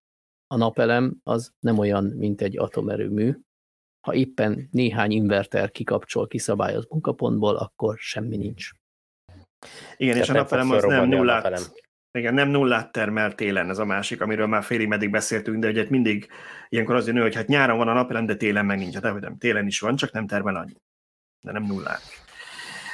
a 0.48 0.58
napelem 0.58 1.18
az 1.24 1.54
nem 1.60 1.78
olyan, 1.78 2.04
mint 2.04 2.42
egy 2.42 2.58
atomerőmű. 2.58 3.36
Ha 4.08 4.14
éppen 4.14 4.68
néhány 4.72 5.12
inverter 5.12 5.72
kikapcsol, 5.72 6.28
kiszabályoz 6.28 6.88
munkapontból, 6.90 7.56
akkor 7.56 7.98
semmi 7.98 8.38
nincs. 8.38 8.70
Igen, 9.98 10.18
és 10.18 10.30
a 10.30 10.34
napelem 10.34 10.72
az 10.72 10.84
nem 10.84 11.08
nullát, 11.08 11.72
igen, 12.12 12.34
nem 12.34 12.50
nullát 12.50 12.92
termel 12.92 13.36
télen, 13.36 13.70
ez 13.70 13.78
a 13.78 13.86
másik, 13.86 14.22
amiről 14.22 14.48
már 14.48 14.64
félig 14.64 14.88
meddig 14.88 15.12
beszéltünk, 15.12 15.62
de 15.62 15.68
ugye 15.68 15.86
mindig 15.90 16.28
ilyenkor 16.70 16.96
az 16.96 17.08
jön, 17.08 17.22
hogy 17.22 17.36
hát 17.36 17.48
nyáron 17.48 17.78
van 17.78 17.88
a 17.88 17.94
napelem, 17.94 18.26
de 18.26 18.36
télen 18.36 18.66
meg 18.66 18.78
nincs. 18.78 18.98
Hát 19.00 19.20
nem, 19.20 19.38
télen 19.38 19.68
is 19.68 19.80
van, 19.80 19.96
csak 19.96 20.12
nem 20.12 20.28
termel 20.28 20.56
annyi. 20.56 20.76
De 21.42 21.52
nem 21.52 21.64
nullát. 21.64 22.02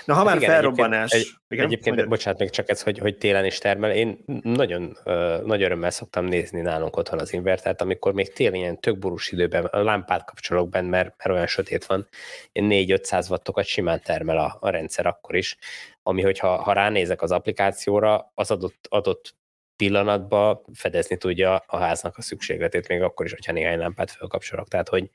Na, 0.05 0.13
ha 0.13 0.19
hát 0.19 0.27
már 0.27 0.37
igen, 0.37 0.49
felrobbanás... 0.49 1.11
Egyébként, 1.11 1.35
egy, 1.47 1.57
igen, 1.57 1.65
egyébként 1.65 2.07
bocsánat, 2.07 2.39
még 2.39 2.49
csak 2.49 2.69
ez, 2.69 2.81
hogy, 2.81 2.97
hogy 2.97 3.17
télen 3.17 3.45
is 3.45 3.57
termel. 3.57 3.91
Én 3.91 4.23
nagyon 4.41 4.97
nagy 5.45 5.63
örömmel 5.63 5.89
szoktam 5.89 6.25
nézni 6.25 6.61
nálunk 6.61 6.97
otthon 6.97 7.19
az 7.19 7.33
invertert, 7.33 7.81
amikor 7.81 8.13
még 8.13 8.33
télen 8.33 8.53
ilyen 8.53 8.79
tök 8.79 8.97
borús 8.97 9.31
időben 9.31 9.65
a 9.65 9.83
lámpát 9.83 10.25
kapcsolok 10.25 10.69
benne, 10.69 10.89
mert, 10.89 11.13
mert 11.17 11.29
olyan 11.29 11.47
sötét 11.47 11.85
van, 11.85 12.07
én 12.51 12.67
4-500 12.69 13.29
wattokat 13.29 13.65
simán 13.65 14.01
termel 14.03 14.37
a, 14.37 14.57
a 14.59 14.69
rendszer 14.69 15.05
akkor 15.05 15.35
is, 15.35 15.57
ami 16.03 16.21
hogyha 16.21 16.61
ha 16.61 16.73
ránézek 16.73 17.21
az 17.21 17.31
applikációra, 17.31 18.31
az 18.35 18.51
adott, 18.51 18.87
adott 18.89 19.35
pillanatban 19.75 20.61
fedezni 20.73 21.17
tudja 21.17 21.55
a 21.67 21.77
háznak 21.77 22.17
a 22.17 22.21
szükségletét, 22.21 22.87
még 22.87 23.01
akkor 23.01 23.25
is, 23.25 23.31
hogyha 23.31 23.51
néhány 23.51 23.77
lámpát 23.77 24.11
felkapcsolok. 24.11 24.67
Tehát, 24.67 24.89
hogy, 24.89 25.09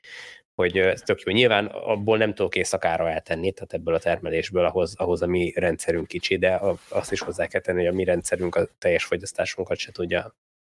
hogy 0.59 0.77
ez 0.77 1.01
tök 1.01 1.21
jó. 1.21 1.33
Nyilván 1.33 1.65
abból 1.65 2.17
nem 2.17 2.33
tudok 2.33 2.55
éjszakára 2.55 3.09
eltenni, 3.09 3.51
tehát 3.51 3.73
ebből 3.73 3.93
a 3.93 3.99
termelésből 3.99 4.65
ahhoz, 4.65 4.95
ahhoz 4.97 5.21
a 5.21 5.27
mi 5.27 5.53
rendszerünk 5.55 6.07
kicsi, 6.07 6.37
de 6.37 6.61
azt 6.89 7.11
is 7.11 7.19
hozzá 7.19 7.47
kell 7.47 7.61
tenni, 7.61 7.77
hogy 7.77 7.93
a 7.93 7.95
mi 7.95 8.03
rendszerünk 8.03 8.55
a 8.55 8.67
teljes 8.77 9.05
fogyasztásunkat 9.05 9.77
se 9.77 9.91
tudja 9.91 10.35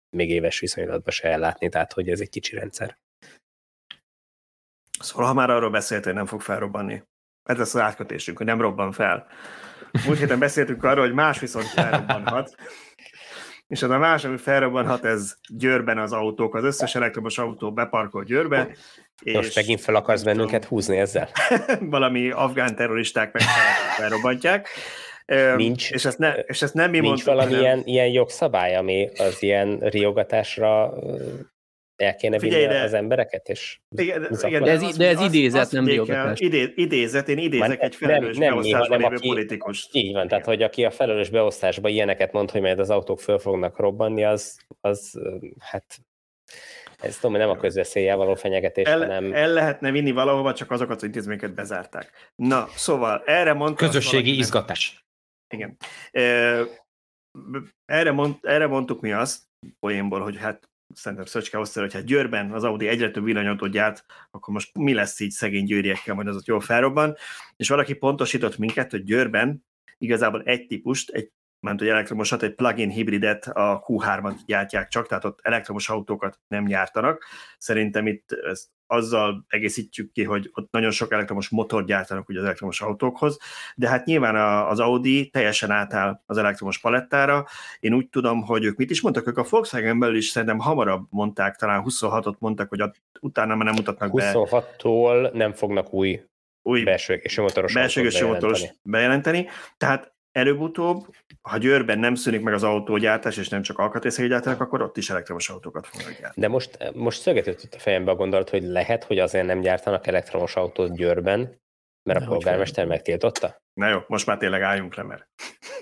még 0.09 0.29
éves 0.29 0.59
viszonylatban 0.59 1.13
se 1.13 1.27
ellátni, 1.27 1.69
tehát 1.69 1.93
hogy 1.93 2.09
ez 2.09 2.19
egy 2.19 2.29
kicsi 2.29 2.55
rendszer. 2.55 2.97
Szóval 4.99 5.25
ha 5.25 5.33
már 5.33 5.49
arról 5.49 5.69
beszélt, 5.69 6.03
hogy 6.03 6.13
nem 6.13 6.25
fog 6.25 6.41
felrobbanni, 6.41 7.03
ez 7.43 7.57
lesz 7.57 7.75
az 7.75 7.81
átkötésünk, 7.81 8.37
hogy 8.37 8.45
nem 8.45 8.61
robban 8.61 8.91
fel. 8.91 9.27
Múlt 10.05 10.19
héten 10.19 10.39
beszéltünk 10.39 10.83
arról, 10.83 11.05
hogy 11.05 11.13
más 11.13 11.39
viszont 11.39 11.65
felrobbanhat. 11.65 12.55
És 13.69 13.83
az 13.83 13.89
a 13.89 13.97
más, 13.97 14.23
ami 14.23 14.37
felrobbanhat, 14.37 15.05
ez 15.05 15.35
Győrben 15.47 15.97
az 15.97 16.11
autók, 16.11 16.55
az 16.55 16.63
összes 16.63 16.95
elektromos 16.95 17.37
autó 17.37 17.71
beparkol 17.71 18.23
Győrbe. 18.23 18.67
És 19.23 19.33
Most 19.33 19.55
megint 19.55 19.81
fel 19.81 19.95
akarsz 19.95 20.23
bennünket 20.23 20.65
húzni 20.65 20.97
ezzel? 20.97 21.29
valami 21.79 22.29
afgán 22.29 22.75
terroristák 22.75 23.33
meg 23.33 23.41
felrobbantják. 23.97 24.67
Nincs, 25.55 25.91
és 25.91 26.05
ezt, 26.05 26.17
ne, 26.17 26.33
és 26.33 26.61
ezt 26.61 26.73
nem 26.73 26.89
mi 26.89 26.99
nincs 26.99 27.25
mondtuk, 27.25 27.33
valami 27.33 27.61
ilyen, 27.61 27.81
ilyen 27.85 28.07
jogszabály, 28.07 28.75
ami 28.75 29.09
az 29.17 29.43
ilyen 29.43 29.77
riogatásra 29.79 30.93
el 31.99 32.15
kéne 32.15 32.39
Figyelj, 32.39 32.61
vinni 32.61 32.73
de, 32.73 32.83
az 32.83 32.93
embereket, 32.93 33.49
és 33.49 33.79
igen, 33.95 34.27
igen, 34.41 34.63
de, 34.63 34.71
ez, 34.71 34.97
de 34.97 35.07
ez 35.07 35.21
idézet, 35.21 35.71
nem 35.71 35.83
diogatás. 35.83 36.39
Idé, 36.39 36.73
idézet, 36.75 37.29
én 37.29 37.37
idézek 37.37 37.67
Már 37.67 37.77
egy 37.79 37.95
felelős 37.95 38.37
nem, 38.37 38.53
nem 38.53 38.53
beosztásban 38.53 38.99
lévő 38.99 39.15
politikus. 39.19 39.89
Így 39.91 40.13
van, 40.13 40.27
tehát 40.27 40.45
hogy 40.45 40.61
aki 40.61 40.85
a 40.85 40.91
felelős 40.91 41.29
beosztásban 41.29 41.91
ilyeneket 41.91 42.31
mond, 42.31 42.51
hogy 42.51 42.61
majd 42.61 42.79
az 42.79 42.89
autók 42.89 43.19
föl 43.19 43.39
fognak 43.39 43.77
robbanni, 43.77 44.23
az, 44.23 44.59
az 44.81 45.19
hát 45.59 45.99
ez 46.99 47.15
tudom, 47.15 47.31
hogy 47.31 47.39
nem 47.39 47.49
a 47.49 47.57
közveszéllyel 47.57 48.17
való 48.17 48.35
fenyegetés, 48.35 48.87
el, 48.87 48.99
hanem... 48.99 49.33
El 49.33 49.53
lehetne 49.53 49.91
vinni 49.91 50.11
valahova, 50.11 50.53
csak 50.53 50.71
azokat 50.71 50.95
az 50.95 51.03
intézményeket 51.03 51.53
bezárták. 51.53 52.31
Na, 52.35 52.67
szóval 52.75 53.23
erre 53.25 53.53
mondta... 53.53 53.85
Közösségi 53.85 54.37
izgatás. 54.37 55.05
Igen. 55.53 55.77
Erre, 57.85 58.11
mond, 58.11 58.35
erre 58.41 58.67
mondtuk 58.67 59.01
mi 59.01 59.11
azt, 59.11 59.43
poénból, 59.79 60.19
hogy 60.19 60.37
hát 60.37 60.69
szerintem 60.93 61.27
Szöcske 61.27 61.57
hozta, 61.57 61.79
hogy 61.79 61.93
hát 61.93 62.05
Győrben 62.05 62.51
az 62.51 62.63
Audi 62.63 62.87
egyre 62.87 63.11
több 63.11 63.23
villanyautót 63.23 63.71
gyárt, 63.71 64.05
akkor 64.31 64.53
most 64.53 64.77
mi 64.77 64.93
lesz 64.93 65.19
így 65.19 65.31
szegény 65.31 65.65
győriekkel, 65.65 66.15
majd 66.15 66.27
az 66.27 66.35
ott 66.35 66.45
jól 66.45 66.59
felrobban. 66.59 67.15
És 67.55 67.69
valaki 67.69 67.93
pontosított 67.93 68.57
minket, 68.57 68.91
hogy 68.91 69.03
Győrben 69.03 69.65
igazából 69.97 70.41
egy 70.43 70.65
típust, 70.65 71.09
egy 71.09 71.31
mert 71.59 71.79
hogy 71.79 71.87
elektromosat, 71.87 72.43
egy 72.43 72.55
plug-in 72.55 72.89
hibridet, 72.89 73.47
a 73.47 73.83
Q3-at 73.87 74.39
gyártják 74.45 74.87
csak, 74.87 75.07
tehát 75.07 75.25
ott 75.25 75.39
elektromos 75.41 75.89
autókat 75.89 76.39
nem 76.47 76.65
gyártanak. 76.65 77.25
Szerintem 77.57 78.07
itt 78.07 78.31
ezt 78.31 78.67
azzal 78.89 79.45
egészítjük 79.47 80.11
ki, 80.11 80.23
hogy 80.23 80.49
ott 80.53 80.71
nagyon 80.71 80.91
sok 80.91 81.11
elektromos 81.11 81.49
motor 81.49 81.85
gyártanak 81.85 82.29
ugye 82.29 82.39
az 82.39 82.45
elektromos 82.45 82.81
autókhoz, 82.81 83.37
de 83.75 83.89
hát 83.89 84.05
nyilván 84.05 84.65
az 84.67 84.79
Audi 84.79 85.29
teljesen 85.29 85.71
átáll 85.71 86.21
az 86.25 86.37
elektromos 86.37 86.79
palettára. 86.79 87.45
Én 87.79 87.93
úgy 87.93 88.09
tudom, 88.09 88.41
hogy 88.41 88.63
ők 88.63 88.77
mit 88.77 88.89
is 88.89 89.01
mondtak, 89.01 89.27
ők 89.27 89.37
a 89.37 89.45
Volkswagen 89.49 89.99
belül 89.99 90.15
is 90.15 90.27
szerintem 90.27 90.59
hamarabb 90.59 91.07
mondták, 91.09 91.55
talán 91.55 91.83
26-ot 91.85 92.37
mondtak, 92.37 92.69
hogy 92.69 92.83
utána 93.21 93.55
már 93.55 93.65
nem 93.65 93.75
mutatnak 93.75 94.09
26 94.09 94.49
be. 94.49 94.59
26-tól 94.59 95.31
nem 95.33 95.53
fognak 95.53 95.93
új 95.93 96.21
új 96.61 96.83
belső 96.83 97.13
égésű 97.13 97.41
motoros, 97.41 97.73
belső 97.73 98.25
motoros 98.27 98.63
bejelenteni. 98.83 99.47
Tehát 99.77 100.13
előbb-utóbb, 100.31 101.15
ha 101.41 101.57
Győrben 101.57 101.99
nem 101.99 102.15
szűnik 102.15 102.41
meg 102.41 102.53
az 102.53 102.63
autógyártás, 102.63 103.37
és 103.37 103.49
nem 103.49 103.61
csak 103.61 103.77
alkatrészek 103.77 104.27
gyártanak, 104.27 104.61
akkor 104.61 104.81
ott 104.81 104.97
is 104.97 105.09
elektromos 105.09 105.49
autókat 105.49 105.87
fognak 105.87 106.11
gyártani. 106.11 106.33
De 106.35 106.47
most, 106.47 106.91
most 106.93 107.21
szögetett 107.21 107.73
a 107.75 107.79
fejembe 107.79 108.11
a 108.11 108.15
gondolat, 108.15 108.49
hogy 108.49 108.63
lehet, 108.63 109.03
hogy 109.03 109.19
azért 109.19 109.45
nem 109.45 109.61
gyártanak 109.61 110.07
elektromos 110.07 110.55
autót 110.55 110.95
Győrben, 110.95 111.61
mert 112.03 112.21
a 112.21 112.25
polgármester 112.25 112.85
megtiltotta? 112.85 113.61
Na 113.73 113.87
jó, 113.87 113.99
most 114.07 114.25
már 114.25 114.37
tényleg 114.37 114.61
álljunk 114.61 114.95
le, 114.95 115.03
mert 115.03 115.27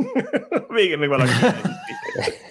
végén 0.75 0.97
még 0.97 1.09
valaki 1.09 1.31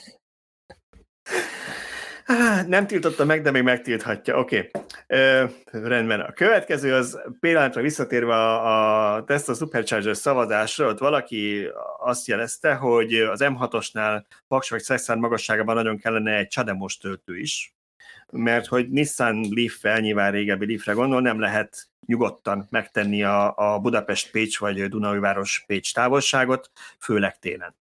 nem 2.67 2.87
tiltotta 2.87 3.25
meg, 3.25 3.43
de 3.43 3.51
még 3.51 3.63
megtilthatja. 3.63 4.39
Oké, 4.39 4.71
okay. 4.73 5.51
rendben. 5.71 6.21
A 6.21 6.33
következő 6.33 6.95
az 6.95 7.21
pillanatra 7.41 7.83
visszatérve 7.83 8.35
a, 8.35 9.15
a 9.15 9.25
Tesla 9.25 9.55
Supercharger 9.55 10.17
szavazásra, 10.17 10.89
ott 10.89 10.99
valaki 10.99 11.69
azt 11.99 12.27
jelezte, 12.27 12.75
hogy 12.75 13.15
az 13.15 13.41
M6-osnál 13.43 14.25
Paks 14.49 14.71
vagy 14.71 14.83
Szexán 14.83 15.19
magasságában 15.19 15.75
nagyon 15.75 15.99
kellene 15.99 16.37
egy 16.37 16.49
csademos 16.49 16.97
töltő 16.97 17.39
is, 17.39 17.75
mert 18.33 18.67
hogy 18.67 18.89
Nissan 18.89 19.47
Leaf-fel, 19.51 20.01
nyilván 20.01 20.33
régebbi 20.33 20.67
Leafre 20.67 20.93
gondol, 20.93 21.21
nem 21.21 21.41
lehet 21.41 21.89
nyugodtan 22.07 22.67
megtenni 22.71 23.23
a, 23.23 23.55
a 23.57 23.79
Budapest-Pécs 23.79 24.59
vagy 24.59 24.89
Dunaújváros-Pécs 24.89 25.95
távolságot, 25.95 26.71
főleg 26.99 27.39
télen. 27.39 27.75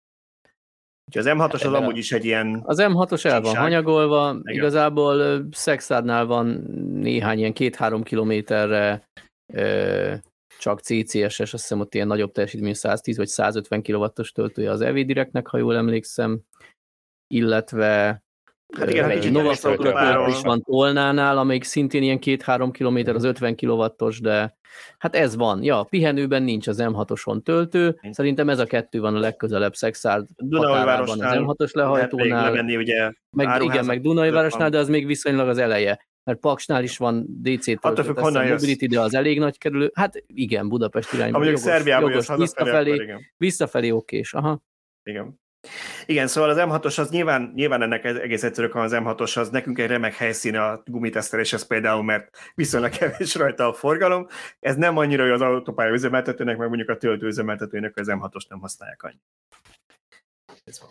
Úgyhogy 1.07 1.27
az 1.27 1.37
M6-os 1.37 1.39
hát 1.39 1.53
az 1.53 1.73
amúgy 1.73 1.97
is 1.97 2.11
egy 2.11 2.25
ilyen... 2.25 2.61
Az 2.65 2.77
M6-os 2.81 3.25
el 3.25 3.41
van 3.41 3.55
hanyagolva, 3.55 4.29
Igen. 4.29 4.55
igazából 4.55 5.45
Szexádnál 5.51 6.25
van 6.25 6.47
néhány 6.93 7.37
ilyen 7.37 7.53
két-három 7.53 8.03
kilométerre 8.03 9.03
csak 10.57 10.79
CCS-es, 10.79 11.53
azt 11.53 11.61
hiszem 11.61 11.79
ott 11.79 11.93
ilyen 11.93 12.07
nagyobb 12.07 12.31
teljesítmény 12.31 12.73
110 12.73 13.17
vagy 13.17 13.27
150 13.27 13.83
kW-os 13.83 14.31
töltője 14.31 14.71
az 14.71 14.81
EV 14.81 14.93
Directnek, 14.93 15.47
ha 15.47 15.57
jól 15.57 15.75
emlékszem, 15.75 16.41
illetve 17.27 18.23
Hát 18.79 18.89
igen, 18.89 19.09
egy 19.09 19.25
is 20.27 20.41
van 20.41 20.61
Tolnánál, 20.61 21.37
amelyik 21.37 21.63
szintén 21.63 22.03
ilyen 22.03 22.19
két-három 22.19 22.71
kilométer 22.71 23.15
az 23.15 23.23
50 23.23 23.55
kW-os, 23.55 24.19
de 24.19 24.57
hát 24.97 25.15
ez 25.15 25.35
van. 25.35 25.63
Ja, 25.63 25.83
pihenőben 25.89 26.43
nincs 26.43 26.67
az 26.67 26.77
M6-oson 26.81 27.43
töltő, 27.43 27.99
szerintem 28.11 28.49
ez 28.49 28.59
a 28.59 28.65
kettő 28.65 28.99
van 28.99 29.15
a 29.15 29.19
legközelebb 29.19 29.75
Szexárd 29.75 30.27
határában 30.51 31.21
az 31.21 31.35
M6-os 31.37 31.71
lehajtónál. 31.71 32.43
Levenni, 32.43 32.75
ugye, 32.77 33.11
meg, 33.31 33.61
igen, 33.61 33.85
meg 33.85 34.01
Dunajvárosnál, 34.01 34.69
de 34.69 34.77
az 34.77 34.89
még 34.89 35.05
viszonylag 35.05 35.47
az 35.47 35.57
eleje. 35.57 36.07
Mert 36.23 36.39
Paksnál 36.39 36.83
is 36.83 36.97
van 36.97 37.25
DC 37.41 37.65
töltő, 37.65 38.13
Mobility, 38.13 38.85
de 38.85 38.99
az 38.99 39.13
elég 39.13 39.39
nagy 39.39 39.57
kerülő. 39.57 39.91
Hát 39.93 40.23
igen, 40.27 40.69
Budapest 40.69 41.13
irányban. 41.13 41.43
Jogos, 41.43 41.85
jogos, 41.85 42.27
visszafelé, 42.35 43.15
visszafelé 43.37 43.89
okés. 43.89 44.33
Aha. 44.33 44.61
Igen. 45.03 45.41
Igen, 46.05 46.27
szóval 46.27 46.49
az 46.49 46.57
M6-os 46.59 46.99
az 46.99 47.09
nyilván, 47.09 47.51
nyilván 47.55 47.81
ennek 47.81 48.03
egész 48.03 48.43
egyszerű, 48.43 48.67
az 48.67 48.91
M6-os 48.95 49.37
az 49.37 49.49
nekünk 49.49 49.79
egy 49.79 49.87
remek 49.87 50.15
helyszín 50.15 50.55
a 50.55 50.81
gumiteszteléshez 50.85 51.67
például, 51.67 52.03
mert 52.03 52.37
viszonylag 52.55 52.91
kevés 52.91 53.35
rajta 53.35 53.67
a 53.67 53.73
forgalom. 53.73 54.27
Ez 54.59 54.75
nem 54.75 54.97
annyira, 54.97 55.23
hogy 55.23 55.31
az 55.31 55.41
autópálya 55.41 55.93
üzemeltetőnek, 55.93 56.57
meg 56.57 56.67
mondjuk 56.67 56.89
a 56.89 56.97
töltő 56.97 57.27
üzemeltetőnek 57.27 57.97
az 57.97 58.07
M6-os 58.09 58.47
nem 58.49 58.59
használják 58.59 59.03
annyi. 59.03 59.21
Ez 60.63 60.79
van. 60.79 60.89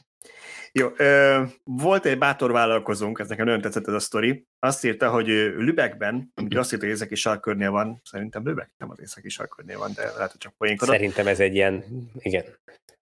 Jó, 0.75 0.89
ö, 0.97 1.43
volt 1.64 2.05
egy 2.05 2.18
bátor 2.18 2.53
vállalkozónk, 2.53 3.18
ez 3.18 3.29
nekem 3.29 3.45
nagyon 3.45 3.61
tetszett 3.61 3.89
ez 3.89 3.95
a 3.95 3.99
sztori, 3.99 4.47
azt 4.59 4.85
írta, 4.85 5.11
hogy 5.11 5.27
Lübeckben, 5.57 6.33
ugye 6.43 6.59
azt 6.59 6.73
írta, 6.73 6.85
hogy 6.85 6.95
északi 6.95 7.14
sarkörnél 7.14 7.70
van, 7.70 8.01
szerintem 8.05 8.47
Lübeck 8.47 8.70
nem 8.79 8.91
az 8.91 9.01
északi 9.01 9.29
sarkörnél 9.29 9.79
van, 9.79 9.93
de 9.95 10.03
lehet, 10.03 10.31
hogy 10.31 10.41
csak 10.41 10.55
poénkodott. 10.59 10.95
Szerintem 10.95 11.27
ez 11.27 11.41
egy 11.41 11.55
ilyen, 11.55 11.85
igen, 12.18 12.45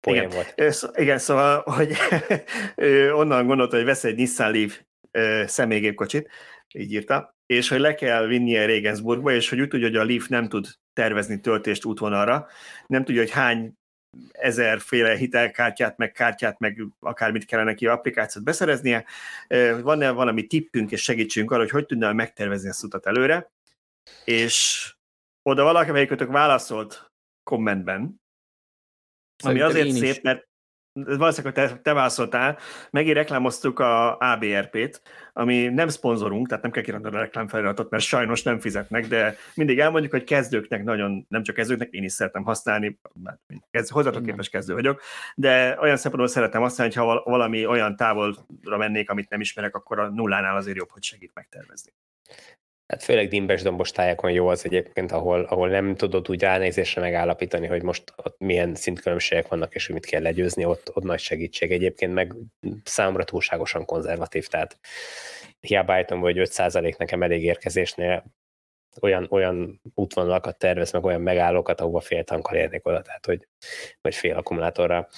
igen. 0.07 0.29
volt. 0.29 0.55
Igen, 0.95 1.19
szóval, 1.19 1.61
hogy 1.61 1.93
ő 2.77 3.15
onnan 3.15 3.47
gondolta, 3.47 3.77
hogy 3.77 3.85
vesz 3.85 4.05
egy 4.05 4.17
Nissan 4.17 4.53
Leaf 4.53 4.81
személygépkocsit, 5.47 6.29
így 6.75 6.93
írta, 6.93 7.37
és 7.47 7.69
hogy 7.69 7.81
le 7.81 7.95
kell 7.95 8.27
vinnie 8.27 8.67
Regensburgba, 8.67 9.33
és 9.33 9.49
hogy 9.49 9.61
úgy 9.61 9.69
tudja, 9.69 9.87
hogy 9.87 9.97
a 9.97 10.05
Leaf 10.05 10.27
nem 10.27 10.49
tud 10.49 10.67
tervezni 10.93 11.41
töltést 11.41 11.85
útvonalra, 11.85 12.47
nem 12.87 13.05
tudja, 13.05 13.21
hogy 13.21 13.31
hány 13.31 13.73
ezerféle 14.33 15.17
hitelkártyát, 15.17 15.97
meg 15.97 16.13
kártyát, 16.13 16.59
meg 16.59 16.83
akármit 17.01 17.45
kellene 17.45 17.71
neki 17.71 17.87
applikációt 17.87 18.45
beszereznie. 18.45 19.05
Van-e 19.83 20.11
valami 20.11 20.47
tippünk 20.47 20.91
és 20.91 21.03
segítsünk 21.03 21.51
arra, 21.51 21.61
hogy 21.61 21.71
hogy 21.71 21.87
tudna 21.87 22.13
megtervezni 22.13 22.69
ezt 22.69 22.85
utat 22.85 23.07
előre? 23.07 23.51
És 24.25 24.87
oda 25.43 25.63
valaki, 25.63 25.91
melyikötök 25.91 26.31
válaszolt 26.31 27.11
kommentben, 27.43 28.21
Szerintem 29.39 29.69
ami 29.69 29.79
azért 29.79 29.97
szép, 29.97 30.23
mert 30.23 30.47
valószínűleg 30.93 31.55
te, 31.55 31.79
te 31.83 31.93
válaszoltál, 31.93 32.59
megint 32.91 33.17
reklámoztuk 33.17 33.79
a 33.79 34.19
ABRP-t, 34.19 35.03
ami 35.33 35.69
nem 35.69 35.89
szponzorunk, 35.89 36.49
tehát 36.49 36.63
nem 36.63 36.73
kell 36.73 36.83
kiraknod 36.83 37.15
a 37.15 37.19
reklámfeliratot, 37.19 37.91
mert 37.91 38.03
sajnos 38.03 38.43
nem 38.43 38.61
fizetnek, 38.61 39.07
de 39.07 39.37
mindig 39.55 39.79
elmondjuk, 39.79 40.13
hogy 40.13 40.25
kezdőknek 40.25 40.85
nagyon, 40.85 41.27
nem 41.29 41.43
csak 41.43 41.55
kezdőknek, 41.55 41.91
én 41.91 42.05
is 42.05 42.13
szeretem 42.13 42.43
használni, 42.43 42.99
mert 43.71 43.89
hozzátok 43.89 44.25
képes 44.25 44.49
kezdő 44.49 44.75
vagyok, 44.75 45.01
de 45.35 45.79
olyan 45.81 45.97
szempontból 45.97 46.33
szeretem 46.35 46.61
használni, 46.61 46.95
hogy 46.95 47.05
ha 47.05 47.23
valami 47.25 47.67
olyan 47.67 47.97
távolra 47.97 48.77
mennék, 48.77 49.11
amit 49.11 49.29
nem 49.29 49.41
ismerek, 49.41 49.75
akkor 49.75 49.99
a 49.99 50.11
nullánál 50.11 50.57
azért 50.57 50.77
jobb, 50.77 50.91
hogy 50.91 51.03
segít 51.03 51.31
megtervezni. 51.35 51.93
Hát 52.89 53.03
főleg 53.03 53.29
dimbes 53.29 53.63
dombos 53.63 53.91
tájakon 53.91 54.31
jó 54.31 54.49
az 54.49 54.65
egyébként, 54.65 55.13
ahol, 55.13 55.43
ahol 55.43 55.69
nem 55.69 55.95
tudod 55.95 56.31
úgy 56.31 56.41
ránézésre 56.41 57.01
megállapítani, 57.01 57.67
hogy 57.67 57.83
most 57.83 58.13
ott 58.17 58.39
milyen 58.39 58.75
szintkülönbségek 58.75 59.49
vannak, 59.49 59.75
és 59.75 59.89
mit 59.89 60.07
kell 60.07 60.23
legyőzni, 60.23 60.65
ott, 60.65 60.91
ott 60.97 61.03
nagy 61.03 61.19
segítség 61.19 61.73
egyébként, 61.73 62.15
meg 62.15 62.35
számomra 62.85 63.25
túlságosan 63.25 63.85
konzervatív, 63.85 64.47
tehát 64.47 64.79
hiába 65.61 65.93
állítom, 65.93 66.21
hogy 66.21 66.37
5% 66.39 66.99
nekem 66.99 67.23
elég 67.23 67.45
érkezésnél 67.45 68.25
olyan, 69.01 69.27
olyan 69.31 69.81
útvonalakat 69.95 70.59
tervez, 70.59 70.93
meg 70.93 71.05
olyan 71.05 71.21
megállókat, 71.21 71.81
ahova 71.81 72.01
fél 72.01 72.25
tankkal 72.25 72.57
érnék 72.57 72.87
oda, 72.87 73.03
tehát 73.03 73.27
hogy, 73.27 73.49
vagy 74.01 74.15
fél 74.15 74.37
akkumulátorra. 74.37 75.09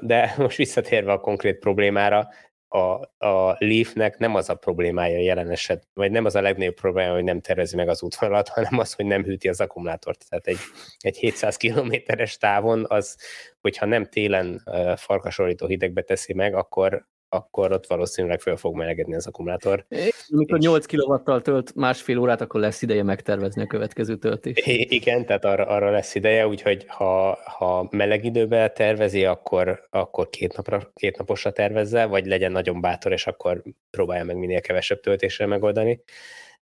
De 0.00 0.34
most 0.36 0.56
visszatérve 0.56 1.12
a 1.12 1.20
konkrét 1.20 1.58
problémára, 1.58 2.28
a, 2.68 2.78
a 3.26 3.56
Leafnek 3.58 4.18
nem 4.18 4.34
az 4.34 4.48
a 4.48 4.54
problémája 4.54 5.18
jelen 5.18 5.50
eset, 5.50 5.88
vagy 5.94 6.10
nem 6.10 6.24
az 6.24 6.34
a 6.34 6.40
legnagyobb 6.40 6.74
probléma, 6.74 7.12
hogy 7.12 7.24
nem 7.24 7.40
tervezi 7.40 7.76
meg 7.76 7.88
az 7.88 8.02
útvonalat, 8.02 8.48
hanem 8.54 8.78
az, 8.78 8.92
hogy 8.94 9.04
nem 9.04 9.24
hűti 9.24 9.48
az 9.48 9.60
akkumulátort. 9.60 10.24
Tehát 10.28 10.46
egy, 10.46 10.58
egy 10.98 11.16
700 11.16 11.56
kilométeres 11.56 12.36
távon 12.36 12.84
az, 12.88 13.18
hogyha 13.60 13.86
nem 13.86 14.04
télen 14.04 14.62
uh, 14.64 14.96
farkasorító 14.96 15.66
hidegbe 15.66 16.02
teszi 16.02 16.32
meg, 16.32 16.54
akkor, 16.54 17.06
akkor 17.36 17.72
ott 17.72 17.86
valószínűleg 17.86 18.40
föl 18.40 18.56
fog 18.56 18.76
melegedni 18.76 19.14
az 19.14 19.26
akkumulátor. 19.26 19.86
Amikor 20.28 20.58
8 20.58 20.86
kW 20.86 21.38
tölt 21.40 21.74
másfél 21.74 22.18
órát, 22.18 22.40
akkor 22.40 22.60
lesz 22.60 22.82
ideje 22.82 23.02
megtervezni 23.02 23.62
a 23.62 23.66
következő 23.66 24.16
töltést. 24.16 24.66
Igen, 24.66 25.26
tehát 25.26 25.44
arra, 25.44 25.66
arra 25.66 25.90
lesz 25.90 26.14
ideje, 26.14 26.46
úgyhogy 26.46 26.84
ha, 26.88 27.38
ha 27.44 27.88
meleg 27.90 28.24
időben 28.24 28.74
tervezi, 28.74 29.24
akkor, 29.24 29.86
akkor 29.90 30.28
két, 30.28 30.56
napra, 30.56 30.90
két 30.94 31.16
naposra 31.18 31.52
tervezze, 31.52 32.04
vagy 32.04 32.26
legyen 32.26 32.52
nagyon 32.52 32.80
bátor, 32.80 33.12
és 33.12 33.26
akkor 33.26 33.62
próbálja 33.90 34.24
meg 34.24 34.36
minél 34.36 34.60
kevesebb 34.60 35.00
töltésre 35.00 35.46
megoldani. 35.46 36.02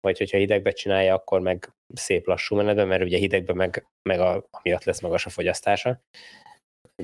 Vagy 0.00 0.18
hogyha 0.18 0.38
hidegbe 0.38 0.70
csinálja, 0.70 1.14
akkor 1.14 1.40
meg 1.40 1.72
szép 1.94 2.26
lassú 2.26 2.56
menetben, 2.56 2.86
mert 2.86 3.02
ugye 3.02 3.18
hidegben 3.18 3.56
meg, 3.56 3.86
meg 4.02 4.20
a, 4.20 4.48
amiatt 4.50 4.84
lesz 4.84 5.00
magas 5.00 5.26
a 5.26 5.30
fogyasztása 5.30 6.00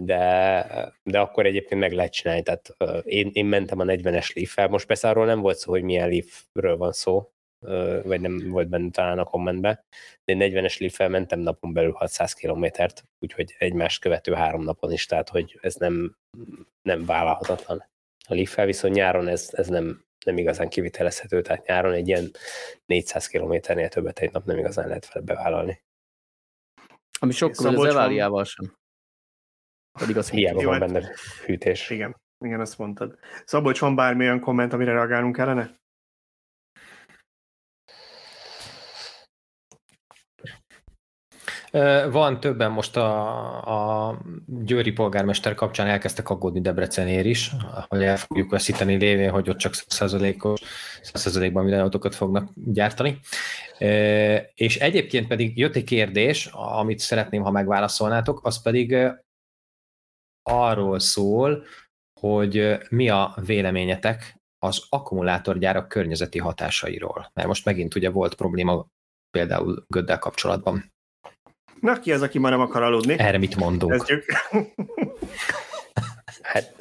de, 0.04 0.92
de 1.02 1.18
akkor 1.20 1.46
egyébként 1.46 1.80
meg 1.80 1.92
lehet 1.92 2.12
csinálni. 2.12 2.42
Tehát 2.42 2.76
én, 3.04 3.30
én 3.32 3.44
mentem 3.46 3.78
a 3.78 3.84
40-es 3.84 4.34
leaf 4.34 4.70
most 4.70 4.86
persze 4.86 5.08
arról 5.08 5.26
nem 5.26 5.40
volt 5.40 5.58
szó, 5.58 5.70
hogy 5.70 5.82
milyen 5.82 6.08
leafről 6.08 6.76
van 6.76 6.92
szó, 6.92 7.30
vagy 8.02 8.20
nem 8.20 8.48
volt 8.48 8.68
benne 8.68 8.90
talán 8.90 9.18
a 9.18 9.24
kommentben, 9.24 9.84
de 10.24 10.32
én 10.32 10.38
40-es 10.40 10.80
leaf 10.80 11.10
mentem 11.10 11.38
napon 11.38 11.72
belül 11.72 11.92
600 11.92 12.32
kilométert, 12.32 13.04
úgyhogy 13.18 13.54
egymást 13.58 14.00
követő 14.00 14.32
három 14.32 14.62
napon 14.62 14.92
is, 14.92 15.06
tehát 15.06 15.28
hogy 15.28 15.58
ez 15.62 15.74
nem, 15.74 16.16
nem 16.82 17.04
vállalhatatlan. 17.04 17.84
A 18.28 18.34
leaf 18.34 18.64
viszont 18.64 18.94
nyáron 18.94 19.28
ez, 19.28 19.48
ez 19.52 19.68
nem, 19.68 20.04
nem 20.24 20.38
igazán 20.38 20.68
kivitelezhető, 20.68 21.42
tehát 21.42 21.66
nyáron 21.66 21.92
egy 21.92 22.08
ilyen 22.08 22.30
400 22.86 23.26
kilométernél 23.26 23.88
többet 23.88 24.18
egy 24.18 24.32
nap 24.32 24.44
nem 24.44 24.58
igazán 24.58 24.88
lehet 24.88 25.04
fel 25.04 25.22
bevállalni. 25.22 25.82
Ami 27.18 27.32
sokkal 27.32 27.76
az 27.76 27.84
eváliával 27.84 28.44
sem. 28.44 28.76
Pedig 29.98 30.16
az 30.16 30.30
hiába 30.30 30.62
van 30.62 30.80
hát 30.80 30.92
benne 30.92 31.08
hűtés. 31.46 31.90
Igen, 31.90 32.16
igen, 32.44 32.60
azt 32.60 32.78
mondtad. 32.78 33.18
Szabolcs, 33.44 33.80
van 33.80 33.94
bármilyen 33.94 34.40
komment, 34.40 34.72
amire 34.72 34.92
reagálnunk 34.92 35.36
kellene? 35.36 35.74
Van 42.10 42.40
többen 42.40 42.70
most 42.70 42.96
a, 42.96 44.08
a 44.08 44.18
Győri 44.46 44.92
polgármester 44.92 45.54
kapcsán 45.54 45.86
elkezdtek 45.86 46.30
aggódni 46.30 46.60
Debrecenér 46.60 47.26
is, 47.26 47.52
hogy 47.88 48.02
el 48.02 48.16
fogjuk 48.16 48.50
veszíteni 48.50 48.94
lévén, 48.94 49.30
hogy 49.30 49.48
ott 49.48 49.56
csak 49.56 49.72
100%-os, 49.74 50.60
100%-ban 51.02 51.62
minden 51.62 51.80
autókat 51.80 52.14
fognak 52.14 52.50
gyártani. 52.54 53.18
És 54.54 54.76
egyébként 54.78 55.26
pedig 55.26 55.58
jött 55.58 55.76
egy 55.76 55.84
kérdés, 55.84 56.46
amit 56.52 56.98
szeretném, 56.98 57.42
ha 57.42 57.50
megválaszolnátok, 57.50 58.40
az 58.42 58.62
pedig 58.62 58.96
arról 60.50 60.98
szól, 60.98 61.64
hogy 62.20 62.78
mi 62.88 63.08
a 63.08 63.34
véleményetek 63.46 64.36
az 64.58 64.86
akkumulátorgyárak 64.88 65.88
környezeti 65.88 66.38
hatásairól. 66.38 67.30
Mert 67.34 67.48
most 67.48 67.64
megint 67.64 67.94
ugye 67.94 68.10
volt 68.10 68.34
probléma 68.34 68.86
például 69.30 69.84
Göddel 69.86 70.18
kapcsolatban. 70.18 70.92
Na, 71.80 72.00
ki 72.00 72.12
az, 72.12 72.22
aki 72.22 72.38
már 72.38 72.52
nem 72.52 72.60
akar 72.60 72.82
aludni? 72.82 73.18
Erre 73.18 73.38
mit 73.38 73.56
mondunk? 73.56 73.92
Kezdjük. 73.92 74.24
hát 76.52 76.74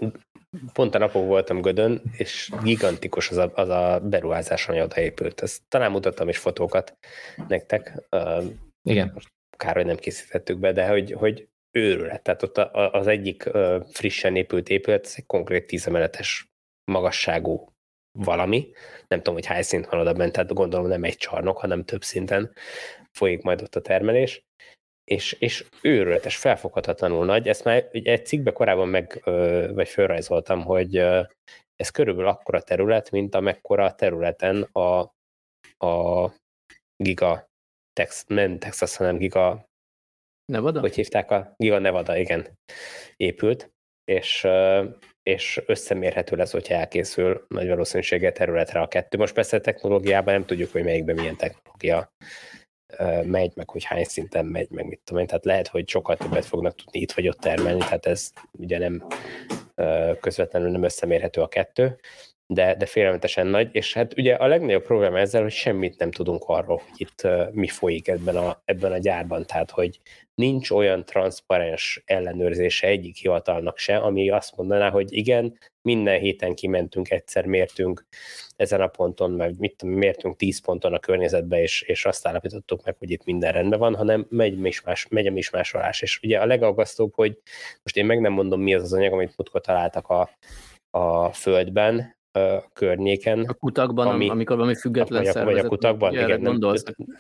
pont 0.73 0.95
a 0.95 0.97
napok 0.97 1.25
voltam 1.25 1.61
Gödön, 1.61 2.01
és 2.11 2.51
gigantikus 2.63 3.29
az 3.29 3.37
a, 3.37 3.51
az 3.55 3.69
a 3.69 3.99
beruházás, 4.03 4.67
ami 4.67 4.81
oda 4.81 5.01
épült. 5.01 5.41
Ezt 5.41 5.61
talán 5.67 5.91
mutattam 5.91 6.29
is 6.29 6.37
fotókat 6.37 6.97
nektek. 7.47 8.07
Igen. 8.83 9.17
Kár, 9.57 9.75
hogy 9.75 9.85
nem 9.85 9.95
készítettük 9.95 10.59
be, 10.59 10.71
de 10.71 10.87
hogy, 10.87 11.11
hogy 11.11 11.47
őrület. 11.75 12.23
Tehát 12.23 12.43
ott 12.43 12.57
az 12.73 13.07
egyik 13.07 13.49
frissen 13.91 14.35
épült 14.35 14.69
épület, 14.69 15.05
ez 15.05 15.13
egy 15.15 15.25
konkrét 15.25 15.67
tízemeletes 15.67 16.47
magasságú 16.91 17.73
valami. 18.17 18.71
Nem 19.07 19.17
tudom, 19.17 19.33
hogy 19.33 19.45
hány 19.45 19.61
szint 19.61 19.85
van 19.85 19.99
oda 19.99 20.13
bent, 20.13 20.31
tehát 20.31 20.53
gondolom 20.53 20.87
nem 20.87 21.03
egy 21.03 21.17
csarnok, 21.17 21.57
hanem 21.57 21.83
több 21.83 22.03
szinten 22.03 22.53
folyik 23.11 23.41
majd 23.41 23.61
ott 23.61 23.75
a 23.75 23.81
termelés. 23.81 24.43
És, 25.03 25.31
és 25.39 25.65
őrületes, 25.81 26.37
felfoghatatlanul 26.37 27.25
nagy. 27.25 27.47
Ezt 27.47 27.63
már 27.63 27.89
egy 27.91 28.25
cikkbe 28.25 28.51
korábban 28.51 28.87
meg, 28.87 29.21
vagy 29.73 29.89
felrajzoltam, 29.89 30.63
hogy 30.63 30.97
ez 31.75 31.89
körülbelül 31.91 32.29
akkora 32.29 32.61
terület, 32.61 33.11
mint 33.11 33.35
amekkora 33.35 33.83
a 33.83 33.95
területen 33.95 34.61
a, 34.61 34.99
a 35.87 36.31
Giga 37.03 37.49
Tex, 37.93 38.25
nem 38.27 38.59
Texas, 38.59 38.95
hanem 38.95 39.17
Giga 39.17 39.69
Nevada? 40.45 40.79
Hogy 40.79 40.95
hívták 40.95 41.31
a 41.31 41.53
Giga 41.57 41.79
Nevada, 41.79 42.17
igen, 42.17 42.47
épült, 43.15 43.69
és, 44.11 44.47
és 45.23 45.61
összemérhető 45.65 46.35
lesz, 46.35 46.51
hogyha 46.51 46.73
elkészül 46.73 47.45
nagy 47.47 47.67
valószínűséggel 47.67 48.31
területre 48.31 48.79
a 48.79 48.87
kettő. 48.87 49.17
Most 49.17 49.33
persze 49.33 49.57
a 49.57 49.61
technológiában 49.61 50.33
nem 50.33 50.45
tudjuk, 50.45 50.71
hogy 50.71 50.83
melyikben 50.83 51.15
milyen 51.15 51.37
technológia 51.37 52.13
megy, 53.23 53.51
meg 53.55 53.69
hogy 53.69 53.83
hány 53.83 54.03
szinten 54.03 54.45
megy, 54.45 54.69
meg 54.69 54.85
mit 54.85 55.01
tudom 55.03 55.21
én. 55.21 55.27
Tehát 55.27 55.45
lehet, 55.45 55.67
hogy 55.67 55.89
sokkal 55.89 56.17
többet 56.17 56.45
fognak 56.45 56.75
tudni 56.75 56.99
itt 56.99 57.11
vagy 57.11 57.27
ott 57.27 57.39
termelni, 57.39 57.79
tehát 57.79 58.05
ez 58.05 58.31
ugye 58.51 58.77
nem 58.77 59.07
közvetlenül 60.19 60.71
nem 60.71 60.83
összemérhető 60.83 61.41
a 61.41 61.47
kettő, 61.47 61.99
de, 62.47 62.75
de 62.75 62.85
félelmetesen 62.85 63.47
nagy, 63.47 63.69
és 63.71 63.93
hát 63.93 64.17
ugye 64.17 64.33
a 64.33 64.47
legnagyobb 64.47 64.83
probléma 64.83 65.19
ezzel, 65.19 65.41
hogy 65.41 65.51
semmit 65.51 65.99
nem 65.99 66.11
tudunk 66.11 66.43
arról, 66.45 66.81
hogy 66.89 67.01
itt 67.01 67.27
mi 67.51 67.67
folyik 67.67 68.07
ebben 68.07 68.35
a, 68.35 68.61
ebben 68.65 68.91
a 68.91 68.97
gyárban, 68.97 69.45
tehát 69.45 69.71
hogy 69.71 69.99
nincs 70.35 70.69
olyan 70.69 71.05
transzparens 71.05 72.03
ellenőrzése 72.05 72.87
egyik 72.87 73.15
hivatalnak 73.15 73.77
se, 73.77 73.97
ami 73.97 74.29
azt 74.29 74.55
mondaná, 74.55 74.89
hogy 74.89 75.13
igen, 75.13 75.57
minden 75.81 76.19
héten 76.19 76.55
kimentünk, 76.55 77.11
egyszer 77.11 77.45
mértünk 77.45 78.05
ezen 78.55 78.81
a 78.81 78.87
ponton, 78.87 79.31
meg 79.31 79.59
mit 79.59 79.83
mértünk 79.83 80.35
10 80.35 80.61
ponton 80.61 80.93
a 80.93 80.99
környezetbe, 80.99 81.61
és, 81.61 81.81
és 81.81 82.05
azt 82.05 82.27
állapítottuk 82.27 82.83
meg, 82.83 82.95
hogy 82.97 83.11
itt 83.11 83.23
minden 83.23 83.51
rendben 83.51 83.79
van, 83.79 83.95
hanem 83.95 84.25
megy, 84.29 84.57
mismás, 84.57 85.07
megy 85.09 85.27
a 85.27 85.31
mismásolás. 85.31 86.01
És 86.01 86.19
ugye 86.23 86.39
a 86.39 86.45
legaggasztóbb, 86.45 87.13
hogy 87.13 87.41
most 87.83 87.97
én 87.97 88.05
meg 88.05 88.21
nem 88.21 88.33
mondom, 88.33 88.61
mi 88.61 88.73
az 88.73 88.83
az 88.83 88.93
anyag, 88.93 89.13
amit 89.13 89.37
mutkor 89.37 89.61
találtak 89.61 90.07
a, 90.07 90.29
a 90.89 91.33
földben, 91.33 92.14
környéken. 92.73 93.43
A 93.47 93.53
kutakban, 93.53 94.07
ami, 94.07 94.29
amikor 94.29 94.55
valami 94.55 94.75
független 94.75 95.23
vagy, 95.23 95.31
szervezet. 95.31 95.57
Vagy 95.57 95.65
a 95.65 95.69
kutakban, 95.69 96.13
igen. 96.13 96.41
Nem, 96.41 96.59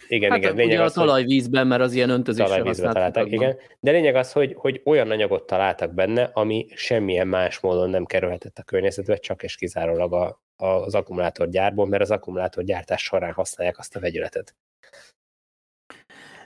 igen, 0.07 0.31
hát 0.31 0.39
igen. 0.39 0.55
Lényeg 0.55 0.73
ugye 0.73 0.83
az, 0.83 0.97
a 0.97 1.01
talajvízben, 1.01 1.67
mert 1.67 1.81
az 1.81 1.93
ilyen 1.93 2.09
öntözésre 2.09 2.49
talajvízben 2.49 2.93
találták, 2.93 3.31
igen. 3.31 3.57
De 3.79 3.91
lényeg 3.91 4.15
az, 4.15 4.31
hogy, 4.31 4.53
hogy 4.57 4.81
olyan 4.85 5.11
anyagot 5.11 5.45
találtak 5.45 5.93
benne, 5.93 6.29
ami 6.33 6.67
semmilyen 6.75 7.27
más 7.27 7.59
módon 7.59 7.89
nem 7.89 8.05
kerülhetett 8.05 8.57
a 8.57 8.63
környezetbe, 8.63 9.15
csak 9.15 9.43
és 9.43 9.55
kizárólag 9.55 10.13
a, 10.13 10.41
a, 10.55 10.65
az 10.65 10.95
akkumulátorgyárból, 10.95 11.87
mert 11.87 12.03
az 12.03 12.11
akkumulátorgyártás 12.11 13.03
során 13.03 13.33
használják 13.33 13.77
azt 13.77 13.95
a 13.95 13.99
vegyületet. 13.99 14.55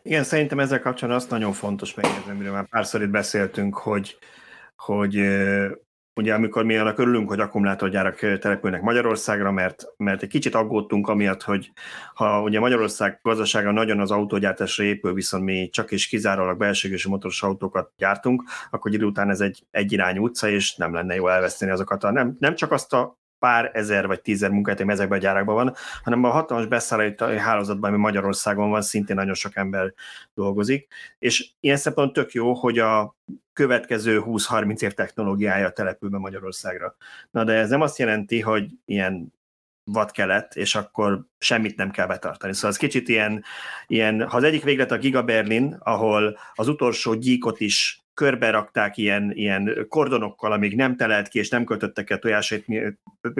Igen, 0.01 0.23
szerintem 0.23 0.59
ezzel 0.59 0.79
kapcsolatban 0.79 1.21
azt 1.21 1.29
nagyon 1.29 1.51
fontos 1.51 1.93
megjegyezni, 1.93 2.31
amiről 2.31 2.51
már 2.51 2.69
párszor 2.69 3.01
itt 3.01 3.09
beszéltünk, 3.09 3.75
hogy, 3.75 4.17
hogy 4.75 5.15
ugye 6.19 6.33
amikor 6.33 6.63
mi 6.63 6.77
annak 6.77 6.99
örülünk, 6.99 7.29
hogy 7.29 7.39
akkumulátorgyárak 7.39 8.39
települnek 8.39 8.81
Magyarországra, 8.81 9.51
mert, 9.51 9.85
mert 9.97 10.23
egy 10.23 10.29
kicsit 10.29 10.55
aggódtunk 10.55 11.07
amiatt, 11.07 11.43
hogy 11.43 11.71
ha 12.13 12.41
ugye 12.41 12.59
Magyarország 12.59 13.19
gazdasága 13.21 13.71
nagyon 13.71 13.99
az 13.99 14.11
autógyártásra 14.11 14.83
épül, 14.83 15.13
viszont 15.13 15.43
mi 15.43 15.69
csak 15.69 15.91
és 15.91 16.07
kizárólag 16.07 16.57
belségősi 16.57 17.09
motoros 17.09 17.43
autókat 17.43 17.91
gyártunk, 17.97 18.43
akkor 18.69 18.93
idő 18.93 19.05
után 19.05 19.29
ez 19.29 19.39
egy 19.39 19.63
egyirányú 19.71 20.23
utca, 20.23 20.49
és 20.49 20.75
nem 20.75 20.93
lenne 20.93 21.15
jó 21.15 21.27
elveszteni 21.27 21.71
azokat 21.71 22.03
a, 22.03 22.11
nem, 22.11 22.35
nem 22.39 22.55
csak 22.55 22.71
azt 22.71 22.93
a 22.93 23.17
pár 23.39 23.69
ezer 23.73 24.07
vagy 24.07 24.21
tízer 24.21 24.49
munkahelyet, 24.49 24.83
ami 24.83 24.91
ezekben 24.91 25.17
a 25.17 25.21
gyárakban 25.21 25.55
van, 25.55 25.75
hanem 26.03 26.23
a 26.23 26.29
hatalmas 26.29 26.67
beszállítói 26.67 27.37
hálózatban, 27.37 27.89
ami 27.89 28.01
Magyarországon 28.01 28.69
van, 28.69 28.81
szintén 28.81 29.15
nagyon 29.15 29.33
sok 29.33 29.55
ember 29.55 29.93
dolgozik. 30.33 30.87
És 31.19 31.49
ilyen 31.59 31.77
szempontból 31.77 32.23
tök 32.23 32.33
jó, 32.33 32.53
hogy 32.53 32.79
a 32.79 33.15
következő 33.53 34.21
20-30 34.25 34.81
év 34.81 34.93
technológiája 34.93 35.69
települ 35.69 36.09
be 36.09 36.17
Magyarországra. 36.17 36.95
Na 37.31 37.43
de 37.43 37.53
ez 37.53 37.69
nem 37.69 37.81
azt 37.81 37.97
jelenti, 37.97 38.41
hogy 38.41 38.69
ilyen 38.85 39.33
vad 39.91 40.11
kelet, 40.11 40.55
és 40.55 40.75
akkor 40.75 41.25
semmit 41.37 41.77
nem 41.77 41.91
kell 41.91 42.07
betartani. 42.07 42.53
Szóval 42.53 42.69
ez 42.69 42.77
kicsit 42.77 43.09
ilyen, 43.09 43.43
ilyen 43.87 44.27
ha 44.27 44.37
az 44.37 44.43
egyik 44.43 44.63
véglet 44.63 44.91
a 44.91 44.97
Giga 44.97 45.23
Berlin, 45.23 45.77
ahol 45.79 46.37
az 46.53 46.67
utolsó 46.67 47.13
gyíkot 47.13 47.59
is 47.59 47.98
körbe 48.19 48.49
rakták 48.49 48.97
ilyen, 48.97 49.31
ilyen 49.31 49.85
kordonokkal, 49.89 50.51
amíg 50.51 50.75
nem 50.75 50.95
telelt 50.95 51.27
ki, 51.27 51.39
és 51.39 51.49
nem 51.49 51.63
költöttek 51.63 52.09
el 52.09 52.19
tojásait, 52.19 52.65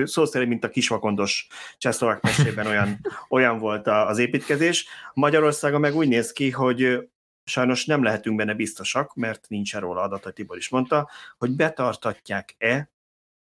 szó 0.04 0.26
szerint, 0.26 0.50
mint 0.50 0.64
a 0.64 0.70
kisvakondos 0.70 1.48
csehszlovák 1.78 2.22
mesében 2.22 2.68
olyan, 2.68 3.00
olyan 3.30 3.58
volt 3.58 3.88
az 3.88 4.18
építkezés. 4.18 4.88
Magyarországon 5.14 5.80
meg 5.80 5.96
úgy 5.96 6.08
néz 6.08 6.32
ki, 6.32 6.50
hogy 6.52 7.10
sajnos 7.44 7.86
nem 7.86 8.04
lehetünk 8.04 8.38
benne 8.38 8.54
biztosak, 8.54 9.16
mert 9.16 9.46
nincs 9.48 9.76
róla 9.76 10.02
adat, 10.02 10.24
hogy 10.24 10.34
Tibor 10.34 10.58
is 10.58 10.70
mondta, 10.70 11.10
hogy 11.38 11.56
betartatják-e 11.56 12.92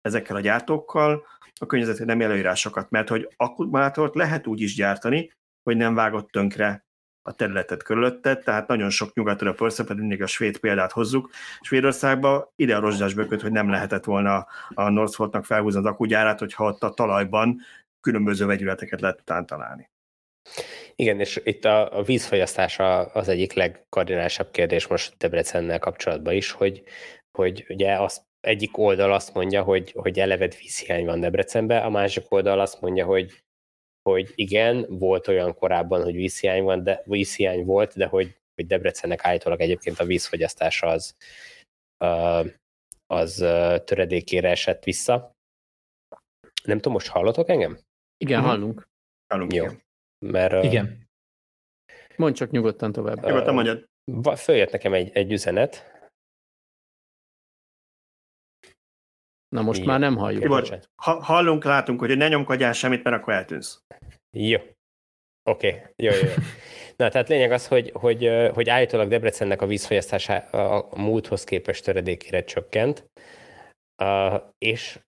ezekkel 0.02 0.36
a 0.36 0.42
gyártókkal 0.42 1.26
a 1.60 1.66
környezeti 1.66 2.04
nem 2.04 2.22
előírásokat, 2.22 2.90
mert 2.90 3.10
hogy 3.10 3.30
akkumulátort 3.38 4.16
lehet 4.16 4.48
úgy 4.48 4.62
is 4.62 4.76
gyártani, 4.76 5.32
hogy 5.64 5.78
nem 5.78 5.96
vágott 5.96 6.32
tönkre 6.32 6.85
a 7.28 7.32
területet 7.32 7.84
körülötted, 7.84 8.44
tehát 8.44 8.68
nagyon 8.68 8.90
sok 8.90 9.14
nyugatra 9.14 9.54
persze, 9.54 9.84
mindig 9.96 10.22
a 10.22 10.28
svéd 10.28 10.58
példát 10.58 10.92
hozzuk. 10.92 11.30
Svédországban 11.62 12.48
ide 12.56 12.76
a 12.76 12.80
rozsdás 12.80 13.14
bököt, 13.14 13.42
hogy 13.42 13.52
nem 13.52 13.70
lehetett 13.70 14.04
volna 14.04 14.48
a 14.74 14.90
Northvoltnak 14.90 15.46
felhúzni 15.46 15.80
az 15.80 15.86
akugyárát, 15.86 16.40
hogyha 16.40 16.66
ott 16.66 16.84
a 16.84 16.94
talajban 16.94 17.60
különböző 18.02 18.46
vegyületeket 18.46 19.02
lehet 19.02 19.20
után 19.20 19.46
találni. 19.46 19.90
Igen, 20.96 21.20
és 21.20 21.42
itt 21.44 21.66
a, 21.66 21.98
a 21.98 22.04
az 23.14 23.28
egyik 23.28 23.54
legkardinálisabb 23.54 24.52
kérdés 24.52 24.88
most 24.88 25.18
Debrecennel 25.18 25.80
kapcsolatban 25.80 26.34
is, 26.34 26.52
hogy, 26.52 26.84
hogy 27.38 27.66
ugye 27.70 28.00
az 28.00 28.22
egyik 28.40 28.78
oldal 28.78 29.14
azt 29.14 29.34
mondja, 29.34 29.64
hogy, 29.64 29.92
hogy 29.92 30.20
eleved 30.20 30.56
vízhiány 30.60 31.06
van 31.06 31.20
Debrecenben, 31.20 31.84
a 31.84 31.90
másik 31.90 32.32
oldal 32.32 32.60
azt 32.60 32.82
mondja, 32.82 33.06
hogy 33.06 33.45
hogy 34.10 34.32
igen, 34.36 34.86
volt 34.90 35.28
olyan 35.28 35.56
korábban, 35.56 36.04
hogy 36.04 36.16
vízhiány, 36.16 36.64
van, 36.64 36.84
de, 36.84 37.02
vízhiány 37.06 37.66
volt, 37.66 37.96
de 37.96 38.06
hogy, 38.06 38.36
hogy 38.56 38.68
Debrecennek 38.68 39.26
állítólag 39.26 39.62
egyébként 39.62 40.00
a 40.00 40.06
vízfogyasztása 40.06 40.88
az, 40.88 41.16
az 43.08 43.36
töredékére 43.86 44.50
esett 44.50 44.84
vissza. 44.84 45.36
Nem 46.64 46.78
tudom, 46.78 46.94
most 46.94 47.08
hallotok 47.08 47.50
engem? 47.50 47.78
Igen, 48.18 48.40
uh-huh. 48.40 48.54
hallunk. 48.54 48.88
Hallunk, 49.28 49.54
Jó. 49.54 49.64
igen. 49.64 49.82
Mert, 50.26 50.64
igen. 50.64 51.08
Mondj 52.16 52.38
csak 52.38 52.52
nyugodtan 52.52 52.92
tovább. 52.92 53.26
Nyugodtan 53.26 53.54
mondjad. 53.54 53.86
Följött 54.36 54.72
nekem 54.72 54.94
egy, 54.94 55.10
egy 55.14 55.32
üzenet, 55.32 55.95
Na 59.56 59.62
most 59.62 59.80
Igen. 59.80 59.92
már 59.92 60.00
nem 60.00 60.18
halljuk. 60.18 60.42
Tibor, 60.42 60.80
ha, 60.96 61.24
hallunk, 61.24 61.64
látunk, 61.64 62.00
hogy 62.00 62.18
ne 62.18 62.28
nyomkodjál 62.28 62.74
semmit, 62.74 63.04
mert 63.04 63.16
akkor 63.16 63.34
eltűnsz. 63.34 63.82
Jó. 64.38 64.60
Oké, 65.50 65.68
okay. 65.68 65.82
jó, 65.96 66.12
jó, 66.12 66.28
jó. 66.28 66.34
Na, 66.98 67.10
tehát 67.10 67.28
lényeg 67.28 67.52
az, 67.52 67.68
hogy, 67.68 67.92
hogy, 67.94 68.32
hogy 68.54 68.70
állítólag 68.70 69.08
Debrecennek 69.08 69.62
a 69.62 69.66
vízfolyasztása 69.66 70.36
a 70.36 70.90
múlthoz 70.98 71.44
képest 71.44 71.84
töredékére 71.84 72.44
csökkent, 72.44 73.12
és 74.58 75.00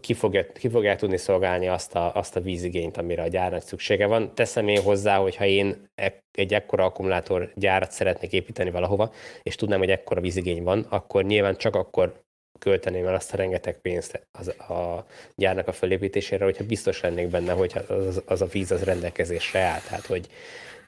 ki, 0.00 0.14
fogja, 0.14 0.52
ki 0.52 0.68
fogják 0.68 0.98
tudni 0.98 1.16
szolgálni 1.16 1.68
azt 1.68 1.94
a, 1.94 2.14
azt 2.14 2.36
a 2.36 2.40
vízigényt, 2.40 2.96
amire 2.96 3.22
a 3.22 3.28
gyárnak 3.28 3.62
szüksége 3.62 4.06
van. 4.06 4.34
Teszem 4.34 4.68
én 4.68 4.82
hozzá, 4.82 5.16
hogy 5.16 5.36
ha 5.36 5.44
én 5.44 5.90
egy 6.30 6.54
ekkora 6.54 6.84
akkumulátor 6.84 7.52
gyárat 7.54 7.90
szeretnék 7.90 8.32
építeni 8.32 8.70
valahova, 8.70 9.12
és 9.42 9.54
tudnám, 9.54 9.78
hogy 9.78 9.90
ekkora 9.90 10.20
vízigény 10.20 10.62
van, 10.62 10.86
akkor 10.88 11.24
nyilván 11.24 11.56
csak 11.56 11.74
akkor 11.74 12.28
költeném 12.60 13.06
el 13.06 13.14
azt 13.14 13.32
a 13.32 13.36
rengeteg 13.36 13.80
pénzt 13.80 14.26
az, 14.32 14.48
a 14.48 15.06
gyárnak 15.34 15.68
a 15.68 15.72
felépítésére, 15.72 16.44
hogyha 16.44 16.64
biztos 16.64 17.00
lennék 17.00 17.28
benne, 17.28 17.52
hogy 17.52 17.72
az, 17.88 18.22
az 18.26 18.42
a 18.42 18.46
víz 18.46 18.70
az 18.70 18.82
rendelkezésre 18.82 19.60
áll, 19.60 19.80
tehát 19.88 20.06
hogy, 20.06 20.26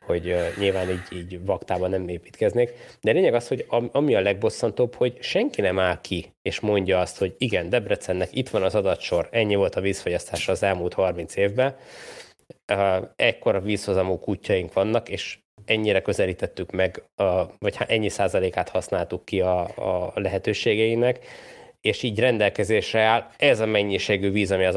hogy 0.07 0.37
nyilván 0.59 0.91
így, 0.91 1.07
így 1.13 1.45
vaktában 1.45 1.91
nem 1.91 2.09
építkeznék. 2.09 2.73
De 3.01 3.13
lényeg 3.13 3.35
az, 3.35 3.49
hogy 3.49 3.67
ami 3.93 4.15
a 4.15 4.21
legbosszantóbb, 4.21 4.95
hogy 4.95 5.17
senki 5.21 5.61
nem 5.61 5.79
áll 5.79 6.01
ki, 6.01 6.33
és 6.43 6.61
mondja 6.61 7.01
azt, 7.01 7.19
hogy 7.19 7.35
igen, 7.39 7.69
Debrecennek 7.69 8.29
itt 8.33 8.49
van 8.49 8.63
az 8.63 8.75
adatsor, 8.75 9.29
ennyi 9.31 9.55
volt 9.55 9.75
a 9.75 9.81
vízfogyasztása 9.81 10.53
az 10.53 10.63
elmúlt 10.63 10.95
30 10.95 11.37
évben, 11.37 11.77
ekkora 13.17 13.61
vízhozamú 13.61 14.19
kutyaink 14.19 14.73
vannak, 14.73 15.09
és 15.09 15.39
ennyire 15.65 16.03
közelítettük 16.03 16.71
meg, 16.71 17.03
a, 17.15 17.43
vagy 17.59 17.77
ennyi 17.87 18.09
százalékát 18.09 18.69
használtuk 18.69 19.25
ki 19.25 19.41
a, 19.41 19.61
a 20.07 20.13
lehetőségeinek, 20.15 21.27
és 21.83 22.03
így 22.03 22.19
rendelkezésre 22.19 23.01
áll 23.01 23.27
ez 23.37 23.61
a 23.61 23.67
mennyiségű 23.67 24.31
víz, 24.31 24.51
ami 24.51 24.65
az 24.65 24.77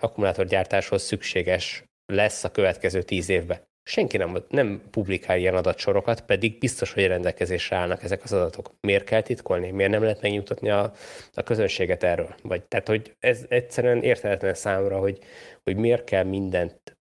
akkumulátorgyártáshoz 0.00 1.02
szükséges 1.02 1.84
lesz 2.06 2.44
a 2.44 2.50
következő 2.50 3.02
tíz 3.02 3.28
évben. 3.28 3.66
Senki 3.82 4.16
nem, 4.16 4.44
nem 4.48 4.82
publikál 4.90 5.38
ilyen 5.38 5.54
adatsorokat, 5.54 6.20
pedig 6.20 6.58
biztos, 6.58 6.92
hogy 6.92 7.06
rendelkezésre 7.06 7.76
állnak 7.76 8.02
ezek 8.02 8.24
az 8.24 8.32
adatok. 8.32 8.70
Miért 8.80 9.04
kell 9.04 9.20
titkolni? 9.20 9.70
Miért 9.70 9.90
nem 9.90 10.02
lehet 10.02 10.20
megnyugtatni 10.20 10.70
a, 10.70 10.92
a 11.34 11.42
közönséget 11.42 12.02
erről? 12.02 12.34
Vagy, 12.42 12.62
tehát, 12.62 12.88
hogy 12.88 13.16
ez 13.18 13.44
egyszerűen 13.48 14.02
érthetetlen 14.02 14.54
számra, 14.54 14.98
hogy, 14.98 15.18
hogy 15.64 15.76
miért 15.76 16.04
kell 16.04 16.24
mindent 16.24 16.98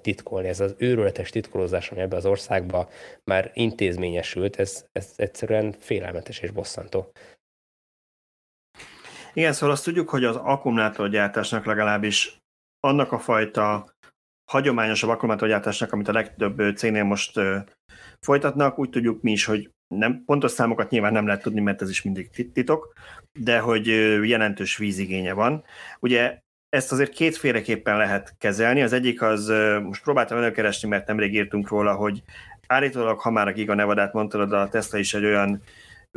titkolni. 0.00 0.48
Ez 0.48 0.60
az 0.60 0.74
őrületes 0.78 1.30
titkolózás, 1.30 1.90
ami 1.90 2.00
ebbe 2.00 2.16
az 2.16 2.26
országba 2.26 2.88
már 3.24 3.50
intézményesült, 3.54 4.56
ez, 4.56 4.86
ez 4.92 5.12
egyszerűen 5.16 5.74
félelmetes 5.78 6.40
és 6.40 6.50
bosszantó. 6.50 7.12
Igen, 9.34 9.52
szóval 9.52 9.74
azt 9.74 9.84
tudjuk, 9.84 10.08
hogy 10.08 10.24
az 10.24 10.36
akkumulátorgyártásnak 10.36 11.64
legalábbis 11.64 12.38
annak 12.80 13.12
a 13.12 13.18
fajta 13.18 13.94
hagyományosabb 14.50 15.10
akkumulátorgyártásnak, 15.10 15.92
amit 15.92 16.08
a 16.08 16.12
legtöbb 16.12 16.76
cégnél 16.76 17.04
most 17.04 17.40
folytatnak, 18.20 18.78
úgy 18.78 18.90
tudjuk 18.90 19.22
mi 19.22 19.32
is, 19.32 19.44
hogy 19.44 19.70
nem, 19.94 20.24
pontos 20.24 20.50
számokat 20.50 20.90
nyilván 20.90 21.12
nem 21.12 21.26
lehet 21.26 21.42
tudni, 21.42 21.60
mert 21.60 21.82
ez 21.82 21.90
is 21.90 22.02
mindig 22.02 22.50
titok, 22.52 22.92
de 23.38 23.58
hogy 23.58 23.86
jelentős 24.26 24.76
vízigénye 24.76 25.32
van. 25.32 25.64
Ugye 26.00 26.38
ezt 26.68 26.92
azért 26.92 27.12
kétféleképpen 27.12 27.96
lehet 27.96 28.34
kezelni. 28.38 28.82
Az 28.82 28.92
egyik 28.92 29.22
az, 29.22 29.52
most 29.82 30.02
próbáltam 30.02 30.38
előkeresni, 30.38 30.88
mert 30.88 31.06
nemrég 31.06 31.34
írtunk 31.34 31.68
róla, 31.68 31.94
hogy 31.94 32.22
állítólag, 32.66 33.20
ha 33.20 33.30
már 33.30 33.48
a 33.48 33.52
Giga 33.52 33.74
Nevadát 33.74 34.12
mondtad, 34.12 34.52
a 34.52 34.68
Tesla 34.68 34.98
is 34.98 35.14
egy 35.14 35.24
olyan 35.24 35.62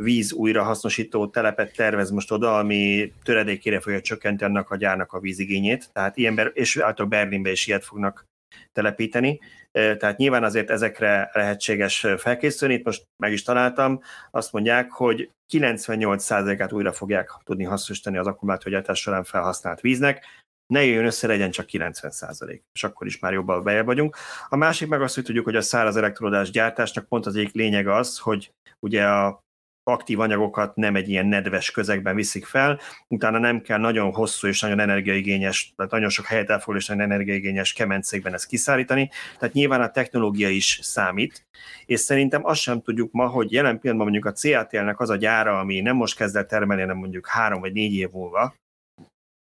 víz 0.02 0.32
újrahasznosító 0.32 1.28
telepet 1.28 1.76
tervez 1.76 2.10
most 2.10 2.32
oda, 2.32 2.58
ami 2.58 3.12
töredékére 3.22 3.80
fogja 3.80 4.00
csökkenteni 4.00 4.50
annak 4.50 4.70
a 4.70 4.76
gyárnak 4.76 5.12
a 5.12 5.20
vízigényét, 5.20 5.90
tehát 5.92 6.16
ilyen, 6.16 6.50
és 6.52 6.76
általában 6.76 7.08
Berlinbe 7.08 7.50
is 7.50 7.66
ilyet 7.66 7.84
fognak 7.84 8.24
telepíteni. 8.72 9.40
Tehát 9.72 10.16
nyilván 10.16 10.44
azért 10.44 10.70
ezekre 10.70 11.30
lehetséges 11.32 12.06
felkészülni. 12.16 12.74
Itt 12.74 12.84
most 12.84 13.04
meg 13.22 13.32
is 13.32 13.42
találtam, 13.42 14.00
azt 14.30 14.52
mondják, 14.52 14.90
hogy 14.90 15.30
98%-át 15.52 16.72
újra 16.72 16.92
fogják 16.92 17.30
tudni 17.44 17.64
hasznosítani 17.64 18.16
az 18.16 18.26
akkumulátorgyártás 18.26 19.00
során 19.00 19.24
felhasznált 19.24 19.80
víznek, 19.80 20.24
ne 20.72 20.84
jöjjön 20.84 21.04
össze, 21.04 21.26
legyen 21.26 21.50
csak 21.50 21.66
90%, 21.72 22.60
és 22.72 22.84
akkor 22.84 23.06
is 23.06 23.18
már 23.18 23.32
jobban 23.32 23.62
bejebb 23.62 23.86
vagyunk. 23.86 24.16
A 24.48 24.56
másik 24.56 24.88
meg 24.88 25.02
azt, 25.02 25.14
hogy 25.14 25.24
tudjuk, 25.24 25.44
hogy 25.44 25.56
a 25.56 25.60
száraz 25.60 25.96
elektrodás 25.96 26.50
gyártásnak 26.50 27.08
pont 27.08 27.26
az 27.26 27.36
egyik 27.36 27.52
lényeg 27.52 27.86
az, 27.86 28.18
hogy 28.18 28.52
ugye 28.86 29.06
a 29.06 29.40
aktív 29.88 30.20
anyagokat 30.20 30.76
nem 30.76 30.96
egy 30.96 31.08
ilyen 31.08 31.26
nedves 31.26 31.70
közegben 31.70 32.14
viszik 32.14 32.46
fel, 32.46 32.80
utána 33.08 33.38
nem 33.38 33.60
kell 33.60 33.78
nagyon 33.78 34.12
hosszú 34.12 34.46
és 34.48 34.60
nagyon 34.60 34.80
energiaigényes, 34.80 35.72
tehát 35.76 35.92
nagyon 35.92 36.08
sok 36.08 36.26
helyet 36.26 36.50
elfoglal 36.50 36.80
és 36.80 36.86
nagyon 36.86 37.02
energiaigényes 37.02 37.72
kemencékben 37.72 38.34
ezt 38.34 38.46
kiszállítani, 38.46 39.10
tehát 39.38 39.54
nyilván 39.54 39.80
a 39.80 39.90
technológia 39.90 40.48
is 40.48 40.78
számít, 40.82 41.46
és 41.86 42.00
szerintem 42.00 42.44
azt 42.44 42.60
sem 42.60 42.82
tudjuk 42.82 43.12
ma, 43.12 43.26
hogy 43.26 43.52
jelen 43.52 43.78
pillanatban 43.78 44.12
mondjuk 44.12 44.34
a 44.34 44.38
CATL-nek 44.38 45.00
az 45.00 45.10
a 45.10 45.16
gyára, 45.16 45.58
ami 45.58 45.80
nem 45.80 45.96
most 45.96 46.16
kezd 46.16 46.36
el 46.36 46.46
termelni, 46.46 46.82
hanem 46.82 46.96
mondjuk 46.96 47.26
három 47.26 47.60
vagy 47.60 47.72
négy 47.72 47.94
év 47.94 48.10
múlva, 48.10 48.54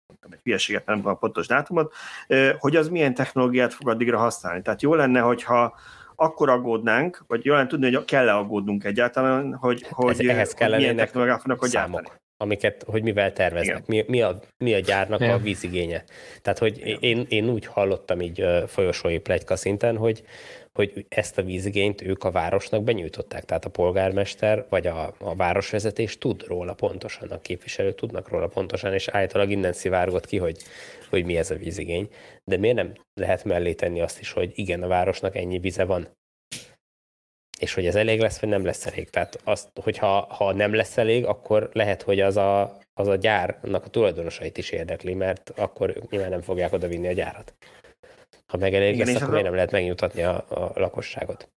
mondtam 0.06 0.32
egy 0.32 0.40
hülyeséget, 0.42 0.86
nem 0.86 1.00
van 1.00 1.12
a 1.12 1.16
pontos 1.16 1.46
dátumot, 1.46 1.94
hogy 2.58 2.76
az 2.76 2.88
milyen 2.88 3.14
technológiát 3.14 3.74
fog 3.74 3.88
addigra 3.88 4.18
használni. 4.18 4.62
Tehát 4.62 4.82
jó 4.82 4.94
lenne, 4.94 5.20
hogyha 5.20 5.78
akkor 6.20 6.48
aggódnánk, 6.48 7.24
vagy 7.26 7.44
jó 7.44 7.54
lenne 7.54 7.66
tudni, 7.66 7.94
hogy 7.94 8.04
kell-e 8.04 8.36
aggódnunk 8.36 8.84
egyáltalán, 8.84 9.54
hogy, 9.54 9.86
hogy, 9.90 10.26
ehhez 10.26 10.52
hogy 10.52 10.76
milyen 10.76 10.96
technológiát 10.96 11.40
fognak 11.40 11.68
gyártani 11.68 12.08
amiket, 12.42 12.84
hogy 12.86 13.02
mivel 13.02 13.32
terveznek, 13.32 13.86
mi, 13.86 14.04
mi, 14.08 14.22
a, 14.22 14.38
mi 14.58 14.74
a 14.74 14.78
gyárnak 14.78 15.20
Igen. 15.20 15.34
a 15.34 15.38
vízigénye. 15.38 16.04
Tehát, 16.42 16.58
hogy 16.58 16.96
én, 17.00 17.26
én 17.28 17.48
úgy 17.48 17.66
hallottam 17.66 18.20
így 18.20 18.44
folyosói 18.66 19.18
plegyka 19.18 19.56
szinten, 19.56 19.96
hogy, 19.96 20.22
hogy 20.80 21.06
ezt 21.08 21.38
a 21.38 21.42
vízigényt 21.42 22.02
ők 22.02 22.24
a 22.24 22.30
városnak 22.30 22.82
benyújtották. 22.82 23.44
Tehát 23.44 23.64
a 23.64 23.70
polgármester 23.70 24.66
vagy 24.68 24.86
a, 24.86 25.14
a 25.18 25.34
városvezetés 25.34 26.18
tud 26.18 26.42
róla 26.46 26.74
pontosan, 26.74 27.30
a 27.30 27.40
képviselők 27.40 27.94
tudnak 27.94 28.28
róla 28.28 28.46
pontosan, 28.46 28.92
és 28.92 29.08
általában 29.08 29.52
innen 29.52 29.72
szivárgott 29.72 30.26
ki, 30.26 30.36
hogy, 30.36 30.62
hogy 31.10 31.24
mi 31.24 31.36
ez 31.36 31.50
a 31.50 31.54
vízigény. 31.54 32.08
De 32.44 32.56
miért 32.56 32.76
nem 32.76 32.92
lehet 33.14 33.44
mellé 33.44 33.74
tenni 33.74 34.00
azt 34.00 34.20
is, 34.20 34.32
hogy 34.32 34.52
igen, 34.54 34.82
a 34.82 34.86
városnak 34.86 35.36
ennyi 35.36 35.58
vize 35.58 35.84
van, 35.84 36.08
és 37.58 37.74
hogy 37.74 37.86
ez 37.86 37.94
elég 37.94 38.20
lesz, 38.20 38.40
vagy 38.40 38.48
nem 38.48 38.64
lesz 38.64 38.86
elég. 38.86 39.10
Tehát 39.10 39.40
azt, 39.44 39.68
hogyha 39.82 40.20
ha 40.20 40.52
nem 40.52 40.74
lesz 40.74 40.96
elég, 40.96 41.24
akkor 41.24 41.70
lehet, 41.72 42.02
hogy 42.02 42.20
az 42.20 42.36
a, 42.36 42.78
az 42.94 43.08
a 43.08 43.16
gyárnak 43.16 43.84
a 43.84 43.88
tulajdonosait 43.88 44.58
is 44.58 44.70
érdekli, 44.70 45.14
mert 45.14 45.52
akkor 45.56 46.02
nyilván 46.10 46.30
nem 46.30 46.42
fogják 46.42 46.72
oda 46.72 46.88
vinni 46.88 47.08
a 47.08 47.12
gyárat. 47.12 47.54
Ha 48.50 48.56
meg 48.56 48.74
elég 48.74 48.94
Igen, 48.94 49.06
lesz, 49.06 49.16
akkor 49.16 49.28
miért 49.28 49.44
nem 49.44 49.54
lehet 49.54 49.70
megnyugtatni 49.70 50.22
a, 50.22 50.36
a 50.48 50.72
lakosságot? 50.74 51.48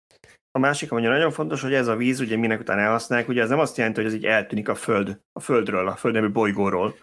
A 0.51 0.59
másik, 0.59 0.93
ami 0.93 1.03
nagyon 1.03 1.31
fontos, 1.31 1.63
hogy 1.63 1.75
ez 1.75 1.87
a 1.87 1.97
víz, 1.97 2.21
ugye 2.21 2.37
minek 2.37 2.61
után 2.61 2.79
elhasználják, 2.79 3.29
ugye 3.29 3.43
ez 3.43 3.49
nem 3.49 3.59
azt 3.59 3.77
jelenti, 3.77 4.01
hogy 4.01 4.11
ez 4.11 4.17
így 4.17 4.25
eltűnik 4.25 4.69
a 4.69 4.75
föld, 4.75 5.21
a 5.33 5.41
földről, 5.41 5.89
a 5.89 5.97
földnemű 5.97 6.31
bolygóról, 6.31 6.95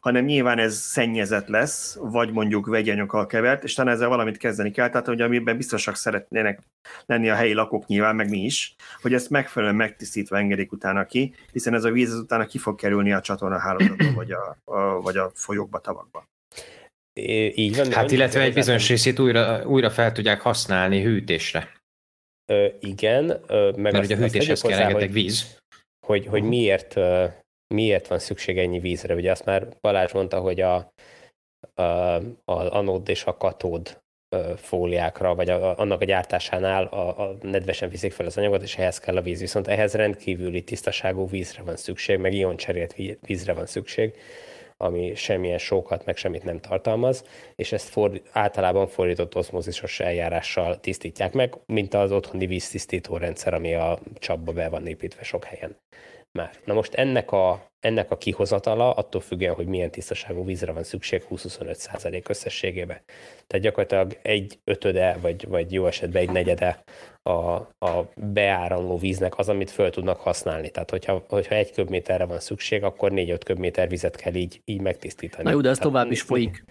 hanem 0.00 0.24
nyilván 0.24 0.58
ez 0.58 0.74
szennyezett 0.74 1.48
lesz, 1.48 1.96
vagy 2.00 2.32
mondjuk 2.32 2.66
vegyanyagokkal 2.66 3.26
kevert, 3.26 3.64
és 3.64 3.74
talán 3.74 3.94
ezzel 3.94 4.08
valamit 4.08 4.36
kezdeni 4.36 4.70
kell, 4.70 4.88
tehát 4.88 5.06
hogy 5.06 5.20
amiben 5.20 5.56
biztosak 5.56 5.96
szeretnének 5.96 6.62
lenni 7.06 7.30
a 7.30 7.34
helyi 7.34 7.52
lakók 7.52 7.86
nyilván, 7.86 8.16
meg 8.16 8.28
mi 8.28 8.38
is, 8.38 8.74
hogy 9.02 9.14
ezt 9.14 9.30
megfelelően 9.30 9.76
megtisztítva 9.78 10.36
engedik 10.36 10.72
utána 10.72 11.04
ki, 11.04 11.34
hiszen 11.52 11.74
ez 11.74 11.84
a 11.84 11.90
víz 11.90 12.14
utána 12.14 12.46
ki 12.46 12.58
fog 12.58 12.74
kerülni 12.74 13.12
a 13.12 13.20
csatorna 13.20 13.58
hálózatba, 13.58 14.12
vagy 14.14 14.30
a, 14.30 14.56
a, 14.64 15.00
vagy 15.00 15.16
a 15.16 15.30
folyókba, 15.34 15.78
tavakba. 15.78 16.24
Így 17.54 17.76
van. 17.76 17.92
Hát 17.92 18.10
illetve 18.10 18.40
egy 18.40 18.54
bizonyos 18.54 18.88
részét 18.88 19.18
újra, 19.18 19.64
újra 19.66 19.90
fel 19.90 20.12
tudják 20.12 20.40
használni 20.40 21.02
hűtésre. 21.02 21.72
Ö, 22.52 22.66
igen. 22.80 23.40
Ö, 23.46 23.70
meg 23.70 23.92
Mert 23.92 24.04
ugye 24.04 24.14
a 24.14 24.18
hűtéshez 24.18 24.60
kell 24.60 24.78
rengeteg 24.78 25.10
víz. 25.10 25.58
Hogy, 26.06 26.26
hogy 26.26 26.42
miért, 26.42 26.94
miért 27.74 28.06
van 28.06 28.18
szükség 28.18 28.58
ennyi 28.58 28.78
vízre. 28.78 29.14
Ugye 29.14 29.30
azt 29.30 29.44
már 29.44 29.68
Balázs 29.80 30.12
mondta, 30.12 30.40
hogy 30.40 30.60
a, 30.60 30.92
a, 31.74 31.82
a 32.44 32.76
anód 32.76 33.08
és 33.08 33.24
a 33.24 33.36
katód 33.36 34.00
fóliákra, 34.56 35.34
vagy 35.34 35.50
a, 35.50 35.78
annak 35.78 36.00
a 36.00 36.04
gyártásánál 36.04 36.84
a, 36.84 37.28
a 37.28 37.36
nedvesen 37.42 37.88
viszik 37.88 38.12
fel 38.12 38.26
az 38.26 38.36
anyagot, 38.36 38.62
és 38.62 38.76
ehhez 38.76 39.00
kell 39.00 39.16
a 39.16 39.22
víz. 39.22 39.40
Viszont 39.40 39.68
ehhez 39.68 39.94
rendkívüli 39.94 40.64
tisztaságú 40.64 41.28
vízre 41.28 41.62
van 41.62 41.76
szükség, 41.76 42.18
meg 42.18 42.34
ioncserélt 42.34 42.94
vízre 43.20 43.52
van 43.52 43.66
szükség 43.66 44.14
ami 44.80 45.14
semmilyen 45.14 45.58
sókat, 45.58 46.04
meg 46.04 46.16
semmit 46.16 46.44
nem 46.44 46.60
tartalmaz, 46.60 47.24
és 47.56 47.72
ezt 47.72 47.88
for, 47.88 48.20
általában 48.32 48.86
fordított 48.86 49.36
oszmózisos 49.36 50.00
eljárással 50.00 50.80
tisztítják 50.80 51.32
meg, 51.32 51.54
mint 51.66 51.94
az 51.94 52.12
otthoni 52.12 52.46
víztisztító 52.46 53.16
rendszer, 53.16 53.54
ami 53.54 53.74
a 53.74 53.98
csapba 54.18 54.52
be 54.52 54.68
van 54.68 54.86
építve 54.86 55.22
sok 55.22 55.44
helyen 55.44 55.76
már. 56.32 56.50
Na 56.64 56.74
most 56.74 56.94
ennek 56.94 57.32
a, 57.32 57.68
ennek 57.80 58.10
a 58.10 58.16
kihozatala 58.16 58.92
attól 58.92 59.20
függően, 59.20 59.54
hogy 59.54 59.66
milyen 59.66 59.90
tisztaságú 59.90 60.44
vízre 60.44 60.72
van 60.72 60.82
szükség 60.82 61.24
20-25 61.30 61.74
százalék 61.74 62.28
összességében. 62.28 63.00
Tehát 63.46 63.64
gyakorlatilag 63.64 64.18
egy 64.22 64.58
ötöde, 64.64 65.18
vagy, 65.20 65.48
vagy 65.48 65.72
jó 65.72 65.86
esetben 65.86 66.22
egy 66.22 66.30
negyede 66.30 66.82
a, 67.22 67.32
a 67.86 68.10
beáramló 68.16 68.98
víznek 68.98 69.38
az, 69.38 69.48
amit 69.48 69.70
föl 69.70 69.90
tudnak 69.90 70.20
használni. 70.20 70.70
Tehát 70.70 70.90
hogyha, 70.90 71.24
hogyha 71.28 71.54
egy 71.54 71.72
köbméterre 71.72 72.24
van 72.24 72.40
szükség, 72.40 72.82
akkor 72.82 73.10
4-5 73.14 73.40
köbméter 73.44 73.88
vizet 73.88 74.16
kell 74.16 74.34
így, 74.34 74.60
így 74.64 74.80
megtisztítani. 74.80 75.42
Na 75.42 75.50
jó, 75.50 75.60
de 75.60 75.68
ez 75.68 75.78
tehát 75.78 75.92
tovább 75.92 76.10
is 76.10 76.22
folyik. 76.22 76.64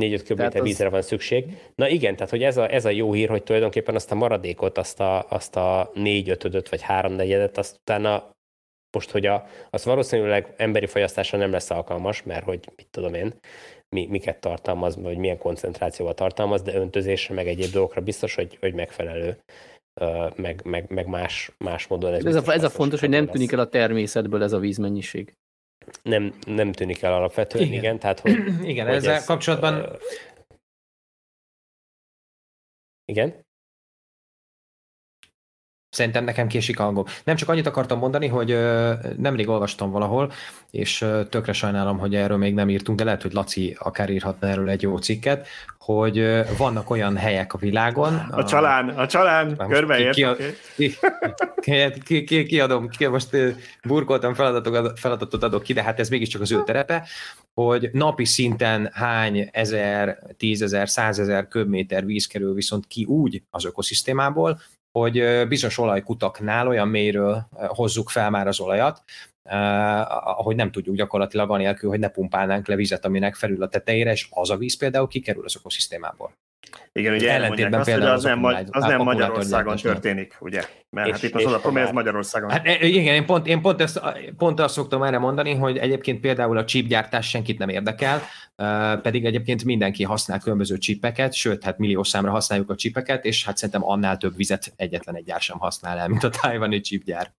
4-5 0.00 0.22
köbméter 0.26 0.60
az... 0.60 0.66
vízre 0.66 0.88
van 0.88 1.02
szükség. 1.02 1.44
Na 1.74 1.88
igen, 1.88 2.14
tehát 2.14 2.30
hogy 2.30 2.42
ez 2.42 2.56
a, 2.56 2.72
ez 2.72 2.84
a 2.84 2.90
jó 2.90 3.12
hír, 3.12 3.28
hogy 3.28 3.42
tulajdonképpen 3.42 3.94
azt 3.94 4.10
a 4.10 4.14
maradékot, 4.14 4.78
azt 4.78 5.00
a, 5.00 5.26
azt 5.28 5.56
a 5.56 5.90
4 5.94 6.28
5 6.28 6.68
vagy 6.68 6.82
3 6.82 7.12
negyedet, 7.12 7.58
azt 7.58 7.76
utána 7.80 8.30
most, 8.92 9.10
hogy 9.10 9.26
a, 9.26 9.46
az 9.70 9.84
valószínűleg 9.84 10.54
emberi 10.56 10.86
fogyasztásra 10.86 11.38
nem 11.38 11.50
lesz 11.50 11.70
alkalmas, 11.70 12.22
mert 12.22 12.44
hogy 12.44 12.68
mit 12.76 12.86
tudom 12.90 13.14
én, 13.14 13.34
mi, 13.88 14.06
miket 14.06 14.40
tartalmaz, 14.40 14.96
vagy 14.96 15.16
milyen 15.16 15.38
koncentrációval 15.38 16.14
tartalmaz, 16.14 16.62
de 16.62 16.74
öntözésre, 16.74 17.34
meg 17.34 17.46
egyéb 17.46 17.72
dolgokra 17.72 18.00
biztos, 18.00 18.34
hogy, 18.34 18.56
hogy 18.60 18.74
megfelelő, 18.74 19.38
meg, 20.36 20.60
meg, 20.64 20.90
meg 20.90 21.06
más, 21.06 21.50
más 21.58 21.86
módon. 21.86 22.14
Ez, 22.14 22.24
ez, 22.24 22.48
a, 22.48 22.52
ez 22.52 22.64
a 22.64 22.70
fontos, 22.70 23.00
hogy 23.00 23.08
nem 23.08 23.26
tűnik 23.26 23.52
el 23.52 23.58
a 23.58 23.68
természetből 23.68 24.42
ez 24.42 24.52
a 24.52 24.58
vízmennyiség. 24.58 25.36
Nem, 26.02 26.38
nem 26.46 26.72
tűnik 26.72 27.02
el 27.02 27.12
alapvetően, 27.12 27.64
igen. 27.64 27.78
igen 27.78 27.98
tehát, 27.98 28.20
hogy, 28.20 28.32
igen, 28.70 28.86
hogy 28.86 28.94
ezzel 28.94 29.14
ez, 29.14 29.24
kapcsolatban... 29.24 29.80
Uh, 29.80 29.96
igen? 33.04 33.44
Szerintem 35.92 36.24
nekem 36.24 36.46
késik 36.46 36.80
a 36.80 36.82
hangom. 36.82 37.04
Nem 37.24 37.36
csak 37.36 37.48
annyit 37.48 37.66
akartam 37.66 37.98
mondani, 37.98 38.26
hogy 38.26 38.58
nemrég 39.16 39.48
olvastam 39.48 39.90
valahol, 39.90 40.32
és 40.70 41.04
tökre 41.28 41.52
sajnálom, 41.52 41.98
hogy 41.98 42.14
erről 42.14 42.36
még 42.36 42.54
nem 42.54 42.68
írtunk, 42.68 42.98
de 42.98 43.04
lehet, 43.04 43.22
hogy 43.22 43.32
Laci 43.32 43.76
akár 43.78 44.10
írhatna 44.10 44.48
erről 44.48 44.70
egy 44.70 44.82
jó 44.82 44.96
cikket, 44.96 45.46
hogy 45.78 46.44
vannak 46.58 46.90
olyan 46.90 47.16
helyek 47.16 47.54
a 47.54 47.58
világon. 47.58 48.14
A, 48.14 48.38
a 48.38 48.44
csalán, 48.44 48.88
a 48.88 49.06
csalán, 49.06 49.56
körbeért. 49.68 50.14
Ki, 50.14 50.26
ki, 50.76 50.94
ki, 51.60 51.92
ki, 52.04 52.24
ki, 52.24 52.44
kiadom, 52.44 52.88
ki, 52.88 53.06
most 53.06 53.36
burkoltam 53.82 54.34
feladatot, 54.34 54.98
feladatot 54.98 55.42
adok 55.42 55.62
ki, 55.62 55.72
de 55.72 55.82
hát 55.82 56.00
ez 56.00 56.08
mégiscsak 56.08 56.40
az 56.40 56.52
ő 56.52 56.62
terepe, 56.64 57.06
hogy 57.54 57.90
napi 57.92 58.24
szinten 58.24 58.90
hány 58.92 59.48
ezer, 59.52 60.18
tízezer, 60.36 60.88
százezer 60.88 61.48
köbméter 61.48 62.04
víz 62.04 62.26
kerül 62.26 62.54
viszont 62.54 62.86
ki 62.86 63.04
úgy 63.04 63.42
az 63.50 63.64
ökoszisztémából, 63.64 64.60
hogy 64.92 65.46
bizonyos 65.48 65.78
olajkutaknál 65.78 66.68
olyan 66.68 66.88
mélyről 66.88 67.48
hozzuk 67.50 68.10
fel 68.10 68.30
már 68.30 68.46
az 68.46 68.60
olajat, 68.60 69.02
ahogy 70.24 70.56
nem 70.56 70.70
tudjuk 70.70 70.96
gyakorlatilag 70.96 71.50
anélkül, 71.50 71.90
hogy 71.90 71.98
ne 71.98 72.08
pumpálnánk 72.08 72.66
le 72.68 72.76
vizet, 72.76 73.04
aminek 73.04 73.34
felül 73.34 73.62
a 73.62 73.68
tetejére, 73.68 74.10
és 74.10 74.28
az 74.30 74.50
a 74.50 74.56
víz 74.56 74.76
például 74.76 75.08
kikerül 75.08 75.44
az 75.44 75.56
ökoszisztémából. 75.56 76.32
Igen, 76.94 77.14
ugye 77.14 77.30
ellentétben 77.30 77.80
azt, 77.80 77.88
például 77.88 78.10
az, 78.10 78.24
az, 78.24 78.24
nem, 78.24 78.44
az 78.70 78.84
nem 78.84 79.02
Magyarországon 79.02 79.76
történik, 79.76 80.36
ugye? 80.40 80.64
Mert 80.90 81.06
és, 81.06 81.12
hát 81.12 81.22
itt 81.22 81.34
az 81.34 81.44
oda, 81.44 81.80
ez 81.80 81.90
Magyarországon. 81.90 82.50
Hát 82.50 82.66
e, 82.66 82.86
igen, 82.86 83.14
én 83.14 83.26
pont, 83.26 83.46
én 83.46 83.60
pont, 83.60 83.80
ezt, 83.80 84.00
pont 84.36 84.60
azt 84.60 84.74
szoktam 84.74 85.02
erre 85.02 85.18
mondani, 85.18 85.54
hogy 85.54 85.76
egyébként 85.76 86.20
például 86.20 86.56
a 86.56 86.64
csípgyártás 86.64 87.28
senkit 87.28 87.58
nem 87.58 87.68
érdekel, 87.68 88.22
pedig 89.02 89.24
egyébként 89.24 89.64
mindenki 89.64 90.04
használ 90.04 90.38
különböző 90.38 90.78
csípeket, 90.78 91.32
sőt, 91.34 91.64
hát 91.64 91.78
millió 91.78 92.02
számra 92.02 92.30
használjuk 92.30 92.70
a 92.70 92.74
csípeket, 92.74 93.24
és 93.24 93.44
hát 93.44 93.56
szerintem 93.56 93.84
annál 93.84 94.16
több 94.16 94.36
vizet 94.36 94.72
egyetlen 94.76 95.16
egy 95.16 95.24
gyár 95.24 95.40
sem 95.40 95.58
használ 95.58 95.98
el, 95.98 96.08
mint 96.08 96.22
a 96.24 96.30
tájvani 96.40 96.80
csípgyár. 96.80 97.32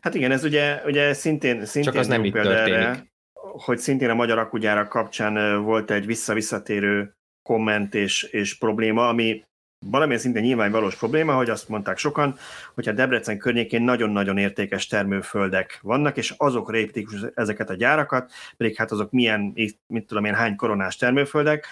Hát 0.00 0.14
igen, 0.14 0.30
ez 0.30 0.44
ugye, 0.44 0.82
ugye 0.84 1.12
szintén, 1.12 1.64
szintén 1.64 1.92
Csak 1.92 2.00
az 2.00 2.06
nem 2.06 2.24
itt 2.24 2.32
történik. 2.32 2.74
Erre, 2.74 3.06
hogy 3.32 3.78
szintén 3.78 4.10
a 4.10 4.14
magyar 4.14 4.38
akugyárak 4.38 4.88
kapcsán 4.88 5.62
volt 5.62 5.90
egy 5.90 6.06
visszavisszatérő 6.06 7.16
komment 7.46 7.94
és, 7.94 8.22
és 8.22 8.58
probléma, 8.58 9.08
ami 9.08 9.44
valamilyen 9.86 10.20
szinte 10.20 10.40
nyilván 10.40 10.70
valós 10.70 10.96
probléma, 10.96 11.34
hogy 11.34 11.50
azt 11.50 11.68
mondták 11.68 11.98
sokan, 11.98 12.36
hogy 12.74 12.88
a 12.88 12.92
Debrecen 12.92 13.38
környékén 13.38 13.82
nagyon-nagyon 13.82 14.38
értékes 14.38 14.86
termőföldek 14.86 15.78
vannak, 15.82 16.16
és 16.16 16.34
azok 16.36 16.74
építik 16.74 17.08
ezeket 17.34 17.70
a 17.70 17.74
gyárakat, 17.74 18.32
pedig 18.56 18.76
hát 18.76 18.90
azok 18.90 19.10
milyen, 19.10 19.52
mit 19.86 20.06
tudom 20.06 20.24
én, 20.24 20.34
hány 20.34 20.56
koronás 20.56 20.96
termőföldek, 20.96 21.66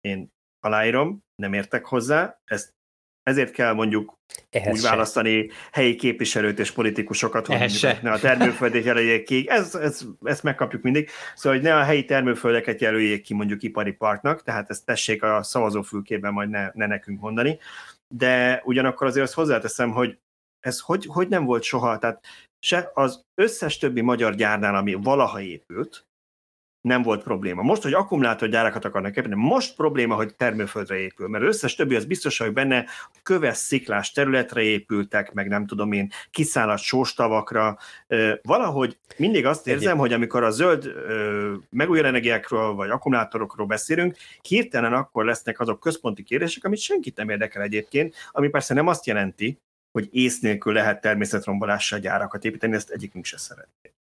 én 0.00 0.28
aláírom, 0.60 1.18
nem 1.42 1.52
értek 1.52 1.84
hozzá, 1.84 2.38
ezt 2.44 2.73
ezért 3.24 3.52
kell 3.52 3.72
mondjuk 3.72 4.18
Ehhez 4.50 4.72
úgy 4.72 4.80
se. 4.80 4.88
választani 4.88 5.50
helyi 5.72 5.94
képviselőt 5.96 6.58
és 6.58 6.70
politikusokat, 6.70 7.46
hogy 7.46 7.58
mondjuk, 7.58 8.02
ne 8.02 8.12
a 8.12 8.18
termőföldet 8.18 8.84
jelöljék 8.84 9.24
ki. 9.24 9.44
Ez, 9.48 9.74
ez, 9.74 10.00
ezt 10.22 10.42
megkapjuk 10.42 10.82
mindig. 10.82 11.08
Szóval, 11.34 11.58
hogy 11.58 11.68
ne 11.68 11.76
a 11.76 11.82
helyi 11.82 12.04
termőföldeket 12.04 12.80
jelöljék 12.80 13.22
ki 13.22 13.34
mondjuk 13.34 13.62
ipari 13.62 13.92
parknak, 13.92 14.42
tehát 14.42 14.70
ezt 14.70 14.84
tessék 14.84 15.22
a 15.22 15.42
szavazófülkében 15.42 16.32
majd 16.32 16.48
ne, 16.48 16.70
ne 16.72 16.86
nekünk 16.86 17.20
mondani. 17.20 17.58
De 18.08 18.62
ugyanakkor 18.64 19.06
azért 19.06 19.24
azt 19.24 19.34
hozzáteszem, 19.34 19.90
hogy 19.90 20.18
ez 20.60 20.80
hogy, 20.80 21.06
hogy 21.06 21.28
nem 21.28 21.44
volt 21.44 21.62
soha, 21.62 21.98
tehát 21.98 22.24
se 22.58 22.90
az 22.94 23.24
összes 23.34 23.78
többi 23.78 24.00
magyar 24.00 24.34
gyárnál, 24.34 24.74
ami 24.74 24.94
valaha 24.94 25.40
épült, 25.40 26.06
nem 26.84 27.02
volt 27.02 27.22
probléma. 27.22 27.62
Most, 27.62 27.82
hogy 27.82 27.92
akkumulátorgyárakat 27.92 28.84
akarnak 28.84 29.16
építeni, 29.16 29.40
most 29.40 29.74
probléma, 29.74 30.14
hogy 30.14 30.34
termőföldre 30.34 30.96
épül, 30.96 31.28
mert 31.28 31.44
összes 31.44 31.74
többi 31.74 31.94
az 31.94 32.04
biztos, 32.04 32.38
hogy 32.38 32.52
benne 32.52 32.84
köves 33.22 33.56
sziklás 33.56 34.12
területre 34.12 34.62
épültek, 34.62 35.32
meg 35.32 35.48
nem 35.48 35.66
tudom 35.66 35.92
én, 35.92 36.10
kiszállás 36.30 36.84
sóstavakra. 36.84 37.78
Valahogy 38.42 38.98
mindig 39.16 39.46
azt 39.46 39.66
érzem, 39.66 39.98
hogy 39.98 40.12
amikor 40.12 40.42
a 40.42 40.50
zöld 40.50 40.92
megújuló 41.70 42.08
energiákról 42.08 42.74
vagy 42.74 42.90
akkumulátorokról 42.90 43.66
beszélünk, 43.66 44.16
hirtelen 44.42 44.92
akkor 44.92 45.24
lesznek 45.24 45.60
azok 45.60 45.80
központi 45.80 46.22
kérdések, 46.22 46.64
amit 46.64 46.78
senkit 46.78 47.16
nem 47.16 47.28
érdekel 47.28 47.62
egyébként, 47.62 48.14
ami 48.30 48.48
persze 48.48 48.74
nem 48.74 48.86
azt 48.86 49.06
jelenti, 49.06 49.58
hogy 49.92 50.08
ész 50.12 50.40
nélkül 50.40 50.72
lehet 50.72 51.00
természetrombolással 51.00 51.98
gyárakat 51.98 52.44
építeni, 52.44 52.74
ezt 52.74 52.90
egyikünk 52.90 53.24
se 53.24 53.38
szeretné. 53.38 53.92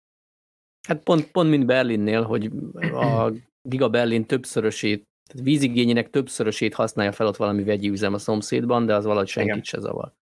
Hát 0.88 1.02
pont, 1.02 1.30
pont 1.30 1.50
mint 1.50 1.66
Berlinnél, 1.66 2.22
hogy 2.22 2.50
a 2.80 3.32
Giga 3.68 3.88
Berlin 3.88 4.26
többszörösét, 4.26 5.02
tehát 5.28 5.46
vízigényének 5.46 6.10
többszörösét 6.10 6.74
használja 6.74 7.12
fel 7.12 7.26
ott 7.26 7.36
valami 7.36 7.62
vegyi 7.64 7.88
üzem 7.88 8.14
a 8.14 8.18
szomszédban, 8.18 8.86
de 8.86 8.94
az 8.94 9.04
valahogy 9.04 9.28
senkit 9.28 9.52
Igen. 9.52 9.64
se 9.64 9.80
zavar. 9.80 10.12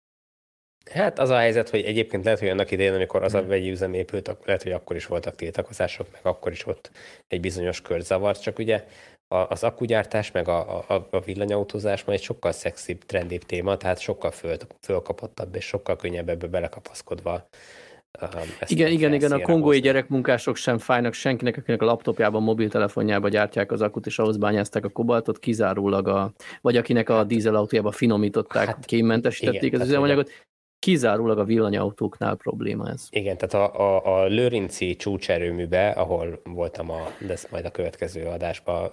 Hát 0.91 1.19
az 1.19 1.31
a 1.31 1.37
helyzet, 1.37 1.69
hogy 1.69 1.81
egyébként 1.81 2.25
lehet, 2.25 2.39
hogy 2.39 2.49
annak 2.49 2.71
idején, 2.71 2.95
amikor 2.95 3.23
az 3.23 3.35
a 3.35 3.47
vegyi 3.47 3.71
üzem 3.71 3.95
épült, 3.95 4.37
lehet, 4.45 4.63
hogy 4.63 4.73
akkor 4.73 4.97
is 4.97 5.07
voltak 5.07 5.35
tiltakozások, 5.35 6.07
meg 6.13 6.21
akkor 6.23 6.53
is 6.53 6.67
ott 6.67 6.91
egy 7.29 7.41
bizonyos 7.41 7.83
kör 7.83 8.01
zavart, 8.01 8.43
csak 8.43 8.59
ugye 8.59 8.85
az 9.29 9.65
akkugyártás, 9.65 10.31
meg 10.31 10.49
a, 10.49 10.79
a, 10.89 11.07
a 11.11 11.21
villanyautózás 11.21 12.05
már 12.05 12.17
egy 12.17 12.23
sokkal 12.23 12.53
szexibb, 12.53 13.05
trendibb 13.05 13.43
téma, 13.43 13.77
tehát 13.77 13.99
sokkal 13.99 14.31
föl, 14.31 14.57
fölkapottabb 14.81 15.55
és 15.55 15.65
sokkal 15.65 15.97
könnyebb 15.97 16.29
ebbe 16.29 16.47
belekapaszkodva 16.47 17.49
ezt 18.61 18.71
igen, 18.71 18.91
igen, 18.91 19.13
igen, 19.13 19.33
a 19.33 19.41
kongói 19.41 19.81
gyerekmunkások 19.81 20.57
sem 20.57 20.79
fájnak 20.79 21.13
senkinek, 21.13 21.57
akinek 21.57 21.83
a 21.83 21.85
laptopjában, 21.85 22.43
mobiltelefonjában 22.43 23.31
gyártják 23.31 23.73
az 23.73 23.81
akut, 23.81 24.07
és 24.07 24.19
ahhoz 24.19 24.37
bányázták 24.37 24.85
a 24.85 24.89
kobaltot, 24.89 25.39
kizárólag 25.39 26.09
a, 26.09 26.33
vagy 26.61 26.77
akinek 26.77 27.09
a 27.09 27.25
dízelautójában 27.25 27.93
finomították, 27.93 28.67
hát, 28.67 28.85
kémmentesítették 28.85 29.73
az 29.73 29.81
üzemanyagot, 29.81 30.31
kizárólag 30.79 31.39
a 31.39 31.45
villanyautóknál 31.45 32.37
probléma 32.37 32.89
ez. 32.89 33.07
Igen, 33.11 33.37
tehát 33.37 33.71
a, 33.71 33.81
a, 33.81 34.23
a 34.23 34.27
Lőrinci 34.27 34.97
csúcserőműbe, 34.97 35.89
ahol 35.89 36.41
voltam, 36.45 36.91
a, 36.91 37.07
de 37.27 37.33
ezt 37.33 37.51
majd 37.51 37.65
a 37.65 37.71
következő 37.71 38.25
adásban 38.25 38.91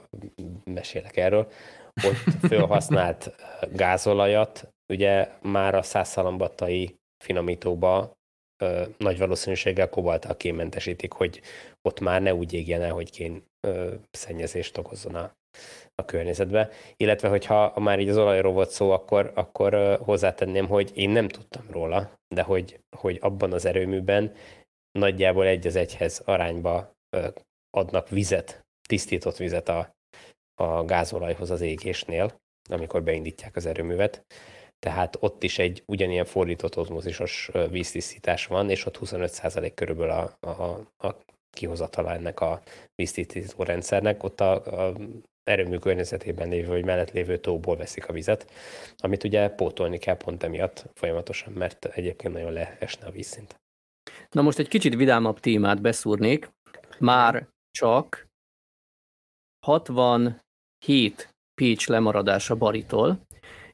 mesélek 0.63 1.17
erről, 1.17 1.47
ott 2.05 2.49
felhasznált 2.49 3.35
gázolajat, 3.73 4.69
ugye 4.93 5.29
már 5.41 5.75
a 5.75 5.81
százszalambattai 5.81 6.95
finomítóba 7.23 8.16
ö, 8.57 8.83
nagy 8.97 9.17
valószínűséggel 9.17 9.89
kobalttal 9.89 10.37
kémmentesítik, 10.37 11.11
hogy 11.11 11.41
ott 11.81 11.99
már 11.99 12.21
ne 12.21 12.33
úgy 12.33 12.53
égjen 12.53 12.81
el, 12.81 12.91
hogy 12.91 13.11
kén 13.11 13.43
ö, 13.67 13.93
szennyezést 14.11 14.77
okozzon 14.77 15.15
a, 15.15 15.35
a 15.95 16.05
környezetbe. 16.05 16.69
Illetve, 16.97 17.27
hogyha 17.27 17.73
már 17.79 17.99
így 17.99 18.09
az 18.09 18.17
olajról 18.17 18.53
volt 18.53 18.69
szó, 18.69 18.91
akkor, 18.91 19.31
akkor 19.35 19.73
ö, 19.73 19.95
hozzátenném, 19.99 20.67
hogy 20.67 20.91
én 20.93 21.09
nem 21.09 21.27
tudtam 21.27 21.65
róla, 21.71 22.19
de 22.35 22.41
hogy, 22.41 22.79
hogy 22.97 23.17
abban 23.21 23.53
az 23.53 23.65
erőműben 23.65 24.33
nagyjából 24.91 25.45
egy 25.45 25.67
az 25.67 25.75
egyhez 25.75 26.21
arányba 26.25 26.95
ö, 27.17 27.27
adnak 27.69 28.09
vizet, 28.09 28.65
tisztított 28.87 29.37
vizet 29.37 29.69
a, 29.69 29.95
a 30.61 30.83
gázolajhoz 30.85 31.51
az 31.51 31.61
égésnél, 31.61 32.39
amikor 32.69 33.03
beindítják 33.03 33.55
az 33.55 33.65
erőművet 33.65 34.25
tehát 34.79 35.17
ott 35.19 35.43
is 35.43 35.59
egy 35.59 35.83
ugyanilyen 35.85 36.25
fordított 36.25 36.77
ozmózisos 36.77 37.51
víztisztítás 37.69 38.45
van, 38.45 38.69
és 38.69 38.85
ott 38.85 38.97
25% 38.97 39.71
körülbelül 39.75 40.11
a, 40.11 40.37
a, 40.47 40.61
a 41.07 41.15
kihozatala 41.49 42.13
ennek 42.13 42.39
a 42.39 42.61
víztisztító 42.95 43.63
rendszernek. 43.63 44.23
Ott 44.23 44.41
a, 44.41 44.51
a 44.87 44.93
erőmű 45.43 45.77
környezetében 45.77 46.49
lévő, 46.49 46.67
vagy 46.67 46.85
mellett 46.85 47.11
lévő 47.11 47.37
tóból 47.37 47.77
veszik 47.77 48.07
a 48.07 48.13
vizet, 48.13 48.51
amit 48.97 49.23
ugye 49.23 49.49
pótolni 49.49 49.97
kell 49.97 50.17
pont 50.17 50.43
emiatt 50.43 50.85
folyamatosan, 50.93 51.53
mert 51.53 51.85
egyébként 51.85 52.33
nagyon 52.33 52.51
leesne 52.51 53.05
a 53.05 53.11
vízszint. 53.11 53.59
Na 54.29 54.41
most 54.41 54.59
egy 54.59 54.67
kicsit 54.67 54.95
vidámabb 54.95 55.39
témát 55.39 55.81
beszúrnék. 55.81 56.51
Már 56.99 57.47
csak 57.71 58.27
67 59.65 61.35
Pécs 61.61 61.87
lemaradása 61.87 62.55
Baritól, 62.55 63.26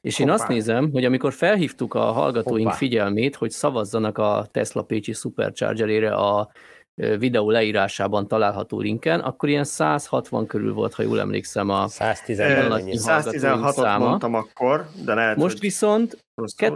és 0.04 0.16
Hoppá. 0.16 0.30
én 0.30 0.34
azt 0.34 0.48
nézem, 0.48 0.90
hogy 0.92 1.04
amikor 1.04 1.32
felhívtuk 1.32 1.94
a 1.94 2.12
hallgatóink 2.12 2.66
Hoppá. 2.66 2.78
figyelmét, 2.78 3.36
hogy 3.36 3.50
szavazzanak 3.50 4.18
a 4.18 4.46
Tesla 4.50 4.82
Pécsi 4.82 5.12
Superchargerére 5.12 6.14
a 6.14 6.50
videó 6.94 7.50
leírásában 7.50 8.28
található 8.28 8.80
linken, 8.80 9.20
akkor 9.20 9.48
ilyen 9.48 9.64
160 9.64 10.46
körül 10.46 10.72
volt, 10.72 10.94
ha 10.94 11.02
jól 11.02 11.20
emlékszem 11.20 11.70
a 11.70 11.88
116 11.88 13.98
mondtam 13.98 14.34
akkor, 14.34 14.86
de 15.04 15.14
lehet, 15.14 15.36
Most 15.36 15.58
viszont 15.58 16.24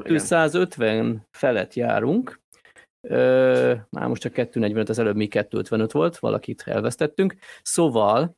250 0.04 0.94
igen. 0.94 1.26
felett 1.30 1.74
járunk, 1.74 2.40
Ö, 3.00 3.74
már 3.90 4.08
most 4.08 4.22
csak 4.22 4.32
245, 4.32 4.88
az 4.88 4.98
előbb 4.98 5.16
még 5.16 5.30
255 5.30 5.92
volt, 5.92 6.18
valakit 6.18 6.62
elvesztettünk. 6.66 7.34
Szóval 7.62 8.36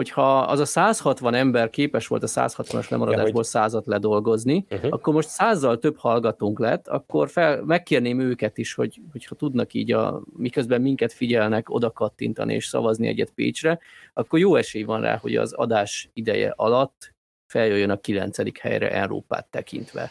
hogyha 0.00 0.38
az 0.38 0.60
a 0.60 0.64
160 0.64 1.34
ember 1.34 1.70
képes 1.70 2.06
volt 2.06 2.22
a 2.22 2.26
160-as 2.26 2.90
lemaradásból 2.90 3.42
százat 3.42 3.86
ledolgozni, 3.86 4.66
uh-huh. 4.70 4.92
akkor 4.92 5.14
most 5.14 5.28
százzal 5.28 5.78
több 5.78 5.96
hallgatónk 5.96 6.58
lett, 6.58 6.88
akkor 6.88 7.28
fel, 7.28 7.62
megkérném 7.62 8.20
őket 8.20 8.58
is, 8.58 8.74
hogy, 8.74 9.00
hogyha 9.12 9.34
tudnak 9.34 9.74
így, 9.74 9.92
a, 9.92 10.22
miközben 10.36 10.80
minket 10.80 11.12
figyelnek, 11.12 11.70
oda 11.70 11.90
kattintani 11.90 12.54
és 12.54 12.66
szavazni 12.66 13.06
egyet 13.06 13.30
Pécsre, 13.30 13.78
akkor 14.14 14.38
jó 14.38 14.56
esély 14.56 14.82
van 14.82 15.00
rá, 15.00 15.16
hogy 15.16 15.36
az 15.36 15.52
adás 15.52 16.10
ideje 16.12 16.52
alatt 16.56 17.14
feljöjjön 17.46 17.90
a 17.90 18.00
kilencedik 18.00 18.58
helyre 18.58 18.90
Európát 18.92 19.46
tekintve. 19.50 20.10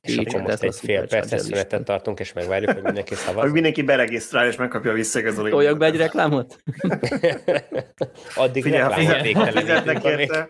És 0.00 0.16
akkor 0.16 0.40
most 0.40 0.62
egy 0.62 0.74
fél 0.74 1.06
perces 1.06 1.40
szünetet 1.40 1.84
tartunk, 1.84 2.20
és 2.20 2.32
megvárjuk, 2.32 2.70
hogy 2.70 2.82
mindenki 2.82 3.14
szavaz. 3.24 3.42
Hogy 3.42 3.52
mindenki 3.52 3.82
beregisztrál, 3.82 4.46
és 4.46 4.56
megkapja 4.56 4.90
a 4.90 4.94
visszaigazolót. 4.94 5.52
Oljak 5.52 5.78
be 5.78 5.86
egy 5.86 5.96
reklámot? 5.96 6.56
Addig 8.34 8.62
Figyelj, 8.62 8.92
fizetnek 9.52 10.04
érte. 10.04 10.48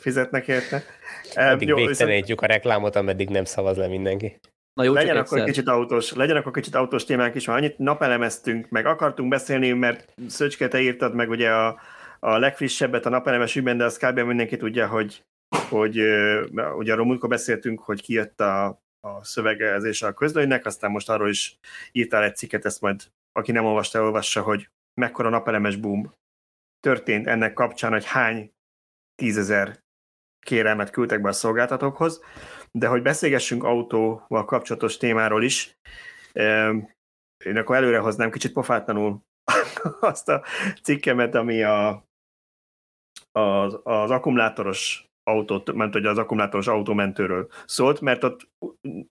Fizetnek 0.00 0.48
érte. 0.48 0.82
Addig 1.34 1.68
jó, 1.68 1.76
végtelenítjük 1.76 2.40
a 2.40 2.46
reklámot, 2.46 2.96
ameddig 2.96 3.28
nem 3.28 3.44
szavaz 3.44 3.76
le 3.76 3.86
mindenki. 3.86 4.40
Na 4.74 4.84
jó, 4.84 4.92
legyen 4.92 5.16
akkor 5.16 5.44
kicsit 5.44 5.68
autós, 5.68 6.12
legyen 6.12 6.36
akkor 6.36 6.52
kicsit 6.52 6.74
autós 6.74 7.04
témák 7.04 7.34
is, 7.34 7.48
annyit 7.48 7.78
napelemeztünk, 7.78 8.68
meg 8.68 8.86
akartunk 8.86 9.28
beszélni, 9.28 9.72
mert 9.72 10.14
Szöcske, 10.28 10.68
te 10.68 10.80
írtad 10.80 11.14
meg 11.14 11.28
ugye 11.28 11.50
a, 11.50 11.80
a 12.20 12.38
legfrissebbet 12.38 13.06
a 13.06 13.08
napelemes 13.08 13.56
ügyben, 13.56 13.76
de 13.76 13.84
az 13.84 13.96
kb. 13.96 14.18
mindenki 14.18 14.56
tudja, 14.56 14.86
hogy 14.86 15.22
hogy 15.70 15.98
ugye 16.76 16.92
arról 16.92 17.06
múltkor 17.06 17.28
beszéltünk, 17.28 17.80
hogy 17.80 18.02
kijött 18.02 18.40
a, 18.40 18.66
a 19.00 19.24
szövegezése 19.24 20.06
a 20.06 20.12
közlőnynek, 20.12 20.66
aztán 20.66 20.90
most 20.90 21.08
arról 21.10 21.28
is 21.28 21.58
írtál 21.92 22.22
egy 22.22 22.36
cikket, 22.36 22.64
ezt 22.64 22.80
majd 22.80 23.02
aki 23.32 23.52
nem 23.52 23.64
olvasta, 23.64 24.02
olvassa, 24.02 24.42
hogy 24.42 24.68
mekkora 25.00 25.28
napelemes 25.28 25.76
boom 25.76 26.14
történt 26.80 27.26
ennek 27.26 27.52
kapcsán, 27.52 27.92
hogy 27.92 28.04
hány 28.04 28.52
tízezer 29.14 29.82
kérelmet 30.46 30.90
küldtek 30.90 31.20
be 31.20 31.28
a 31.28 31.32
szolgáltatókhoz, 31.32 32.22
de 32.70 32.86
hogy 32.86 33.02
beszélgessünk 33.02 33.64
autóval 33.64 34.44
kapcsolatos 34.44 34.96
témáról 34.96 35.42
is, 35.42 35.78
én 37.44 37.56
akkor 37.56 37.76
előre 37.76 37.98
hoznám 37.98 38.30
kicsit 38.30 38.52
pofátlanul 38.52 39.22
azt 40.00 40.28
a 40.28 40.44
cikkemet, 40.82 41.34
ami 41.34 41.62
a, 41.62 42.08
az, 43.32 43.80
az 43.82 44.10
akkumulátoros 44.10 45.09
autót, 45.30 45.72
ment 45.72 45.92
hogy 45.92 46.06
az 46.06 46.18
akkumulátoros 46.18 46.66
autómentőről 46.66 47.48
szólt, 47.66 48.00
mert 48.00 48.24
ott 48.24 48.48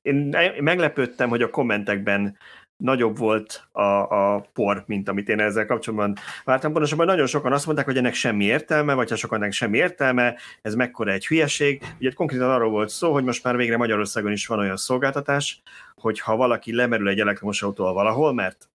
én 0.02 0.36
meglepődtem, 0.60 1.30
hogy 1.30 1.42
a 1.42 1.50
kommentekben 1.50 2.38
nagyobb 2.84 3.18
volt 3.18 3.68
a, 3.72 3.82
a 3.82 4.40
por, 4.54 4.84
mint 4.88 5.10
amit 5.10 5.30
én 5.30 5.40
ezzel 5.40 5.66
kapcsolatban 5.66 6.16
vártam. 6.44 6.72
Pontosabban 6.72 7.06
nagyon 7.06 7.28
sokan 7.28 7.54
azt 7.54 7.66
mondták, 7.66 7.88
hogy 7.88 7.98
ennek 7.98 8.14
semmi 8.14 8.46
értelme, 8.46 8.94
vagy 8.94 9.10
ha 9.10 9.16
sokan 9.16 9.52
semmi 9.52 9.78
értelme, 9.78 10.36
ez 10.62 10.76
mekkora 10.76 11.12
egy 11.12 11.28
hülyeség. 11.28 11.84
Ugye 12.00 12.12
konkrétan 12.12 12.50
arról 12.50 12.70
volt 12.70 12.90
szó, 12.90 13.14
hogy 13.14 13.24
most 13.24 13.44
már 13.44 13.56
végre 13.56 13.78
Magyarországon 13.78 14.32
is 14.32 14.48
van 14.48 14.60
olyan 14.60 14.78
szolgáltatás, 14.78 15.62
hogy 15.96 16.20
ha 16.20 16.36
valaki 16.36 16.76
lemerül 16.76 17.10
egy 17.10 17.20
elektromos 17.20 17.62
autóval 17.62 17.94
valahol, 17.94 18.34
mert 18.34 18.70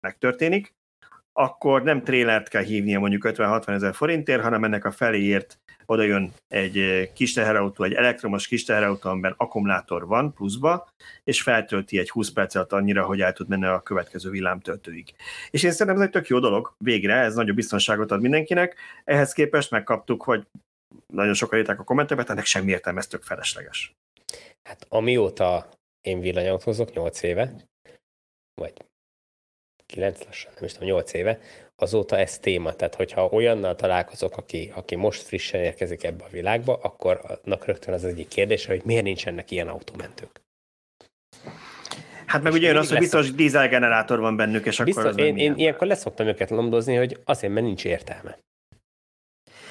megtörténik, 0.00 0.74
akkor 1.36 1.82
nem 1.82 2.02
trélert 2.02 2.48
kell 2.48 2.62
hívnia 2.62 2.98
mondjuk 2.98 3.22
50-60 3.28 3.68
ezer 3.68 3.94
forintért, 3.94 4.42
hanem 4.42 4.64
ennek 4.64 4.84
a 4.84 4.90
feléért 4.90 5.58
oda 5.86 6.02
jön 6.02 6.32
egy 6.48 6.78
eh, 6.78 7.08
kis 7.14 7.32
teherautó, 7.32 7.84
egy 7.84 7.92
elektromos 7.92 8.46
kis 8.46 8.64
teherautó, 8.64 9.10
amiben 9.10 9.34
akkumulátor 9.36 10.06
van 10.06 10.32
pluszba, 10.32 10.88
és 11.24 11.42
feltölti 11.42 11.98
egy 11.98 12.10
20 12.10 12.30
perc 12.30 12.54
alatt 12.54 12.72
annyira, 12.72 13.04
hogy 13.04 13.20
el 13.20 13.32
tud 13.32 13.48
menni 13.48 13.64
a 13.64 13.82
következő 13.82 14.30
villámtöltőig. 14.30 15.14
És 15.50 15.62
én 15.62 15.70
szerintem 15.70 15.96
ez 15.96 16.06
egy 16.06 16.10
tök 16.12 16.28
jó 16.28 16.38
dolog, 16.38 16.74
végre, 16.78 17.14
ez 17.14 17.34
nagyobb 17.34 17.56
biztonságot 17.56 18.10
ad 18.10 18.20
mindenkinek, 18.20 18.76
ehhez 19.04 19.32
képest 19.32 19.70
megkaptuk, 19.70 20.22
hogy 20.22 20.46
nagyon 21.12 21.34
sokan 21.34 21.58
írták 21.58 21.80
a 21.80 21.84
kommentekben, 21.84 22.26
ennek 22.28 22.44
semmi 22.44 22.70
értelme, 22.70 22.98
ez 22.98 23.06
tök 23.06 23.22
felesleges. 23.22 23.92
Hát 24.68 24.86
amióta 24.88 25.68
én 26.00 26.20
villanyautózok, 26.20 26.92
8 26.92 27.22
éve, 27.22 27.54
vagy 28.54 28.72
9 29.86 30.24
lassan, 30.24 30.52
nem 30.54 30.64
is 30.64 30.72
tudom, 30.72 30.88
8 30.88 31.12
éve, 31.12 31.38
azóta 31.76 32.18
ez 32.18 32.38
téma. 32.38 32.72
Tehát, 32.72 32.94
hogyha 32.94 33.26
olyannal 33.26 33.74
találkozok, 33.74 34.36
aki, 34.36 34.72
aki 34.74 34.94
most 34.94 35.22
frissen 35.22 35.60
érkezik 35.60 36.04
ebbe 36.04 36.24
a 36.24 36.28
világba, 36.30 36.78
akkor 36.82 37.38
annak 37.44 37.64
rögtön 37.64 37.94
az 37.94 38.04
egyik 38.04 38.28
kérdése, 38.28 38.72
hogy 38.72 38.82
miért 38.84 39.04
nincsenek 39.04 39.50
ilyen 39.50 39.68
autómentők. 39.68 40.42
Hát 42.26 42.42
meg 42.42 42.52
ugye 42.52 42.78
az, 42.78 42.88
hogy 42.88 42.98
biztos 42.98 43.32
dízelgenerátor 43.32 44.18
van 44.20 44.36
bennük, 44.36 44.66
és 44.66 44.82
biztos, 44.82 45.04
akkor 45.04 45.20
az 45.20 45.26
én, 45.26 45.36
én 45.36 45.54
ilyenkor 45.56 45.86
leszoktam 45.86 46.26
őket 46.26 46.50
lomdozni, 46.50 46.94
hogy 46.94 47.20
azért, 47.24 47.52
mert 47.52 47.66
nincs 47.66 47.84
értelme. 47.84 48.38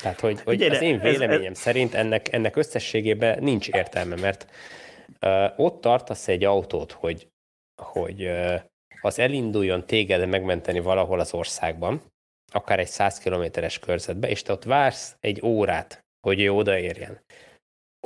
Tehát, 0.01 0.19
hogy, 0.19 0.41
hogy 0.41 0.55
Ugye, 0.55 0.71
az 0.71 0.81
én 0.81 0.99
véleményem 0.99 1.51
ez, 1.51 1.57
ez... 1.57 1.57
szerint 1.57 1.93
ennek, 1.93 2.33
ennek 2.33 2.55
összességében 2.55 3.43
nincs 3.43 3.69
értelme, 3.69 4.15
mert 4.15 4.47
uh, 5.21 5.59
ott 5.59 5.81
tartasz 5.81 6.27
egy 6.27 6.43
autót, 6.43 6.91
hogy, 6.91 7.27
hogy 7.81 8.23
uh, 8.23 8.61
az 9.05 9.19
elinduljon 9.19 9.85
téged 9.85 10.29
megmenteni 10.29 10.79
valahol 10.79 11.19
az 11.19 11.33
országban, 11.33 12.01
akár 12.51 12.79
egy 12.79 12.87
100 12.87 13.17
kilométeres 13.17 13.79
körzetbe, 13.79 14.29
és 14.29 14.41
te 14.41 14.51
ott 14.51 14.63
vársz 14.63 15.15
egy 15.19 15.41
órát, 15.43 16.05
hogy 16.27 16.41
ő 16.41 16.51
odaérjen. 16.51 17.21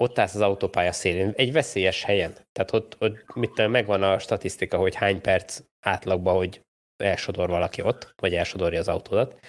Ott 0.02 0.20
állsz 0.20 0.36
az 0.36 0.42
autópálya 0.42 0.92
szélén, 0.92 1.34
egy 1.36 1.52
veszélyes 1.52 2.04
helyen. 2.04 2.34
Tehát 2.52 2.74
ott, 2.74 2.96
ott 3.00 3.36
mit 3.36 3.68
megvan 3.68 4.04
a 4.04 4.20
statisztika, 4.20 4.78
hogy 4.78 4.96
hány 4.96 5.22
perc 5.22 5.60
átlagban, 5.86 6.36
hogy 6.36 6.62
elsodor 7.04 7.50
valaki 7.50 7.82
ott, 7.82 8.14
vagy 8.16 8.36
elsodorja 8.36 8.80
az 8.80 8.88
autódat. 8.88 9.40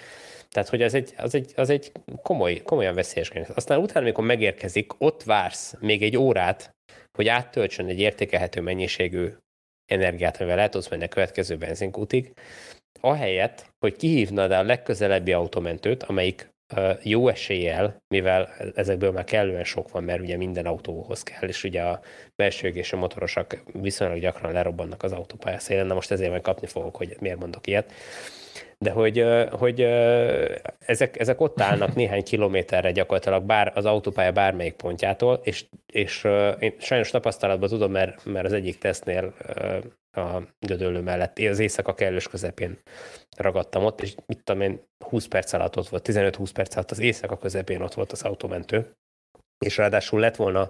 Tehát, 0.49 0.69
hogy 0.69 0.81
az 0.81 0.93
egy, 0.93 1.13
az 1.17 1.35
egy, 1.35 1.53
az 1.55 1.69
egy 1.69 1.91
komoly, 2.21 2.61
komolyan 2.61 2.95
veszélyes 2.95 3.29
könyv. 3.29 3.47
Aztán 3.55 3.79
utána, 3.79 3.99
amikor 3.99 4.23
megérkezik, 4.23 5.01
ott 5.01 5.23
vársz 5.23 5.75
még 5.79 6.03
egy 6.03 6.17
órát, 6.17 6.75
hogy 7.11 7.27
áttöltsön 7.27 7.87
egy 7.87 7.99
értékelhető 7.99 8.61
mennyiségű 8.61 9.29
energiát, 9.89 10.41
amivel 10.41 10.59
el 10.59 10.69
tudsz 10.69 10.89
menni 10.89 11.03
a 11.03 11.07
következő 11.07 11.57
benzinkútig, 11.57 12.33
ahelyett, 13.01 13.65
hogy 13.79 13.95
kihívnad 13.95 14.51
a 14.51 14.63
legközelebbi 14.63 15.31
automentőt, 15.31 16.03
amelyik 16.03 16.49
jó 17.03 17.27
eséllyel, 17.27 18.03
mivel 18.07 18.49
ezekből 18.75 19.11
már 19.11 19.23
kellően 19.23 19.63
sok 19.63 19.91
van, 19.91 20.03
mert 20.03 20.21
ugye 20.21 20.37
minden 20.37 20.65
autóhoz 20.65 21.23
kell, 21.23 21.49
és 21.49 21.63
ugye 21.63 21.81
a 21.81 22.01
belső 22.35 22.67
és 22.67 22.93
a 22.93 22.97
motorosak 22.97 23.63
viszonylag 23.73 24.19
gyakran 24.19 24.51
lerobbannak 24.51 25.03
az 25.03 25.11
autópálya 25.11 25.59
szélen, 25.59 25.85
na 25.85 25.93
most 25.93 26.11
ezért 26.11 26.29
majd 26.29 26.41
kapni 26.41 26.67
fogok, 26.67 26.95
hogy 26.95 27.15
miért 27.19 27.39
mondok 27.39 27.67
ilyet 27.67 27.91
de 28.77 28.91
hogy, 28.91 29.25
hogy 29.51 29.81
ezek, 30.79 31.19
ezek 31.19 31.41
ott 31.41 31.61
állnak 31.61 31.95
néhány 31.95 32.23
kilométerre 32.23 32.91
gyakorlatilag 32.91 33.43
bár 33.43 33.71
az 33.75 33.85
autópálya 33.85 34.31
bármelyik 34.31 34.73
pontjától, 34.73 35.39
és, 35.43 35.65
és 35.93 36.23
én 36.59 36.73
sajnos 36.79 37.09
tapasztalatban 37.09 37.69
tudom, 37.69 37.91
mert, 37.91 38.25
mert 38.25 38.45
az 38.45 38.53
egyik 38.53 38.77
tesztnél 38.77 39.33
a 40.11 40.41
gödöllő 40.59 41.01
mellett, 41.01 41.39
az 41.39 41.59
éjszaka 41.59 41.93
kellős 41.93 42.27
közepén 42.27 42.79
ragadtam 43.37 43.85
ott, 43.85 44.01
és 44.01 44.15
mit 44.25 44.43
tudom 44.43 44.61
én, 44.61 44.81
20 45.05 45.25
perc 45.25 45.53
alatt 45.53 45.77
ott 45.77 45.87
volt, 45.87 46.09
15-20 46.11 46.49
perc 46.53 46.75
alatt 46.75 46.91
az 46.91 46.99
éjszaka 46.99 47.37
közepén 47.37 47.81
ott 47.81 47.93
volt 47.93 48.11
az 48.11 48.21
autómentő, 48.21 48.91
és 49.65 49.77
ráadásul 49.77 50.19
lett 50.19 50.35
volna 50.35 50.69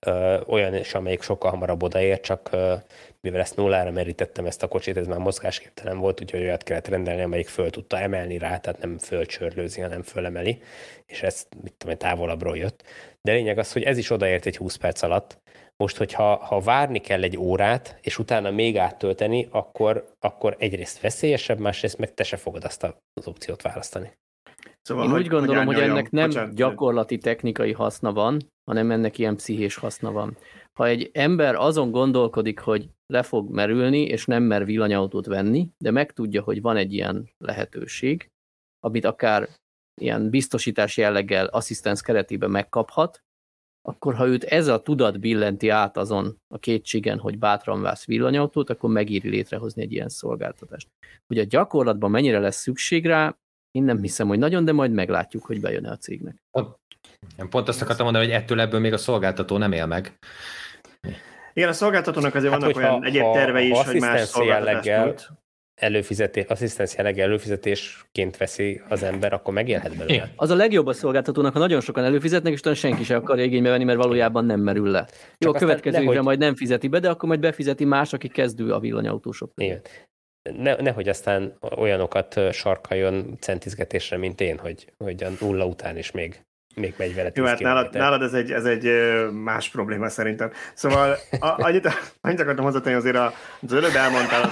ö, 0.00 0.40
olyan 0.46 0.74
is, 0.74 0.94
amelyik 0.94 1.22
sokkal 1.22 1.50
hamarabb 1.50 1.82
odaér, 1.82 2.20
csak 2.20 2.48
ö, 2.52 2.74
mivel 3.20 3.40
ezt 3.40 3.56
nullára 3.56 3.90
merítettem 3.90 4.46
ezt 4.46 4.62
a 4.62 4.68
kocsit, 4.68 4.96
ez 4.96 5.06
már 5.06 5.18
mozgásképtelen 5.18 5.98
volt, 5.98 6.20
úgyhogy 6.20 6.40
olyat 6.40 6.62
kellett 6.62 6.88
rendelni, 6.88 7.22
amelyik 7.22 7.48
föl 7.48 7.70
tudta 7.70 7.98
emelni 7.98 8.38
rá, 8.38 8.58
tehát 8.58 8.80
nem 8.80 8.98
fölcsörlőzi, 8.98 9.80
hanem 9.80 10.02
fölemeli, 10.02 10.62
és 11.06 11.22
ez 11.22 11.46
mit 11.62 11.72
tudom, 11.72 11.96
távolabbról 11.96 12.56
jött. 12.56 12.82
De 13.22 13.32
lényeg 13.32 13.58
az, 13.58 13.72
hogy 13.72 13.82
ez 13.82 13.98
is 13.98 14.10
odaért 14.10 14.46
egy 14.46 14.56
20 14.56 14.76
perc 14.76 15.02
alatt. 15.02 15.38
Most, 15.76 15.96
hogyha 15.96 16.36
ha 16.36 16.60
várni 16.60 16.98
kell 16.98 17.22
egy 17.22 17.36
órát, 17.36 17.98
és 18.02 18.18
utána 18.18 18.50
még 18.50 18.78
áttölteni, 18.78 19.48
akkor, 19.50 20.14
akkor 20.18 20.56
egyrészt 20.58 21.00
veszélyesebb, 21.00 21.58
másrészt 21.58 21.98
meg 21.98 22.14
te 22.14 22.22
se 22.22 22.36
fogod 22.36 22.64
azt 22.64 22.82
az 23.12 23.26
opciót 23.26 23.62
választani. 23.62 24.18
Szóval, 24.82 25.04
Én 25.04 25.10
hogy, 25.10 25.20
úgy 25.20 25.26
gondolom, 25.26 25.66
hogy, 25.66 25.74
hogy 25.74 25.84
ennek 25.84 26.10
nem 26.10 26.28
bocsánat, 26.28 26.54
gyakorlati 26.54 27.18
technikai 27.18 27.72
haszna 27.72 28.12
van, 28.12 28.40
hanem 28.64 28.90
ennek 28.90 29.18
ilyen 29.18 29.36
pszichés 29.36 29.76
haszna 29.76 30.12
van. 30.12 30.36
Ha 30.80 30.86
egy 30.86 31.10
ember 31.12 31.54
azon 31.54 31.90
gondolkodik, 31.90 32.60
hogy 32.60 32.88
le 33.06 33.22
fog 33.22 33.50
merülni, 33.50 34.02
és 34.02 34.24
nem 34.24 34.42
mer 34.42 34.64
villanyautót 34.64 35.26
venni, 35.26 35.68
de 35.78 35.90
megtudja, 35.90 36.42
hogy 36.42 36.60
van 36.60 36.76
egy 36.76 36.92
ilyen 36.92 37.30
lehetőség, 37.38 38.28
amit 38.78 39.04
akár 39.04 39.48
ilyen 40.00 40.30
biztosítás 40.30 40.96
jelleggel 40.96 41.46
asszisztens 41.46 42.02
keretében 42.02 42.50
megkaphat, 42.50 43.20
akkor 43.88 44.14
ha 44.14 44.26
őt 44.26 44.44
ez 44.44 44.66
a 44.66 44.82
tudat 44.82 45.20
billenti 45.20 45.68
át 45.68 45.96
azon 45.96 46.36
a 46.54 46.58
kétségen, 46.58 47.18
hogy 47.18 47.38
bátran 47.38 47.82
vász 47.82 48.04
villanyautót, 48.04 48.70
akkor 48.70 48.90
megéri 48.90 49.28
létrehozni 49.28 49.82
egy 49.82 49.92
ilyen 49.92 50.08
szolgáltatást. 50.08 50.88
Hogy 51.26 51.38
a 51.38 51.44
gyakorlatban 51.44 52.10
mennyire 52.10 52.38
lesz 52.38 52.60
szükség 52.60 53.06
rá, 53.06 53.36
én 53.70 53.82
nem 53.82 54.00
hiszem, 54.00 54.28
hogy 54.28 54.38
nagyon, 54.38 54.64
de 54.64 54.72
majd 54.72 54.92
meglátjuk, 54.92 55.44
hogy 55.44 55.60
bejön-e 55.60 55.90
a 55.90 55.96
cégnek. 55.96 56.42
Én 57.38 57.48
pont 57.50 57.68
azt 57.68 57.82
akartam 57.82 58.04
mondani, 58.04 58.26
hogy 58.26 58.34
ettől 58.34 58.60
ebből 58.60 58.80
még 58.80 58.92
a 58.92 58.98
szolgáltató 58.98 59.56
nem 59.56 59.72
él 59.72 59.86
meg. 59.86 60.18
Igen, 61.52 61.68
a 61.68 61.72
szolgáltatónak 61.72 62.34
azért 62.34 62.52
hát, 62.52 62.60
vannak 62.60 62.76
olyan 62.76 63.04
egyéb 63.04 63.32
tervei 63.32 63.70
is, 63.70 63.82
hogy 63.82 64.00
más 64.00 64.20
szolgáltatást 64.20 65.30
előfizetés, 65.74 66.44
asszisztens 66.44 66.94
jelleggel 66.96 67.26
előfizetésként 67.26 68.36
veszi 68.36 68.82
az 68.88 69.02
ember, 69.02 69.32
akkor 69.32 69.54
megélhet 69.54 69.96
belőle. 69.96 70.14
Igen. 70.14 70.30
Az 70.36 70.50
a 70.50 70.54
legjobb 70.54 70.86
a 70.86 70.92
szolgáltatónak, 70.92 71.52
ha 71.52 71.58
nagyon 71.58 71.80
sokan 71.80 72.04
előfizetnek, 72.04 72.52
és 72.52 72.60
talán 72.60 72.78
senki 72.78 73.04
sem 73.04 73.16
akar 73.18 73.38
igénybe 73.38 73.70
venni, 73.70 73.84
mert 73.84 73.98
valójában 73.98 74.44
nem 74.44 74.60
merül 74.60 74.90
le. 74.90 75.06
Jó, 75.38 75.50
a 75.50 75.58
következő 75.58 75.96
nehogy... 75.96 76.10
évre 76.10 76.22
majd 76.22 76.38
nem 76.38 76.54
fizeti 76.54 76.88
be, 76.88 76.98
de 76.98 77.10
akkor 77.10 77.28
majd 77.28 77.40
befizeti 77.40 77.84
más, 77.84 78.12
aki 78.12 78.28
kezdő 78.28 78.72
a 78.72 78.78
villanyautósok. 78.78 79.52
Igen 79.54 79.80
ne, 80.42 80.74
nehogy 80.74 81.08
aztán 81.08 81.56
olyanokat 81.76 82.52
sarkaljon 82.52 83.36
centizgetésre, 83.40 84.16
mint 84.16 84.40
én, 84.40 84.58
hogy, 84.58 84.92
hogy 84.96 85.22
a 85.22 85.30
nulla 85.40 85.66
után 85.66 85.96
is 85.96 86.10
még, 86.10 86.44
még 86.80 86.94
megy 86.96 87.14
vele 87.14 87.30
Jó, 87.34 87.44
hát 87.44 87.58
nálad, 87.58 87.94
nálad 87.94 88.22
ez, 88.22 88.34
egy, 88.34 88.52
ez 88.52 88.64
egy 88.64 88.92
más 89.32 89.68
probléma 89.68 90.08
szerintem. 90.08 90.50
Szóval 90.74 91.16
a, 91.40 91.64
annyit, 91.64 91.88
annyit 92.20 92.40
akartam 92.40 92.64
hozzátenni 92.64 92.96
azért, 92.96 93.16
az 93.16 93.72
előbb 93.72 93.94
elmondtál, 93.94 94.50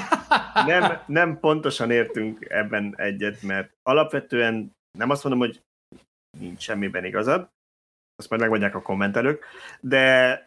nem, 0.66 1.02
nem 1.06 1.38
pontosan 1.40 1.90
értünk 1.90 2.46
ebben 2.48 2.94
egyet, 2.96 3.42
mert 3.42 3.72
alapvetően 3.82 4.76
nem 4.98 5.10
azt 5.10 5.24
mondom, 5.24 5.40
hogy 5.40 5.62
nincs 6.38 6.62
semmiben 6.62 7.04
igazad, 7.04 7.48
azt 8.16 8.28
majd 8.28 8.40
megmondják 8.40 8.74
a 8.74 8.82
kommentelők, 8.82 9.44
de, 9.80 10.44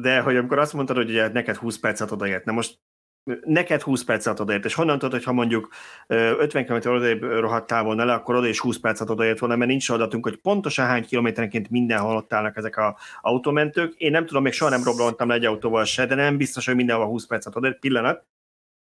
de 0.00 0.20
hogy 0.20 0.36
amikor 0.36 0.58
azt 0.58 0.72
mondtad, 0.72 0.96
hogy 0.96 1.10
ugye 1.10 1.28
neked 1.28 1.56
20 1.56 1.78
percet 1.78 2.10
odaért, 2.10 2.44
na 2.44 2.52
most 2.52 2.78
neked 3.44 3.80
20 3.80 4.04
percet 4.04 4.40
odaért, 4.40 4.64
és 4.64 4.74
honnan 4.74 4.98
tudod, 4.98 5.14
hogy 5.14 5.24
ha 5.24 5.32
mondjuk 5.32 5.68
50 6.06 6.64
km 6.64 6.88
odajebb 6.88 7.22
rohadtál 7.22 7.82
volna 7.82 8.04
le, 8.04 8.12
akkor 8.12 8.34
oda 8.34 8.46
is 8.46 8.60
20 8.60 8.78
percet 8.78 9.10
odaért 9.10 9.38
volna, 9.38 9.56
mert 9.56 9.70
nincs 9.70 9.88
adatunk, 9.88 10.24
hogy 10.24 10.36
pontosan 10.36 10.86
hány 10.86 11.06
kilométerenként 11.06 11.70
mindenhol 11.70 12.16
ott 12.16 12.32
állnak 12.32 12.56
ezek 12.56 12.76
a 12.76 12.96
automentők. 13.20 13.94
Én 13.94 14.10
nem 14.10 14.26
tudom, 14.26 14.42
még 14.42 14.52
soha 14.52 14.70
nem 14.70 14.84
roblottam 14.84 15.28
le 15.28 15.34
egy 15.34 15.44
autóval 15.44 15.84
se, 15.84 16.06
de 16.06 16.14
nem 16.14 16.36
biztos, 16.36 16.66
hogy 16.66 16.74
mindenhol 16.74 17.06
20 17.06 17.26
percet 17.26 17.56
odaért, 17.56 17.78
pillanat. 17.78 18.24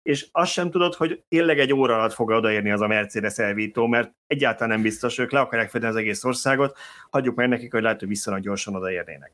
És 0.02 0.28
azt 0.32 0.52
sem 0.52 0.72
tudod, 0.72 0.96
hogy 0.96 1.24
tényleg 1.30 1.60
egy 1.60 1.74
óra 1.74 1.94
alatt 1.96 2.14
fog 2.14 2.30
odaérni 2.30 2.72
az 2.72 2.82
a 2.82 2.88
Mercedes 2.88 3.38
elvító, 3.38 3.88
mert 3.88 4.14
egyáltalán 4.28 4.70
nem 4.70 4.82
biztos, 4.82 5.18
ők 5.18 5.32
le 5.32 5.40
akarják 5.40 5.70
fedni 5.70 5.88
az 5.88 5.96
egész 5.96 6.24
országot, 6.24 6.78
hagyjuk 7.10 7.36
meg 7.36 7.48
nekik, 7.48 7.72
hogy 7.72 7.82
lehet, 7.82 8.00
hogy 8.00 8.08
viszonylag 8.08 8.44
gyorsan 8.44 8.76
odaérnének 8.76 9.34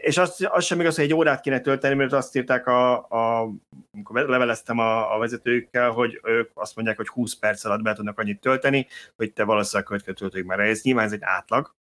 és 0.00 0.16
azt, 0.16 0.44
azt 0.44 0.66
sem 0.66 0.80
igaz, 0.80 0.96
hogy 0.96 1.04
egy 1.04 1.14
órát 1.14 1.40
kéne 1.40 1.60
tölteni, 1.60 1.94
mert 1.94 2.12
azt 2.12 2.36
írták, 2.36 2.66
a, 2.66 3.08
a, 3.08 3.50
amikor 3.92 4.28
leveleztem 4.28 4.78
a, 4.78 5.14
a 5.14 5.18
vezetőkkel, 5.18 5.90
hogy 5.90 6.20
ők 6.22 6.50
azt 6.54 6.76
mondják, 6.76 6.96
hogy 6.96 7.08
20 7.08 7.34
perc 7.34 7.64
alatt 7.64 7.82
be 7.82 7.94
tudnak 7.94 8.18
annyit 8.18 8.40
tölteni, 8.40 8.86
hogy 9.16 9.32
te 9.32 9.44
valószínűleg 9.44 9.86
következő 9.86 10.12
töltőig 10.12 10.44
már 10.44 10.60
ez 10.60 10.82
nyilván 10.82 11.04
ez 11.04 11.12
egy 11.12 11.22
átlag, 11.22 11.74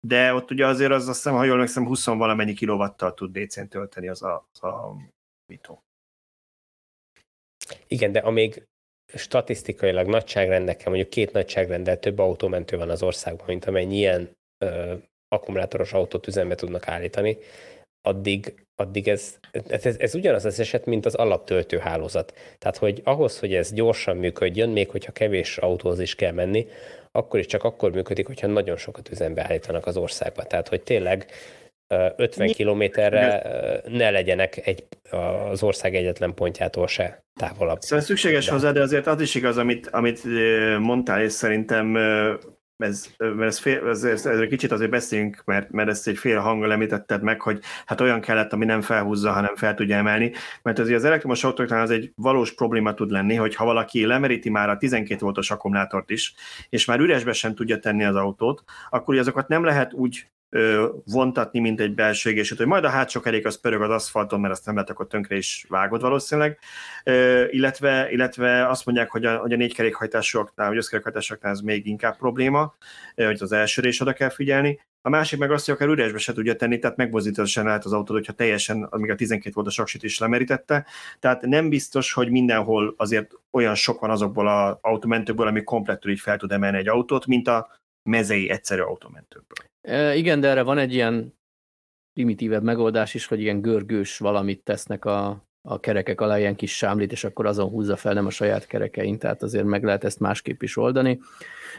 de 0.00 0.34
ott 0.34 0.50
ugye 0.50 0.66
azért 0.66 0.92
az 0.92 1.08
azt 1.08 1.16
hiszem, 1.16 1.34
ha 1.34 1.44
jól 1.44 1.54
emlékszem, 1.54 1.86
20 1.86 2.04
valamennyi 2.04 2.54
kilovattal 2.54 3.14
tud 3.14 3.38
DC-n 3.38 3.66
tölteni 3.66 4.08
az 4.08 4.22
a, 4.22 4.48
az 4.52 4.62
a 4.62 4.96
vitó. 5.46 5.82
Igen, 7.86 8.12
de 8.12 8.18
amíg 8.18 8.62
statisztikailag 9.14 10.06
nagyságrendekkel, 10.06 10.86
mondjuk 10.88 11.10
két 11.10 11.32
nagyságrendel 11.32 11.98
több 11.98 12.18
autómentő 12.18 12.76
van 12.76 12.90
az 12.90 13.02
országban, 13.02 13.46
mint 13.46 13.64
amennyi 13.64 13.96
ilyen 13.96 14.30
akkumulátoros 15.28 15.92
autót 15.92 16.26
üzembe 16.26 16.54
tudnak 16.54 16.88
állítani, 16.88 17.38
addig, 18.02 18.66
addig 18.74 19.08
ez, 19.08 19.38
ez, 19.68 19.96
ez 19.98 20.14
ugyanaz 20.14 20.44
az 20.44 20.60
eset, 20.60 20.86
mint 20.86 21.06
az 21.06 21.14
alaptöltő 21.14 21.78
hálózat. 21.78 22.34
Tehát, 22.58 22.76
hogy 22.76 23.00
ahhoz, 23.04 23.38
hogy 23.38 23.54
ez 23.54 23.72
gyorsan 23.72 24.16
működjön, 24.16 24.68
még 24.68 24.90
hogyha 24.90 25.12
kevés 25.12 25.58
autóhoz 25.58 26.00
is 26.00 26.14
kell 26.14 26.32
menni, 26.32 26.66
akkor 27.12 27.38
is 27.38 27.46
csak 27.46 27.64
akkor 27.64 27.92
működik, 27.92 28.26
hogyha 28.26 28.46
nagyon 28.46 28.76
sokat 28.76 29.08
üzembe 29.10 29.42
állítanak 29.42 29.86
az 29.86 29.96
országba. 29.96 30.42
Tehát, 30.42 30.68
hogy 30.68 30.82
tényleg 30.82 31.26
50 32.16 32.48
kilométerre 32.48 33.42
ne 33.88 34.10
legyenek 34.10 34.66
egy, 34.66 34.84
az 35.50 35.62
ország 35.62 35.94
egyetlen 35.94 36.34
pontjától 36.34 36.86
se 36.86 37.24
távolabb. 37.40 37.80
Szóval 37.80 38.04
szükséges 38.04 38.46
de. 38.46 38.52
hozzá, 38.52 38.72
de 38.72 38.80
azért 38.80 39.06
az 39.06 39.20
is 39.20 39.34
igaz, 39.34 39.56
amit, 39.56 39.86
amit 39.86 40.20
mondtál, 40.78 41.22
és 41.22 41.32
szerintem 41.32 41.96
ez, 42.78 43.10
mert 43.18 43.40
ez, 43.40 43.58
fél, 43.58 43.88
ez, 43.88 44.04
ez, 44.04 44.46
kicsit 44.48 44.72
azért 44.72 44.90
beszéljünk, 44.90 45.42
mert, 45.44 45.70
mert 45.70 45.88
ezt 45.88 46.08
egy 46.08 46.18
fél 46.18 46.38
hanggal 46.38 46.72
említetted 46.72 47.22
meg, 47.22 47.40
hogy 47.40 47.60
hát 47.86 48.00
olyan 48.00 48.20
kellett, 48.20 48.52
ami 48.52 48.64
nem 48.64 48.80
felhúzza, 48.80 49.32
hanem 49.32 49.56
fel 49.56 49.74
tudja 49.74 49.96
emelni, 49.96 50.32
mert 50.62 50.78
azért 50.78 50.98
az 50.98 51.04
elektromos 51.04 51.44
autóknál 51.44 51.82
az 51.82 51.90
egy 51.90 52.12
valós 52.14 52.54
probléma 52.54 52.94
tud 52.94 53.10
lenni, 53.10 53.34
hogy 53.34 53.54
ha 53.54 53.64
valaki 53.64 54.06
lemeríti 54.06 54.50
már 54.50 54.68
a 54.68 54.76
12 54.76 55.20
voltos 55.20 55.50
akkumulátort 55.50 56.10
is, 56.10 56.34
és 56.68 56.84
már 56.84 57.00
üresbe 57.00 57.32
sem 57.32 57.54
tudja 57.54 57.78
tenni 57.78 58.04
az 58.04 58.16
autót, 58.16 58.64
akkor 58.90 59.18
azokat 59.18 59.48
nem 59.48 59.64
lehet 59.64 59.92
úgy 59.92 60.26
vontatni, 61.04 61.60
mint 61.60 61.80
egy 61.80 61.94
belső 61.94 62.30
égését, 62.30 62.58
hogy 62.58 62.66
majd 62.66 62.84
a 62.84 62.88
hátsó 62.88 63.20
kerék 63.20 63.46
az 63.46 63.60
pörög 63.60 63.82
az 63.82 63.90
aszfalton, 63.90 64.40
mert 64.40 64.52
azt 64.52 64.66
nem 64.66 64.74
lehet, 64.74 64.90
akkor 64.90 65.06
tönkre 65.06 65.36
is 65.36 65.66
vágod 65.68 66.00
valószínűleg, 66.00 66.58
illetve, 67.50 68.10
illetve 68.10 68.68
azt 68.68 68.86
mondják, 68.86 69.10
hogy 69.10 69.24
a, 69.24 69.36
hogy 69.36 69.52
a 69.52 69.56
négy 69.56 69.74
kerékhajtásúaknál, 69.74 70.68
vagy 70.68 70.76
összkerékhajtásúaknál 70.76 71.52
ez 71.52 71.60
még 71.60 71.86
inkább 71.86 72.16
probléma, 72.16 72.74
hogy 73.14 73.38
az 73.40 73.52
elsőre 73.52 73.88
is 73.88 74.00
oda 74.00 74.12
kell 74.12 74.30
figyelni, 74.30 74.80
a 75.06 75.08
másik 75.08 75.38
meg 75.38 75.50
azt, 75.50 75.64
hogy 75.64 75.74
akár 75.74 75.88
üresbe 75.88 76.18
se 76.18 76.32
tudja 76.32 76.56
tenni, 76.56 76.78
tehát 76.78 76.96
megmozdításan 76.96 77.64
lehet 77.64 77.84
az 77.84 77.92
autót, 77.92 78.16
hogyha 78.16 78.32
teljesen, 78.32 78.82
amíg 78.82 79.10
a 79.10 79.14
12 79.14 79.50
volt 79.54 79.66
a 79.66 79.70
saksit 79.70 80.02
is 80.02 80.18
lemerítette. 80.18 80.86
Tehát 81.20 81.42
nem 81.42 81.68
biztos, 81.68 82.12
hogy 82.12 82.30
mindenhol 82.30 82.94
azért 82.96 83.30
olyan 83.50 83.74
sok 83.74 84.00
van 84.00 84.10
azokból 84.10 84.48
az 84.48 84.76
automentőkből, 84.80 85.46
ami 85.46 85.62
komplettül 85.62 86.10
így 86.10 86.20
fel 86.20 86.36
tud 86.36 86.52
emelni 86.52 86.78
egy 86.78 86.88
autót, 86.88 87.26
mint 87.26 87.48
a 87.48 87.68
mezei 88.06 88.50
egyszerű 88.50 88.80
automentőkből. 88.80 89.66
E, 89.80 90.14
igen, 90.14 90.40
de 90.40 90.48
erre 90.48 90.62
van 90.62 90.78
egy 90.78 90.94
ilyen 90.94 91.34
primitívebb 92.12 92.62
megoldás 92.62 93.14
is, 93.14 93.26
hogy 93.26 93.40
ilyen 93.40 93.60
görgős 93.60 94.18
valamit 94.18 94.64
tesznek 94.64 95.04
a, 95.04 95.46
a 95.62 95.80
kerekek 95.80 96.20
alá, 96.20 96.38
ilyen 96.38 96.56
kis 96.56 96.76
sámlit, 96.76 97.12
és 97.12 97.24
akkor 97.24 97.46
azon 97.46 97.68
húzza 97.68 97.96
fel, 97.96 98.12
nem 98.12 98.26
a 98.26 98.30
saját 98.30 98.66
kerekein, 98.66 99.18
tehát 99.18 99.42
azért 99.42 99.64
meg 99.64 99.84
lehet 99.84 100.04
ezt 100.04 100.20
másképp 100.20 100.62
is 100.62 100.76
oldani. 100.76 101.20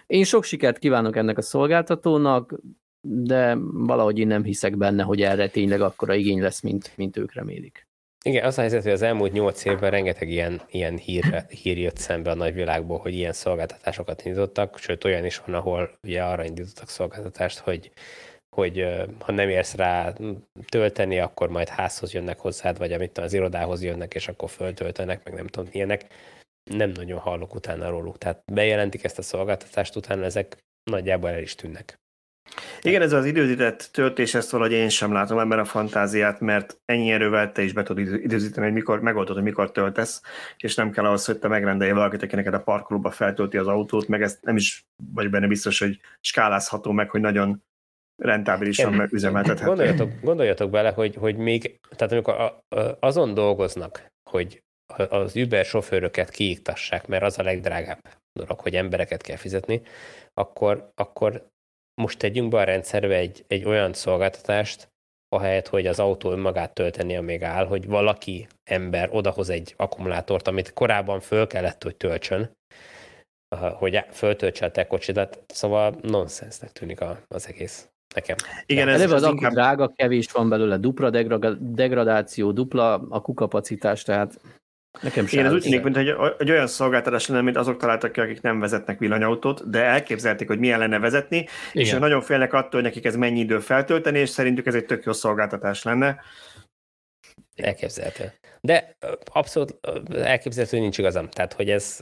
Én 0.08 0.24
sok 0.24 0.44
sikert 0.44 0.78
kívánok 0.78 1.16
ennek 1.16 1.38
a 1.38 1.42
szolgáltatónak, 1.42 2.54
de 3.02 3.56
valahogy 3.62 4.20
én 4.20 4.28
nem 4.28 4.44
hiszek 4.44 4.78
benne, 4.78 5.04
hogy 5.04 5.22
erre 5.22 5.50
tényleg 5.50 5.82
akkora 5.82 6.14
igény 6.14 6.42
lesz, 6.42 6.62
mint, 6.62 6.92
mint 6.96 7.18
ők 7.18 7.34
remélik. 7.34 7.87
Igen, 8.28 8.46
az 8.46 8.58
a 8.58 8.62
helyzet, 8.62 8.84
hogy 8.84 8.92
az 8.92 9.02
elmúlt 9.02 9.32
nyolc 9.32 9.66
évben 9.66 9.92
rengeteg 9.92 10.30
ilyen, 10.30 10.62
ilyen 10.72 10.98
hír, 10.98 11.46
hír 11.48 11.78
jött 11.78 11.98
szembe 11.98 12.32
a 12.32 12.36
nagyvilágból, 12.36 12.98
hogy 12.98 13.14
ilyen 13.14 13.34
szolgáltatásokat 13.34 14.26
indítottak, 14.26 14.78
sőt 14.78 15.04
olyan 15.04 15.26
is 15.26 15.38
van, 15.38 15.56
ahol 15.56 15.98
ugye 16.04 16.24
arra 16.24 16.44
indítottak 16.44 16.90
szolgáltatást, 16.90 17.58
hogy, 17.58 17.92
hogy 18.56 18.86
ha 19.20 19.32
nem 19.32 19.50
érsz 19.50 19.76
rá 19.76 20.14
tölteni, 20.70 21.20
akkor 21.20 21.50
majd 21.50 21.68
házhoz 21.68 22.14
jönnek 22.14 22.40
hozzád, 22.40 22.78
vagy 22.78 22.92
amit 22.92 23.18
az 23.18 23.34
irodához 23.34 23.84
jönnek, 23.84 24.14
és 24.14 24.28
akkor 24.28 24.50
föltöltenek, 24.50 25.24
meg 25.24 25.34
nem 25.34 25.48
tudom, 25.48 25.70
ilyenek. 25.72 26.06
Nem 26.72 26.90
nagyon 26.90 27.20
hallok 27.20 27.56
utána 27.56 27.90
róluk. 27.90 28.18
Tehát 28.18 28.42
bejelentik 28.52 29.04
ezt 29.04 29.18
a 29.18 29.22
szolgáltatást, 29.22 29.96
utána 29.96 30.24
ezek 30.24 30.58
nagyjából 30.84 31.30
el 31.30 31.42
is 31.42 31.56
tűnnek. 31.56 32.00
Igen, 32.82 33.02
ez 33.02 33.14
az 33.14 33.26
időzített 33.26 33.90
töltés, 33.92 34.34
ezt 34.34 34.50
valahogy 34.50 34.74
én 34.74 34.90
sem 34.90 35.14
látom 35.14 35.40
ebben 35.40 35.60
a 35.60 35.66
fantáziát, 35.66 36.40
mert 36.40 36.80
ennyi 36.86 37.12
erővel 37.12 37.52
te 37.52 37.62
is 37.62 37.74
be 37.74 37.84
tudod 37.84 38.08
időzíteni, 38.24 38.66
hogy 38.66 38.76
mikor 38.76 39.02
megoldod, 39.02 39.36
hogy 39.36 39.44
mikor 39.44 39.72
töltesz, 39.72 40.22
és 40.58 40.76
nem 40.76 40.92
kell 40.92 41.06
ahhoz, 41.06 41.26
hogy 41.26 41.40
te 41.40 41.48
megrendelj 41.48 41.92
valakit, 41.92 42.24
aki 42.24 42.36
neked 42.36 42.54
a 42.54 42.60
parkolóba 42.60 43.12
feltölti 43.12 43.58
az 43.58 43.68
autót, 43.68 44.08
meg 44.08 44.22
ezt 44.22 44.44
nem 44.44 44.56
is 44.56 44.86
vagy 45.14 45.30
benne 45.30 45.48
biztos, 45.48 45.80
hogy 45.80 46.00
skálázható 46.20 46.92
meg, 46.92 47.10
hogy 47.10 47.22
nagyon 47.22 47.64
rentábilisan 48.24 49.08
üzemeltethető. 49.12 49.66
Gondoljatok, 49.66 50.12
gondoljatok 50.22 50.70
bele, 50.70 50.90
hogy, 50.90 51.16
hogy 51.16 51.36
még, 51.36 51.80
tehát 51.96 52.14
amikor 52.14 52.62
azon 53.00 53.34
dolgoznak, 53.34 54.06
hogy 54.30 54.64
az 55.10 55.36
Uber 55.36 55.66
sofőröket 55.66 56.30
kiiktassák, 56.30 57.08
mert 57.08 57.24
az 57.24 57.40
a 57.40 57.44
legdrágább 57.44 58.00
dolog, 58.34 58.60
hogy 58.60 58.76
embereket 58.76 59.22
kell 59.22 59.36
fizetni, 59.36 59.82
akkor, 60.34 60.92
akkor 60.96 61.50
most 62.02 62.18
tegyünk 62.18 62.50
be 62.50 62.58
a 62.58 62.64
rendszerbe 62.64 63.16
egy, 63.16 63.44
egy 63.48 63.66
olyan 63.66 63.94
szolgáltatást, 63.94 64.88
ahelyett, 65.30 65.68
hogy 65.68 65.88
az 65.88 66.00
autó 66.00 66.32
önmagát 66.32 66.74
tölteni, 66.74 67.16
amíg 67.16 67.44
áll, 67.44 67.66
hogy 67.66 67.88
valaki, 67.88 68.48
ember 68.64 69.10
odahoz 69.12 69.50
egy 69.50 69.74
akkumulátort, 69.78 70.48
amit 70.48 70.74
korábban 70.74 71.20
föl 71.20 71.48
kellett, 71.48 71.84
hogy 71.84 71.96
töltsön, 71.96 72.52
hogy 73.56 74.00
föltöltse 74.12 74.66
a 74.66 74.72
te 74.72 74.88
kocsidat, 74.88 75.44
szóval 75.48 75.96
nonsensnek 76.02 76.72
tűnik 76.72 77.00
az 77.28 77.48
egész 77.48 77.90
nekem. 78.16 78.36
Igen, 78.66 78.88
ez 78.88 79.12
az 79.12 79.24
inkább... 79.24 79.52
drága, 79.52 79.88
kevés 79.88 80.32
van 80.32 80.50
belőle, 80.50 80.78
dupla 80.78 81.10
degradáció, 81.60 82.52
dupla 82.52 82.94
a 83.10 83.22
kukapacitás, 83.22 84.04
tehát 84.04 84.40
Nekem 85.02 85.28
sem. 85.28 85.40
Én 85.40 85.46
ez 85.46 85.54
úgy 85.54 85.62
tűnik, 85.62 85.84
mint 85.84 85.96
hogy 85.96 86.16
egy 86.38 86.52
olyan 86.52 86.68
szolgáltatás 86.68 87.28
lenne, 87.28 87.42
mint 87.42 87.58
azok 87.58 87.78
találtak 87.78 88.12
ki, 88.12 88.20
akik 88.20 88.42
nem 88.42 88.60
vezetnek 88.60 89.00
villanyautót, 89.00 89.70
de 89.70 89.84
elképzelték, 89.84 90.48
hogy 90.48 90.60
milyen 90.60 90.80
lenne 90.80 91.00
vezetni, 91.00 91.38
Igen. 91.38 91.50
és 91.72 91.92
nagyon 91.92 92.22
félnek 92.22 92.54
attól, 92.54 92.70
hogy 92.72 92.84
nekik 92.84 93.06
ez 93.06 93.16
mennyi 93.16 93.40
idő 93.40 93.60
feltölteni, 93.60 94.20
és 94.20 94.30
szerintük 94.30 94.66
ez 94.66 94.76
egy 94.76 94.86
tök 94.86 95.04
jó 95.04 95.14
szolgáltatás 95.14 95.84
lenne. 95.84 96.22
Elképzelhető. 97.56 98.34
De 98.62 98.98
abszolút 99.26 99.76
elképzelhető, 100.14 100.76
hogy 100.76 100.82
nincs 100.82 100.98
igazam. 100.98 101.30
Tehát, 101.30 101.54
hogy 101.54 101.70
ez, 101.70 102.00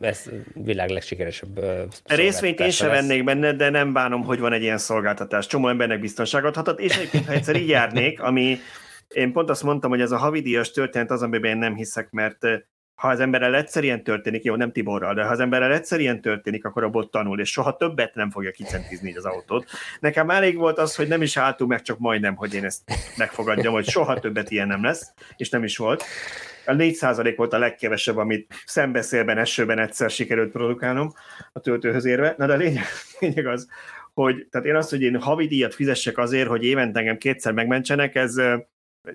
ez 0.00 0.30
világ 0.54 0.90
legsikeresebb 0.90 1.60
Részvényt 2.04 2.60
én 2.60 2.70
sem 2.70 2.88
vennék 2.88 3.24
benne, 3.24 3.52
de 3.52 3.70
nem 3.70 3.92
bánom, 3.92 4.24
hogy 4.24 4.38
van 4.38 4.52
egy 4.52 4.62
ilyen 4.62 4.78
szolgáltatás. 4.78 5.46
Csomó 5.46 5.68
embernek 5.68 6.00
biztonságot 6.00 6.54
hatott, 6.54 6.80
és 6.80 6.96
egyébként, 6.96 7.26
ha 7.26 7.32
egyszer 7.32 7.56
így 7.56 7.68
járnék, 7.68 8.20
ami 8.20 8.58
én 9.12 9.32
pont 9.32 9.50
azt 9.50 9.62
mondtam, 9.62 9.90
hogy 9.90 10.00
ez 10.00 10.10
a 10.10 10.16
havidíjas 10.16 10.70
történet 10.70 11.10
az, 11.10 11.22
amiben 11.22 11.50
én 11.50 11.56
nem 11.56 11.74
hiszek, 11.74 12.10
mert 12.10 12.46
ha 12.94 13.08
az 13.08 13.20
emberrel 13.20 13.54
egyszer 13.54 13.84
ilyen 13.84 14.02
történik, 14.02 14.44
jó, 14.44 14.54
nem 14.54 14.72
Tiborral, 14.72 15.14
de 15.14 15.24
ha 15.24 15.30
az 15.30 15.40
emberrel 15.40 15.72
egyszer 15.72 16.00
ilyen 16.00 16.20
történik, 16.20 16.64
akkor 16.64 16.84
abból 16.84 17.08
tanul, 17.08 17.40
és 17.40 17.50
soha 17.50 17.76
többet 17.76 18.14
nem 18.14 18.30
fogja 18.30 18.50
kicentizni 18.50 19.16
az 19.16 19.24
autót. 19.24 19.66
Nekem 20.00 20.30
elég 20.30 20.56
volt 20.56 20.78
az, 20.78 20.96
hogy 20.96 21.08
nem 21.08 21.22
is 21.22 21.36
álltunk 21.36 21.70
meg, 21.70 21.82
csak 21.82 21.98
majdnem, 21.98 22.34
hogy 22.34 22.54
én 22.54 22.64
ezt 22.64 22.80
megfogadjam, 23.16 23.72
hogy 23.72 23.88
soha 23.88 24.18
többet 24.18 24.50
ilyen 24.50 24.66
nem 24.66 24.84
lesz, 24.84 25.12
és 25.36 25.48
nem 25.48 25.64
is 25.64 25.76
volt. 25.76 26.04
A 26.66 26.72
4% 26.72 27.34
volt 27.36 27.52
a 27.52 27.58
legkevesebb, 27.58 28.16
amit 28.16 28.54
szembeszélben, 28.66 29.38
esőben 29.38 29.78
egyszer 29.78 30.10
sikerült 30.10 30.52
produkálnom 30.52 31.12
a 31.52 31.60
töltőhöz 31.60 32.04
érve. 32.04 32.34
Na 32.38 32.46
de 32.46 32.52
a 32.52 32.56
lényeg, 32.56 32.84
lényeg 33.20 33.46
az, 33.46 33.68
hogy 34.14 34.46
tehát 34.50 34.66
én 34.66 34.76
azt, 34.76 34.90
hogy 34.90 35.02
én 35.02 35.20
havidíjat 35.20 35.74
fizessek 35.74 36.18
azért, 36.18 36.48
hogy 36.48 36.64
évente 36.64 36.98
engem 36.98 37.16
kétszer 37.16 37.52
megmentsenek, 37.52 38.14
ez 38.14 38.34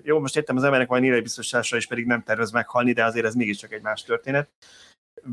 jó, 0.02 0.20
most 0.20 0.36
értem, 0.36 0.56
az 0.56 0.62
embernek 0.62 0.88
van 0.88 1.04
életbiztosítása, 1.04 1.76
és 1.76 1.86
pedig 1.86 2.06
nem 2.06 2.22
tervez 2.22 2.50
meghalni, 2.50 2.92
de 2.92 3.04
azért 3.04 3.26
ez 3.26 3.34
mégiscsak 3.34 3.72
egy 3.72 3.82
más 3.82 4.02
történet. 4.02 4.48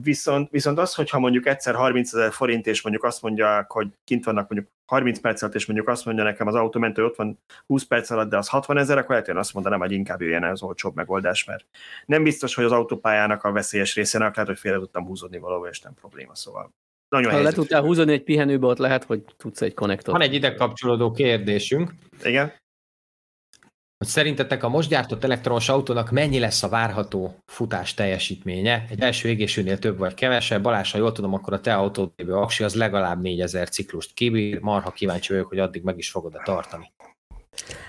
Viszont, 0.03 0.49
viszont 0.51 0.77
az, 0.77 0.95
hogyha 0.95 1.19
mondjuk 1.19 1.45
egyszer 1.45 1.75
30 1.75 2.13
ezer 2.13 2.31
forint, 2.31 2.67
és 2.67 2.81
mondjuk 2.81 3.03
azt 3.05 3.21
mondják, 3.21 3.71
hogy 3.71 3.87
kint 4.03 4.25
vannak 4.25 4.49
mondjuk 4.49 4.71
30 4.85 5.19
perc 5.19 5.41
alatt, 5.41 5.55
és 5.55 5.65
mondjuk 5.65 5.87
azt 5.87 6.05
mondja 6.05 6.23
nekem 6.23 6.47
az 6.47 6.55
autómentő, 6.55 7.01
hogy 7.01 7.11
ott 7.11 7.17
van 7.17 7.39
20 7.67 7.83
perc 7.83 8.09
alatt, 8.09 8.29
de 8.29 8.37
az 8.37 8.47
60 8.47 8.77
ezer, 8.77 8.97
akkor 8.97 9.09
lehet, 9.09 9.25
hogy 9.25 9.37
azt 9.37 9.53
mondanám, 9.53 9.79
hogy 9.79 9.91
inkább 9.91 10.21
jöjjen 10.21 10.43
az 10.43 10.61
olcsóbb 10.61 10.95
megoldás, 10.95 11.43
mert 11.43 11.65
nem 12.05 12.23
biztos, 12.23 12.55
hogy 12.55 12.65
az 12.65 12.71
autópályának 12.71 13.43
a 13.43 13.51
veszélyes 13.51 13.95
részének 13.95 14.35
lehet, 14.35 14.49
hogy 14.49 14.59
félre 14.59 14.77
tudtam 14.77 15.05
húzódni 15.05 15.37
valahol, 15.37 15.67
és 15.67 15.81
nem 15.81 15.93
probléma, 15.93 16.35
szóval 16.35 16.73
nagyon 17.09 17.31
ha 17.31 17.41
le 17.41 17.51
tudtál 17.51 17.81
húzani 17.81 18.13
egy 18.13 18.23
pihenőbe, 18.23 18.67
ott 18.67 18.77
lehet, 18.77 19.03
hogy 19.03 19.23
tudsz 19.37 19.61
egy 19.61 19.73
konnektort. 19.73 20.17
Van 20.17 20.27
egy 20.27 20.33
ide 20.33 20.53
kapcsolódó 20.53 21.11
kérdésünk. 21.11 21.91
Igen 22.23 22.53
hogy 24.05 24.13
szerintetek 24.13 24.63
a 24.63 24.69
most 24.69 24.89
gyártott 24.89 25.23
elektromos 25.23 25.69
autónak 25.69 26.11
mennyi 26.11 26.39
lesz 26.39 26.63
a 26.63 26.69
várható 26.69 27.35
futás 27.45 27.93
teljesítménye? 27.93 28.85
Egy 28.89 29.01
első 29.01 29.29
égésűnél 29.29 29.79
több 29.79 29.97
vagy 29.97 30.13
kevesebb. 30.13 30.61
Balázs, 30.61 30.91
ha 30.91 30.97
jól 30.97 31.11
tudom, 31.11 31.33
akkor 31.33 31.53
a 31.53 31.61
te 31.61 31.73
autódébő 31.73 32.33
aksi 32.33 32.63
az 32.63 32.75
legalább 32.75 33.21
4000 33.21 33.69
ciklust 33.69 34.13
kibír. 34.13 34.59
Marha 34.59 34.91
kíváncsi 34.91 35.33
vagyok, 35.33 35.47
hogy 35.47 35.59
addig 35.59 35.83
meg 35.83 35.97
is 35.97 36.09
fogod-e 36.09 36.41
tartani. 36.43 36.91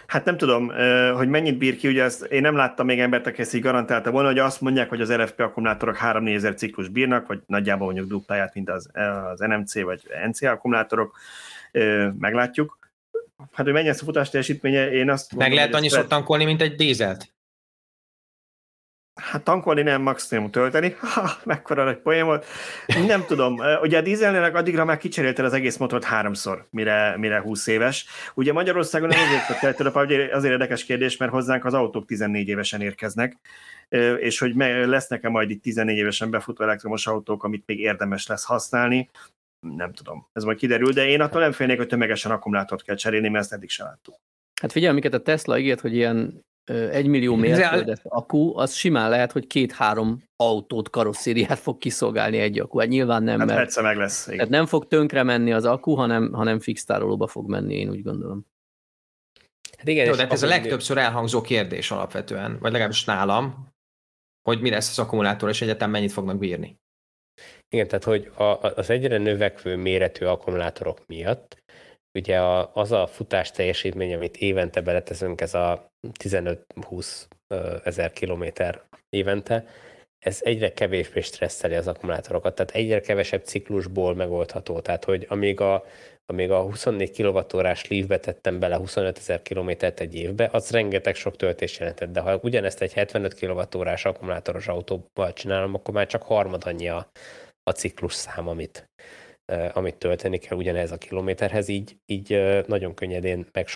Hát 0.07 0.25
nem 0.25 0.37
tudom, 0.37 0.73
hogy 1.15 1.29
mennyit 1.29 1.59
bír 1.59 1.77
ki, 1.77 1.89
ugye 1.89 2.03
ezt 2.03 2.25
én 2.25 2.41
nem 2.41 2.57
láttam 2.57 2.87
még 2.87 3.01
embert, 3.01 3.27
aki 3.27 3.41
ezt 3.41 3.55
így 3.55 3.63
garantálta 3.63 4.11
volna, 4.11 4.29
hogy 4.29 4.39
azt 4.39 4.61
mondják, 4.61 4.89
hogy 4.89 5.01
az 5.01 5.13
LFP 5.13 5.41
akkumulátorok 5.41 5.97
3 5.97 6.27
ezer 6.27 6.55
ciklus 6.55 6.89
bírnak, 6.89 7.27
vagy 7.27 7.41
nagyjából 7.47 7.87
mondjuk 7.87 8.09
dupláját, 8.09 8.55
mint 8.55 8.71
az, 8.71 8.91
az 9.33 9.39
NMC 9.39 9.83
vagy 9.83 10.03
NC 10.27 10.43
akkumulátorok, 10.43 11.17
meglátjuk. 12.19 12.79
Hát, 13.37 13.65
hogy 13.65 13.73
mennyi 13.73 13.89
a 13.89 13.95
futás 13.95 14.31
teljesítménye, 14.31 14.91
én 14.91 15.11
azt 15.11 15.31
Meg 15.31 15.39
mondom, 15.39 15.57
lehet 15.57 15.75
annyi 15.75 16.07
tankolni, 16.09 16.45
mint 16.45 16.63
egy 16.63 16.75
dízelt? 16.75 17.35
Hát 19.21 19.45
tankolni 19.45 19.83
nem, 19.83 20.03
maximum 20.03 20.51
tölteni. 20.51 20.97
Ha, 21.15 21.31
mekkora 21.45 21.85
nagy 21.85 21.97
poén 21.99 22.25
volt. 22.25 22.47
Nem 23.07 23.25
tudom. 23.27 23.59
Ugye 23.83 23.99
a 23.99 24.01
dízelnének 24.01 24.55
addigra 24.55 24.85
már 24.85 24.99
kicserélte 24.99 25.43
az 25.43 25.53
egész 25.53 25.77
motort 25.77 26.05
háromszor, 26.05 26.67
mire, 26.71 27.17
mire 27.17 27.41
20 27.41 27.67
éves. 27.67 28.07
Ugye 28.35 28.53
Magyarországon 28.53 29.09
nem 29.09 29.19
azért 29.19 30.33
azért 30.33 30.53
érdekes 30.53 30.85
kérdés, 30.85 31.17
mert 31.17 31.33
hozzánk 31.33 31.65
az 31.65 31.75
autók 31.75 32.07
14 32.07 32.49
évesen 32.49 32.81
érkeznek, 32.81 33.37
és 34.19 34.39
hogy 34.39 34.55
lesznek-e 34.87 35.29
majd 35.29 35.51
itt 35.51 35.63
14 35.63 35.97
évesen 35.97 36.31
befutó 36.31 36.65
elektromos 36.65 37.07
autók, 37.07 37.45
amit 37.45 37.67
még 37.67 37.81
érdemes 37.81 38.27
lesz 38.27 38.45
használni 38.45 39.11
nem 39.75 39.93
tudom, 39.93 40.29
ez 40.33 40.45
majd 40.45 40.59
kiderül, 40.59 40.93
de 40.93 41.07
én 41.07 41.21
attól 41.21 41.41
nem 41.41 41.53
félnék, 41.53 41.77
hogy 41.77 41.87
tömegesen 41.87 42.33
akkumulátort 42.33 42.83
kell 42.83 42.97
cserélni, 42.97 43.29
mert 43.29 43.45
ezt 43.45 43.53
eddig 43.53 43.69
sem 43.69 43.87
láttuk. 43.87 44.15
Hát 44.61 44.73
figyelj, 44.73 44.93
amiket 44.93 45.15
a 45.15 45.23
Tesla 45.23 45.59
ígért, 45.59 45.81
hogy 45.81 45.95
ilyen 45.95 46.45
egy 46.67 47.07
millió 47.07 47.35
mérföldes 47.35 47.99
akku, 48.03 48.59
az 48.59 48.75
simán 48.75 49.11
lehet, 49.11 49.33
hogy 49.33 49.47
két-három 49.47 50.23
autót, 50.37 50.91
karosszériát 50.91 51.59
fog 51.59 51.79
kiszolgálni 51.79 52.39
egy 52.39 52.61
akku. 52.61 52.79
Hát 52.79 52.89
nyilván 52.89 53.23
nem, 53.23 53.39
hát 53.39 53.49
mert 53.49 53.83
meg 53.83 53.97
lesz. 53.97 54.25
Tehát 54.25 54.49
nem 54.49 54.67
fog 54.67 54.87
tönkre 54.87 55.23
menni 55.23 55.53
az 55.53 55.65
akku, 55.65 55.95
hanem, 55.95 56.33
hanem 56.33 56.59
fix 56.59 56.85
tárolóba 56.85 57.27
fog 57.27 57.49
menni, 57.49 57.75
én 57.75 57.91
úgy 57.91 58.03
gondolom. 58.03 58.47
Hát 59.79 59.89
igen, 59.89 60.07
Jó, 60.07 60.15
de 60.15 60.23
hát 60.23 60.33
ez 60.33 60.43
a 60.43 60.47
legtöbbször 60.47 60.99
elhangzó 60.99 61.41
kérdés 61.41 61.91
alapvetően, 61.91 62.59
vagy 62.61 62.73
legalábbis 62.73 63.05
nálam, 63.05 63.75
hogy 64.43 64.61
mi 64.61 64.71
lesz 64.71 64.91
az 64.91 64.99
akkumulátor, 64.99 65.49
és 65.49 65.63
egyetem 65.63 65.91
mennyit 65.91 66.13
fognak 66.13 66.39
bírni. 66.39 66.79
Igen, 67.69 67.89
tehát 67.89 68.05
hogy 68.05 68.31
a, 68.37 68.43
az 68.63 68.91
egyre 68.91 69.19
növekvő 69.19 69.77
méretű 69.77 70.25
akkumulátorok 70.25 71.07
miatt 71.07 71.65
ugye 72.17 72.41
a, 72.41 72.71
az 72.75 72.93
a 72.93 73.07
futás 73.07 73.51
teljesítmény, 73.51 74.15
amit 74.15 74.37
évente 74.37 74.81
beleteszünk, 74.81 75.41
ez 75.41 75.55
a 75.55 75.93
15-20 76.23 77.27
ezer 77.85 78.13
kilométer 78.13 78.83
évente, 79.09 79.67
ez 80.19 80.41
egyre 80.43 80.73
kevésbé 80.73 81.21
stresszeli 81.21 81.75
az 81.75 81.87
akkumulátorokat, 81.87 82.55
tehát 82.55 82.73
egyre 82.73 83.01
kevesebb 83.01 83.45
ciklusból 83.45 84.15
megoldható. 84.15 84.81
Tehát, 84.81 85.05
hogy 85.05 85.27
amíg 85.29 85.61
a, 85.61 85.85
amíg 86.27 86.51
a 86.51 86.63
24 86.63 87.23
kWh-órás 87.23 87.89
leaf 87.89 88.21
tettem 88.21 88.59
bele 88.59 88.77
25 88.77 89.19
ezer 89.19 89.43
kilométert 89.43 90.01
egy 90.01 90.15
évbe, 90.15 90.49
az 90.53 90.71
rengeteg 90.71 91.15
sok 91.15 91.37
töltés 91.37 91.79
jelentett, 91.79 92.13
de 92.13 92.21
ha 92.21 92.39
ugyanezt 92.43 92.81
egy 92.81 92.93
75 92.93 93.35
kWh-órás 93.35 94.05
akkumulátoros 94.05 94.69
autóval 94.69 95.33
csinálom, 95.33 95.75
akkor 95.75 95.95
már 95.95 96.07
csak 96.07 96.23
harmad 96.23 96.63
annyi 96.67 96.89
a, 96.89 97.11
a 97.71 97.73
ciklus 97.73 98.13
szám, 98.13 98.49
amit, 98.49 98.91
amit 99.73 99.97
tölteni 99.97 100.39
kell 100.39 100.59
ugyanez 100.59 100.93
a 100.93 100.99
kilométerhez, 100.99 101.69
így, 101.69 101.97
így 102.07 102.41
nagyon 102.67 102.95
könnyedén 102.95 103.47
meg 103.53 103.67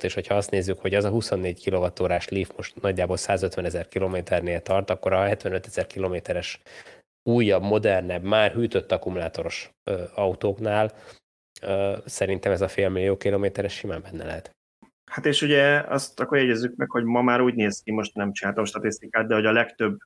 és 0.00 0.14
hogyha 0.14 0.34
azt 0.34 0.50
nézzük, 0.50 0.78
hogy 0.78 0.94
az 0.94 1.04
a 1.04 1.10
24 1.10 1.70
kWh 1.70 2.08
Leaf 2.28 2.50
most 2.56 2.80
nagyjából 2.80 3.16
150 3.16 3.64
ezer 3.64 3.88
kilométernél 3.88 4.60
tart, 4.60 4.90
akkor 4.90 5.12
a 5.12 5.22
75 5.22 5.66
ezer 5.66 5.86
kilométeres 5.86 6.60
újabb, 7.22 7.62
modernebb, 7.62 8.22
már 8.22 8.52
hűtött 8.52 8.92
akkumulátoros 8.92 9.70
autóknál 10.14 10.92
szerintem 12.04 12.52
ez 12.52 12.60
a 12.60 12.68
félmillió 12.68 13.16
kilométeres 13.16 13.74
simán 13.74 14.02
benne 14.02 14.24
lehet. 14.24 14.50
Hát 15.10 15.26
és 15.26 15.42
ugye 15.42 15.80
azt 15.80 16.20
akkor 16.20 16.38
jegyezzük 16.38 16.76
meg, 16.76 16.90
hogy 16.90 17.04
ma 17.04 17.22
már 17.22 17.40
úgy 17.40 17.54
néz 17.54 17.80
ki, 17.84 17.92
most 17.92 18.14
nem 18.14 18.32
csináltam 18.32 18.64
statisztikát, 18.64 19.26
de 19.26 19.34
hogy 19.34 19.46
a 19.46 19.52
legtöbb 19.52 19.98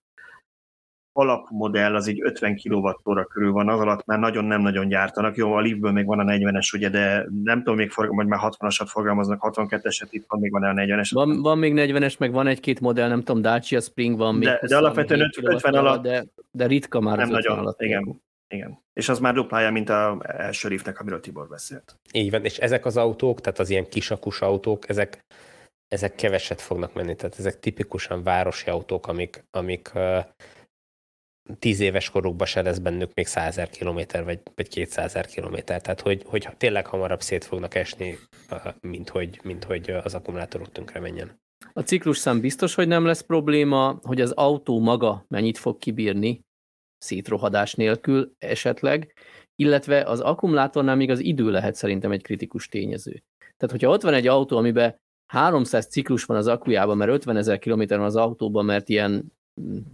alapmodell 1.19 1.95
az 1.95 2.07
így 2.07 2.21
50 2.23 2.57
kWh 2.63 3.25
körül 3.33 3.53
van, 3.53 3.69
az 3.69 3.81
alatt 3.81 4.05
már 4.05 4.19
nagyon 4.19 4.45
nem 4.45 4.61
nagyon 4.61 4.89
gyártanak. 4.89 5.37
Jó, 5.37 5.53
a 5.53 5.61
Leafből 5.61 5.93
még 5.93 6.07
van 6.07 6.19
a 6.19 6.25
40-es, 6.33 6.75
ugye, 6.75 6.89
de 6.89 7.27
nem 7.45 7.59
tudom 7.59 7.77
még 7.77 7.91
forgalom, 7.91 8.17
hogy 8.17 8.27
már 8.27 8.41
60-asat 8.43 8.87
forgalmaznak, 8.87 9.41
62-eset 9.43 10.09
itt 10.11 10.25
van, 10.29 10.41
még 10.41 10.51
van 10.51 10.63
a 10.63 10.73
40-es. 10.73 11.11
Van, 11.13 11.43
van 11.43 11.59
még 11.59 11.73
40-es, 11.77 12.19
meg 12.19 12.33
van 12.33 12.47
egy-két 12.47 12.81
modell, 12.81 13.09
nem 13.09 13.23
tudom, 13.23 13.43
Dacia 13.43 13.81
Spring 13.81 14.17
van 14.17 14.35
még. 14.35 14.49
De, 14.49 14.61
de 14.67 14.77
alapvetően 14.77 15.21
50, 15.21 15.55
50 15.55 15.75
alatt. 15.75 16.03
De, 16.03 16.25
de 16.51 16.67
ritka 16.67 17.01
már 17.01 17.17
nem 17.17 17.27
az 17.27 17.33
nagyon, 17.33 17.59
alatt. 17.59 17.81
Igen. 17.81 18.21
Igen. 18.55 18.79
És 18.93 19.09
az 19.09 19.19
már 19.19 19.35
duplája, 19.35 19.71
mint 19.71 19.91
az 19.91 20.17
első 20.23 20.69
Leafnek, 20.69 21.01
amiről 21.01 21.21
Tibor 21.21 21.49
beszélt. 21.49 21.97
Így 22.13 22.31
van, 22.31 22.45
és 22.45 22.59
ezek 22.59 22.85
az 22.85 22.97
autók, 22.97 23.41
tehát 23.41 23.59
az 23.59 23.71
ilyen 23.71 23.89
kisakus 23.89 24.41
autók, 24.41 24.89
ezek, 24.89 25.25
ezek 25.89 26.15
keveset 26.15 26.61
fognak 26.61 26.95
menni, 26.95 27.15
tehát 27.15 27.39
ezek 27.39 27.61
tipikusan 27.61 28.23
városi 28.23 28.71
autók, 28.71 29.07
amik, 29.07 29.45
amik 29.51 29.93
tíz 31.59 31.81
éves 31.81 32.11
korukban 32.11 32.47
se 32.47 32.63
lesz 32.63 32.79
bennük 32.79 33.15
még 33.15 33.27
100 33.27 33.61
kilométer, 33.71 34.25
vagy, 34.25 34.41
vagy 34.55 34.69
200 34.69 35.13
kilométer. 35.27 35.81
Tehát, 35.81 36.01
hogy, 36.01 36.23
hogy 36.27 36.49
tényleg 36.57 36.87
hamarabb 36.87 37.21
szét 37.21 37.45
fognak 37.45 37.75
esni, 37.75 38.19
mint 38.81 39.09
hogy, 39.09 39.41
mint 39.43 39.65
hogy 39.65 39.91
az 39.91 40.15
akkumulátorok 40.15 40.73
tönkre 40.73 41.01
menjen. 41.01 41.41
A 41.73 41.81
ciklusszám 41.81 42.41
biztos, 42.41 42.75
hogy 42.75 42.89
nem 42.89 43.05
lesz 43.05 43.21
probléma, 43.21 43.99
hogy 44.03 44.21
az 44.21 44.31
autó 44.31 44.81
maga 44.81 45.25
mennyit 45.29 45.59
fog 45.59 45.79
kibírni 45.79 46.41
szétrohadás 46.99 47.75
nélkül 47.75 48.33
esetleg, 48.39 49.15
illetve 49.55 50.03
az 50.03 50.21
akkumulátornál 50.21 50.97
még 50.97 51.11
az 51.11 51.21
idő 51.21 51.51
lehet 51.51 51.75
szerintem 51.75 52.13
egy 52.13 52.23
kritikus 52.23 52.69
tényező. 52.69 53.23
Tehát, 53.39 53.71
hogyha 53.71 53.91
ott 53.91 54.03
van 54.03 54.15
egy 54.15 54.27
autó, 54.27 54.57
amiben 54.57 54.97
300 55.33 55.87
ciklus 55.87 56.25
van 56.25 56.37
az 56.37 56.47
akkujában, 56.47 56.97
mert 56.97 57.11
50 57.11 57.37
ezer 57.37 57.59
kilométer 57.59 57.99
van 57.99 58.07
az 58.07 58.17
autóban, 58.17 58.65
mert 58.65 58.89
ilyen 58.89 59.33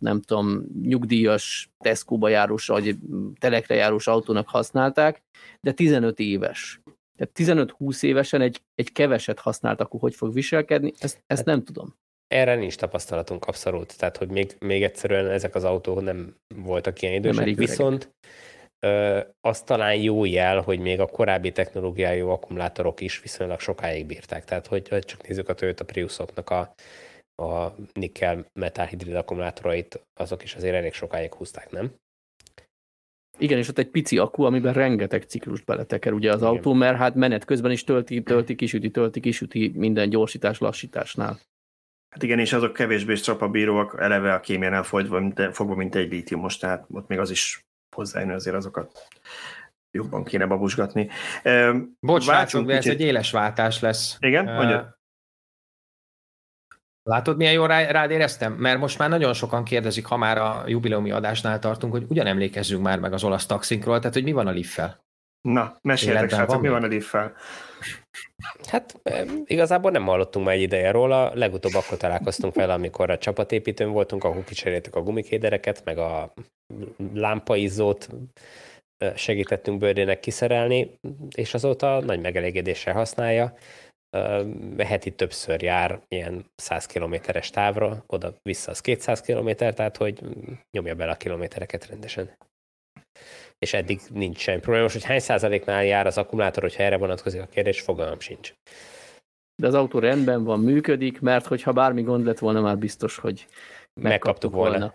nem 0.01 0.21
tudom, 0.21 0.65
nyugdíjas 0.83 1.71
Tesco-ba 1.79 2.29
járós, 2.29 2.67
vagy 2.67 2.97
telekre 3.39 3.75
járós 3.75 4.07
autónak 4.07 4.49
használták, 4.49 5.23
de 5.61 5.73
15 5.73 6.19
éves. 6.19 6.81
Tehát 7.17 7.69
15-20 7.79 8.03
évesen 8.03 8.41
egy, 8.41 8.63
egy 8.75 8.93
keveset 8.93 9.41
használt, 9.41 9.81
akkor 9.81 10.01
hogy 10.01 10.15
fog 10.15 10.33
viselkedni, 10.33 10.93
ezt, 10.99 11.23
ezt 11.27 11.39
hát, 11.39 11.45
nem 11.45 11.65
tudom. 11.65 11.95
Erre 12.27 12.55
nincs 12.55 12.77
tapasztalatunk 12.77 13.45
abszolút, 13.45 13.99
tehát 13.99 14.17
hogy 14.17 14.29
még, 14.29 14.57
még 14.59 14.83
egyszerűen 14.83 15.27
ezek 15.31 15.55
az 15.55 15.65
autók 15.65 16.03
nem 16.03 16.35
voltak 16.55 17.03
ilyen 17.03 17.15
idősek, 17.15 17.57
viszont 17.57 18.15
ö, 18.85 19.21
az 19.41 19.63
talán 19.63 19.95
jó 19.95 20.25
jel, 20.25 20.61
hogy 20.61 20.79
még 20.79 21.01
a 21.01 21.07
korábbi 21.07 21.53
technológiájú 21.53 22.29
akkumulátorok 22.29 23.01
is 23.01 23.21
viszonylag 23.23 23.61
sokáig 23.61 24.07
bírták. 24.07 24.45
Tehát, 24.45 24.67
hogy, 24.67 24.89
hogy 24.89 25.05
csak 25.05 25.27
nézzük 25.29 25.49
a 25.49 25.55
Toyota 25.55 25.85
Priusoknak 25.85 26.51
a 26.51 26.75
a 27.43 27.75
nikkel 27.93 28.47
metálhidrid 28.53 29.15
akkumulátorait, 29.15 30.01
azok 30.21 30.43
is 30.43 30.55
azért 30.55 30.75
elég 30.75 30.93
sokáig 30.93 31.35
húzták, 31.35 31.71
nem? 31.71 31.93
Igen, 33.39 33.59
és 33.59 33.69
ott 33.69 33.79
egy 33.79 33.91
pici 33.91 34.19
akku, 34.19 34.43
amiben 34.43 34.73
rengeteg 34.73 35.23
ciklust 35.23 35.65
beleteker 35.65 36.13
ugye 36.13 36.33
az 36.33 36.41
Igen. 36.41 36.49
autó, 36.49 36.73
mert 36.73 36.97
hát 36.97 37.15
menet 37.15 37.45
közben 37.45 37.71
is 37.71 37.85
tölti, 37.85 38.23
tölti, 38.23 38.55
kisüti, 38.55 38.91
tölti, 38.91 39.21
kisüti 39.21 39.73
minden 39.75 40.09
gyorsítás, 40.09 40.59
lassításnál. 40.59 41.41
Hát 42.11 42.23
igen, 42.23 42.39
és 42.39 42.53
azok 42.53 42.73
kevésbé 42.73 43.15
strapabíróak, 43.15 43.97
eleve 43.99 44.35
a 44.35 44.41
kémiánál 44.41 44.83
fogva, 44.83 45.21
mint, 45.21 45.41
fogva, 45.53 45.75
mint 45.75 45.95
egy 45.95 46.11
lítiumos, 46.11 46.57
tehát 46.57 46.87
ott 46.93 47.09
még 47.09 47.19
az 47.19 47.31
is 47.31 47.61
hozzájön 47.97 48.31
azért 48.31 48.57
azokat 48.57 49.09
jobban 49.91 50.25
kéne 50.25 50.47
babusgatni. 50.47 51.09
Bocs, 52.01 52.27
Váltsunk, 52.27 52.71
ez 52.71 52.87
egy 52.87 53.01
éles 53.01 53.31
váltás 53.31 53.81
lesz. 53.81 54.17
Igen, 54.21 54.45
mondja. 54.45 54.99
Látod, 57.11 57.37
milyen 57.37 57.53
jól 57.53 57.67
rád 57.67 58.11
éreztem? 58.11 58.53
Mert 58.53 58.79
most 58.79 58.99
már 58.99 59.09
nagyon 59.09 59.33
sokan 59.33 59.65
kérdezik, 59.65 60.07
ha 60.07 60.17
már 60.17 60.39
a 60.39 60.65
jubileumi 60.67 61.11
adásnál 61.11 61.59
tartunk, 61.59 61.93
hogy 61.93 62.05
ugyan 62.09 62.27
emlékezzünk 62.27 62.83
már 62.83 62.99
meg 62.99 63.13
az 63.13 63.25
olasz 63.25 63.47
taxinkról, 63.47 63.99
tehát 63.99 64.15
hogy 64.15 64.25
mi 64.25 64.33
van 64.33 64.47
a 64.47 64.51
liffel? 64.51 65.03
Na, 65.49 65.77
meséljetek, 65.83 66.31
srácok, 66.31 66.61
mi 66.61 66.69
van 66.69 66.83
a 66.83 66.87
liffel? 66.87 67.35
Hát 68.67 69.01
igazából 69.45 69.91
nem 69.91 70.05
hallottunk 70.05 70.47
már 70.47 70.55
egy 70.55 70.61
ideje 70.61 70.91
róla, 70.91 71.35
legutóbb 71.35 71.75
akkor 71.75 71.99
találkoztunk 71.99 72.55
vele, 72.55 72.73
amikor 72.73 73.11
a 73.11 73.19
csapatépítőn 73.19 73.91
voltunk, 73.91 74.25
ahol 74.25 74.43
kicseréltük 74.43 74.95
a 74.95 75.03
gumikédereket, 75.03 75.85
meg 75.85 75.99
a 75.99 76.33
lámpaizzót 77.15 78.09
segítettünk 79.15 79.79
bőrének 79.79 80.21
kiszerelni, 80.21 80.99
és 81.37 81.55
azóta 81.55 82.01
nagy 82.01 82.21
megelégedéssel 82.21 82.95
használja 82.95 83.55
heti 84.79 85.11
többször 85.11 85.63
jár 85.63 86.01
ilyen 86.09 86.45
100 86.57 86.87
kilométeres 86.87 87.51
távra, 87.51 88.05
oda-vissza 88.07 88.71
az 88.71 88.81
200 88.81 89.21
kilométer, 89.21 89.75
tehát 89.75 89.97
hogy 89.97 90.21
nyomja 90.71 90.95
bele 90.95 91.11
a 91.11 91.17
kilométereket 91.17 91.87
rendesen. 91.87 92.31
És 93.59 93.73
eddig 93.73 94.01
nincs 94.13 94.39
semmi 94.39 94.59
probléma. 94.61 94.83
Most, 94.83 94.95
hogy 94.95 95.05
hány 95.05 95.21
százaléknál 95.21 95.85
jár 95.85 96.07
az 96.07 96.19
akkumulátor, 96.19 96.63
hogyha 96.63 96.83
erre 96.83 96.97
vonatkozik 96.97 97.41
a 97.41 97.47
kérdés, 97.47 97.81
fogalmam 97.81 98.21
sincs. 98.21 98.55
De 99.63 99.67
az 99.67 99.75
autó 99.75 99.99
rendben 99.99 100.45
van, 100.45 100.61
működik, 100.61 101.21
mert 101.21 101.47
hogyha 101.47 101.73
bármi 101.73 102.03
gond 102.03 102.25
lett 102.25 102.39
volna, 102.39 102.61
már 102.61 102.79
biztos, 102.79 103.17
hogy 103.17 103.47
megkaptuk, 104.01 104.03
megkaptuk 104.03 104.53
volna. 104.53 104.79
volna. 104.79 104.95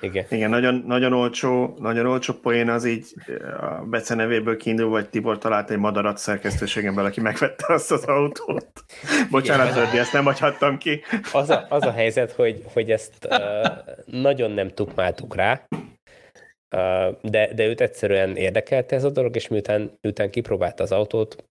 Igen. 0.00 0.24
Igen, 0.30 0.50
nagyon, 0.50 0.84
nagyon, 0.86 1.12
olcsó, 1.12 1.76
nagyon 1.78 2.06
olcsó 2.06 2.34
poén 2.34 2.68
az 2.68 2.84
így 2.84 3.14
a 3.60 3.84
Bece 3.84 4.14
nevéből 4.14 4.56
kiindul, 4.56 4.88
vagy 4.88 5.08
Tibor 5.08 5.38
talált 5.38 5.70
egy 5.70 5.78
madarat 5.78 6.18
szerkesztőségemben, 6.18 7.04
aki 7.04 7.20
megvette 7.20 7.72
azt 7.72 7.92
az 7.92 8.04
autót. 8.04 8.84
Bocsánat, 9.30 9.72
Zördi, 9.72 9.98
ezt 9.98 10.12
nem 10.12 10.24
hagyhattam 10.24 10.78
ki. 10.78 11.00
Az 11.32 11.50
a, 11.50 11.66
az 11.68 11.82
a 11.82 11.92
helyzet, 11.92 12.32
hogy, 12.32 12.62
hogy 12.72 12.90
ezt 12.90 13.28
uh, 13.30 13.38
nagyon 14.04 14.50
nem 14.50 14.68
tukmáltuk 14.68 15.34
rá, 15.34 15.66
uh, 16.76 17.16
de, 17.22 17.54
de 17.54 17.66
őt 17.66 17.80
egyszerűen 17.80 18.36
érdekelte 18.36 18.96
ez 18.96 19.04
a 19.04 19.10
dolog, 19.10 19.36
és 19.36 19.48
miután, 19.48 19.98
miután 20.00 20.30
kipróbálta 20.30 20.82
az 20.82 20.92
autót, 20.92 21.44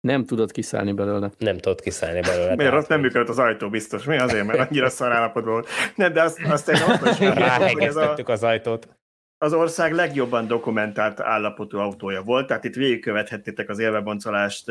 nem 0.00 0.24
tudod 0.24 0.52
kiszállni 0.52 0.92
belőle. 0.92 1.30
Nem 1.38 1.58
tudod 1.58 1.80
kiszállni 1.80 2.20
belőle. 2.20 2.54
Miért 2.54 2.74
ott 2.74 2.88
nem 2.88 3.00
működött 3.00 3.28
az 3.28 3.38
ajtó 3.38 3.68
biztos? 3.68 4.04
Mi 4.04 4.18
azért, 4.18 4.46
mert 4.46 4.70
annyira 4.70 4.88
szar 4.88 5.12
állapotban 5.12 5.52
volt. 5.52 5.68
Nem, 5.94 6.12
de 6.12 6.22
azt, 6.22 6.40
azt 6.48 6.68
egy 6.68 6.80
hogy 7.72 7.82
ez 7.82 7.96
a, 7.96 8.16
az 8.24 8.42
ajtót 8.42 8.88
az 9.42 9.52
ország 9.52 9.92
legjobban 9.92 10.46
dokumentált 10.46 11.20
állapotú 11.20 11.78
autója 11.78 12.22
volt, 12.22 12.46
tehát 12.46 12.64
itt 12.64 12.74
végigkövethettétek 12.74 13.68
az 13.68 13.78
élveboncolást, 13.78 14.64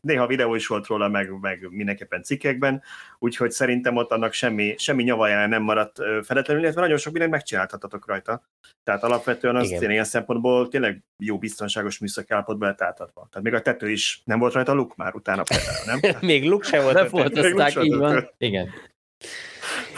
néha 0.00 0.26
videó 0.26 0.54
is 0.54 0.66
volt 0.66 0.86
róla, 0.86 1.08
meg, 1.08 1.40
meg 1.40 1.66
mindenképpen 1.70 2.22
cikkekben, 2.22 2.82
úgyhogy 3.18 3.50
szerintem 3.50 3.96
ott 3.96 4.10
annak 4.10 4.32
semmi, 4.32 4.74
semmi 4.78 5.02
nyavajára 5.02 5.46
nem 5.46 5.62
maradt 5.62 5.98
fedetlenül, 6.22 6.62
illetve 6.62 6.80
nagyon 6.80 6.96
sok 6.96 7.12
mindent 7.12 7.32
megcsinálhatatok 7.32 8.06
rajta. 8.06 8.42
Tehát 8.84 9.02
alapvetően 9.02 9.56
az 9.56 9.70
Igen. 9.70 9.90
ilyen 9.90 10.04
szempontból 10.04 10.68
tényleg 10.68 11.02
jó 11.18 11.38
biztonságos 11.38 11.98
műszaki 11.98 12.32
állapotban 12.32 12.68
lett 12.68 12.82
átadva. 12.82 13.28
Tehát 13.30 13.42
még 13.42 13.54
a 13.54 13.62
tető 13.62 13.90
is 13.90 14.22
nem 14.24 14.38
volt 14.38 14.52
rajta 14.52 14.72
luk 14.72 14.96
már 14.96 15.14
utána 15.14 15.42
például, 15.42 16.00
nem? 16.00 16.16
még 16.30 16.44
luk 16.44 16.64
sem 16.64 16.82
volt. 16.82 16.94
Nem 16.94 17.08
volt, 17.10 17.38
így 17.82 17.96
van. 17.96 18.30
Igen. 18.38 18.68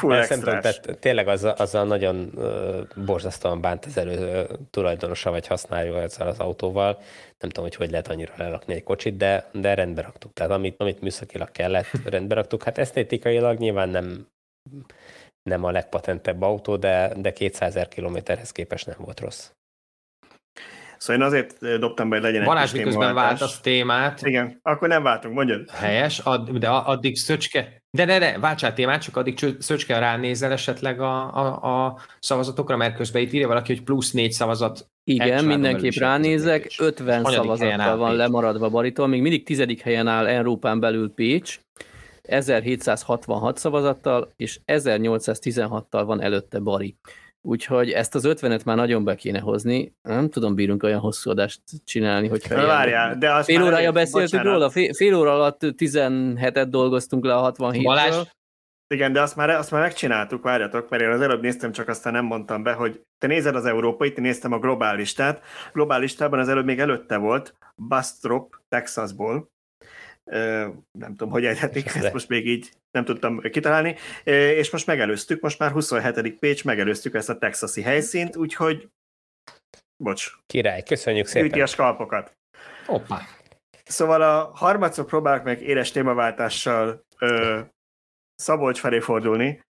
Nem 0.03 0.41
tudom, 0.41 0.61
tehát 0.61 0.99
tényleg 1.01 1.29
azzal, 1.29 1.53
azzal 1.53 1.85
nagyon 1.85 2.31
uh, 2.35 3.05
borzasztóan 3.05 3.61
bánt 3.61 3.85
az 3.85 3.97
elő 3.97 4.47
tulajdonosa 4.71 5.31
vagy 5.31 5.47
használó 5.47 5.97
ezzel 5.97 6.27
az 6.27 6.39
autóval. 6.39 6.99
Nem 7.39 7.51
tudom, 7.51 7.65
hogy 7.65 7.75
hogy 7.75 7.91
lehet 7.91 8.09
annyira 8.09 8.33
lerakni 8.37 8.75
egy 8.75 8.83
kocsit, 8.83 9.17
de, 9.17 9.51
de 9.53 9.75
rendbe 9.75 10.03
raktuk. 10.03 10.33
Tehát 10.33 10.53
amit, 10.53 10.81
amit 10.81 11.01
műszakilag 11.01 11.51
kellett, 11.51 11.91
rendbe 12.15 12.35
raktuk. 12.35 12.63
Hát 12.63 12.79
esztétikailag 12.79 13.59
nyilván 13.59 13.89
nem, 13.89 14.27
nem 15.43 15.65
a 15.65 15.71
legpatentebb 15.71 16.43
autó, 16.43 16.77
de, 16.77 17.13
de 17.17 17.33
200 17.33 17.69
ezer 17.69 17.89
kilométerhez 17.89 18.53
képest 18.53 18.87
nem 18.87 18.97
volt 18.99 19.21
rossz. 19.21 19.51
Szóval 20.99 21.23
én 21.23 21.29
azért 21.29 21.79
dobtam 21.79 22.09
be, 22.09 22.17
hogy 22.17 22.25
legyen 22.25 22.45
Balázs 22.45 22.73
egy 22.73 22.79
miközben 22.79 23.15
váltasz 23.15 23.61
témát. 23.61 24.23
Igen, 24.23 24.59
akkor 24.63 24.89
nem 24.89 25.03
váltunk, 25.03 25.35
mondjad. 25.35 25.71
Helyes, 25.71 26.19
ad, 26.19 26.51
de 26.51 26.69
addig 26.69 27.17
Szöcske, 27.17 27.83
de 27.91 28.05
ne, 28.05 28.19
ne, 28.19 28.39
váltsál 28.39 28.75
témát, 28.75 29.03
csak 29.03 29.17
addig 29.17 29.39
Szöcske 29.59 29.99
ránézel 29.99 30.53
esetleg 30.53 31.01
a, 31.01 31.35
a, 31.35 31.85
a 31.85 31.99
szavazatokra, 32.21 32.77
mert 32.77 32.97
közben 32.97 33.23
itt 33.23 33.33
írja 33.33 33.49
valaki, 33.49 33.75
hogy 33.75 33.85
plusz 33.85 34.11
négy 34.11 34.33
szavazat. 34.33 34.89
Igen, 35.05 35.45
mindenképp 35.45 35.93
ránézek, 35.93 36.75
50 36.79 37.25
szavazattal 37.25 37.97
van 37.97 38.17
lemaradva 38.17 38.71
Baritól, 38.71 39.07
még 39.07 39.21
mindig 39.21 39.45
tizedik 39.45 39.81
helyen 39.81 40.07
áll 40.07 40.27
Európán 40.27 40.81
belül 40.81 41.15
Pécs, 41.15 41.61
1766 42.23 43.59
szavazattal, 43.59 44.33
és 44.37 44.61
1816-tal 44.67 46.03
van 46.07 46.23
előtte 46.23 46.59
Bari. 46.59 46.97
Úgyhogy 47.47 47.91
ezt 47.91 48.15
az 48.15 48.25
50-et 48.27 48.65
már 48.65 48.77
nagyon 48.77 49.05
be 49.05 49.15
kéne 49.15 49.39
hozni. 49.39 49.95
Nem 50.03 50.29
tudom, 50.29 50.55
bírunk 50.55 50.83
olyan 50.83 51.01
hosszú 51.01 51.31
adást 51.31 51.61
csinálni, 51.85 52.29
hogyha... 52.29 52.57
Na, 52.57 52.67
várjál, 52.67 53.19
de 53.19 53.33
azt 53.33 53.45
fél 53.45 53.63
órája 53.63 53.93
beszéltük 53.93 54.31
bocsánat. 54.31 54.53
róla, 54.53 54.71
fél, 54.71 54.95
fél 54.95 55.15
óra 55.15 55.35
alatt 55.35 55.61
17-et 55.61 56.67
dolgoztunk 56.69 57.25
le 57.25 57.35
a 57.35 57.53
67-ről. 57.53 57.81
Balázs, 57.83 58.17
igen, 58.95 59.13
de 59.13 59.21
azt 59.21 59.37
már, 59.37 59.51
azt 59.51 59.71
már 59.71 59.81
megcsináltuk, 59.81 60.43
várjatok, 60.43 60.89
mert 60.89 61.03
én 61.03 61.09
az 61.09 61.21
előbb 61.21 61.43
néztem, 61.43 61.73
csak 61.73 61.89
aztán 61.89 62.13
nem 62.13 62.25
mondtam 62.25 62.63
be, 62.63 62.73
hogy 62.73 63.03
te 63.19 63.27
nézed 63.27 63.57
az 63.57 63.65
európai, 63.65 64.13
te 64.13 64.21
néztem 64.21 64.53
a 64.53 64.59
globálistát. 64.59 65.43
Globálistában 65.73 66.39
az 66.39 66.49
előbb 66.49 66.65
még 66.65 66.79
előtte 66.79 67.17
volt, 67.17 67.55
Bastrop, 67.89 68.55
Texasból, 68.69 69.51
nem 70.99 71.11
tudom, 71.17 71.31
hogy 71.31 71.45
ejthetik, 71.45 71.87
ezt 71.95 72.13
most 72.13 72.29
még 72.29 72.47
így 72.47 72.71
nem 72.91 73.05
tudtam 73.05 73.41
kitalálni, 73.41 73.97
és 74.25 74.71
most 74.71 74.87
megelőztük, 74.87 75.41
most 75.41 75.59
már 75.59 75.71
27. 75.71 76.39
Pécs, 76.39 76.65
megelőztük 76.65 77.15
ezt 77.15 77.29
a 77.29 77.39
texasi 77.39 77.83
helyszínt, 77.83 78.37
úgyhogy 78.37 78.89
bocs. 79.97 80.31
Király, 80.47 80.83
köszönjük 80.83 81.27
szépen. 81.27 81.43
Gyűjti 81.43 81.61
a 81.61 81.67
skalpokat. 81.67 82.37
Hoppá. 82.87 83.21
Szóval 83.85 84.23
a 84.23 84.51
harmadszor 84.55 85.05
próbálok 85.05 85.45
meg 85.45 85.63
éles 85.63 85.91
témaváltással 85.91 87.05
ö, 87.19 87.61
Szabolcs 88.35 88.79
felé 88.79 89.01
fordulni, 89.01 89.65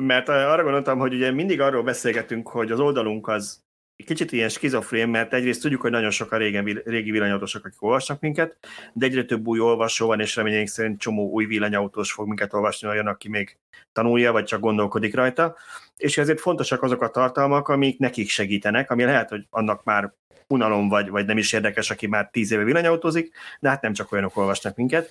mert 0.00 0.28
arra 0.28 0.62
gondoltam, 0.62 0.98
hogy 0.98 1.14
ugye 1.14 1.30
mindig 1.30 1.60
arról 1.60 1.82
beszélgetünk, 1.82 2.48
hogy 2.48 2.70
az 2.70 2.80
oldalunk 2.80 3.28
az 3.28 3.63
kicsit 3.96 4.32
ilyen 4.32 4.48
skizofrén, 4.48 5.08
mert 5.08 5.34
egyrészt 5.34 5.60
tudjuk, 5.60 5.80
hogy 5.80 5.90
nagyon 5.90 6.10
sokan 6.10 6.38
régen, 6.38 6.64
régi 6.84 7.10
villanyautósok, 7.10 7.64
akik 7.64 7.82
olvasnak 7.82 8.20
minket, 8.20 8.56
de 8.92 9.06
egyre 9.06 9.24
több 9.24 9.46
új 9.46 9.58
olvasó 9.58 10.06
van, 10.06 10.20
és 10.20 10.36
reményeink 10.36 10.68
szerint 10.68 11.00
csomó 11.00 11.30
új 11.30 11.44
villanyautós 11.44 12.12
fog 12.12 12.26
minket 12.26 12.54
olvasni, 12.54 12.88
olyan, 12.88 13.06
aki 13.06 13.28
még 13.28 13.56
tanulja, 13.92 14.32
vagy 14.32 14.44
csak 14.44 14.60
gondolkodik 14.60 15.14
rajta. 15.14 15.56
És 15.96 16.18
ezért 16.18 16.40
fontosak 16.40 16.82
azok 16.82 17.02
a 17.02 17.10
tartalmak, 17.10 17.68
amik 17.68 17.98
nekik 17.98 18.28
segítenek, 18.28 18.90
ami 18.90 19.04
lehet, 19.04 19.28
hogy 19.28 19.46
annak 19.50 19.84
már 19.84 20.12
unalom 20.46 20.88
vagy, 20.88 21.08
vagy 21.08 21.26
nem 21.26 21.38
is 21.38 21.52
érdekes, 21.52 21.90
aki 21.90 22.06
már 22.06 22.28
tíz 22.32 22.52
éve 22.52 22.64
villanyautózik, 22.64 23.34
de 23.60 23.68
hát 23.68 23.82
nem 23.82 23.92
csak 23.92 24.12
olyanok 24.12 24.36
olvasnak 24.36 24.76
minket. 24.76 25.10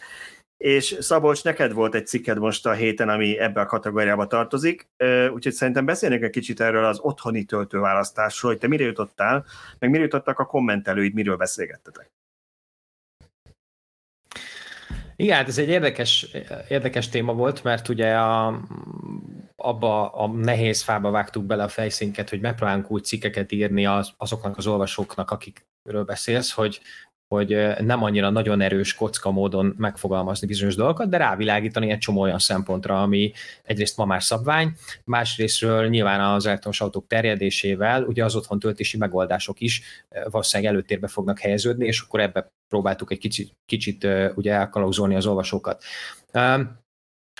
És 0.64 0.95
Szabolcs, 0.99 1.44
neked 1.44 1.73
volt 1.73 1.95
egy 1.95 2.07
cikked 2.07 2.38
most 2.38 2.65
a 2.65 2.72
héten, 2.72 3.10
ami 3.10 3.40
ebbe 3.40 3.61
a 3.61 3.65
kategóriába 3.65 4.27
tartozik, 4.27 4.88
úgyhogy 5.34 5.52
szerintem 5.53 5.85
beszélnék 5.85 6.22
egy 6.22 6.30
kicsit 6.30 6.61
erről 6.61 6.85
az 6.85 6.99
otthoni 7.02 7.44
töltőválasztásról, 7.44 8.52
hogy 8.52 8.60
te 8.60 8.68
mire 8.68 8.84
jutottál, 8.84 9.45
meg 9.80 9.90
mire 9.90 10.03
jutottak 10.03 10.40
a 10.40 10.45
kommentelőid, 10.45 11.14
miről 11.14 11.35
beszélgettetek. 11.35 12.11
Igen, 15.15 15.35
hát 15.35 15.48
ez 15.48 15.57
egy 15.57 15.69
érdekes, 15.69 16.35
érdekes 16.69 17.10
téma 17.10 17.34
volt, 17.34 17.64
mert 17.64 17.90
ugye 17.90 18.15
a, 18.15 18.61
abba 19.56 20.10
a 20.10 20.27
nehéz 20.27 20.81
fába 20.81 21.11
vágtuk 21.11 21.45
bele 21.45 21.64
a 21.64 21.68
fejszénket, 21.68 22.30
hogy 22.30 22.41
megpróbálunk 22.41 22.91
úgy 22.91 23.03
cikkeket 23.03 23.52
írni 23.52 23.85
az, 23.85 24.14
azoknak 24.18 24.57
az 24.57 24.68
olvasóknak, 24.68 25.31
akikről 25.31 26.03
beszélsz, 26.03 26.52
hogy 26.52 26.81
hogy 27.34 27.68
nem 27.80 28.04
annyira 28.04 28.30
nagyon 28.30 28.62
erős 28.62 28.94
kocka 28.94 29.32
módon 29.32 29.74
megfogalmazni 29.78 30.48
bizonyos 30.48 30.76
dolgokat, 30.76 31.10
de 31.10 31.18
rávilágítani 31.18 31.90
egy 31.90 31.98
csomó 31.98 32.22
olyan 32.22 32.40
szempontra, 32.40 33.02
ami 33.02 33.32
egyrészt 33.64 33.98
ma 33.98 34.06
már 34.06 34.24
szabvány, 34.24 34.72
másrésztről 35.04 35.88
nyilván 35.88 36.22
az 36.22 36.46
elektromos 36.46 36.82
autók 36.82 37.08
terjedésével 37.08 38.04
ugye 38.04 38.24
az 38.24 38.36
otthon 38.36 38.60
töltési 38.60 38.98
megoldások 38.98 39.60
is 39.60 39.82
valószínűleg 40.30 40.74
előtérbe 40.74 41.08
fognak 41.08 41.40
helyeződni, 41.40 41.86
és 41.86 42.02
akkor 42.02 42.20
ebbe 42.20 42.52
próbáltuk 42.68 43.12
egy 43.12 43.20
kicsit, 43.20 43.52
kicsit 43.66 44.08
ugye 44.36 44.54
elkalauzolni 44.54 45.16
az 45.16 45.26
olvasókat. 45.26 45.84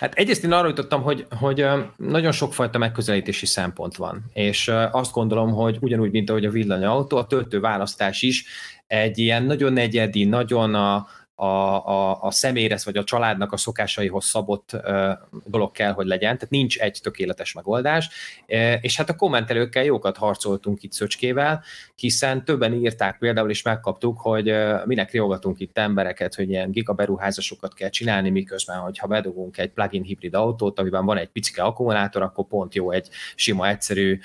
Hát 0.00 0.14
egyrészt 0.14 0.44
én 0.44 0.52
arra 0.52 0.68
jutottam, 0.68 1.02
hogy, 1.02 1.26
hogy 1.38 1.66
nagyon 1.96 2.32
sokfajta 2.32 2.78
megközelítési 2.78 3.46
szempont 3.46 3.96
van, 3.96 4.24
és 4.32 4.68
azt 4.90 5.12
gondolom, 5.12 5.52
hogy 5.52 5.78
ugyanúgy, 5.80 6.10
mint 6.10 6.30
ahogy 6.30 6.44
a 6.44 6.50
villanyautó, 6.50 7.16
a 7.16 7.26
töltő 7.26 7.60
választás 7.60 8.22
is 8.22 8.44
egy 8.86 9.18
ilyen 9.18 9.42
nagyon 9.42 9.76
egyedi, 9.76 10.24
nagyon 10.24 10.74
a, 10.74 11.06
a, 11.34 11.44
a, 11.44 12.22
a 12.22 12.30
személyre 12.30 12.78
vagy 12.84 12.96
a 12.96 13.04
családnak 13.04 13.52
a 13.52 13.56
szokásaihoz 13.56 14.24
szabott 14.24 14.70
uh, 14.72 15.12
dolog 15.46 15.72
kell, 15.72 15.92
hogy 15.92 16.06
legyen, 16.06 16.34
tehát 16.34 16.50
nincs 16.50 16.78
egy 16.78 16.98
tökéletes 17.02 17.52
megoldás, 17.52 18.08
uh, 18.48 18.74
és 18.80 18.96
hát 18.96 19.08
a 19.08 19.16
kommentelőkkel 19.16 19.84
jókat 19.84 20.16
harcoltunk 20.16 20.82
itt 20.82 20.92
Szöcskével, 20.92 21.62
hiszen 21.94 22.44
többen 22.44 22.72
írták 22.72 23.18
például, 23.18 23.50
és 23.50 23.62
megkaptuk, 23.62 24.20
hogy 24.20 24.50
uh, 24.50 24.86
minek 24.86 25.10
riogatunk 25.10 25.60
itt 25.60 25.78
embereket, 25.78 26.34
hogy 26.34 26.48
ilyen 26.48 26.70
gigaberuházásokat 26.70 27.74
kell 27.74 27.88
csinálni, 27.88 28.30
miközben, 28.30 28.78
hogyha 28.78 29.06
bedugunk 29.06 29.58
egy 29.58 29.70
plug-in 29.70 30.02
hibrid 30.02 30.34
autót, 30.34 30.78
amiben 30.78 31.04
van 31.04 31.16
egy 31.16 31.28
picike 31.28 31.62
akkumulátor, 31.62 32.22
akkor 32.22 32.46
pont 32.46 32.74
jó 32.74 32.90
egy 32.90 33.08
sima, 33.34 33.68
egyszerű 33.68 34.18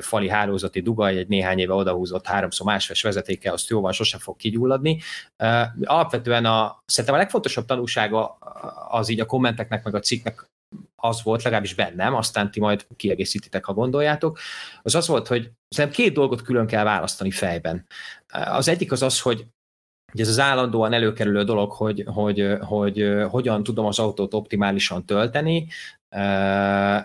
fali 0.00 0.28
hálózati 0.28 0.80
dugaj, 0.80 1.16
egy 1.16 1.28
néhány 1.28 1.58
éve 1.58 1.72
odahúzott 1.72 2.26
háromszor 2.26 2.66
másfél 2.66 2.96
vezetékkel, 3.02 3.52
azt 3.52 3.68
jó 3.68 3.80
van, 3.80 3.92
sose 3.92 4.18
fog 4.18 4.36
kigyulladni. 4.36 5.00
Alapvetően 5.84 6.44
a, 6.48 6.82
szerintem 6.86 7.14
a 7.14 7.22
legfontosabb 7.22 7.64
tanulsága 7.64 8.38
az 8.88 9.08
így 9.08 9.20
a 9.20 9.26
kommenteknek, 9.26 9.84
meg 9.84 9.94
a 9.94 10.00
cikknek 10.00 10.46
az 10.96 11.22
volt, 11.22 11.42
legalábbis 11.42 11.74
bennem, 11.74 12.14
aztán 12.14 12.50
ti 12.50 12.60
majd 12.60 12.86
kiegészítitek, 12.96 13.64
ha 13.64 13.72
gondoljátok, 13.74 14.38
az 14.82 14.94
az 14.94 15.06
volt, 15.06 15.26
hogy 15.26 15.50
szerintem 15.68 16.00
két 16.00 16.14
dolgot 16.14 16.42
külön 16.42 16.66
kell 16.66 16.84
választani 16.84 17.30
fejben. 17.30 17.86
Az 18.28 18.68
egyik 18.68 18.92
az 18.92 19.02
az, 19.02 19.20
hogy 19.20 19.46
hogy 20.12 20.20
ez 20.20 20.28
az 20.28 20.38
állandóan 20.38 20.92
előkerülő 20.92 21.44
dolog, 21.44 21.72
hogy, 21.72 22.04
hogy, 22.06 22.56
hogy 22.60 23.14
hogyan 23.30 23.62
tudom 23.62 23.86
az 23.86 23.98
autót 23.98 24.34
optimálisan 24.34 25.04
tölteni, 25.04 25.66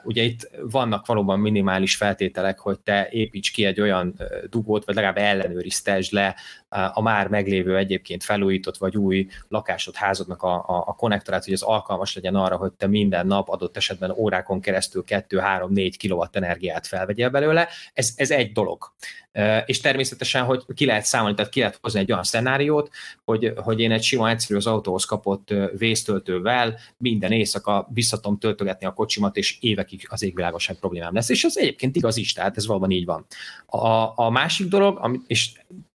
ugye 0.03 0.23
itt 0.23 0.49
vannak 0.61 1.05
valóban 1.05 1.39
minimális 1.39 1.95
feltételek, 1.95 2.59
hogy 2.59 2.79
te 2.79 3.07
építs 3.09 3.51
ki 3.51 3.65
egy 3.65 3.81
olyan 3.81 4.19
dugót, 4.49 4.85
vagy 4.85 4.95
legalább 4.95 5.17
ellenőriztesd 5.17 6.13
le 6.13 6.35
a 6.93 7.01
már 7.01 7.27
meglévő 7.27 7.77
egyébként 7.77 8.23
felújított 8.23 8.77
vagy 8.77 8.97
új 8.97 9.27
lakásod, 9.47 9.95
házadnak 9.95 10.43
a, 10.43 10.53
a, 10.53 10.83
a 10.87 10.93
konnektorát, 10.93 11.43
hogy 11.43 11.53
az 11.53 11.61
alkalmas 11.61 12.15
legyen 12.15 12.35
arra, 12.35 12.55
hogy 12.55 12.71
te 12.71 12.87
minden 12.87 13.27
nap 13.27 13.49
adott 13.49 13.77
esetben 13.77 14.11
órákon 14.11 14.61
keresztül 14.61 15.03
2-3-4 15.07 15.93
kW 16.07 16.23
energiát 16.31 16.87
felvegyél 16.87 17.29
belőle. 17.29 17.67
Ez, 17.93 18.13
ez 18.15 18.31
egy 18.31 18.51
dolog. 18.51 18.93
És 19.65 19.79
természetesen, 19.79 20.43
hogy 20.43 20.63
ki 20.73 20.85
lehet 20.85 21.05
számolni, 21.05 21.35
tehát 21.35 21.51
ki 21.51 21.59
lehet 21.59 21.77
hozni 21.81 21.99
egy 21.99 22.11
olyan 22.11 22.23
szenáriót, 22.23 22.89
hogy, 23.25 23.53
hogy 23.55 23.79
én 23.79 23.91
egy 23.91 24.03
sima 24.03 24.29
egyszerű 24.29 24.59
az 24.59 24.67
autóhoz 24.67 25.05
kapott 25.05 25.53
vésztöltővel 25.77 26.77
minden 26.97 27.31
éjszaka 27.31 27.89
visszatom 27.93 28.37
töltögetni 28.37 28.85
a 28.85 28.93
kocsimat, 28.93 29.37
és 29.37 29.57
évekig 29.59 30.07
az 30.09 30.23
égvilágosság 30.23 30.75
problémám 30.75 31.13
lesz. 31.13 31.29
És 31.29 31.43
az 31.43 31.57
egyébként 31.57 31.95
igaz 31.95 32.17
is, 32.17 32.33
tehát 32.33 32.57
ez 32.57 32.67
valóban 32.67 32.91
így 32.91 33.05
van. 33.05 33.25
A, 33.65 34.11
a 34.15 34.29
másik 34.29 34.67
dolog, 34.67 35.21
és 35.27 35.51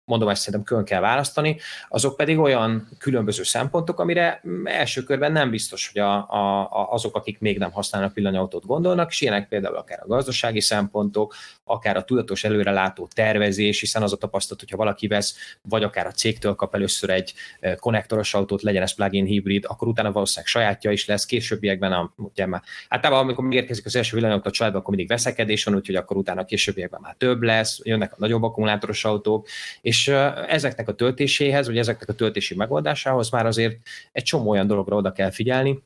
mondom, 0.06 0.28
ezt 0.28 0.42
szerintem 0.42 0.62
külön 0.62 0.84
kell 0.84 1.00
választani, 1.00 1.58
azok 1.88 2.16
pedig 2.16 2.38
olyan 2.38 2.88
különböző 2.98 3.42
szempontok, 3.42 4.00
amire 4.00 4.42
első 4.64 5.02
körben 5.02 5.32
nem 5.32 5.50
biztos, 5.50 5.90
hogy 5.92 6.02
a, 6.02 6.16
a, 6.16 6.68
azok, 6.92 7.16
akik 7.16 7.40
még 7.40 7.58
nem 7.58 7.72
használnak 7.72 8.14
villanyautót 8.14 8.66
gondolnak, 8.66 9.10
és 9.10 9.20
ilyenek 9.20 9.48
például 9.48 9.76
akár 9.76 10.00
a 10.02 10.06
gazdasági 10.06 10.60
szempontok, 10.60 11.34
akár 11.68 11.96
a 11.96 12.04
tudatos 12.04 12.44
előrelátó 12.44 13.08
tervezés, 13.14 13.80
hiszen 13.80 14.02
az 14.02 14.12
a 14.12 14.16
tapasztalat, 14.16 14.60
hogyha 14.60 14.76
valaki 14.76 15.06
vesz, 15.06 15.36
vagy 15.62 15.82
akár 15.82 16.06
a 16.06 16.10
cégtől 16.10 16.54
kap 16.54 16.74
először 16.74 17.10
egy 17.10 17.34
eh, 17.60 17.74
konnektoros 17.74 18.34
autót, 18.34 18.62
legyen 18.62 18.82
ez 18.82 18.94
plug-in 18.94 19.24
hibrid, 19.24 19.64
akkor 19.68 19.88
utána 19.88 20.12
valószínűleg 20.12 20.46
sajátja 20.46 20.90
is 20.90 21.06
lesz, 21.06 21.24
későbbiekben, 21.24 21.92
a, 21.92 22.12
ugye 22.16 22.46
már, 22.46 22.62
általában 22.88 23.24
amikor 23.24 23.44
megérkezik 23.44 23.86
az 23.86 23.96
első 23.96 24.16
villanyautó 24.16 24.48
a 24.48 24.52
családba, 24.52 24.78
akkor 24.78 24.90
mindig 24.94 25.08
veszekedés 25.08 25.64
van, 25.64 25.74
úgyhogy 25.74 25.94
akkor 25.94 26.16
utána 26.16 26.40
a 26.40 26.44
későbbiekben 26.44 27.00
már 27.00 27.14
több 27.18 27.42
lesz, 27.42 27.80
jönnek 27.82 28.12
a 28.12 28.16
nagyobb 28.18 28.42
akkumulátoros 28.42 29.04
autók, 29.04 29.48
és 29.80 30.08
eh, 30.08 30.52
ezeknek 30.52 30.88
a 30.88 30.94
töltéséhez, 30.94 31.66
vagy 31.66 31.78
ezeknek 31.78 32.08
a 32.08 32.12
töltési 32.12 32.54
megoldásához 32.54 33.30
már 33.30 33.46
azért 33.46 33.76
egy 34.12 34.22
csomó 34.22 34.50
olyan 34.50 34.66
dologra 34.66 34.96
oda 34.96 35.12
kell 35.12 35.30
figyelni, 35.30 35.82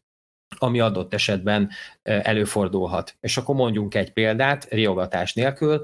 ami 0.59 0.81
adott 0.81 1.15
esetben 1.15 1.71
előfordulhat. 2.03 3.17
És 3.21 3.37
akkor 3.37 3.55
mondjunk 3.55 3.95
egy 3.95 4.13
példát, 4.13 4.67
riogatás 4.71 5.35
nélkül. 5.35 5.83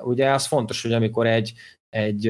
Ugye 0.00 0.30
az 0.30 0.46
fontos, 0.46 0.82
hogy 0.82 0.92
amikor 0.92 1.26
egy, 1.26 1.52
egy, 1.90 2.28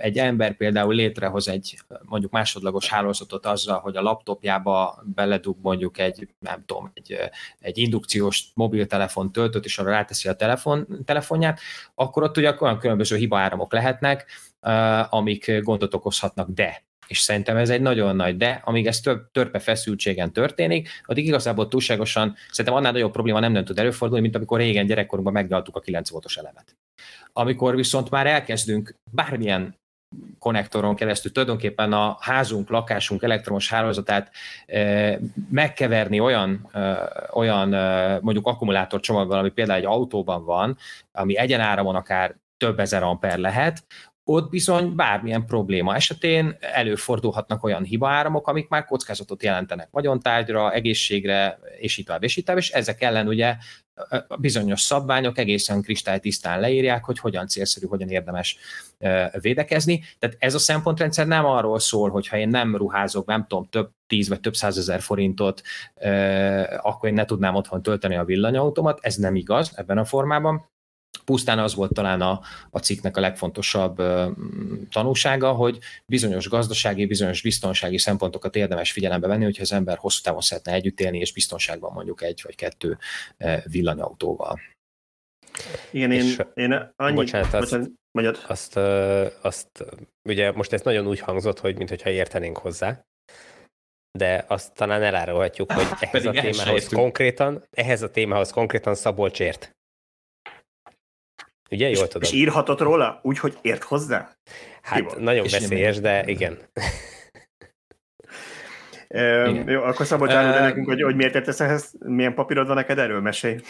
egy 0.00 0.18
ember 0.18 0.56
például 0.56 0.94
létrehoz 0.94 1.48
egy 1.48 1.78
mondjuk 2.02 2.32
másodlagos 2.32 2.88
hálózatot 2.88 3.46
azzal, 3.46 3.78
hogy 3.78 3.96
a 3.96 4.02
laptopjába 4.02 5.02
beledug 5.14 5.56
mondjuk 5.62 5.98
egy, 5.98 6.28
nem 6.38 6.64
tudom, 6.66 6.90
egy, 6.94 7.18
egy 7.58 7.78
indukciós 7.78 8.44
mobiltelefon 8.54 9.32
töltött, 9.32 9.64
és 9.64 9.78
arra 9.78 9.90
ráteszi 9.90 10.28
a 10.28 10.34
telefon, 10.34 10.86
telefonját, 11.04 11.60
akkor 11.94 12.22
ott 12.22 12.36
ugye 12.36 12.54
olyan 12.58 12.78
különböző 12.78 13.16
hibaáramok 13.16 13.72
lehetnek, 13.72 14.26
amik 15.10 15.62
gondot 15.62 15.94
okozhatnak, 15.94 16.48
de 16.48 16.82
és 17.06 17.18
szerintem 17.18 17.56
ez 17.56 17.70
egy 17.70 17.80
nagyon 17.80 18.16
nagy 18.16 18.36
de, 18.36 18.60
amíg 18.64 18.86
ez 18.86 19.00
több 19.00 19.30
törpe 19.32 19.58
feszültségen 19.58 20.32
történik, 20.32 20.88
addig 21.06 21.26
igazából 21.26 21.68
túlságosan, 21.68 22.34
szerintem 22.50 22.74
annál 22.74 22.92
nagyobb 22.92 23.12
probléma 23.12 23.40
nem, 23.40 23.52
nem 23.52 23.64
tud 23.64 23.78
előfordulni, 23.78 24.22
mint 24.22 24.36
amikor 24.36 24.58
régen 24.58 24.86
gyerekkorunkban 24.86 25.34
megnyaltuk 25.34 25.76
a 25.76 25.80
9 25.80 26.10
voltos 26.10 26.36
elemet. 26.36 26.76
Amikor 27.32 27.76
viszont 27.76 28.10
már 28.10 28.26
elkezdünk 28.26 28.94
bármilyen 29.10 29.74
konnektoron 30.38 30.94
keresztül 30.94 31.32
tulajdonképpen 31.32 31.92
a 31.92 32.16
házunk, 32.20 32.68
lakásunk 32.68 33.22
elektromos 33.22 33.68
hálózatát 33.68 34.30
e, 34.66 35.18
megkeverni 35.50 36.20
olyan, 36.20 36.68
e, 36.72 37.10
olyan 37.32 37.74
e, 37.74 38.18
mondjuk 38.20 38.46
akkumulátorcsomaggal, 38.46 39.38
ami 39.38 39.50
például 39.50 39.78
egy 39.78 39.84
autóban 39.84 40.44
van, 40.44 40.76
ami 41.12 41.36
egyenáramon 41.36 41.94
akár 41.94 42.34
több 42.56 42.80
ezer 42.80 43.02
amper 43.02 43.38
lehet, 43.38 43.84
ott 44.24 44.50
bizony 44.50 44.94
bármilyen 44.94 45.46
probléma 45.46 45.94
esetén 45.94 46.56
előfordulhatnak 46.60 47.64
olyan 47.64 47.82
hibaáramok, 47.82 48.48
amik 48.48 48.68
már 48.68 48.84
kockázatot 48.84 49.42
jelentenek 49.42 49.88
vagyontárgyra, 49.90 50.72
egészségre, 50.72 51.58
és 51.78 51.96
így 51.96 52.04
tovább, 52.04 52.22
és 52.22 52.36
így 52.36 52.44
tovább, 52.44 52.60
és 52.60 52.70
ezek 52.70 53.02
ellen 53.02 53.28
ugye 53.28 53.56
bizonyos 54.38 54.80
szabványok 54.80 55.38
egészen 55.38 55.82
kristálytisztán 55.82 56.60
leírják, 56.60 57.04
hogy 57.04 57.18
hogyan 57.18 57.46
célszerű, 57.46 57.86
hogyan 57.86 58.08
érdemes 58.08 58.56
védekezni. 59.40 60.02
Tehát 60.18 60.36
ez 60.38 60.54
a 60.54 60.58
szempontrendszer 60.58 61.26
nem 61.26 61.44
arról 61.44 61.78
szól, 61.78 62.10
hogy 62.10 62.28
ha 62.28 62.36
én 62.36 62.48
nem 62.48 62.76
ruházok, 62.76 63.26
nem 63.26 63.46
tudom, 63.46 63.68
több 63.68 63.90
tíz 64.06 64.28
vagy 64.28 64.40
több 64.40 64.54
százezer 64.54 65.00
forintot, 65.00 65.62
akkor 66.80 67.08
én 67.08 67.14
ne 67.14 67.24
tudnám 67.24 67.54
otthon 67.54 67.82
tölteni 67.82 68.16
a 68.16 68.24
villanyautomat. 68.24 68.98
Ez 69.02 69.14
nem 69.14 69.36
igaz 69.36 69.72
ebben 69.76 69.98
a 69.98 70.04
formában 70.04 70.72
Pusztán 71.24 71.58
az 71.58 71.74
volt 71.74 71.92
talán 71.92 72.20
a, 72.20 72.40
a 72.70 72.78
cikknek 72.78 73.16
a 73.16 73.20
legfontosabb 73.20 73.98
uh, 73.98 74.26
tanúsága, 74.90 75.52
hogy 75.52 75.78
bizonyos 76.06 76.48
gazdasági, 76.48 77.06
bizonyos 77.06 77.42
biztonsági 77.42 77.98
szempontokat 77.98 78.56
érdemes 78.56 78.92
figyelembe 78.92 79.26
venni, 79.26 79.44
hogyha 79.44 79.62
az 79.62 79.72
ember 79.72 79.96
hosszú 79.96 80.20
távon 80.22 80.40
szeretne 80.40 80.72
együtt 80.72 81.00
élni, 81.00 81.18
és 81.18 81.32
biztonságban 81.32 81.92
mondjuk 81.92 82.22
egy 82.22 82.40
vagy 82.44 82.54
kettő 82.54 82.98
villanyautóval. 83.64 84.60
Igen, 85.90 86.12
én, 86.12 86.24
és, 86.24 86.40
én 86.54 86.92
annyit... 86.96 87.14
Bocsánat, 87.14 87.54
azt, 87.54 87.90
bocsánat, 88.10 88.44
azt, 88.48 88.76
uh, 88.76 89.26
azt, 89.42 89.84
ugye 90.28 90.52
most 90.52 90.72
ez 90.72 90.82
nagyon 90.82 91.06
úgy 91.06 91.20
hangzott, 91.20 91.60
hogy 91.60 91.76
mintha 91.76 92.10
értenénk 92.10 92.58
hozzá, 92.58 93.04
de 94.18 94.44
azt 94.48 94.74
talán 94.74 95.02
elárulhatjuk, 95.02 95.72
hogy 95.72 95.86
ehhez 96.00 96.26
a 96.26 96.30
témához 96.30 96.88
konkrétan, 96.88 97.64
ehhez 97.70 98.02
a 98.02 98.10
témához 98.10 98.50
konkrétan 98.50 98.94
Szabolcs 98.94 99.40
ért. 99.40 99.70
Ugye, 101.74 101.88
jól 101.88 102.06
tudom. 102.08 102.22
És 102.22 102.32
írhatott 102.32 102.80
róla 102.80 103.20
úgy, 103.22 103.38
hogy 103.38 103.58
ért 103.62 103.82
hozzá? 103.82 104.36
Hát 104.82 105.18
nagyon 105.18 105.44
és 105.44 105.52
veszélyes, 105.52 106.00
de 106.00 106.24
igen. 106.26 106.58
e, 109.08 109.48
igen. 109.48 109.68
Jó, 109.68 109.82
akkor 109.82 110.06
Szabolcs 110.06 110.32
uh, 110.32 110.38
nekünk, 110.38 110.86
hogy, 110.86 111.02
hogy 111.02 111.16
miért 111.16 111.34
értesz 111.34 111.60
ehhez, 111.60 111.94
milyen 111.98 112.34
papírod 112.34 112.66
van 112.66 112.76
neked 112.76 112.98
erről, 112.98 113.20
mesélj. 113.20 113.60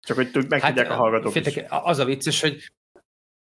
Csak 0.00 0.16
hogy 0.16 0.30
megtudják 0.48 0.86
hát, 0.86 0.88
a 0.88 0.94
hallgatók 0.94 1.32
féltek, 1.32 1.56
is. 1.56 1.62
Az 1.68 1.98
a 1.98 2.04
vicces, 2.04 2.40
hogy 2.40 2.72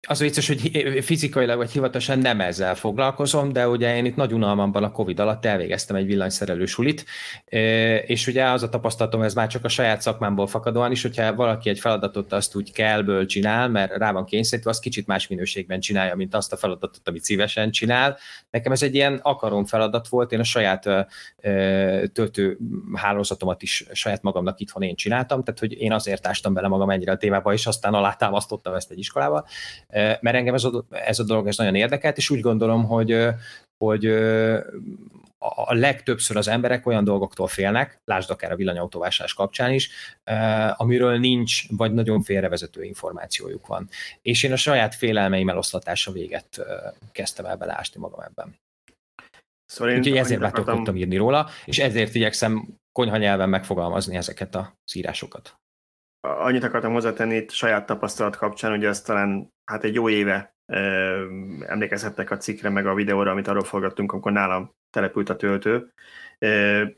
az 0.07 0.19
vicces, 0.19 0.47
hogy 0.47 0.71
fizikailag 1.03 1.57
vagy 1.57 1.71
hivatalosan 1.71 2.19
nem 2.19 2.41
ezzel 2.41 2.75
foglalkozom, 2.75 3.53
de 3.53 3.67
ugye 3.67 3.95
én 3.95 4.05
itt 4.05 4.15
nagy 4.15 4.33
unalmamban 4.33 4.83
a 4.83 4.91
Covid 4.91 5.19
alatt 5.19 5.45
elvégeztem 5.45 5.95
egy 5.95 6.05
villanyszerelő 6.05 6.65
sulit, 6.65 7.05
és 8.05 8.27
ugye 8.27 8.43
az 8.43 8.63
a 8.63 8.69
tapasztalatom, 8.69 9.21
ez 9.21 9.33
már 9.33 9.47
csak 9.47 9.63
a 9.63 9.67
saját 9.67 10.01
szakmámból 10.01 10.47
fakadóan 10.47 10.91
is, 10.91 11.01
hogyha 11.01 11.35
valaki 11.35 11.69
egy 11.69 11.79
feladatot 11.79 12.33
azt 12.33 12.55
úgy 12.55 12.71
kellből 12.71 13.25
csinál, 13.25 13.69
mert 13.69 13.95
rá 13.95 14.11
van 14.11 14.25
kényszerítve, 14.25 14.69
az 14.69 14.79
kicsit 14.79 15.07
más 15.07 15.27
minőségben 15.27 15.79
csinálja, 15.79 16.15
mint 16.15 16.35
azt 16.35 16.53
a 16.53 16.57
feladatot, 16.57 17.07
amit 17.07 17.23
szívesen 17.23 17.71
csinál. 17.71 18.17
Nekem 18.49 18.71
ez 18.71 18.83
egy 18.83 18.95
ilyen 18.95 19.19
akarom 19.23 19.65
feladat 19.65 20.07
volt, 20.07 20.31
én 20.31 20.39
a 20.39 20.43
saját 20.43 20.89
töltő 22.13 22.57
hálózatomat 22.93 23.61
is 23.61 23.85
saját 23.91 24.21
magamnak 24.21 24.59
itthon 24.59 24.83
én 24.83 24.95
csináltam, 24.95 25.43
tehát 25.43 25.59
hogy 25.59 25.81
én 25.81 25.91
azért 25.91 26.27
ástam 26.27 26.53
bele 26.53 26.67
magam 26.67 26.89
ennyire 26.89 27.11
a 27.11 27.17
témába, 27.17 27.53
és 27.53 27.65
aztán 27.65 27.93
alátámasztottam 27.93 28.73
ezt 28.73 28.91
egy 28.91 28.99
iskolával 28.99 29.47
mert 29.93 30.35
engem 30.35 30.53
ez 30.53 30.64
a, 30.64 30.85
ez 30.89 31.19
a 31.19 31.23
dolog 31.23 31.47
ez 31.47 31.57
nagyon 31.57 31.76
érdekelt, 31.76 32.18
és 32.18 32.30
úgy 32.30 32.41
gondolom, 32.41 32.85
hogy, 32.85 33.27
hogy 33.77 34.05
a 35.39 35.73
legtöbbször 35.73 36.38
az 36.38 36.47
emberek 36.47 36.85
olyan 36.85 37.03
dolgoktól 37.03 37.47
félnek, 37.47 38.01
lásd 38.03 38.30
akár 38.30 38.51
a 38.51 38.55
villanyautóvásárlás 38.55 39.34
kapcsán 39.34 39.73
is, 39.73 39.89
amiről 40.76 41.18
nincs, 41.18 41.69
vagy 41.69 41.93
nagyon 41.93 42.22
félrevezető 42.22 42.84
információjuk 42.84 43.68
van. 43.68 43.89
És 44.22 44.43
én 44.43 44.51
a 44.51 44.55
saját 44.55 44.95
félelmeim 44.95 45.49
eloszlatása 45.49 46.11
véget 46.11 46.65
kezdtem 47.11 47.45
el 47.45 47.57
beleásni 47.57 47.99
magam 47.99 48.19
ebben. 48.19 48.55
Szóval 49.65 49.93
én 49.93 49.99
Úgyhogy 49.99 50.18
ezért 50.18 50.43
akartam... 50.43 50.95
írni 50.95 51.15
róla, 51.15 51.49
és 51.65 51.80
ezért 51.80 52.15
igyekszem 52.15 52.68
konyha 52.91 53.18
nyelven 53.18 53.49
megfogalmazni 53.49 54.15
ezeket 54.15 54.55
a 54.55 54.73
írásokat 54.93 55.55
annyit 56.22 56.64
akartam 56.64 56.94
hozzátenni 56.94 57.35
itt 57.35 57.52
saját 57.52 57.85
tapasztalat 57.85 58.35
kapcsán, 58.35 58.72
hogy 58.72 58.85
azt 58.85 59.06
talán 59.06 59.53
hát 59.65 59.84
egy 59.84 59.94
jó 59.94 60.10
éve 60.10 60.56
emlékezhettek 61.65 62.31
a 62.31 62.38
cikkre, 62.38 62.69
meg 62.69 62.85
a 62.85 62.94
videóra, 62.94 63.31
amit 63.31 63.48
arról 63.48 63.64
forgattunk, 63.64 64.11
amikor 64.11 64.31
nálam 64.31 64.76
települt 64.89 65.30
a 65.30 65.35
töltő. 65.35 65.94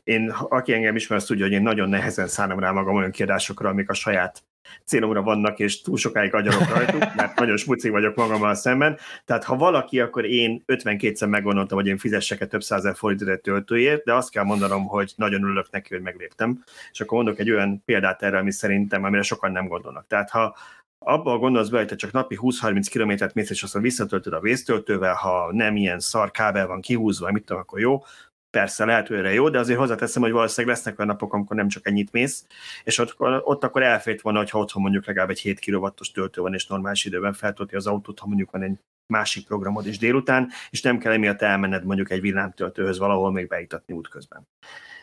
Én, 0.04 0.30
aki 0.48 0.72
engem 0.72 0.96
ismer, 0.96 1.18
azt 1.18 1.26
tudja, 1.26 1.44
hogy 1.44 1.54
én 1.54 1.62
nagyon 1.62 1.88
nehezen 1.88 2.26
szánom 2.26 2.58
rá 2.58 2.70
magam 2.70 2.94
olyan 2.94 3.10
kiadásokra, 3.10 3.68
amik 3.68 3.90
a 3.90 3.94
saját 3.94 4.44
célomra 4.84 5.22
vannak, 5.22 5.58
és 5.58 5.80
túl 5.80 5.96
sokáig 5.96 6.34
agyalok 6.34 6.74
rajtuk, 6.74 7.14
mert 7.14 7.38
nagyon 7.38 7.56
smuci 7.56 7.88
vagyok 7.88 8.14
magammal 8.14 8.54
szemben. 8.54 8.98
Tehát 9.24 9.44
ha 9.44 9.56
valaki, 9.56 10.00
akkor 10.00 10.24
én 10.24 10.64
52-szer 10.66 11.28
meggondoltam, 11.28 11.78
hogy 11.78 11.86
én 11.86 11.98
fizessek 11.98 12.48
több 12.48 12.62
százer 12.62 12.94
forintot 12.94 13.28
egy 13.28 13.40
töltőért, 13.40 14.04
de 14.04 14.14
azt 14.14 14.30
kell 14.30 14.44
mondanom, 14.44 14.86
hogy 14.86 15.12
nagyon 15.16 15.42
örülök 15.42 15.70
neki, 15.70 15.94
hogy 15.94 16.02
megléptem. 16.02 16.64
És 16.92 17.00
akkor 17.00 17.16
mondok 17.16 17.38
egy 17.38 17.50
olyan 17.50 17.82
példát 17.84 18.22
erre, 18.22 18.38
ami 18.38 18.52
szerintem, 18.52 19.04
amire 19.04 19.22
sokan 19.22 19.52
nem 19.52 19.68
gondolnak. 19.68 20.06
Tehát 20.06 20.30
ha 20.30 20.56
abban 20.98 21.38
gondolsz 21.38 21.68
be, 21.68 21.78
hogy 21.78 21.86
te 21.86 21.94
csak 21.94 22.12
napi 22.12 22.38
20-30 22.40 22.86
kilométert 22.90 23.34
mész, 23.34 23.50
és 23.50 23.62
aztán 23.62 23.82
visszatöltöd 23.82 24.32
a 24.32 24.40
vésztöltővel, 24.40 25.14
ha 25.14 25.48
nem 25.52 25.76
ilyen 25.76 26.00
szar 26.00 26.30
kábel 26.30 26.66
van 26.66 26.80
kihúzva, 26.80 27.32
mit 27.32 27.44
tudom, 27.44 27.62
akkor 27.62 27.80
jó, 27.80 28.02
persze 28.50 28.84
lehet, 28.84 29.08
hogy 29.08 29.34
jó, 29.34 29.48
de 29.48 29.58
azért 29.58 29.78
hozzáteszem, 29.78 30.22
hogy 30.22 30.32
valószínűleg 30.32 30.76
lesznek 30.76 30.98
olyan 30.98 31.10
napok, 31.10 31.32
amikor 31.32 31.56
nem 31.56 31.68
csak 31.68 31.86
ennyit 31.86 32.12
mész, 32.12 32.46
és 32.84 32.98
ott, 32.98 33.14
ott 33.20 33.64
akkor 33.64 33.82
elfért 33.82 34.20
volna, 34.20 34.38
hogyha 34.38 34.58
otthon 34.58 34.82
mondjuk 34.82 35.06
legalább 35.06 35.30
egy 35.30 35.40
7 35.40 35.60
kW-os 35.60 36.10
töltő 36.10 36.40
van, 36.40 36.54
és 36.54 36.66
normális 36.66 37.04
időben 37.04 37.32
feltölti 37.32 37.76
az 37.76 37.86
autót, 37.86 38.18
ha 38.18 38.26
mondjuk 38.26 38.50
van 38.50 38.62
egy 38.62 38.78
másik 39.06 39.46
programod 39.46 39.86
is 39.86 39.98
délután, 39.98 40.48
és 40.70 40.82
nem 40.82 40.98
kell 40.98 41.12
emiatt 41.12 41.42
elmenned 41.42 41.84
mondjuk 41.84 42.10
egy 42.10 42.20
villámtöltőhöz 42.20 42.98
valahol 42.98 43.32
még 43.32 43.48
beítatni 43.48 43.94
útközben. 43.94 44.48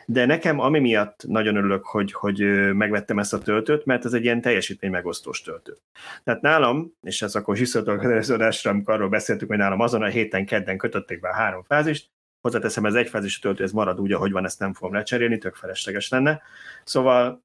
De 0.06 0.26
nekem 0.26 0.60
ami 0.60 0.78
miatt 0.78 1.24
nagyon 1.26 1.56
örülök, 1.56 1.84
hogy, 1.84 2.12
hogy 2.12 2.40
megvettem 2.74 3.18
ezt 3.18 3.32
a 3.32 3.38
töltőt, 3.38 3.84
mert 3.84 4.04
ez 4.04 4.12
egy 4.12 4.24
ilyen 4.24 4.40
teljesítmény 4.40 4.90
megosztós 4.90 5.42
töltő. 5.42 5.76
Tehát 6.24 6.40
nálam, 6.40 6.92
és 7.02 7.22
ez 7.22 7.34
akkor 7.34 7.56
visszatolok 7.56 8.02
az 8.02 8.30
adásra, 8.30 8.70
amikor 8.70 8.94
arról 8.94 9.08
beszéltük, 9.08 9.48
hogy 9.48 9.58
nálam 9.58 9.80
azon 9.80 10.02
a 10.02 10.06
héten, 10.06 10.46
kedden 10.46 10.78
kötötték 10.78 11.20
be 11.20 11.28
a 11.28 11.34
három 11.34 11.62
fázist, 11.62 12.10
hozzáteszem, 12.40 12.84
ez 12.84 12.94
egyfázisú 12.94 13.40
töltő, 13.40 13.62
ez 13.62 13.72
marad 13.72 14.00
úgy, 14.00 14.12
ahogy 14.12 14.32
van, 14.32 14.44
ezt 14.44 14.58
nem 14.58 14.74
fogom 14.74 14.94
lecserélni, 14.94 15.38
tök 15.38 15.54
felesleges 15.54 16.08
lenne. 16.08 16.42
Szóval 16.84 17.42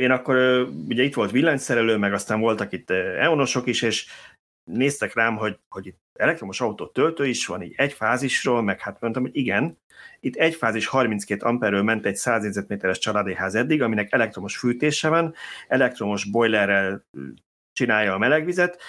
én 0.00 0.10
akkor, 0.10 0.36
ugye 0.88 1.02
itt 1.02 1.14
volt 1.14 1.30
villanyszerelő, 1.30 1.96
meg 1.96 2.12
aztán 2.12 2.40
voltak 2.40 2.72
itt 2.72 2.90
eonosok 2.90 3.66
is, 3.66 3.82
és 3.82 4.06
néztek 4.64 5.14
rám, 5.14 5.36
hogy, 5.36 5.58
hogy 5.68 5.86
itt 5.86 6.00
elektromos 6.14 6.60
autó 6.60 6.86
töltő 6.86 7.26
is 7.26 7.46
van, 7.46 7.62
így 7.62 7.74
egy 7.76 7.92
fázisról, 7.92 8.62
meg 8.62 8.80
hát 8.80 9.00
mondtam, 9.00 9.22
hogy 9.22 9.36
igen, 9.36 9.78
itt 10.20 10.36
egy 10.36 10.54
fázis 10.54 10.86
32 10.86 11.46
amperről 11.46 11.82
ment 11.82 12.06
egy 12.06 12.16
100 12.16 12.42
négyzetméteres 12.42 12.98
családi 12.98 13.34
ház 13.34 13.54
eddig, 13.54 13.82
aminek 13.82 14.12
elektromos 14.12 14.56
fűtése 14.56 15.08
van, 15.08 15.34
elektromos 15.68 16.24
boilerrel 16.24 17.04
csinálja 17.78 18.14
a 18.14 18.18
melegvizet, 18.18 18.80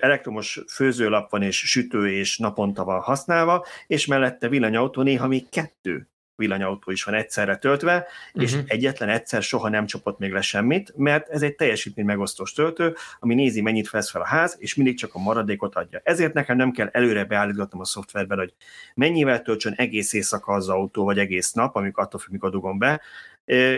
elektromos 0.00 0.60
főzőlap 0.68 1.30
van 1.30 1.42
és 1.42 1.58
sütő 1.58 2.10
és 2.10 2.38
naponta 2.38 2.84
van 2.84 3.00
használva, 3.00 3.66
és 3.86 4.06
mellette 4.06 4.48
villanyautó 4.48 5.02
néha 5.02 5.26
még 5.26 5.48
kettő 5.48 6.06
villanyautó 6.36 6.90
is 6.90 7.04
van 7.04 7.14
egyszerre 7.14 7.56
töltve, 7.56 7.96
uh-huh. 7.96 8.42
és 8.42 8.54
mhm. 8.54 8.64
egyetlen 8.66 9.08
egyszer 9.08 9.42
soha 9.42 9.68
nem 9.68 9.86
csapott 9.86 10.18
még 10.18 10.32
le 10.32 10.40
semmit, 10.40 10.92
mert 10.96 11.28
ez 11.28 11.42
egy 11.42 11.54
teljesítmény 11.54 12.04
megosztós 12.04 12.52
töltő, 12.52 12.94
ami 13.20 13.34
nézi, 13.34 13.60
mennyit 13.60 13.90
vesz 13.90 14.10
fel 14.10 14.20
a 14.20 14.26
ház, 14.26 14.56
és 14.58 14.74
mindig 14.74 14.98
csak 14.98 15.14
a 15.14 15.18
maradékot 15.18 15.74
adja. 15.74 16.00
Ezért 16.04 16.32
nekem 16.32 16.56
nem 16.56 16.70
kell 16.70 16.88
előre 16.92 17.24
beállítgatnom 17.24 17.80
a 17.80 17.84
szoftverben, 17.84 18.38
hogy 18.38 18.54
mennyivel 18.94 19.42
töltsön 19.42 19.72
egész 19.76 20.12
éjszaka 20.12 20.52
az 20.52 20.68
autó, 20.68 21.04
vagy 21.04 21.18
egész 21.18 21.52
nap, 21.52 21.76
amikor 21.76 22.04
attól 22.04 22.20
függ, 22.20 22.32
mikor 22.32 22.50
dugom 22.50 22.78
be, 22.78 23.00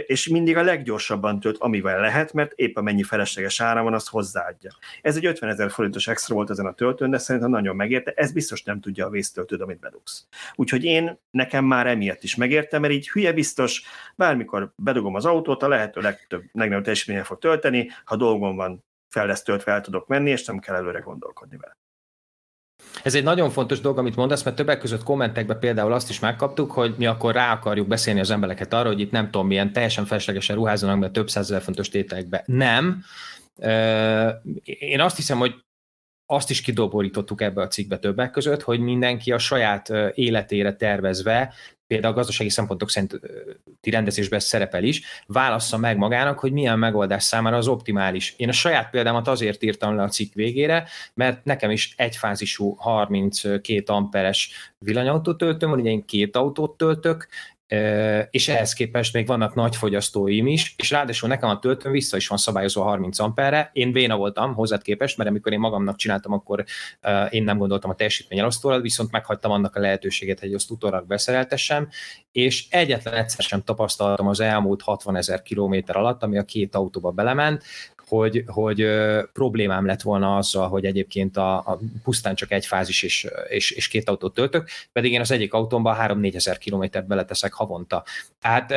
és 0.06 0.28
mindig 0.28 0.56
a 0.56 0.62
leggyorsabban 0.62 1.40
tölt, 1.40 1.58
amivel 1.58 2.00
lehet, 2.00 2.32
mert 2.32 2.52
épp 2.52 2.78
mennyi 2.78 3.02
felesleges 3.02 3.60
ára 3.60 3.82
van, 3.82 3.94
azt 3.94 4.08
hozzáadja. 4.08 4.70
Ez 5.02 5.16
egy 5.16 5.26
50 5.26 5.50
ezer 5.50 5.70
forintos 5.70 6.08
extra 6.08 6.34
volt 6.34 6.50
ezen 6.50 6.66
a 6.66 6.74
töltőn, 6.74 7.10
de 7.10 7.18
szerintem 7.18 7.50
nagyon 7.50 7.76
megérte, 7.76 8.12
ez 8.16 8.32
biztos 8.32 8.62
nem 8.62 8.80
tudja 8.80 9.06
a 9.06 9.10
vésztöltőd, 9.10 9.60
amit 9.60 9.80
bedugsz. 9.80 10.26
Úgyhogy 10.54 10.84
én 10.84 11.18
nekem 11.30 11.64
már 11.64 11.86
emiatt 11.86 12.22
is 12.22 12.34
megértem, 12.34 12.80
mert 12.80 12.92
így 12.92 13.08
hülye 13.08 13.32
biztos, 13.32 13.82
bármikor 14.16 14.72
bedugom 14.76 15.14
az 15.14 15.24
autót, 15.24 15.62
a 15.62 15.68
lehető 15.68 16.00
legtöbb, 16.00 16.42
legnagyobb 16.52 16.82
teljesítménye 16.82 17.22
fog 17.22 17.38
tölteni, 17.38 17.90
ha 18.04 18.16
dolgom 18.16 18.56
van, 18.56 18.84
fel 19.08 19.26
lesz 19.26 19.42
töltve, 19.42 19.72
el 19.72 19.80
tudok 19.80 20.06
menni, 20.06 20.30
és 20.30 20.44
nem 20.44 20.58
kell 20.58 20.74
előre 20.74 20.98
gondolkodni 20.98 21.56
vele. 21.56 21.76
Ez 23.02 23.14
egy 23.14 23.22
nagyon 23.22 23.50
fontos 23.50 23.80
dolog, 23.80 23.98
amit 23.98 24.16
mondasz, 24.16 24.42
mert 24.42 24.56
többek 24.56 24.78
között 24.78 25.02
kommentekben 25.02 25.58
például 25.58 25.92
azt 25.92 26.10
is 26.10 26.20
megkaptuk, 26.20 26.70
hogy 26.70 26.94
mi 26.98 27.06
akkor 27.06 27.34
rá 27.34 27.52
akarjuk 27.52 27.86
beszélni 27.86 28.20
az 28.20 28.30
embereket 28.30 28.72
arra, 28.72 28.88
hogy 28.88 29.00
itt 29.00 29.10
nem 29.10 29.24
tudom, 29.24 29.46
milyen 29.46 29.72
teljesen 29.72 30.04
feleslegesen 30.04 30.56
ruházzanak 30.56 30.98
be 30.98 31.10
több 31.10 31.28
százezer 31.28 31.62
fontos 31.62 31.88
tételekbe. 31.88 32.42
Nem. 32.46 33.02
Én 34.64 35.00
azt 35.00 35.16
hiszem, 35.16 35.38
hogy 35.38 35.54
azt 36.26 36.50
is 36.50 36.60
kidoborítottuk 36.60 37.40
ebbe 37.40 37.62
a 37.62 37.68
cikkbe 37.68 37.98
többek 37.98 38.30
között, 38.30 38.62
hogy 38.62 38.80
mindenki 38.80 39.32
a 39.32 39.38
saját 39.38 39.88
életére 40.14 40.72
tervezve 40.76 41.54
például 41.86 42.12
a 42.12 42.16
gazdasági 42.16 42.50
szempontok 42.50 42.90
szerinti 42.90 43.90
rendezésben 43.90 44.38
szerepel 44.38 44.84
is, 44.84 45.02
válassza 45.26 45.78
meg 45.78 45.96
magának, 45.96 46.38
hogy 46.38 46.52
milyen 46.52 46.78
megoldás 46.78 47.22
számára 47.22 47.56
az 47.56 47.68
optimális. 47.68 48.34
Én 48.36 48.48
a 48.48 48.52
saját 48.52 48.90
példámat 48.90 49.28
azért 49.28 49.62
írtam 49.62 49.96
le 49.96 50.02
a 50.02 50.08
cikk 50.08 50.34
végére, 50.34 50.88
mert 51.14 51.44
nekem 51.44 51.70
is 51.70 51.94
egyfázisú 51.96 52.74
32 52.78 53.82
amperes 53.86 54.72
villanyautót 54.78 55.38
töltöm, 55.38 55.70
ugye 55.70 55.90
én 55.90 56.04
két 56.04 56.36
autót 56.36 56.76
töltök, 56.76 57.28
és 58.30 58.48
ehhez 58.48 58.72
képest 58.72 59.12
még 59.12 59.26
vannak 59.26 59.54
nagy 59.54 59.76
fogyasztóim 59.76 60.46
is, 60.46 60.74
és 60.76 60.90
ráadásul 60.90 61.28
nekem 61.28 61.48
a 61.48 61.58
töltőm 61.58 61.92
vissza 61.92 62.16
is 62.16 62.28
van 62.28 62.38
szabályozva 62.38 62.82
30 62.82 63.18
amperre. 63.18 63.70
Én 63.72 63.92
béna 63.92 64.16
voltam 64.16 64.54
hozzád 64.54 64.82
képest, 64.82 65.16
mert 65.16 65.30
amikor 65.30 65.52
én 65.52 65.58
magamnak 65.58 65.96
csináltam, 65.96 66.32
akkor 66.32 66.64
én 67.30 67.44
nem 67.44 67.58
gondoltam 67.58 67.90
a 67.90 67.94
teljesítmény 67.94 68.38
elosztóra, 68.38 68.80
viszont 68.80 69.10
meghagytam 69.10 69.50
annak 69.50 69.76
a 69.76 69.80
lehetőséget, 69.80 70.40
hogy 70.40 70.54
azt 70.54 70.70
utólag 70.70 71.06
beszereltessem, 71.06 71.88
és 72.32 72.66
egyetlen 72.70 73.14
egyszer 73.14 73.44
sem 73.44 73.62
tapasztaltam 73.62 74.26
az 74.26 74.40
elmúlt 74.40 74.82
60 74.82 75.16
ezer 75.16 75.42
kilométer 75.42 75.96
alatt, 75.96 76.22
ami 76.22 76.38
a 76.38 76.44
két 76.44 76.74
autóba 76.74 77.10
belement, 77.10 77.62
hogy, 78.08 78.44
hogy 78.46 78.86
problémám 79.32 79.86
lett 79.86 80.02
volna 80.02 80.36
azzal, 80.36 80.68
hogy 80.68 80.84
egyébként 80.84 81.36
a, 81.36 81.56
a 81.56 81.78
pusztán 82.02 82.34
csak 82.34 82.50
egy 82.50 82.66
fázis 82.66 83.02
és, 83.02 83.28
és, 83.48 83.70
és 83.70 83.88
két 83.88 84.08
autót 84.08 84.34
töltök, 84.34 84.68
pedig 84.92 85.12
én 85.12 85.20
az 85.20 85.30
egyik 85.30 85.52
autómban 85.52 85.96
3-4 86.00 86.34
ezer 86.34 86.58
kilométert 86.58 87.06
beleteszek 87.06 87.52
havonta. 87.52 88.04
Tehát 88.40 88.74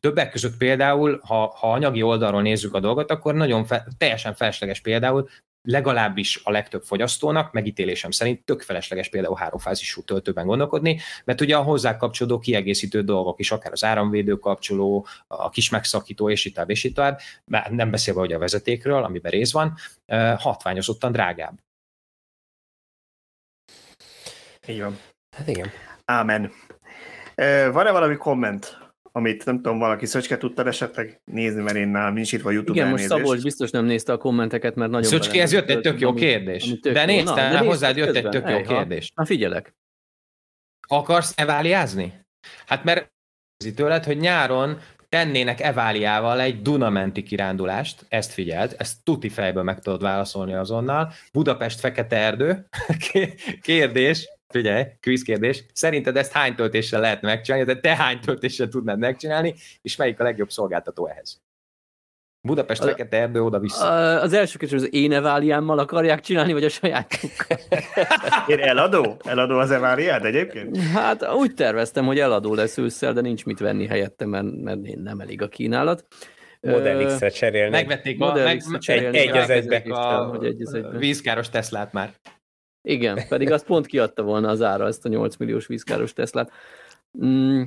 többek 0.00 0.30
között 0.30 0.56
például, 0.56 1.20
ha, 1.24 1.54
ha 1.56 1.72
anyagi 1.72 2.02
oldalról 2.02 2.42
nézzük 2.42 2.74
a 2.74 2.80
dolgot, 2.80 3.10
akkor 3.10 3.34
nagyon 3.34 3.64
fe, 3.64 3.86
teljesen 3.98 4.34
felesleges 4.34 4.80
például 4.80 5.28
legalábbis 5.62 6.40
a 6.44 6.50
legtöbb 6.50 6.82
fogyasztónak, 6.82 7.52
megítélésem 7.52 8.10
szerint 8.10 8.44
tök 8.44 8.62
felesleges 8.62 9.08
például 9.08 9.36
háromfázisú 9.36 10.02
töltőben 10.02 10.46
gondolkodni, 10.46 11.00
mert 11.24 11.40
ugye 11.40 11.56
a 11.56 11.62
hozzá 11.62 11.96
kapcsolódó 11.96 12.38
kiegészítő 12.38 13.02
dolgok 13.02 13.38
is, 13.38 13.50
akár 13.50 13.72
az 13.72 13.84
áramvédő 13.84 14.34
kapcsoló, 14.36 15.06
a 15.26 15.48
kis 15.48 15.70
megszakító, 15.70 16.30
és 16.30 16.44
itt 16.44 16.54
tovább, 16.54 16.70
és 16.70 16.84
itt 16.84 16.94
tovább, 16.94 17.20
nem 17.70 17.90
beszélve 17.90 18.20
hogy 18.20 18.32
a 18.32 18.38
vezetékről, 18.38 19.04
amiben 19.04 19.30
rész 19.30 19.52
van, 19.52 19.76
hatványozottan 20.36 21.12
drágább. 21.12 21.58
Így 24.66 24.80
van. 24.80 24.98
Hát 25.36 25.48
igen. 25.48 25.70
Ámen. 26.04 26.52
Van-e 27.72 27.90
valami 27.90 28.16
komment 28.16 28.89
amit 29.20 29.44
nem 29.44 29.56
tudom, 29.56 29.78
valaki 29.78 30.06
Szöcske 30.06 30.36
tudta 30.36 30.64
esetleg 30.64 31.20
nézni, 31.24 31.62
mert 31.62 31.76
én 31.76 31.88
nálam 31.88 32.14
nincs 32.14 32.32
itt 32.32 32.44
a 32.44 32.50
YouTube 32.50 32.78
Igen, 32.78 32.86
elnézést. 32.86 33.10
most 33.10 33.22
Szabolcs 33.22 33.42
biztos 33.42 33.70
nem 33.70 33.84
nézte 33.84 34.12
a 34.12 34.16
kommenteket, 34.16 34.74
mert 34.74 34.90
nagyon 34.90 35.10
Szöcske, 35.10 35.42
ez 35.42 35.52
jött 35.52 35.68
egy 35.68 35.80
tök 35.80 36.00
jó 36.00 36.14
kérdés. 36.14 36.78
Tök 36.80 36.92
de 36.92 37.04
nézte, 37.04 37.48
Na, 37.48 37.52
de 37.52 37.58
hozzád 37.58 37.96
jött 37.96 38.16
egy 38.16 38.28
tök 38.28 38.48
jó 38.50 38.60
kérdés. 38.60 39.12
Na 39.14 39.24
figyelek. 39.24 39.74
Akarsz 40.88 41.32
eváliázni? 41.36 42.26
Hát 42.66 42.84
mert 42.84 43.12
tőled, 43.74 44.04
hogy 44.04 44.16
nyáron 44.18 44.78
tennének 45.08 45.60
Eváliával 45.60 46.40
egy 46.40 46.62
Dunamenti 46.62 47.22
kirándulást, 47.22 48.06
ezt 48.08 48.32
figyeld, 48.32 48.74
ezt 48.78 49.04
tuti 49.04 49.28
fejből 49.28 49.62
meg 49.62 49.78
tudod 49.78 50.02
válaszolni 50.02 50.54
azonnal. 50.54 51.12
Budapest 51.32 51.80
Fekete 51.80 52.16
Erdő, 52.16 52.68
kérdés, 53.62 54.28
Figyelj, 54.50 54.84
kérdés. 55.24 55.64
Szerinted 55.72 56.16
ezt 56.16 56.32
hány 56.32 56.54
töltéssel 56.54 57.00
lehet 57.00 57.22
megcsinálni, 57.22 57.66
de 57.66 57.80
te 57.80 57.96
hány 57.96 58.20
töltéssel 58.20 58.68
tudnád 58.68 58.98
megcsinálni, 58.98 59.54
és 59.82 59.96
melyik 59.96 60.20
a 60.20 60.22
legjobb 60.22 60.50
szolgáltató 60.50 61.06
ehhez? 61.06 61.40
Budapest 62.42 62.84
Fekete 62.84 63.16
Erdő 63.16 63.42
oda-vissza. 63.42 64.20
Az 64.20 64.32
első 64.32 64.58
kérdés, 64.58 64.78
az 64.78 64.94
én 64.94 65.12
eváliámmal 65.12 65.78
akarják 65.78 66.20
csinálni, 66.20 66.52
vagy 66.52 66.64
a 66.64 66.68
sajátukkal? 66.68 67.58
Én 68.56 68.58
eladó? 68.58 69.16
Eladó 69.24 69.58
az 69.58 69.70
eváliád 69.70 70.24
egyébként? 70.24 70.76
Hát 70.76 71.32
úgy 71.32 71.54
terveztem, 71.54 72.06
hogy 72.06 72.18
eladó 72.18 72.54
lesz 72.54 72.78
ősszel, 72.78 73.12
de 73.12 73.20
nincs 73.20 73.44
mit 73.44 73.58
venni 73.58 73.86
helyette, 73.86 74.26
mert, 74.26 74.60
mert 74.62 74.80
nem 74.80 75.20
elég 75.20 75.42
a 75.42 75.48
kínálat. 75.48 76.06
Model 76.60 77.06
X-re 77.06 77.28
cserélni. 77.28 77.70
Megvették 77.70 78.20
a, 78.20 78.32
meg, 78.32 78.62
egy, 78.86 79.14
egy 79.14 79.36
az 79.36 79.50
egybe. 79.50 79.76
A, 79.76 80.30
a 80.30 80.98
vízkáros 80.98 81.48
Teslát 81.48 81.92
már. 81.92 82.12
Igen, 82.82 83.18
pedig 83.28 83.50
azt 83.50 83.66
pont 83.66 83.86
kiadta 83.86 84.22
volna 84.22 84.48
az 84.48 84.62
ára, 84.62 84.86
ezt 84.86 85.04
a 85.04 85.08
8 85.08 85.36
milliós 85.36 85.66
vízkáros 85.66 86.12
Teslát. 86.12 86.52
Mm, 87.24 87.62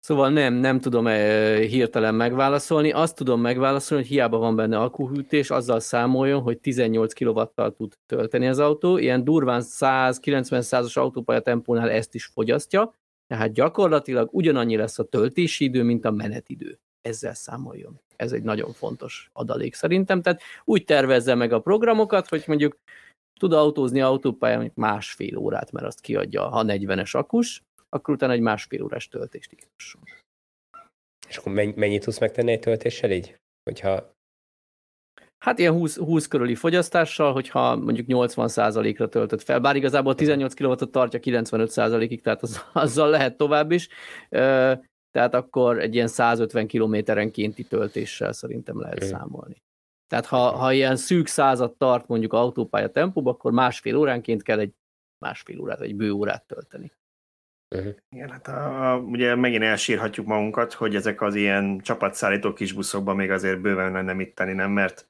szóval 0.00 0.30
nem, 0.30 0.54
nem 0.54 0.80
tudom 0.80 1.06
e, 1.06 1.56
hirtelen 1.56 2.14
megválaszolni. 2.14 2.90
Azt 2.90 3.16
tudom 3.16 3.40
megválaszolni, 3.40 4.02
hogy 4.02 4.12
hiába 4.12 4.38
van 4.38 4.56
benne 4.56 4.78
akkuhűtés, 4.78 5.50
azzal 5.50 5.80
számoljon, 5.80 6.40
hogy 6.40 6.58
18 6.58 7.12
kW-tal 7.14 7.72
tud 7.72 7.92
tölteni 8.06 8.48
az 8.48 8.58
autó. 8.58 8.96
Ilyen 8.98 9.24
durván 9.24 9.62
190-100-as 9.64 10.98
autópálya 10.98 11.40
tempónál 11.40 11.90
ezt 11.90 12.14
is 12.14 12.24
fogyasztja, 12.24 12.94
tehát 13.26 13.52
gyakorlatilag 13.52 14.28
ugyanannyi 14.32 14.76
lesz 14.76 14.98
a 14.98 15.04
töltési 15.04 15.64
idő, 15.64 15.82
mint 15.82 16.04
a 16.04 16.10
menetidő. 16.10 16.78
Ezzel 17.00 17.34
számoljon. 17.34 18.00
Ez 18.16 18.32
egy 18.32 18.42
nagyon 18.42 18.72
fontos 18.72 19.30
adalék 19.32 19.74
szerintem. 19.74 20.22
Tehát 20.22 20.42
úgy 20.64 20.84
tervezze 20.84 21.34
meg 21.34 21.52
a 21.52 21.60
programokat, 21.60 22.28
hogy 22.28 22.44
mondjuk 22.46 22.78
tud 23.42 23.52
autózni 23.52 24.00
autópályán 24.00 24.56
mondjuk 24.56 24.78
másfél 24.78 25.36
órát, 25.36 25.72
mert 25.72 25.86
azt 25.86 26.00
kiadja, 26.00 26.48
ha 26.48 26.64
40-es 26.66 27.16
akus, 27.16 27.62
akkor 27.88 28.14
utána 28.14 28.32
egy 28.32 28.40
másfél 28.40 28.82
órás 28.82 29.08
töltést 29.08 29.52
igazol. 29.52 30.02
És 31.28 31.36
akkor 31.36 31.52
mennyit 31.52 32.04
tudsz 32.04 32.18
megtenni 32.18 32.52
egy 32.52 32.60
töltéssel 32.60 33.10
így? 33.10 33.36
Hogyha... 33.70 34.12
Hát 35.44 35.58
ilyen 35.58 35.72
20, 35.72 35.96
20 35.96 36.26
körüli 36.26 36.54
fogyasztással, 36.54 37.32
hogyha 37.32 37.76
mondjuk 37.76 38.06
80%-ra 38.08 39.08
töltött 39.08 39.42
fel, 39.42 39.60
bár 39.60 39.76
igazából 39.76 40.14
18 40.14 40.54
kW-ot 40.54 40.90
tartja 40.90 41.20
95%-ig, 41.22 42.20
tehát 42.20 42.42
az, 42.42 42.64
azzal 42.72 43.10
lehet 43.10 43.36
tovább 43.36 43.70
is, 43.70 43.88
tehát 45.10 45.34
akkor 45.34 45.80
egy 45.80 45.94
ilyen 45.94 46.08
150 46.08 46.66
kilométerenkénti 46.66 47.64
töltéssel 47.64 48.32
szerintem 48.32 48.80
lehet 48.80 49.02
számolni. 49.02 49.62
Tehát 50.12 50.26
ha, 50.26 50.50
ha 50.50 50.72
ilyen 50.72 50.96
szűk 50.96 51.26
század 51.26 51.76
tart 51.76 52.08
mondjuk 52.08 52.32
autópálya 52.32 52.90
tempóba, 52.90 53.30
akkor 53.30 53.52
másfél 53.52 53.96
óránként 53.96 54.42
kell 54.42 54.58
egy 54.58 54.72
másfél 55.18 55.60
órát, 55.60 55.78
vagy 55.78 55.96
bő 55.96 56.10
órát 56.10 56.46
tölteni. 56.46 56.92
Uh-huh. 57.74 57.94
Igen, 58.08 58.30
hát 58.30 58.48
a, 58.48 58.92
a, 58.92 58.98
ugye 58.98 59.34
megint 59.34 59.62
elsírhatjuk 59.62 60.26
magunkat, 60.26 60.72
hogy 60.72 60.94
ezek 60.94 61.20
az 61.20 61.34
ilyen 61.34 61.80
csapatszállító 61.80 62.52
kis 62.52 62.72
buszokban 62.72 63.16
még 63.16 63.30
azért 63.30 63.60
bőven 63.60 63.92
lenne 63.92 64.12
mit 64.12 64.34
tenni, 64.34 64.52
nem? 64.52 64.70
Mert 64.70 65.06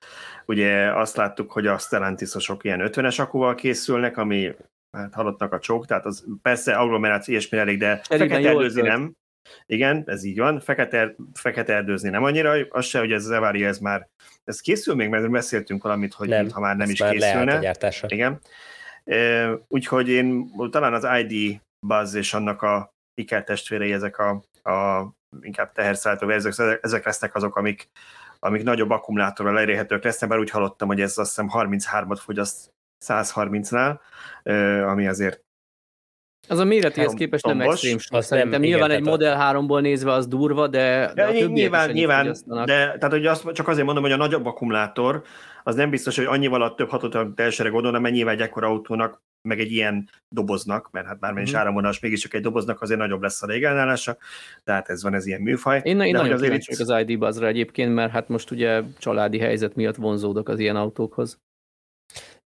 ugye 0.46 0.92
azt 0.92 1.16
láttuk, 1.16 1.52
hogy 1.52 1.66
a 1.66 1.78
Stellantisosok 1.78 2.64
ilyen 2.64 2.80
50-es 2.84 3.20
akuval 3.20 3.54
készülnek, 3.54 4.16
ami 4.16 4.54
hát 4.96 5.14
halottnak 5.14 5.52
a 5.52 5.58
csók, 5.58 5.86
tehát 5.86 6.06
az 6.06 6.24
persze 6.42 6.76
agglomeráció 6.76 7.34
ilyesmi 7.34 7.58
elég, 7.58 7.78
de 7.78 8.00
fekete 8.04 8.48
előzni 8.48 8.82
nem. 8.82 9.14
Igen, 9.66 10.02
ez 10.06 10.24
így 10.24 10.39
van. 10.39 10.60
Fekete, 10.60 11.14
fekete 11.35 11.74
erdőzni 11.74 12.10
nem 12.10 12.24
annyira, 12.24 12.66
az 12.69 12.85
se, 12.85 12.98
hogy 12.98 13.12
ez 13.12 13.24
az 13.24 13.31
Evaria, 13.31 13.69
ez 13.69 13.78
már 13.78 14.09
ez 14.44 14.60
készül 14.60 14.94
még, 14.94 15.09
mert 15.09 15.31
beszéltünk 15.31 15.82
valamit, 15.82 16.14
hogy 16.14 16.28
nem, 16.28 16.51
ha 16.51 16.60
már 16.60 16.77
nem 16.77 16.90
is 16.90 17.01
már 17.01 17.12
készülne. 17.12 17.59
Igen. 18.06 18.40
Úgyhogy 19.69 20.09
én 20.09 20.51
talán 20.70 20.94
az 20.94 21.06
ID 21.20 21.60
Buzz 21.86 22.14
és 22.14 22.35
annak 22.35 22.62
a 22.62 22.94
Iker 23.14 23.44
testvérei, 23.44 23.93
ezek 23.93 24.19
a, 24.19 24.31
a 24.70 25.09
inkább 25.40 25.73
teherszállító 25.73 26.27
verziók, 26.27 26.78
ezek 26.82 27.05
lesznek 27.05 27.35
azok, 27.35 27.56
amik, 27.56 27.90
amik 28.39 28.62
nagyobb 28.62 28.90
akkumulátorral 28.90 29.59
elérhetők 29.59 30.05
lesznek, 30.05 30.31
bár 30.31 30.39
úgy 30.39 30.51
hallottam, 30.51 30.89
hogy 30.89 31.01
ez 31.01 31.19
azt 31.19 31.28
hiszem 31.28 31.51
33-at 31.52 32.19
fogyaszt 32.20 32.73
130-nál, 33.05 33.98
ami 34.86 35.06
azért 35.06 35.44
Az 36.48 36.59
a 36.59 36.64
méretéhez 36.64 37.12
képest 37.12 37.47
nem 37.47 37.60
extrém 37.60 37.98
sok. 37.98 38.23
Szerintem 38.23 38.51
nem, 38.51 38.60
nyilván 38.60 38.90
igen, 38.90 39.02
egy 39.02 39.09
Model 39.09 39.52
3-ból 39.52 39.81
nézve 39.81 40.12
az 40.12 40.27
durva, 40.27 40.69
de, 40.69 41.12
de 41.14 41.32
ja, 41.32 41.47
nyilván, 41.47 41.90
nyilván, 41.90 42.36
de 42.47 42.64
tehát 42.64 43.10
hogy 43.10 43.27
azt, 43.27 43.52
csak 43.52 43.69
azért 43.69 43.85
mondom, 43.86 44.02
hogy 44.02 44.12
a 44.12 44.16
nagyobb 44.16 44.47
akkumulátor 44.47 45.23
az 45.62 45.74
nem 45.74 45.90
biztos, 45.90 46.16
hogy 46.16 46.24
annyival 46.24 46.62
a 46.62 46.74
több 46.74 46.89
hatótlan 46.89 47.35
teljesére 47.35 47.69
gondolna, 47.69 47.98
mert 47.98 48.14
nyilván 48.14 48.35
egy 48.35 48.40
ekkora 48.40 48.66
autónak, 48.66 49.23
meg 49.48 49.60
egy 49.60 49.73
ilyen 49.73 50.09
doboznak, 50.28 50.90
mert 50.90 51.06
hát 51.06 51.19
bármilyen 51.19 51.48
mm. 51.48 51.52
is 51.52 51.59
áramvonalas, 51.59 52.01
mégiscsak 52.01 52.35
egy 52.35 52.43
doboznak 52.43 52.82
azért 52.82 53.01
nagyobb 53.01 53.23
lesz 53.23 53.43
a 53.43 53.47
régelnállása, 53.47 54.16
tehát 54.64 54.89
ez 54.89 55.02
van, 55.02 55.14
ez 55.14 55.27
ilyen 55.27 55.40
műfaj. 55.40 55.81
Én, 55.85 56.01
én 56.01 56.12
nagyon 56.12 56.32
azért 56.32 56.69
itt... 56.69 56.78
az 56.78 56.94
ID 57.06 57.19
Buzzra 57.19 57.47
egyébként, 57.47 57.94
mert 57.94 58.12
hát 58.12 58.28
most 58.28 58.51
ugye 58.51 58.82
családi 58.98 59.39
helyzet 59.39 59.74
miatt 59.74 59.97
vonzódok 59.97 60.48
az 60.48 60.59
ilyen 60.59 60.77
autókhoz. 60.77 61.40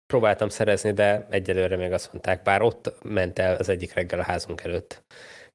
Próbáltam 0.07 0.49
szerezni, 0.49 0.93
de 0.93 1.27
egyelőre 1.31 1.77
még 1.77 1.93
azt 1.93 2.13
mondták, 2.13 2.43
bár 2.43 2.63
ott 2.63 2.95
ment 3.03 3.39
el 3.39 3.57
az 3.57 3.69
egyik 3.69 3.95
reggel 3.95 4.19
a 4.19 4.23
házunk 4.23 4.61
előtt 4.65 5.05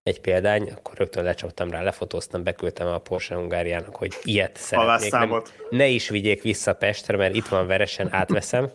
egy 0.04 0.22
példány, 0.22 0.72
akkor 0.72 0.98
rögtön 0.98 1.24
lecsaptam 1.24 1.72
rá, 1.72 1.82
lefotóztam, 1.82 2.44
beküldtem 2.44 2.88
a 2.88 2.98
Porsche 2.98 3.36
Hungáriának, 3.36 3.96
hogy 3.96 4.18
ilyet 4.24 4.58
szeretnék. 4.58 5.12
Nem, 5.12 5.42
ne 5.70 5.88
is 5.88 6.10
vigyék 6.10 6.42
vissza 6.42 6.74
Pestre, 6.74 7.18
mert 7.18 7.36
itt 7.36 7.48
van 7.48 7.68
veresen, 7.68 8.14
átveszem. 8.14 8.72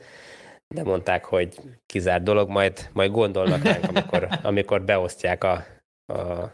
De 0.74 0.82
mondták, 0.82 1.24
hogy 1.24 1.55
kizárt 1.86 2.23
dolog, 2.23 2.48
majd, 2.48 2.89
majd 2.93 3.11
gondolnak 3.11 3.62
ránk, 3.62 3.85
amikor, 3.89 4.28
amikor 4.43 4.82
beosztják 4.82 5.44
a, 5.44 5.66
a 6.12 6.53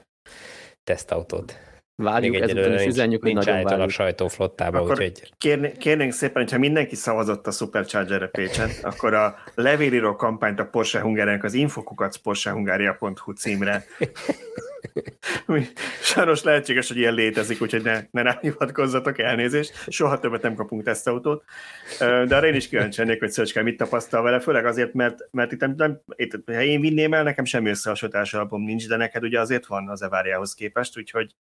tesztautót. 0.84 1.58
Várjuk, 1.96 2.32
Még 2.32 2.42
ezután 2.42 2.74
is 2.74 2.84
üzenjük, 2.84 3.22
hogy 3.22 3.34
nagyon 3.34 3.62
várjuk. 3.62 3.80
a 3.80 3.88
sajtóflottába, 3.88 4.78
akkor 4.78 4.90
úgyhogy... 4.90 5.32
Kérnénk, 5.38 5.76
kérnénk 5.76 6.12
szépen, 6.12 6.42
hogyha 6.42 6.58
mindenki 6.58 6.94
szavazott 6.94 7.46
a 7.46 7.50
Supercharger-re 7.50 8.26
Pécsen, 8.26 8.70
akkor 8.90 9.14
a 9.14 9.34
levélíró 9.54 10.16
kampányt 10.16 10.60
a 10.60 10.64
Porsche 10.64 11.00
Hungáriának 11.00 11.44
az 11.44 11.54
infokukat 11.54 12.16
porschehungária.hu 12.16 13.32
címre 13.32 13.84
Sajnos 16.02 16.42
lehetséges, 16.42 16.88
hogy 16.88 16.96
ilyen 16.96 17.14
létezik, 17.14 17.62
úgyhogy 17.62 17.82
ne, 17.82 18.00
ne 18.10 18.22
rám 18.22 18.38
hivatkozzatok, 18.40 19.18
elnézést. 19.18 19.72
Soha 19.88 20.18
többet 20.18 20.42
nem 20.42 20.54
kapunk 20.54 20.82
tesztautót. 20.82 21.44
De 21.98 22.36
arra 22.36 22.46
én 22.46 22.54
is 22.54 22.68
kíváncsi 22.68 23.00
lennék, 23.00 23.18
hogy 23.18 23.30
Szöcske 23.30 23.62
mit 23.62 23.76
tapasztal 23.76 24.22
vele, 24.22 24.40
főleg 24.40 24.66
azért, 24.66 24.92
mert, 24.92 25.28
mert 25.30 25.52
itt, 25.52 25.76
nem, 25.76 26.00
itt, 26.16 26.38
ha 26.46 26.62
én 26.62 26.80
vinném 26.80 27.14
el, 27.14 27.22
nekem 27.22 27.44
semmi 27.44 27.68
összehasonlítás 27.68 28.34
alapom 28.34 28.62
nincs, 28.62 28.88
de 28.88 28.96
neked 28.96 29.22
ugye 29.22 29.40
azért 29.40 29.66
van 29.66 29.88
az 29.88 30.02
Eváriához 30.02 30.54
képest, 30.54 30.98
úgyhogy 30.98 31.34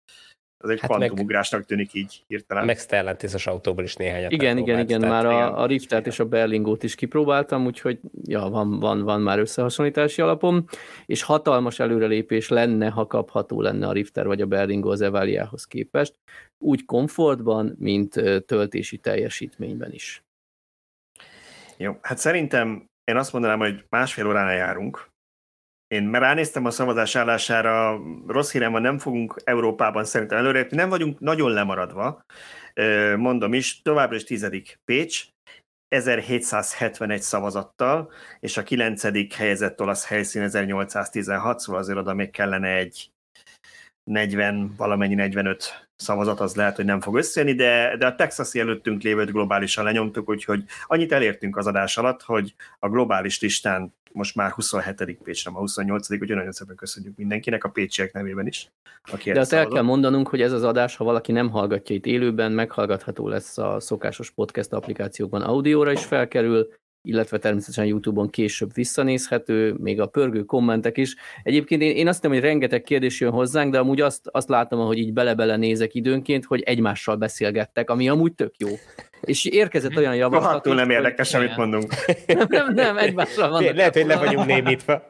az 0.62 0.70
egy 0.70 0.80
hát 0.80 0.90
kvantumugrásnak 0.90 1.64
tűnik 1.64 1.94
így 1.94 2.24
hirtelen. 2.26 2.64
Meg 2.64 2.78
Stellantis-os 2.78 3.46
autóból 3.46 3.84
is 3.84 3.96
néhányat 3.96 4.32
Igen, 4.32 4.58
igen, 4.58 4.78
igen, 4.78 5.00
már 5.00 5.26
a, 5.26 5.62
a 5.62 5.66
Riftert 5.66 6.06
és 6.06 6.18
a 6.18 6.24
Berlingót 6.24 6.82
is 6.82 6.94
kipróbáltam, 6.94 7.66
úgyhogy 7.66 7.98
ja, 8.24 8.40
van, 8.40 8.80
van, 8.80 9.02
van 9.02 9.20
már 9.20 9.38
összehasonlítási 9.38 10.22
alapom, 10.22 10.64
és 11.06 11.22
hatalmas 11.22 11.78
előrelépés 11.78 12.48
lenne, 12.48 12.88
ha 12.88 13.06
kapható 13.06 13.60
lenne 13.60 13.86
a 13.86 13.92
Rifter 13.92 14.26
vagy 14.26 14.40
a 14.40 14.46
Berlingó 14.46 14.90
az 14.90 15.00
Evaliához 15.00 15.64
képest, 15.64 16.18
úgy 16.58 16.84
komfortban, 16.84 17.76
mint 17.78 18.12
töltési 18.46 18.98
teljesítményben 18.98 19.92
is. 19.92 20.24
Jó, 21.76 21.98
hát 22.02 22.18
szerintem 22.18 22.88
én 23.04 23.16
azt 23.16 23.32
mondanám, 23.32 23.58
hogy 23.58 23.84
másfél 23.88 24.26
órán 24.26 24.54
járunk, 24.54 25.09
én 25.90 26.02
már 26.02 26.20
ránéztem 26.20 26.64
a 26.64 26.70
szavazás 26.70 27.16
állására, 27.16 28.00
rossz 28.26 28.52
hírem 28.52 28.72
van, 28.72 28.82
nem 28.82 28.98
fogunk 28.98 29.40
Európában 29.44 30.04
szerintem 30.04 30.38
előrépni, 30.38 30.76
nem 30.76 30.88
vagyunk 30.88 31.20
nagyon 31.20 31.50
lemaradva, 31.50 32.24
mondom 33.16 33.54
is, 33.54 33.82
továbbra 33.82 34.16
is 34.16 34.24
tizedik 34.24 34.80
Pécs, 34.84 35.26
1771 35.88 37.22
szavazattal, 37.22 38.12
és 38.40 38.56
a 38.56 38.62
kilencedik 38.62 39.34
helyezett 39.34 39.80
olasz 39.80 40.06
helyszín 40.06 40.42
1816, 40.42 41.58
szóval 41.60 41.80
azért 41.80 41.98
oda 41.98 42.14
még 42.14 42.30
kellene 42.30 42.68
egy 42.68 43.10
40, 44.04 44.74
valamennyi 44.76 45.14
45 45.14 45.88
szavazat, 45.96 46.40
az 46.40 46.54
lehet, 46.54 46.76
hogy 46.76 46.84
nem 46.84 47.00
fog 47.00 47.16
összejönni, 47.16 47.54
de, 47.54 47.96
de 47.96 48.06
a 48.06 48.14
texasi 48.14 48.60
előttünk 48.60 49.02
lévőt 49.02 49.32
globálisan 49.32 49.84
lenyomtuk, 49.84 50.28
úgyhogy 50.28 50.64
annyit 50.86 51.12
elértünk 51.12 51.56
az 51.56 51.66
adás 51.66 51.96
alatt, 51.96 52.22
hogy 52.22 52.54
a 52.78 52.88
globális 52.88 53.40
listán 53.40 53.94
most 54.12 54.34
már 54.34 54.50
27. 54.50 55.18
Pécs, 55.22 55.44
nem 55.44 55.56
a 55.56 55.58
28. 55.58 56.10
úgyhogy 56.10 56.28
nagyon 56.28 56.52
szépen 56.52 56.76
köszönjük 56.76 57.16
mindenkinek, 57.16 57.64
a 57.64 57.68
pécsiek 57.68 58.12
nevében 58.12 58.46
is. 58.46 58.70
Aki 59.12 59.32
De 59.32 59.40
azt 59.40 59.52
el 59.52 59.66
kell 59.66 59.82
mondanunk, 59.82 60.28
hogy 60.28 60.42
ez 60.42 60.52
az 60.52 60.62
adás, 60.62 60.96
ha 60.96 61.04
valaki 61.04 61.32
nem 61.32 61.50
hallgatja 61.50 61.94
itt 61.94 62.06
élőben, 62.06 62.52
meghallgatható 62.52 63.28
lesz 63.28 63.58
a 63.58 63.80
szokásos 63.80 64.30
podcast 64.30 64.72
applikációkban, 64.72 65.42
audióra 65.42 65.92
is 65.92 66.04
felkerül, 66.04 66.68
illetve 67.02 67.38
természetesen 67.38 67.84
YouTube-on 67.84 68.30
később 68.30 68.74
visszanézhető, 68.74 69.74
még 69.78 70.00
a 70.00 70.06
pörgő 70.06 70.42
kommentek 70.42 70.98
is. 70.98 71.16
Egyébként 71.42 71.82
én, 71.82 71.96
én 71.96 72.08
azt 72.08 72.16
hiszem, 72.16 72.36
hogy 72.36 72.44
rengeteg 72.44 72.82
kérdés 72.82 73.20
jön 73.20 73.30
hozzánk, 73.30 73.72
de 73.72 73.78
amúgy 73.78 74.00
azt, 74.00 74.28
azt 74.30 74.48
látom, 74.48 74.86
hogy 74.86 74.98
így 74.98 75.12
bele-bele 75.12 75.56
nézek 75.56 75.94
időnként, 75.94 76.44
hogy 76.44 76.60
egymással 76.60 77.16
beszélgettek, 77.16 77.90
ami 77.90 78.08
amúgy 78.08 78.34
tök 78.34 78.54
jó. 78.58 78.68
És 79.20 79.44
érkezett 79.44 79.96
olyan 79.96 80.14
javaslat. 80.14 80.46
Rohadtul 80.46 80.74
nem 80.74 80.90
érdekes, 80.90 81.34
amit 81.34 81.56
mondunk. 81.56 81.92
Nem, 82.26 82.46
nem, 82.48 82.74
nem 82.74 82.98
egymással 82.98 83.50
van. 83.50 83.74
Lehet, 83.74 83.94
hogy 83.94 84.06
le 84.06 84.16
vagyunk 84.16 84.46
némítva. 84.46 85.08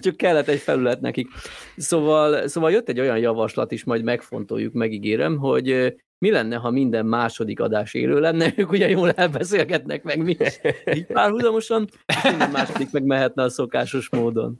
Csak 0.00 0.16
kellett 0.16 0.48
egy 0.48 0.58
felület 0.58 1.00
nekik. 1.00 1.28
Szóval, 1.76 2.48
szóval 2.48 2.70
jött 2.70 2.88
egy 2.88 3.00
olyan 3.00 3.18
javaslat 3.18 3.72
is, 3.72 3.84
majd 3.84 4.02
megfontoljuk, 4.02 4.72
megígérem, 4.72 5.36
hogy 5.36 5.94
mi 6.18 6.30
lenne, 6.30 6.56
ha 6.56 6.70
minden 6.70 7.06
második 7.06 7.60
adás 7.60 7.94
élő 7.94 8.20
lenne, 8.20 8.52
ők 8.56 8.70
ugye 8.70 8.88
jól 8.88 9.10
elbeszélgetnek 9.10 10.02
meg 10.02 10.22
mi 10.22 10.36
így 10.94 11.06
párhuzamosan, 11.06 11.88
minden 12.22 12.50
második 12.50 12.90
meg 12.90 13.04
mehetne 13.04 13.42
a 13.42 13.48
szokásos 13.48 14.10
módon. 14.10 14.58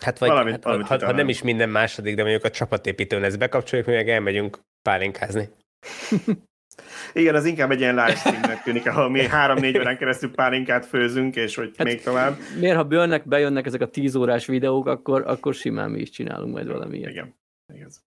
Hát 0.00 0.18
vagy 0.18 0.28
valamit, 0.28 0.52
hát, 0.52 0.64
valamit 0.64 0.86
ha, 0.86 1.04
ha, 1.04 1.12
nem 1.12 1.28
is 1.28 1.42
minden 1.42 1.68
második, 1.68 2.16
de 2.16 2.22
mondjuk 2.22 2.44
a 2.44 2.50
csapatépítőn 2.50 3.24
ezt 3.24 3.38
bekapcsoljuk, 3.38 3.86
mi 3.86 3.94
meg 3.94 4.08
elmegyünk 4.08 4.58
pálinkázni. 4.82 5.48
Igen, 7.12 7.34
az 7.34 7.44
inkább 7.44 7.70
egy 7.70 7.80
ilyen 7.80 7.94
livestreamnek 7.94 8.62
tűnik, 8.62 8.86
ahol 8.86 9.10
mi 9.10 9.26
három-négy 9.26 9.78
órán 9.78 9.96
keresztül 9.96 10.30
pálinkát 10.30 10.86
főzünk, 10.86 11.36
és 11.36 11.54
hogy 11.54 11.70
hát 11.76 11.86
még 11.86 12.02
tovább. 12.02 12.36
Miért, 12.58 12.76
ha 12.76 12.84
bőrnek 12.84 13.28
bejönnek 13.28 13.66
ezek 13.66 13.80
a 13.80 13.88
tíz 13.88 14.14
órás 14.14 14.46
videók, 14.46 14.86
akkor, 14.86 15.22
akkor 15.26 15.54
simán 15.54 15.90
mi 15.90 16.00
is 16.00 16.10
csinálunk 16.10 16.52
majd 16.52 16.66
valami 16.66 16.98
Igen, 16.98 17.34
igaz. 17.74 18.02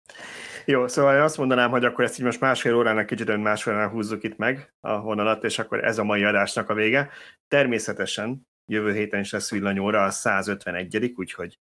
Jó, 0.65 0.88
szóval 0.88 1.15
én 1.15 1.21
azt 1.21 1.38
mondanám, 1.38 1.69
hogy 1.69 1.85
akkor 1.85 2.03
ezt 2.03 2.19
így 2.19 2.25
most 2.25 2.39
másfél 2.39 2.75
órának 2.75 3.05
kicsit 3.05 3.38
másfél 3.38 3.73
órán 3.73 3.89
húzzuk 3.89 4.23
itt 4.23 4.38
meg 4.38 4.73
a 4.79 5.01
vonalat, 5.01 5.43
és 5.43 5.59
akkor 5.59 5.83
ez 5.83 5.97
a 5.97 6.03
mai 6.03 6.23
adásnak 6.23 6.69
a 6.69 6.73
vége. 6.73 7.09
Természetesen 7.47 8.47
jövő 8.65 8.93
héten 8.93 9.19
is 9.19 9.31
lesz 9.31 9.51
villanyóra 9.51 10.03
a 10.03 10.09
151 10.09 11.13
úgyhogy 11.15 11.59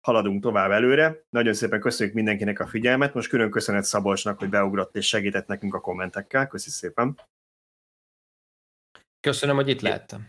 haladunk 0.00 0.42
tovább 0.42 0.70
előre. 0.70 1.24
Nagyon 1.30 1.52
szépen 1.52 1.80
köszönjük 1.80 2.14
mindenkinek 2.14 2.60
a 2.60 2.66
figyelmet. 2.66 3.14
Most 3.14 3.28
külön 3.28 3.50
köszönet 3.50 3.84
Szabolcsnak, 3.84 4.38
hogy 4.38 4.48
beugrott 4.48 4.96
és 4.96 5.06
segített 5.06 5.46
nekünk 5.46 5.74
a 5.74 5.80
kommentekkel. 5.80 6.46
Köszi 6.46 6.70
szépen. 6.70 7.20
Köszönöm, 9.20 9.56
hogy 9.56 9.68
itt 9.68 9.80
lehettem. 9.80 10.28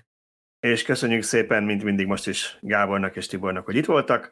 És 0.60 0.84
köszönjük 0.84 1.24
szépen, 1.24 1.64
mint 1.64 1.84
mindig 1.84 2.08
most 2.08 2.28
is 2.28 2.58
Gábornak 2.62 3.16
és 3.16 3.28
Tibornak, 3.28 3.66
hogy 3.66 3.76
itt 3.76 3.86
voltak. 3.86 4.32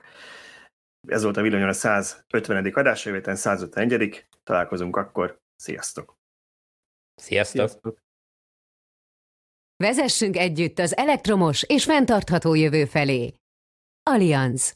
Ez 1.07 1.23
volt 1.23 1.37
a 1.37 1.41
Villanyon 1.41 1.69
a 1.69 1.73
150. 1.73 2.65
adás, 2.65 3.05
jövő 3.05 3.35
151. 3.35 4.27
Találkozunk 4.43 4.95
akkor. 4.95 5.39
Sziasztok! 5.55 6.17
Sziasztok! 7.15 7.69
Sziasztok. 7.69 7.99
Vezessünk 9.75 10.37
együtt 10.37 10.79
az 10.79 10.97
elektromos 10.97 11.63
és 11.63 11.83
fenntartható 11.83 12.53
jövő 12.53 12.85
felé. 12.85 13.33
Allianz 14.03 14.75